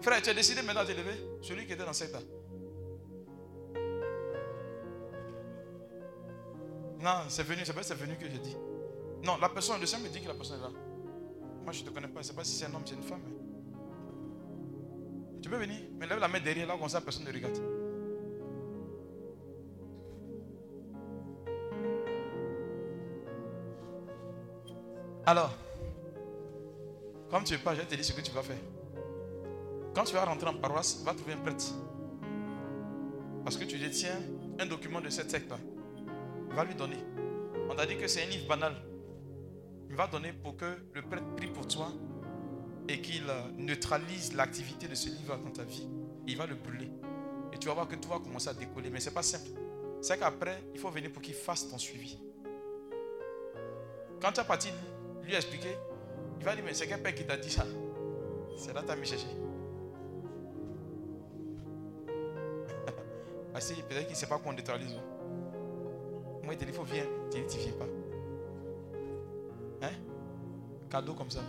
Frère, 0.00 0.20
tu 0.20 0.30
as 0.30 0.34
décidé 0.34 0.60
maintenant 0.62 0.84
d'élever 0.84 1.14
celui 1.40 1.66
qui 1.66 1.72
était 1.72 1.84
dans 1.84 1.92
cette. 1.92 2.16
Non, 7.00 7.22
c'est 7.28 7.44
venu, 7.44 7.62
c'est 7.64 7.72
pas 7.72 7.84
c'est 7.84 7.94
venu 7.94 8.16
que 8.16 8.28
je 8.28 8.38
dis. 8.38 8.56
Non, 9.24 9.36
la 9.40 9.48
personne, 9.50 9.80
le 9.80 9.86
Seigneur 9.86 10.08
me 10.08 10.12
dit 10.12 10.20
que 10.20 10.28
la 10.28 10.34
personne 10.34 10.58
est 10.58 10.62
là. 10.62 10.70
Moi, 11.62 11.72
je 11.72 11.82
ne 11.82 11.88
te 11.88 11.94
connais 11.94 12.08
pas. 12.08 12.22
Je 12.22 12.26
ne 12.26 12.30
sais 12.30 12.34
pas 12.34 12.44
si 12.44 12.56
c'est 12.56 12.66
un 12.66 12.74
homme, 12.74 12.82
c'est 12.84 12.96
une 12.96 13.04
femme. 13.04 13.22
Tu 15.40 15.48
peux 15.48 15.58
venir, 15.58 15.78
mais 15.96 16.08
lève 16.08 16.18
la 16.18 16.26
main 16.26 16.40
derrière, 16.40 16.66
là, 16.66 16.76
comme 16.76 16.88
ça, 16.88 17.00
personne 17.00 17.24
ne 17.24 17.32
regarde. 17.32 17.71
Alors, 25.24 25.52
comme 27.30 27.44
tu 27.44 27.54
veux 27.54 27.62
pas, 27.62 27.74
je 27.74 27.80
vais 27.80 27.86
te 27.86 27.94
dire 27.94 28.04
ce 28.04 28.12
que 28.12 28.20
tu 28.20 28.32
vas 28.32 28.42
faire. 28.42 28.58
Quand 29.94 30.04
tu 30.04 30.14
vas 30.14 30.24
rentrer 30.24 30.48
en 30.48 30.54
paroisse, 30.54 31.02
va 31.04 31.14
trouver 31.14 31.34
un 31.34 31.38
prêtre. 31.38 31.64
Parce 33.44 33.56
que 33.56 33.64
tu 33.64 33.78
détiens 33.78 34.20
un 34.58 34.66
document 34.66 35.00
de 35.00 35.10
cette 35.10 35.30
secte-là. 35.30 35.58
Va 36.50 36.64
lui 36.64 36.74
donner. 36.74 36.98
On 37.70 37.74
t'a 37.74 37.86
dit 37.86 37.96
que 37.96 38.08
c'est 38.08 38.22
un 38.22 38.26
livre 38.26 38.48
banal. 38.48 38.74
Il 39.88 39.96
va 39.96 40.08
donner 40.08 40.32
pour 40.32 40.56
que 40.56 40.76
le 40.92 41.02
prêtre 41.02 41.34
prie 41.36 41.48
pour 41.48 41.66
toi 41.68 41.88
et 42.88 43.00
qu'il 43.00 43.28
euh, 43.28 43.50
neutralise 43.56 44.34
l'activité 44.34 44.88
de 44.88 44.94
ce 44.94 45.08
livre 45.08 45.36
dans 45.36 45.50
ta 45.50 45.62
vie. 45.62 45.88
Il 46.26 46.36
va 46.36 46.46
le 46.46 46.54
brûler. 46.56 46.90
Et 47.52 47.58
tu 47.58 47.68
vas 47.68 47.74
voir 47.74 47.88
que 47.88 47.94
tout 47.94 48.08
va 48.08 48.18
commencer 48.18 48.48
à 48.48 48.54
décoller. 48.54 48.90
Mais 48.90 49.00
ce 49.00 49.08
n'est 49.08 49.14
pas 49.14 49.22
simple. 49.22 49.50
C'est 50.00 50.18
qu'après, 50.18 50.62
il 50.74 50.80
faut 50.80 50.90
venir 50.90 51.12
pour 51.12 51.22
qu'il 51.22 51.34
fasse 51.34 51.68
ton 51.68 51.78
suivi. 51.78 52.18
Quand 54.20 54.32
tu 54.32 54.40
as 54.40 54.44
parti 54.44 54.68
lui 55.24 55.34
expliquer, 55.34 55.76
il 56.38 56.44
va 56.44 56.54
dire, 56.54 56.64
mais 56.64 56.74
c'est 56.74 56.86
quel 56.86 57.02
père 57.02 57.14
qui 57.14 57.24
t'a 57.24 57.36
dit 57.36 57.50
ça 57.50 57.64
C'est 58.56 58.72
là 58.72 58.82
que 58.82 58.86
tu 58.86 58.92
as 58.92 58.96
mis 58.96 59.06
chercher. 59.06 59.26
Parce 63.52 63.68
que 63.70 63.80
peut-être 63.82 64.06
qu'il 64.06 64.10
ne 64.10 64.16
sait 64.16 64.26
pas 64.26 64.38
qu'on 64.38 64.52
neutralise. 64.52 64.96
Moi, 66.42 66.54
il 66.54 66.58
te 66.58 66.64
dit, 66.64 66.70
il 66.70 66.74
faut 66.74 66.84
venir, 66.84 67.04
tu 67.30 67.40
pas. 67.72 67.86
Hein? 69.82 69.92
Cadeau 70.90 71.14
comme 71.14 71.30
ça. 71.30 71.40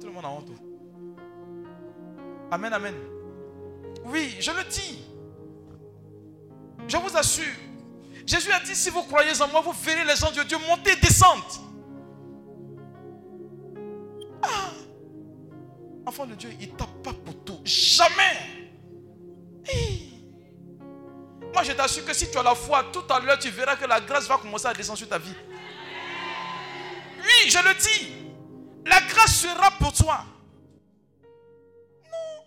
Tout 0.00 0.06
le 0.06 0.12
monde 0.12 0.24
a 0.24 0.30
honte. 0.30 0.50
Amen, 2.50 2.72
amen. 2.72 2.94
Oui, 4.04 4.36
je 4.40 4.50
le 4.50 4.64
dis. 4.64 5.04
Je 6.88 6.96
vous 6.96 7.16
assure. 7.16 7.54
Jésus 8.26 8.50
a 8.52 8.60
dit, 8.60 8.74
si 8.74 8.90
vous 8.90 9.02
croyez 9.02 9.40
en 9.40 9.48
moi, 9.48 9.60
vous 9.60 9.72
verrez 9.72 10.04
les 10.04 10.16
gens 10.16 10.32
de 10.32 10.42
Dieu 10.42 10.58
monter 10.68 10.92
et 10.92 10.96
descendre. 10.96 11.44
De 16.26 16.36
Dieu, 16.36 16.50
il 16.60 16.72
ne 16.72 16.76
tape 16.76 17.02
pas 17.02 17.12
pour 17.12 17.44
tout. 17.44 17.60
Jamais. 17.64 18.70
Moi, 21.52 21.62
je 21.64 21.72
t'assure 21.72 22.04
que 22.04 22.14
si 22.14 22.30
tu 22.30 22.38
as 22.38 22.42
la 22.44 22.54
foi, 22.54 22.84
tout 22.92 23.04
à 23.10 23.18
l'heure, 23.18 23.38
tu 23.38 23.50
verras 23.50 23.74
que 23.76 23.84
la 23.86 24.00
grâce 24.00 24.28
va 24.28 24.38
commencer 24.38 24.66
à 24.66 24.72
descendre 24.72 24.98
sur 24.98 25.08
ta 25.08 25.18
vie. 25.18 25.34
Oui, 27.18 27.50
je 27.50 27.58
le 27.58 27.74
dis. 27.74 28.12
La 28.86 29.00
grâce 29.00 29.42
sera 29.42 29.72
pour 29.72 29.92
toi. 29.92 30.24
Non. 32.04 32.44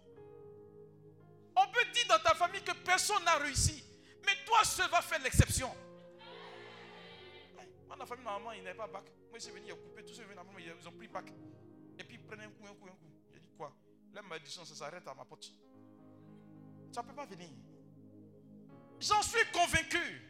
On 1.57 1.67
peut 1.67 1.85
dire 1.93 2.05
dans 2.07 2.19
ta 2.19 2.33
famille 2.33 2.61
que 2.61 2.73
personne 2.83 3.23
n'a 3.25 3.35
réussi. 3.35 3.83
Mais 4.25 4.33
toi 4.45 4.63
seul 4.63 4.89
vas 4.89 5.01
faire 5.01 5.21
l'exception. 5.21 5.69
Dans 7.89 7.95
la 7.97 8.05
famille, 8.05 8.23
normalement, 8.23 8.53
il 8.53 8.63
n'avait 8.63 8.77
pas 8.77 8.87
bac. 8.87 9.03
Moi, 9.29 9.37
je 9.37 9.39
suis 9.39 9.51
venu, 9.51 9.65
il 9.67 9.71
a 9.71 9.75
coupé. 9.75 10.03
Tous 10.03 10.13
ceux 10.13 10.23
qui 10.23 10.29
ils 10.81 10.87
ont 10.87 10.91
pris 10.93 11.07
bac. 11.07 11.25
Et 11.99 12.03
puis, 12.03 12.15
ils 12.15 12.25
prenaient 12.25 12.45
un 12.45 12.49
coup, 12.49 12.65
un 12.65 12.73
coup, 12.73 12.87
un 12.87 12.95
coup. 12.95 13.14
Quoi 13.57 13.73
La 14.13 14.21
malédiction, 14.21 14.65
ça 14.65 14.75
s'arrête 14.75 15.07
à 15.07 15.13
ma 15.13 15.25
pote. 15.25 15.51
Ça 16.91 17.01
ne 17.01 17.07
peut 17.07 17.15
pas 17.15 17.25
venir. 17.25 17.49
J'en 18.99 19.21
suis 19.21 19.45
convaincu. 19.51 20.21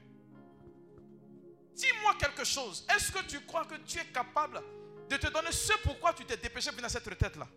Dis-moi 1.73 2.15
quelque 2.19 2.43
chose. 2.43 2.85
Est-ce 2.95 3.11
que 3.11 3.23
tu 3.27 3.39
crois 3.41 3.65
que 3.65 3.75
tu 3.75 3.99
es 3.99 4.05
capable 4.05 4.61
de 5.09 5.17
te 5.17 5.27
donner 5.27 5.51
ce 5.51 5.73
pourquoi 5.83 6.13
tu 6.13 6.25
t'es 6.25 6.37
dépêché 6.37 6.71
venir 6.71 6.85
à 6.85 6.89
cette 6.89 7.05
retraite-là 7.05 7.47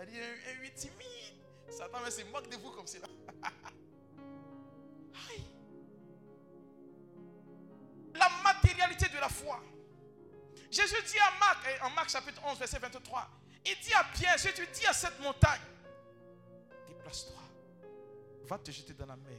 Elle 0.00 0.06
dit 0.06 0.18
un 0.20 0.62
8 0.62 0.74
timide. 0.74 1.38
Satan, 1.70 1.98
mais 2.04 2.10
c'est 2.10 2.24
moque 2.24 2.48
de 2.48 2.56
vous 2.56 2.70
comme 2.70 2.86
cela. 2.86 3.08
Foi. 9.28 9.60
Jésus 10.70 11.02
dit 11.06 11.18
à 11.18 11.38
Marc, 11.38 11.66
en 11.82 11.90
Marc 11.90 12.10
chapitre 12.10 12.40
11, 12.44 12.58
verset 12.58 12.78
23, 12.78 13.28
il 13.66 13.76
dit 13.80 13.94
à 13.94 14.04
Pierre, 14.04 14.38
si 14.38 14.52
tu 14.52 14.66
dis 14.66 14.86
à 14.86 14.92
cette 14.92 15.18
montagne, 15.20 15.60
déplace-toi 16.86 17.38
va 18.48 18.58
te 18.58 18.70
jeter 18.70 18.94
dans 18.94 19.06
la 19.06 19.16
mer. 19.16 19.38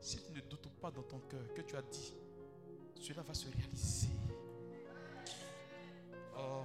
Si 0.00 0.20
tu 0.20 0.32
ne 0.32 0.40
doutes 0.40 0.68
pas 0.80 0.90
dans 0.90 1.02
ton 1.02 1.20
cœur 1.20 1.40
que 1.54 1.62
tu 1.62 1.76
as 1.76 1.82
dit, 1.82 2.12
cela 3.00 3.22
va 3.22 3.32
se 3.32 3.46
réaliser. 3.46 4.08
Oh. 6.36 6.64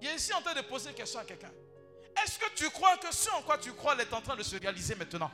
Il 0.00 0.08
est 0.08 0.14
ici 0.14 0.32
en 0.32 0.40
train 0.40 0.54
de 0.54 0.62
poser 0.62 0.90
une 0.90 0.94
question 0.94 1.20
à 1.20 1.24
quelqu'un. 1.24 1.52
Est-ce 2.22 2.38
que 2.38 2.50
tu 2.54 2.68
crois 2.70 2.96
que 2.96 3.14
ce 3.14 3.30
en 3.30 3.42
quoi 3.42 3.58
tu 3.58 3.72
crois 3.72 4.00
est 4.00 4.12
en 4.12 4.22
train 4.22 4.36
de 4.36 4.42
se 4.42 4.56
réaliser 4.56 4.94
maintenant? 4.94 5.30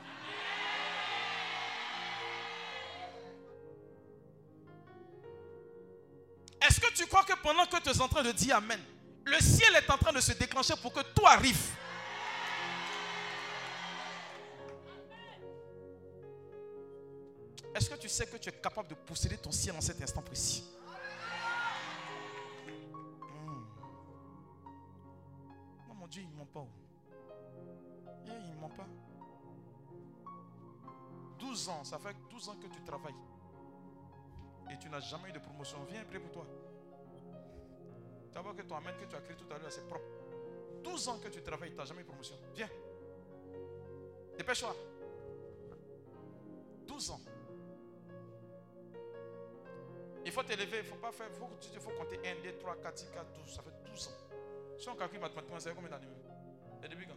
Pendant 7.47 7.65
que 7.65 7.77
tu 7.81 7.89
es 7.89 8.01
en 8.01 8.09
train 8.09 8.23
de 8.23 8.33
dire 8.33 8.57
Amen, 8.57 8.81
le 9.23 9.39
ciel 9.39 9.73
est 9.75 9.89
en 9.89 9.97
train 9.97 10.11
de 10.11 10.19
se 10.19 10.33
déclencher 10.33 10.73
pour 10.81 10.91
que 10.91 10.99
tout 11.15 11.25
arrive 11.25 11.77
Est-ce 17.73 17.89
que 17.89 17.95
tu 17.95 18.09
sais 18.09 18.27
que 18.27 18.35
tu 18.35 18.49
es 18.49 18.51
capable 18.51 18.89
de 18.89 18.95
posséder 18.95 19.37
ton 19.37 19.51
ciel 19.51 19.75
en 19.77 19.81
cet 19.81 20.01
instant 20.01 20.21
précis? 20.21 20.65
Hmm. 23.21 23.63
Non, 25.87 25.93
mon 25.93 26.07
Dieu, 26.07 26.23
il 26.23 26.29
ne 26.29 26.35
ment 26.35 26.47
pas. 26.47 26.67
Eh, 28.25 28.31
il 28.45 28.55
ne 28.55 28.59
ment 28.59 28.69
pas. 28.69 28.87
12 31.39 31.69
ans, 31.69 31.83
ça 31.85 31.97
fait 31.99 32.15
12 32.29 32.49
ans 32.49 32.55
que 32.55 32.67
tu 32.67 32.81
travailles. 32.81 33.15
Et 34.71 34.77
tu 34.79 34.89
n'as 34.89 34.99
jamais 34.99 35.29
eu 35.29 35.33
de 35.33 35.39
promotion. 35.39 35.77
Viens 35.87 36.03
prier 36.03 36.19
pour 36.19 36.31
toi. 36.31 36.66
Vois 38.41 38.53
que 38.53 38.61
ton 38.61 38.75
amène 38.75 38.95
que 38.97 39.05
tu 39.05 39.15
as 39.15 39.21
créé 39.21 39.35
tout 39.35 39.51
à 39.51 39.57
l'heure, 39.57 39.71
c'est 39.71 39.87
propre. 39.87 40.05
12 40.83 41.07
ans 41.09 41.19
que 41.19 41.29
tu 41.29 41.41
travailles, 41.41 41.71
tu 41.71 41.77
n'as 41.77 41.85
jamais 41.85 42.01
eu 42.01 42.05
promotion. 42.05 42.35
Viens. 42.55 42.69
Dépêche-toi. 44.37 44.75
12 46.87 47.11
ans. 47.11 47.21
Il 50.25 50.31
faut 50.31 50.43
t'élever, 50.43 50.79
il 50.79 50.83
ne 50.83 50.89
faut 50.89 50.95
pas 50.95 51.11
faire, 51.11 51.27
il 51.29 51.35
faut, 51.79 51.89
compter 51.91 52.19
1, 52.23 52.43
2, 52.43 52.57
3, 52.59 52.75
4, 52.77 52.97
6, 52.97 53.09
4, 53.11 53.33
12. 53.33 53.55
Ça 53.55 53.63
fait 53.63 53.89
12 53.89 54.07
ans. 54.07 54.11
Si 54.77 54.89
on 54.89 54.95
calcule 54.95 55.19
mathématiquement, 55.19 55.59
ça 55.59 55.69
fait 55.69 55.75
combien 55.75 55.89
d'années? 55.89 56.07
Et 56.83 56.87
depuis 56.87 57.07
quand 57.07 57.15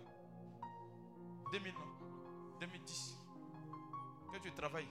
2000, 1.50 1.74
non? 1.74 1.80
2010. 2.60 3.16
Que 4.32 4.38
tu 4.38 4.52
travailles. 4.52 4.88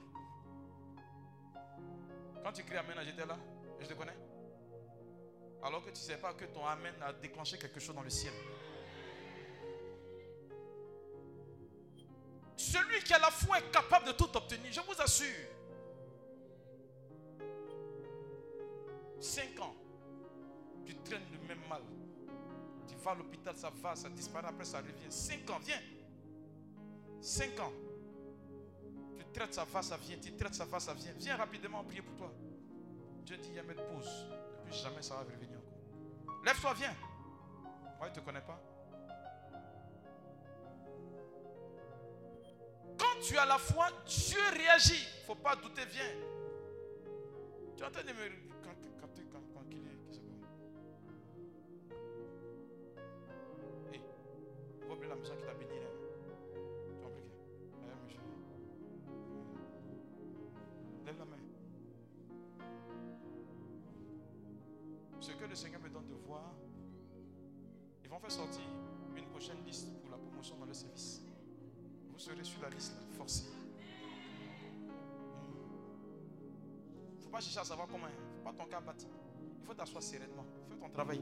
Quand 2.44 2.52
tu 2.52 2.64
cries 2.64 2.78
Amen, 2.78 2.98
j'étais 3.04 3.26
là, 3.26 3.38
et 3.80 3.84
je 3.84 3.90
te 3.90 3.94
connais? 3.94 4.18
Alors 5.62 5.82
que 5.82 5.90
tu 5.90 5.92
ne 5.92 5.98
sais 5.98 6.18
pas 6.18 6.34
que 6.34 6.46
ton 6.46 6.66
Amen 6.66 6.94
a 7.02 7.12
déclenché 7.14 7.58
quelque 7.58 7.80
chose 7.80 7.96
dans 7.96 8.02
le 8.02 8.10
ciel. 8.10 8.34
Celui 12.56 13.02
qui 13.04 13.14
a 13.14 13.20
la 13.20 13.32
foi 13.32 13.60
est 13.60 13.72
capable 13.72 14.08
de 14.08 14.12
tout 14.14 14.30
obtenir, 14.36 14.72
je 14.72 14.82
vous 14.82 15.02
assure. 15.02 15.28
5 19.20 19.60
ans, 19.60 19.76
tu 20.86 20.96
traînes 20.98 21.26
le 21.32 21.48
même 21.48 21.62
mal. 21.68 21.82
Tu 22.88 22.96
vas 22.96 23.12
à 23.12 23.16
l'hôpital, 23.16 23.56
ça 23.56 23.70
va, 23.70 23.96
ça 23.96 24.10
disparaît, 24.10 24.48
après 24.48 24.66
ça 24.66 24.80
revient. 24.80 25.10
5 25.10 25.50
ans, 25.50 25.60
viens. 25.60 25.82
5 27.22 27.60
ans. 27.60 27.74
Tu 29.18 29.26
traites, 29.34 29.54
ça 29.54 29.66
va, 29.66 29.82
ça 29.82 29.98
vient. 29.98 30.18
Tu 30.18 30.32
traites, 30.34 30.56
ça 30.56 30.66
va, 30.66 30.80
ça 30.80 30.94
vient. 30.94 31.14
Viens 31.18 31.36
rapidement 31.36 31.84
prier 31.84 32.02
pour 32.02 32.16
toi. 32.16 32.34
Dieu 33.26 33.38
dit, 33.38 33.50
il 33.50 33.56
y 33.56 33.60
a 33.60 33.64
mettre 33.64 33.86
pause. 33.88 34.28
Plus 34.66 34.76
jamais 34.76 35.02
ça 35.02 35.16
va 35.16 35.22
revenir. 35.22 35.49
Lève-toi, 36.46 36.74
viens. 36.74 36.96
Moi, 37.98 38.10
ne 38.10 38.14
te 38.14 38.20
connais 38.20 38.42
pas. 38.42 38.60
Quand 42.98 43.22
tu 43.22 43.38
as 43.38 43.46
la 43.46 43.58
foi, 43.58 43.88
Dieu 44.06 44.40
réagit. 44.54 44.94
Il 44.94 45.22
ne 45.22 45.26
faut 45.26 45.36
pas 45.36 45.56
douter, 45.56 45.86
viens. 45.86 46.04
Tu 47.76 47.84
es 47.84 47.86
en 47.86 47.92
train 47.92 48.04
de 48.04 48.14
me 48.14 48.50
la 55.10 55.16
maison 55.16 55.36
qui 55.36 55.44
t'a 55.44 55.54
béni. 55.54 55.80
Là. 55.80 55.88
Tu 57.82 57.90
as 57.92 57.96
monsieur. 58.06 58.22
Lève 61.06 61.18
la 61.18 61.26
main. 61.26 61.38
Ce 65.20 65.32
que 65.32 65.46
le 65.46 65.56
Seigneur 65.56 65.79
ils 68.10 68.12
vont 68.12 68.20
faire 68.20 68.32
sortir 68.32 68.62
une 69.16 69.26
prochaine 69.26 69.64
liste 69.64 69.94
pour 70.02 70.10
la 70.10 70.18
promotion 70.18 70.58
dans 70.58 70.66
le 70.66 70.74
service. 70.74 71.22
Vous 72.12 72.18
serez 72.18 72.44
sur 72.44 72.60
la 72.64 72.70
liste 72.70 72.96
forcée. 73.16 73.44
Il 77.14 77.18
ne 77.18 77.22
faut 77.22 77.30
pas 77.30 77.40
chercher 77.40 77.60
à 77.60 77.66
savoir 77.66 77.88
comment. 77.88 78.08
Il 78.08 78.16
ne 78.16 78.38
faut 78.38 78.44
pas 78.44 78.54
ton 78.54 78.66
cas 78.68 78.82
bâti. 78.82 79.06
Il 79.60 79.66
faut 79.66 79.76
t'asseoir 79.76 80.02
sereinement. 80.02 80.44
Fais 80.68 80.76
ton 80.76 80.90
travail. 80.90 81.22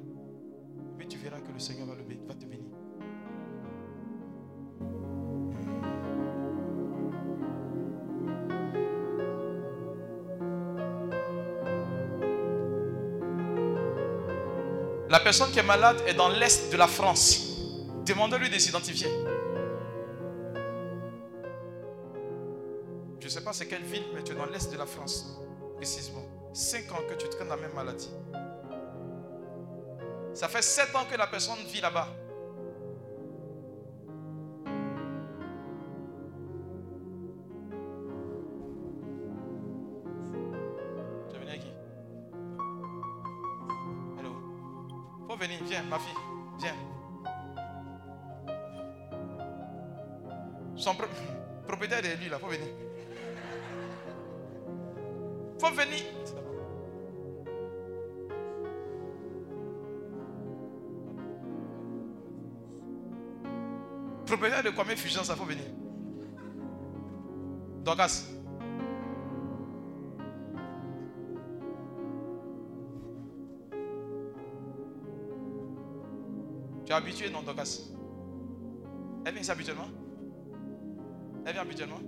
Mais 0.98 1.06
tu 1.08 1.18
verras 1.18 1.42
que 1.42 1.52
le 1.52 1.60
Seigneur 1.60 1.88
va 1.88 1.96
te 1.96 2.46
bénir. 2.46 2.72
La 15.10 15.22
personne 15.22 15.50
qui 15.52 15.60
est 15.60 15.64
malade 15.64 16.02
est 16.06 16.14
dans 16.14 16.28
l'est 16.30 16.72
de 16.72 16.78
la 16.78 16.88
France. 16.88 17.60
Demandez-lui 18.06 18.50
de 18.50 18.60
s'identifier. 18.60 19.08
Je 23.20 23.26
ne 23.26 23.30
sais 23.30 23.44
pas 23.44 23.54
c'est 23.54 23.68
quelle 23.68 23.84
ville, 23.84 24.04
mais 24.14 24.24
tu 24.24 24.34
es 24.34 24.36
dans 24.36 24.46
l'est 24.46 24.72
de 24.72 24.78
la 24.78 24.86
France, 24.86 25.40
précisément. 25.76 26.24
Cinq 26.54 26.92
ans 26.92 27.02
que 27.10 27.14
tu 27.14 27.28
traînes 27.30 27.50
la 27.50 27.58
même 27.58 27.74
maladie. 27.74 28.10
Ça 30.34 30.48
fait 30.48 30.62
sept 30.62 30.96
ans 30.96 31.06
que 31.10 31.18
la 31.18 31.28
personne 31.28 31.58
vit 31.72 31.82
là-bas. 31.82 32.08
Ma 45.90 46.00
fille, 46.00 46.14
viens. 46.60 46.76
Son 50.76 50.96
propriétaire 51.66 52.06
est 52.06 52.18
lui 52.18 52.30
là, 52.30 52.38
faut 52.40 52.48
venir. 52.48 52.68
Faut 55.60 55.72
venir. 55.72 56.04
Propriétaire 64.26 64.64
de 64.64 64.70
combien 64.72 64.96
fusion 64.96 65.24
ça 65.24 65.36
faut 65.36 65.46
venir? 65.46 65.64
Dorcas. 67.84 68.37
Tu 76.98 77.04
es 77.04 77.06
habitué, 77.06 77.30
non, 77.30 77.44
Dorcas 77.44 77.82
Elle 79.24 79.34
vient 79.34 79.42
ici 79.42 79.52
habituellement 79.52 79.88
Elle 81.46 81.54
vient 81.54 81.62
habituellement 81.62 82.00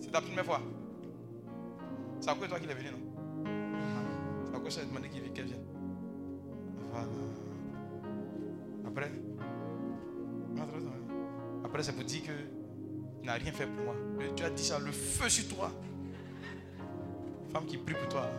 C'est 0.00 0.12
ta 0.12 0.20
première 0.20 0.44
fois 0.44 0.60
C'est 2.20 2.30
à 2.30 2.34
cause 2.34 2.42
de 2.44 2.48
toi 2.48 2.60
qu'il 2.60 2.70
est 2.70 2.74
venu, 2.74 2.90
non? 2.90 4.44
C'est 4.44 4.54
à 4.54 4.58
cause 4.58 4.64
de 4.66 4.70
cette 4.70 4.88
demandé 4.88 5.08
qu'elle 5.08 5.46
vienne. 5.46 5.64
Voilà. 6.92 7.08
Après 8.86 9.10
Après, 11.64 11.82
c'est 11.82 11.92
pour 11.92 12.04
dire 12.04 12.22
que 12.22 13.26
n'as 13.26 13.34
rien 13.34 13.52
fait 13.52 13.66
pour 13.66 13.86
moi. 13.86 13.94
tu 14.36 14.44
as 14.44 14.50
dit 14.50 14.62
ça, 14.62 14.78
le 14.78 14.92
feu 14.92 15.28
sur 15.28 15.48
toi. 15.48 15.72
Femme 17.52 17.66
qui 17.66 17.76
prie 17.76 17.94
pour 17.94 18.08
toi. 18.08 18.30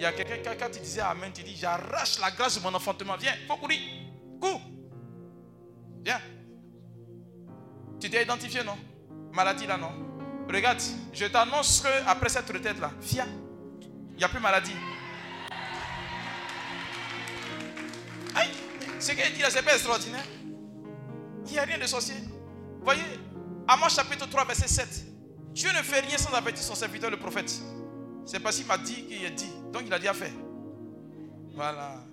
Il 0.00 0.04
y 0.04 0.06
a 0.06 0.12
quelqu'un, 0.12 0.54
quand 0.58 0.70
tu 0.72 0.80
disais 0.80 1.02
Amen, 1.02 1.30
tu 1.30 1.42
dis 1.42 1.54
J'arrache 1.54 2.18
la 2.20 2.30
grâce 2.30 2.56
de 2.56 2.62
mon 2.62 2.74
enfantement. 2.74 3.16
Viens, 3.18 3.34
faut 3.46 3.58
courir. 3.58 3.78
Cours. 4.40 4.62
Viens. 6.02 6.18
Tu 8.00 8.08
t'es 8.08 8.22
identifié, 8.22 8.64
non? 8.64 8.78
Maladie 9.30 9.66
là, 9.66 9.76
non? 9.76 9.92
Regarde, 10.48 10.80
je 11.12 11.26
t'annonce 11.26 11.82
qu'après 11.82 12.30
cette 12.30 12.50
retraite-là, 12.50 12.92
viens. 13.02 13.28
Il 14.12 14.16
n'y 14.16 14.24
a 14.24 14.28
plus 14.30 14.40
maladie. 14.40 14.72
Ce 18.98 19.12
qu'il 19.12 19.34
dit 19.34 19.42
là, 19.42 19.50
c'est 19.50 19.62
pas 19.62 19.74
extraordinaire. 19.74 20.24
Il 21.44 21.52
n'y 21.52 21.58
a 21.58 21.64
rien 21.64 21.78
de 21.78 21.86
sorcier. 21.86 22.16
Voyez, 22.80 23.02
Amos 23.68 23.90
chapitre 23.90 24.26
3, 24.26 24.46
verset 24.46 24.68
7. 24.68 24.88
Dieu 25.52 25.68
ne 25.70 25.82
fait 25.82 26.00
rien 26.00 26.16
sans 26.16 26.32
avertir 26.32 26.62
son 26.62 26.74
serviteur, 26.74 27.10
le 27.10 27.18
prophète. 27.18 27.60
C'est 28.24 28.40
parce 28.40 28.56
qu'il 28.56 28.66
m'a 28.66 28.78
dit 28.78 29.06
qu'il 29.06 29.24
a 29.26 29.30
dit. 29.30 29.50
Donc 29.72 29.82
il 29.86 29.92
a 29.92 29.98
déjà 29.98 30.14
fait. 30.14 30.32
Voilà. 31.54 32.04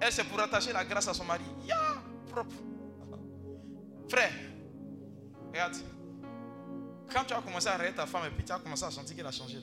Elle, 0.00 0.12
c'est 0.12 0.24
pour 0.24 0.40
attacher 0.40 0.72
la 0.72 0.84
grâce 0.84 1.08
à 1.08 1.14
son 1.14 1.24
mari. 1.24 1.44
Ya, 1.64 1.78
propre. 2.30 2.56
Frère, 4.08 4.32
Regarde. 5.48 5.76
Quand 7.12 7.24
tu 7.24 7.32
as 7.32 7.40
commencé 7.40 7.68
à 7.68 7.74
arrêter 7.74 7.94
ta 7.94 8.06
femme 8.06 8.24
et 8.26 8.30
puis 8.30 8.44
tu 8.44 8.52
as 8.52 8.58
commencé 8.58 8.84
à 8.84 8.90
sentir 8.90 9.16
qu'elle 9.16 9.26
a 9.26 9.32
changé, 9.32 9.58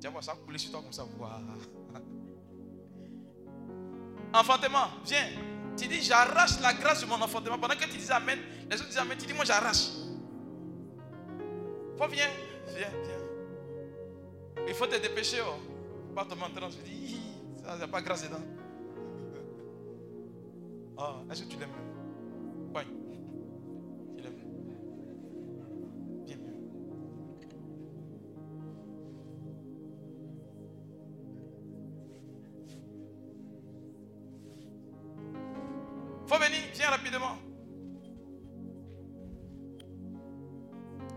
tu 0.00 0.06
vas 0.06 0.10
voir 0.10 0.24
ça 0.24 0.34
couler 0.34 0.58
sur 0.58 0.70
toi 0.70 0.80
comme 0.82 0.92
ça. 0.92 1.04
Enfantement, 4.32 4.88
viens. 5.04 5.28
Tu 5.76 5.88
dis, 5.88 6.00
j'arrache 6.02 6.58
la 6.60 6.72
grâce 6.72 7.02
de 7.02 7.06
mon 7.06 7.20
enfantement. 7.20 7.58
Pendant 7.58 7.74
que 7.74 7.84
tu 7.84 7.98
dis 7.98 8.10
Amen, 8.10 8.38
les 8.70 8.76
autres 8.76 8.88
disent 8.88 8.98
Amen, 8.98 9.16
tu 9.18 9.26
dis, 9.26 9.34
moi 9.34 9.44
j'arrache. 9.44 9.88
Faut 11.98 12.08
viens, 12.08 12.28
viens, 12.68 12.88
viens. 13.04 13.15
Il 14.66 14.74
faut 14.74 14.86
te 14.86 14.96
dépêcher. 15.00 15.38
Oh. 15.46 16.14
Pas 16.14 16.24
te 16.24 16.34
mentir, 16.34 16.70
je 16.70 16.90
dis, 16.90 17.20
ça 17.62 17.76
n'a 17.76 17.88
pas 17.88 18.00
grâce 18.00 18.24
dedans. 18.24 18.40
Ah, 20.98 21.20
est-ce 21.30 21.42
que 21.42 21.48
tu 21.50 21.58
l'aimes 21.58 21.68
Oui. 22.74 22.82
Tu 24.16 24.22
l'aimes 24.22 24.32
Bien, 26.24 26.36
bien. 26.36 26.54
Faut 36.26 36.38
venir, 36.38 36.60
viens 36.72 36.88
rapidement. 36.88 37.36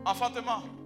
Enfantement. 0.06 0.79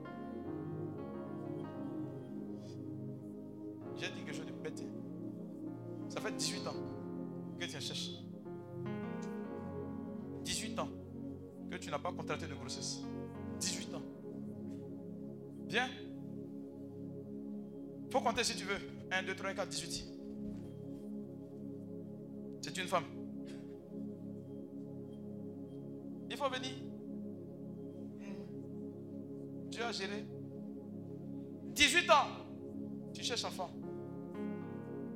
Contracté 12.16 12.48
de 12.48 12.54
grossesse. 12.56 13.02
18 13.60 13.94
ans. 13.96 14.02
Viens. 15.68 15.90
Faut 18.12 18.22
compter 18.22 18.44
si 18.44 18.56
tu 18.56 18.66
veux. 18.66 18.78
1, 19.12 19.24
2, 19.24 19.36
3, 19.36 19.54
4, 19.54 19.70
18. 19.70 20.06
C'est 22.62 22.78
une 22.78 22.88
femme. 22.88 23.06
Il 26.30 26.38
faut 26.38 26.50
venir. 26.50 26.72
Dieu 29.70 29.84
a 29.84 29.92
géré. 29.92 30.26
18 31.74 32.10
ans. 32.10 32.14
Tu 33.14 33.24
cherches 33.24 33.46
enfant. 33.46 33.70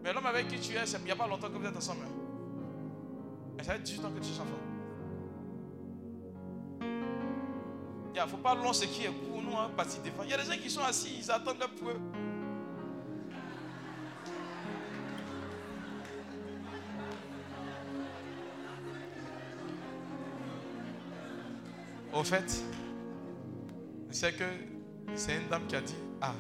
Mais 0.04 0.14
l'homme 0.14 0.26
avec 0.26 0.48
qui 0.48 0.60
tu 0.60 0.76
es, 0.76 0.84
il 0.84 1.04
n'y 1.04 1.12
a 1.12 1.16
pas 1.16 1.28
longtemps 1.28 1.50
que 1.50 1.58
vous 1.58 1.66
êtes 1.66 1.76
ensemble. 1.76 2.06
Et 3.60 3.64
ça 3.64 3.74
fait 3.74 3.84
18 3.84 4.06
ans 4.06 4.12
que 4.12 4.20
tu 4.20 4.26
cherches 4.26 4.40
enfant. 4.42 4.77
Il 8.18 8.24
ne 8.24 8.28
faut 8.28 8.38
pas 8.38 8.56
long 8.56 8.74
ce 8.74 8.86
qui 8.86 9.04
est 9.04 9.12
pour 9.12 9.44
nous, 9.44 9.56
hein, 9.56 9.70
parce 9.78 10.00
Il 10.24 10.30
y 10.30 10.34
a 10.34 10.38
des 10.38 10.44
gens 10.44 10.58
qui 10.60 10.72
sont 10.72 10.82
assis, 10.82 11.20
ils 11.20 11.32
attendent 11.32 11.60
leur 11.60 11.70
peu. 11.70 11.94
Au 22.12 22.24
fait, 22.24 22.64
c'est 24.10 24.36
que 24.36 24.46
c'est 25.14 25.38
une 25.38 25.48
dame 25.48 25.68
qui 25.68 25.76
a 25.76 25.82
dit 25.82 25.94
Ah, 26.20 26.34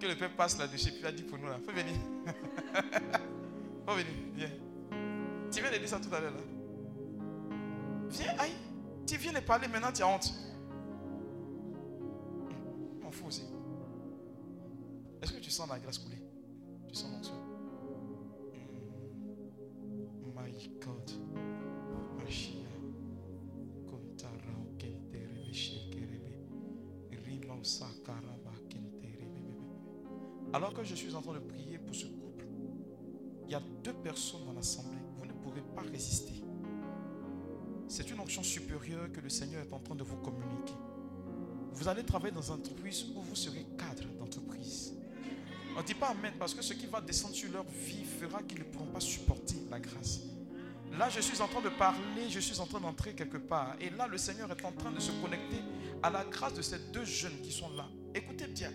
que 0.00 0.06
le 0.06 0.14
peuple 0.14 0.36
passe 0.36 0.58
là-dessus, 0.58 0.90
puis 0.92 1.00
il 1.00 1.06
a 1.06 1.12
dit 1.12 1.22
pour 1.24 1.36
nous 1.36 1.48
là, 1.48 1.58
faut 1.62 1.72
venir. 1.72 2.00
faut 3.86 3.92
venir, 3.92 4.06
viens. 4.34 4.50
Tu 5.52 5.60
viens 5.60 5.70
de 5.70 5.76
dire 5.76 5.88
ça 5.88 6.00
tout 6.00 6.14
à 6.14 6.20
l'heure 6.20 6.32
là. 6.32 6.40
Viens, 8.08 8.34
aïe. 8.38 8.65
Tu 9.06 9.16
viens 9.16 9.32
de 9.32 9.40
parler 9.40 9.68
maintenant, 9.68 9.92
tu 9.92 10.02
as 10.02 10.08
honte. 10.08 10.32
M'en 13.02 13.10
fous 13.10 13.26
aussi. 13.26 13.44
Est-ce 15.22 15.32
que 15.32 15.40
tu 15.40 15.50
sens 15.50 15.68
la 15.68 15.78
grâce 15.78 15.98
couler? 15.98 16.22
Tu 16.88 16.94
sens 16.94 17.12
l'onction 17.12 17.34
My 20.34 20.70
God. 20.80 21.10
Alors 30.52 30.72
que 30.72 30.82
je 30.82 30.94
suis 30.94 31.14
en 31.14 31.20
train 31.20 31.34
de 31.34 31.40
prier 31.40 31.78
pour 31.78 31.94
ce 31.94 32.06
couple, 32.06 32.46
il 33.44 33.50
y 33.50 33.54
a 33.54 33.60
deux 33.84 33.92
personnes 33.92 34.46
dans 34.46 34.54
l'assemblée. 34.54 34.96
Vous 35.18 35.26
ne 35.26 35.32
pourrez 35.32 35.62
pas 35.74 35.82
résister. 35.82 36.45
C'est 37.96 38.10
une 38.10 38.20
onction 38.20 38.42
supérieure 38.42 39.10
que 39.10 39.22
le 39.22 39.30
Seigneur 39.30 39.62
est 39.62 39.72
en 39.72 39.78
train 39.78 39.94
de 39.94 40.02
vous 40.02 40.18
communiquer. 40.18 40.74
Vous 41.72 41.88
allez 41.88 42.04
travailler 42.04 42.34
dans 42.34 42.42
une 42.42 42.60
entreprise 42.60 43.06
où 43.16 43.22
vous 43.22 43.34
serez 43.34 43.64
cadre 43.78 44.06
d'entreprise. 44.18 44.92
On 45.74 45.80
ne 45.80 45.86
dit 45.86 45.94
pas 45.94 46.08
Amen 46.08 46.34
parce 46.38 46.52
que 46.52 46.60
ce 46.60 46.74
qui 46.74 46.84
va 46.84 47.00
descendre 47.00 47.34
sur 47.34 47.50
leur 47.50 47.64
vie 47.64 48.04
fera 48.04 48.42
qu'ils 48.42 48.58
ne 48.58 48.64
pourront 48.64 48.92
pas 48.92 49.00
supporter 49.00 49.56
la 49.70 49.80
grâce. 49.80 50.20
Là, 50.98 51.08
je 51.08 51.22
suis 51.22 51.40
en 51.40 51.48
train 51.48 51.62
de 51.62 51.70
parler, 51.70 52.28
je 52.28 52.38
suis 52.38 52.60
en 52.60 52.66
train 52.66 52.80
d'entrer 52.80 53.14
quelque 53.14 53.38
part. 53.38 53.76
Et 53.80 53.88
là, 53.88 54.06
le 54.06 54.18
Seigneur 54.18 54.50
est 54.50 54.62
en 54.66 54.72
train 54.72 54.90
de 54.90 55.00
se 55.00 55.12
connecter 55.22 55.62
à 56.02 56.10
la 56.10 56.26
grâce 56.26 56.52
de 56.52 56.60
ces 56.60 56.78
deux 56.92 57.06
jeunes 57.06 57.40
qui 57.40 57.50
sont 57.50 57.70
là. 57.70 57.86
Écoutez 58.14 58.48
bien. 58.48 58.74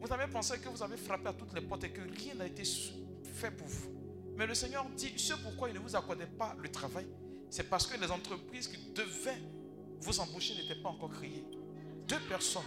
Vous 0.00 0.12
avez 0.12 0.26
pensé 0.26 0.58
que 0.58 0.68
vous 0.68 0.82
avez 0.82 0.96
frappé 0.96 1.28
à 1.28 1.32
toutes 1.32 1.54
les 1.54 1.60
portes 1.60 1.84
et 1.84 1.90
que 1.90 2.00
rien 2.00 2.34
n'a 2.34 2.48
été 2.48 2.64
fait 3.22 3.52
pour 3.52 3.68
vous. 3.68 3.90
Mais 4.36 4.48
le 4.48 4.54
Seigneur 4.54 4.84
dit, 4.96 5.12
ce 5.16 5.34
pourquoi 5.34 5.68
il 5.68 5.76
ne 5.76 5.78
vous 5.78 5.94
accordait 5.94 6.26
pas 6.26 6.56
le 6.60 6.68
travail, 6.68 7.06
c'est 7.50 7.68
parce 7.68 7.86
que 7.86 7.98
les 8.00 8.10
entreprises 8.10 8.68
qui 8.68 8.92
devaient 8.92 9.40
vous 10.00 10.20
embaucher 10.20 10.54
n'étaient 10.54 10.80
pas 10.80 10.90
encore 10.90 11.10
créées. 11.10 11.44
Deux 12.06 12.20
personnes. 12.28 12.62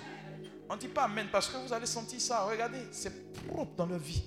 On 0.69 0.75
ne 0.75 0.79
dit 0.79 0.87
pas 0.87 1.03
Amen 1.03 1.27
parce 1.31 1.49
que 1.49 1.57
vous 1.57 1.73
allez 1.73 1.85
sentir 1.85 2.19
ça. 2.19 2.45
Regardez, 2.45 2.79
c'est 2.91 3.33
propre 3.47 3.75
dans 3.75 3.85
leur 3.85 3.99
vie. 3.99 4.23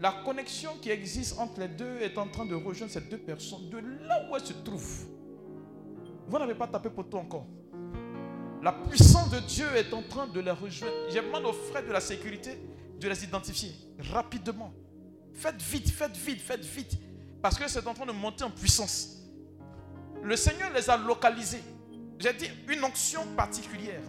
La 0.00 0.12
connexion 0.24 0.72
qui 0.80 0.90
existe 0.90 1.38
entre 1.38 1.60
les 1.60 1.68
deux 1.68 1.98
est 2.00 2.18
en 2.18 2.28
train 2.28 2.44
de 2.44 2.54
rejoindre 2.54 2.92
ces 2.92 3.02
deux 3.02 3.18
personnes 3.18 3.70
de 3.70 3.78
là 3.78 4.28
où 4.28 4.36
elles 4.36 4.44
se 4.44 4.52
trouvent. 4.52 5.06
Vous 6.26 6.38
n'avez 6.38 6.54
pas 6.54 6.66
tapé 6.66 6.90
pour 6.90 7.08
toi 7.08 7.20
encore. 7.20 7.46
La 8.62 8.72
puissance 8.72 9.30
de 9.30 9.38
Dieu 9.40 9.66
est 9.76 9.92
en 9.92 10.02
train 10.02 10.26
de 10.26 10.40
les 10.40 10.50
rejoindre. 10.50 10.94
Je 11.08 11.16
demande 11.16 11.46
aux 11.46 11.52
frères 11.52 11.84
de 11.86 11.92
la 11.92 12.00
sécurité 12.00 12.58
de 12.98 13.08
les 13.08 13.24
identifier 13.24 13.72
rapidement. 14.12 14.72
Faites 15.34 15.60
vite, 15.62 15.90
faites 15.90 16.16
vite, 16.16 16.40
faites 16.40 16.64
vite. 16.64 16.98
Parce 17.40 17.58
que 17.58 17.68
c'est 17.68 17.86
en 17.86 17.94
train 17.94 18.06
de 18.06 18.12
monter 18.12 18.44
en 18.44 18.50
puissance. 18.50 19.21
Le 20.22 20.36
Seigneur 20.36 20.70
les 20.72 20.88
a 20.88 20.96
localisés. 20.96 21.64
J'ai 22.18 22.32
dit 22.32 22.50
une 22.68 22.84
onction 22.84 23.26
particulière. 23.36 24.02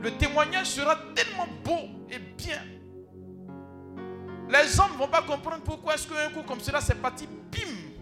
Le 0.00 0.10
témoignage 0.16 0.66
sera 0.66 0.96
tellement 1.14 1.46
beau 1.64 1.88
et 2.10 2.18
bien. 2.18 2.62
Les 4.48 4.78
hommes 4.78 4.92
ne 4.92 4.98
vont 4.98 5.08
pas 5.08 5.22
comprendre 5.22 5.62
pourquoi 5.64 5.94
est-ce 5.94 6.06
qu'un 6.06 6.30
coup 6.30 6.42
comme 6.42 6.60
cela, 6.60 6.80
c'est 6.80 7.00
parti, 7.00 7.26
bim. 7.26 7.92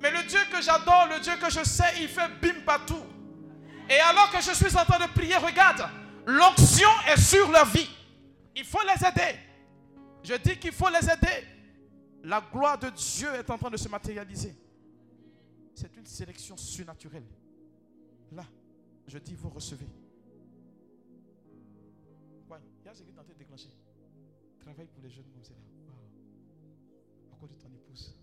Mais 0.00 0.10
le 0.10 0.22
Dieu 0.28 0.40
que 0.50 0.60
j'adore, 0.62 1.08
le 1.12 1.20
Dieu 1.20 1.32
que 1.40 1.50
je 1.50 1.64
sais, 1.64 1.92
il 2.00 2.08
fait 2.08 2.28
bim 2.40 2.60
partout. 2.64 3.04
Et 3.88 3.98
alors 4.00 4.30
que 4.30 4.40
je 4.40 4.52
suis 4.52 4.76
en 4.76 4.84
train 4.84 5.04
de 5.06 5.12
prier, 5.12 5.36
regarde, 5.36 5.88
l'onction 6.26 6.88
est 7.08 7.20
sur 7.20 7.50
leur 7.50 7.66
vie. 7.66 7.88
Il 8.56 8.64
faut 8.64 8.80
les 8.82 9.06
aider. 9.06 9.38
Je 10.22 10.34
dis 10.34 10.58
qu'il 10.58 10.72
faut 10.72 10.88
les 10.88 11.04
aider. 11.04 11.46
La 12.26 12.40
gloire 12.40 12.76
de 12.76 12.90
Dieu 12.90 13.32
est 13.34 13.48
en 13.50 13.56
train 13.56 13.70
de 13.70 13.76
se 13.76 13.88
matérialiser. 13.88 14.52
C'est 15.76 15.96
une 15.96 16.06
sélection 16.06 16.56
surnaturelle. 16.56 17.26
Là, 18.32 18.44
je 19.06 19.18
dis, 19.18 19.36
vous 19.36 19.48
recevez. 19.48 19.86
Ouais, 22.50 22.58
il 22.80 22.84
y 22.84 22.88
a 22.88 22.94
ce 22.94 23.04
qui 23.04 23.10
est 23.10 23.18
en 23.18 23.22
train 23.22 23.32
de 23.32 23.38
déclencher. 23.38 23.70
Travaille 24.58 24.88
pour 24.88 25.04
les 25.04 25.10
jeunes 25.10 25.30
comme 25.32 25.44
cela. 25.44 25.58
Wow. 25.86 27.44
À 27.44 27.46
de 27.46 27.54
ton 27.54 27.72
épouse. 27.72 28.16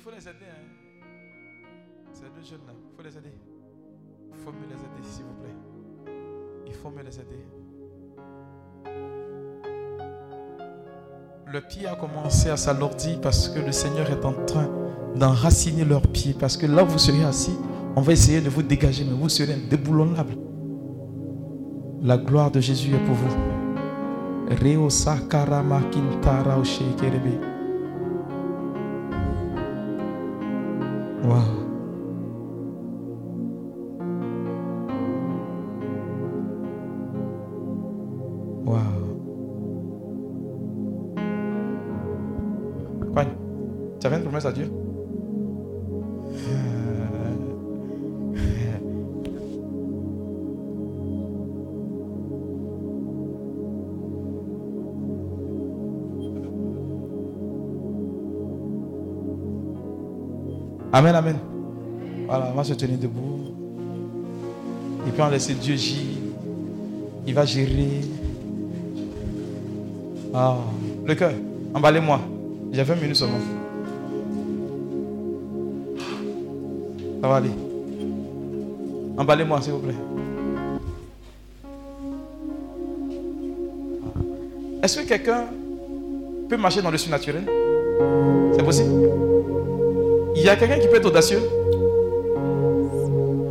Il 0.00 0.02
faut 0.02 0.10
les 0.16 0.22
aider. 0.22 0.46
Hein? 0.48 1.04
Ces 2.14 2.22
deux 2.22 2.42
jeunes-là, 2.42 2.72
il 2.72 2.96
faut 2.96 3.02
les 3.02 3.18
aider. 3.18 3.34
Il 4.32 4.38
faut 4.42 4.50
me 4.50 4.64
les 4.66 4.72
aider, 4.72 5.02
s'il 5.02 5.24
vous 5.24 5.34
plaît. 5.34 5.54
Il 6.66 6.72
faut 6.72 6.88
me 6.88 7.02
les 7.02 7.20
aider. 7.20 7.44
Le 11.52 11.60
pied 11.60 11.86
a 11.86 11.96
commencé 11.96 12.48
à 12.48 12.56
s'alourdir 12.56 13.20
parce 13.20 13.50
que 13.50 13.58
le 13.58 13.72
Seigneur 13.72 14.10
est 14.10 14.24
en 14.24 14.32
train 14.46 14.70
d'enraciner 15.16 15.84
leurs 15.84 16.08
pieds. 16.08 16.32
Parce 16.32 16.56
que 16.56 16.64
là 16.64 16.82
où 16.82 16.86
vous 16.86 16.98
serez 16.98 17.22
assis, 17.24 17.58
on 17.94 18.00
va 18.00 18.14
essayer 18.14 18.40
de 18.40 18.48
vous 18.48 18.62
dégager, 18.62 19.04
mais 19.04 19.12
vous 19.12 19.28
serez 19.28 19.56
déboulonnable. 19.68 20.32
La 22.00 22.16
gloire 22.16 22.50
de 22.50 22.60
Jésus 22.60 22.94
est 22.94 23.04
pour 23.04 23.16
vous. 23.16 23.36
Uau! 31.22 31.60
uau 38.64 39.00
Pai, 43.14 43.26
tá 44.00 44.08
vendo 44.08 44.22
promessa 44.22 44.52
de 44.52 44.69
Amen, 61.00 61.14
amen. 61.14 61.38
Voilà, 62.26 62.50
on 62.52 62.54
va 62.54 62.62
se 62.62 62.74
tenir 62.74 62.98
debout. 62.98 63.54
Et 65.06 65.10
puis 65.10 65.22
on 65.22 65.30
laisser 65.30 65.54
Dieu 65.54 65.72
agir. 65.72 65.96
Il 67.26 67.32
va 67.32 67.46
gérer. 67.46 68.02
Ah, 70.34 70.58
le 71.06 71.14
cœur, 71.14 71.32
emballez-moi. 71.72 72.20
J'ai 72.70 72.82
20 72.82 72.94
minutes 72.96 73.16
seulement. 73.16 73.38
Ça 77.22 77.28
va 77.28 77.36
aller. 77.36 77.50
Emballez-moi, 79.16 79.62
s'il 79.62 79.72
vous 79.72 79.78
plaît. 79.78 79.94
Est-ce 84.82 85.00
que 85.00 85.08
quelqu'un 85.08 85.44
peut 86.50 86.58
marcher 86.58 86.82
dans 86.82 86.90
le 86.90 86.98
surnaturel? 86.98 87.46
C'est 88.54 88.62
possible? 88.62 89.29
Il 90.42 90.46
y 90.46 90.48
a 90.48 90.56
quelqu'un 90.56 90.78
qui 90.78 90.88
peut 90.88 90.96
être 90.96 91.04
audacieux. 91.04 91.42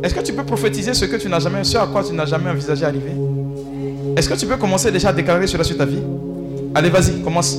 Est-ce 0.02 0.12
que 0.12 0.20
tu 0.22 0.32
peux 0.32 0.42
prophétiser 0.42 0.92
ce 0.92 1.04
que 1.04 1.14
tu 1.14 1.28
n'as 1.28 1.38
jamais, 1.38 1.62
ce 1.62 1.78
à 1.78 1.86
quoi 1.86 2.02
tu 2.02 2.12
n'as 2.12 2.26
jamais 2.26 2.50
envisagé 2.50 2.84
arriver 2.84 3.12
Est-ce 4.16 4.28
que 4.28 4.34
tu 4.34 4.44
peux 4.44 4.56
commencer 4.56 4.90
déjà 4.90 5.10
à 5.10 5.12
déclarer 5.12 5.46
cela 5.46 5.62
sur 5.62 5.76
ta 5.76 5.84
vie? 5.84 6.02
Allez, 6.74 6.90
vas-y, 6.90 7.22
commence. 7.22 7.58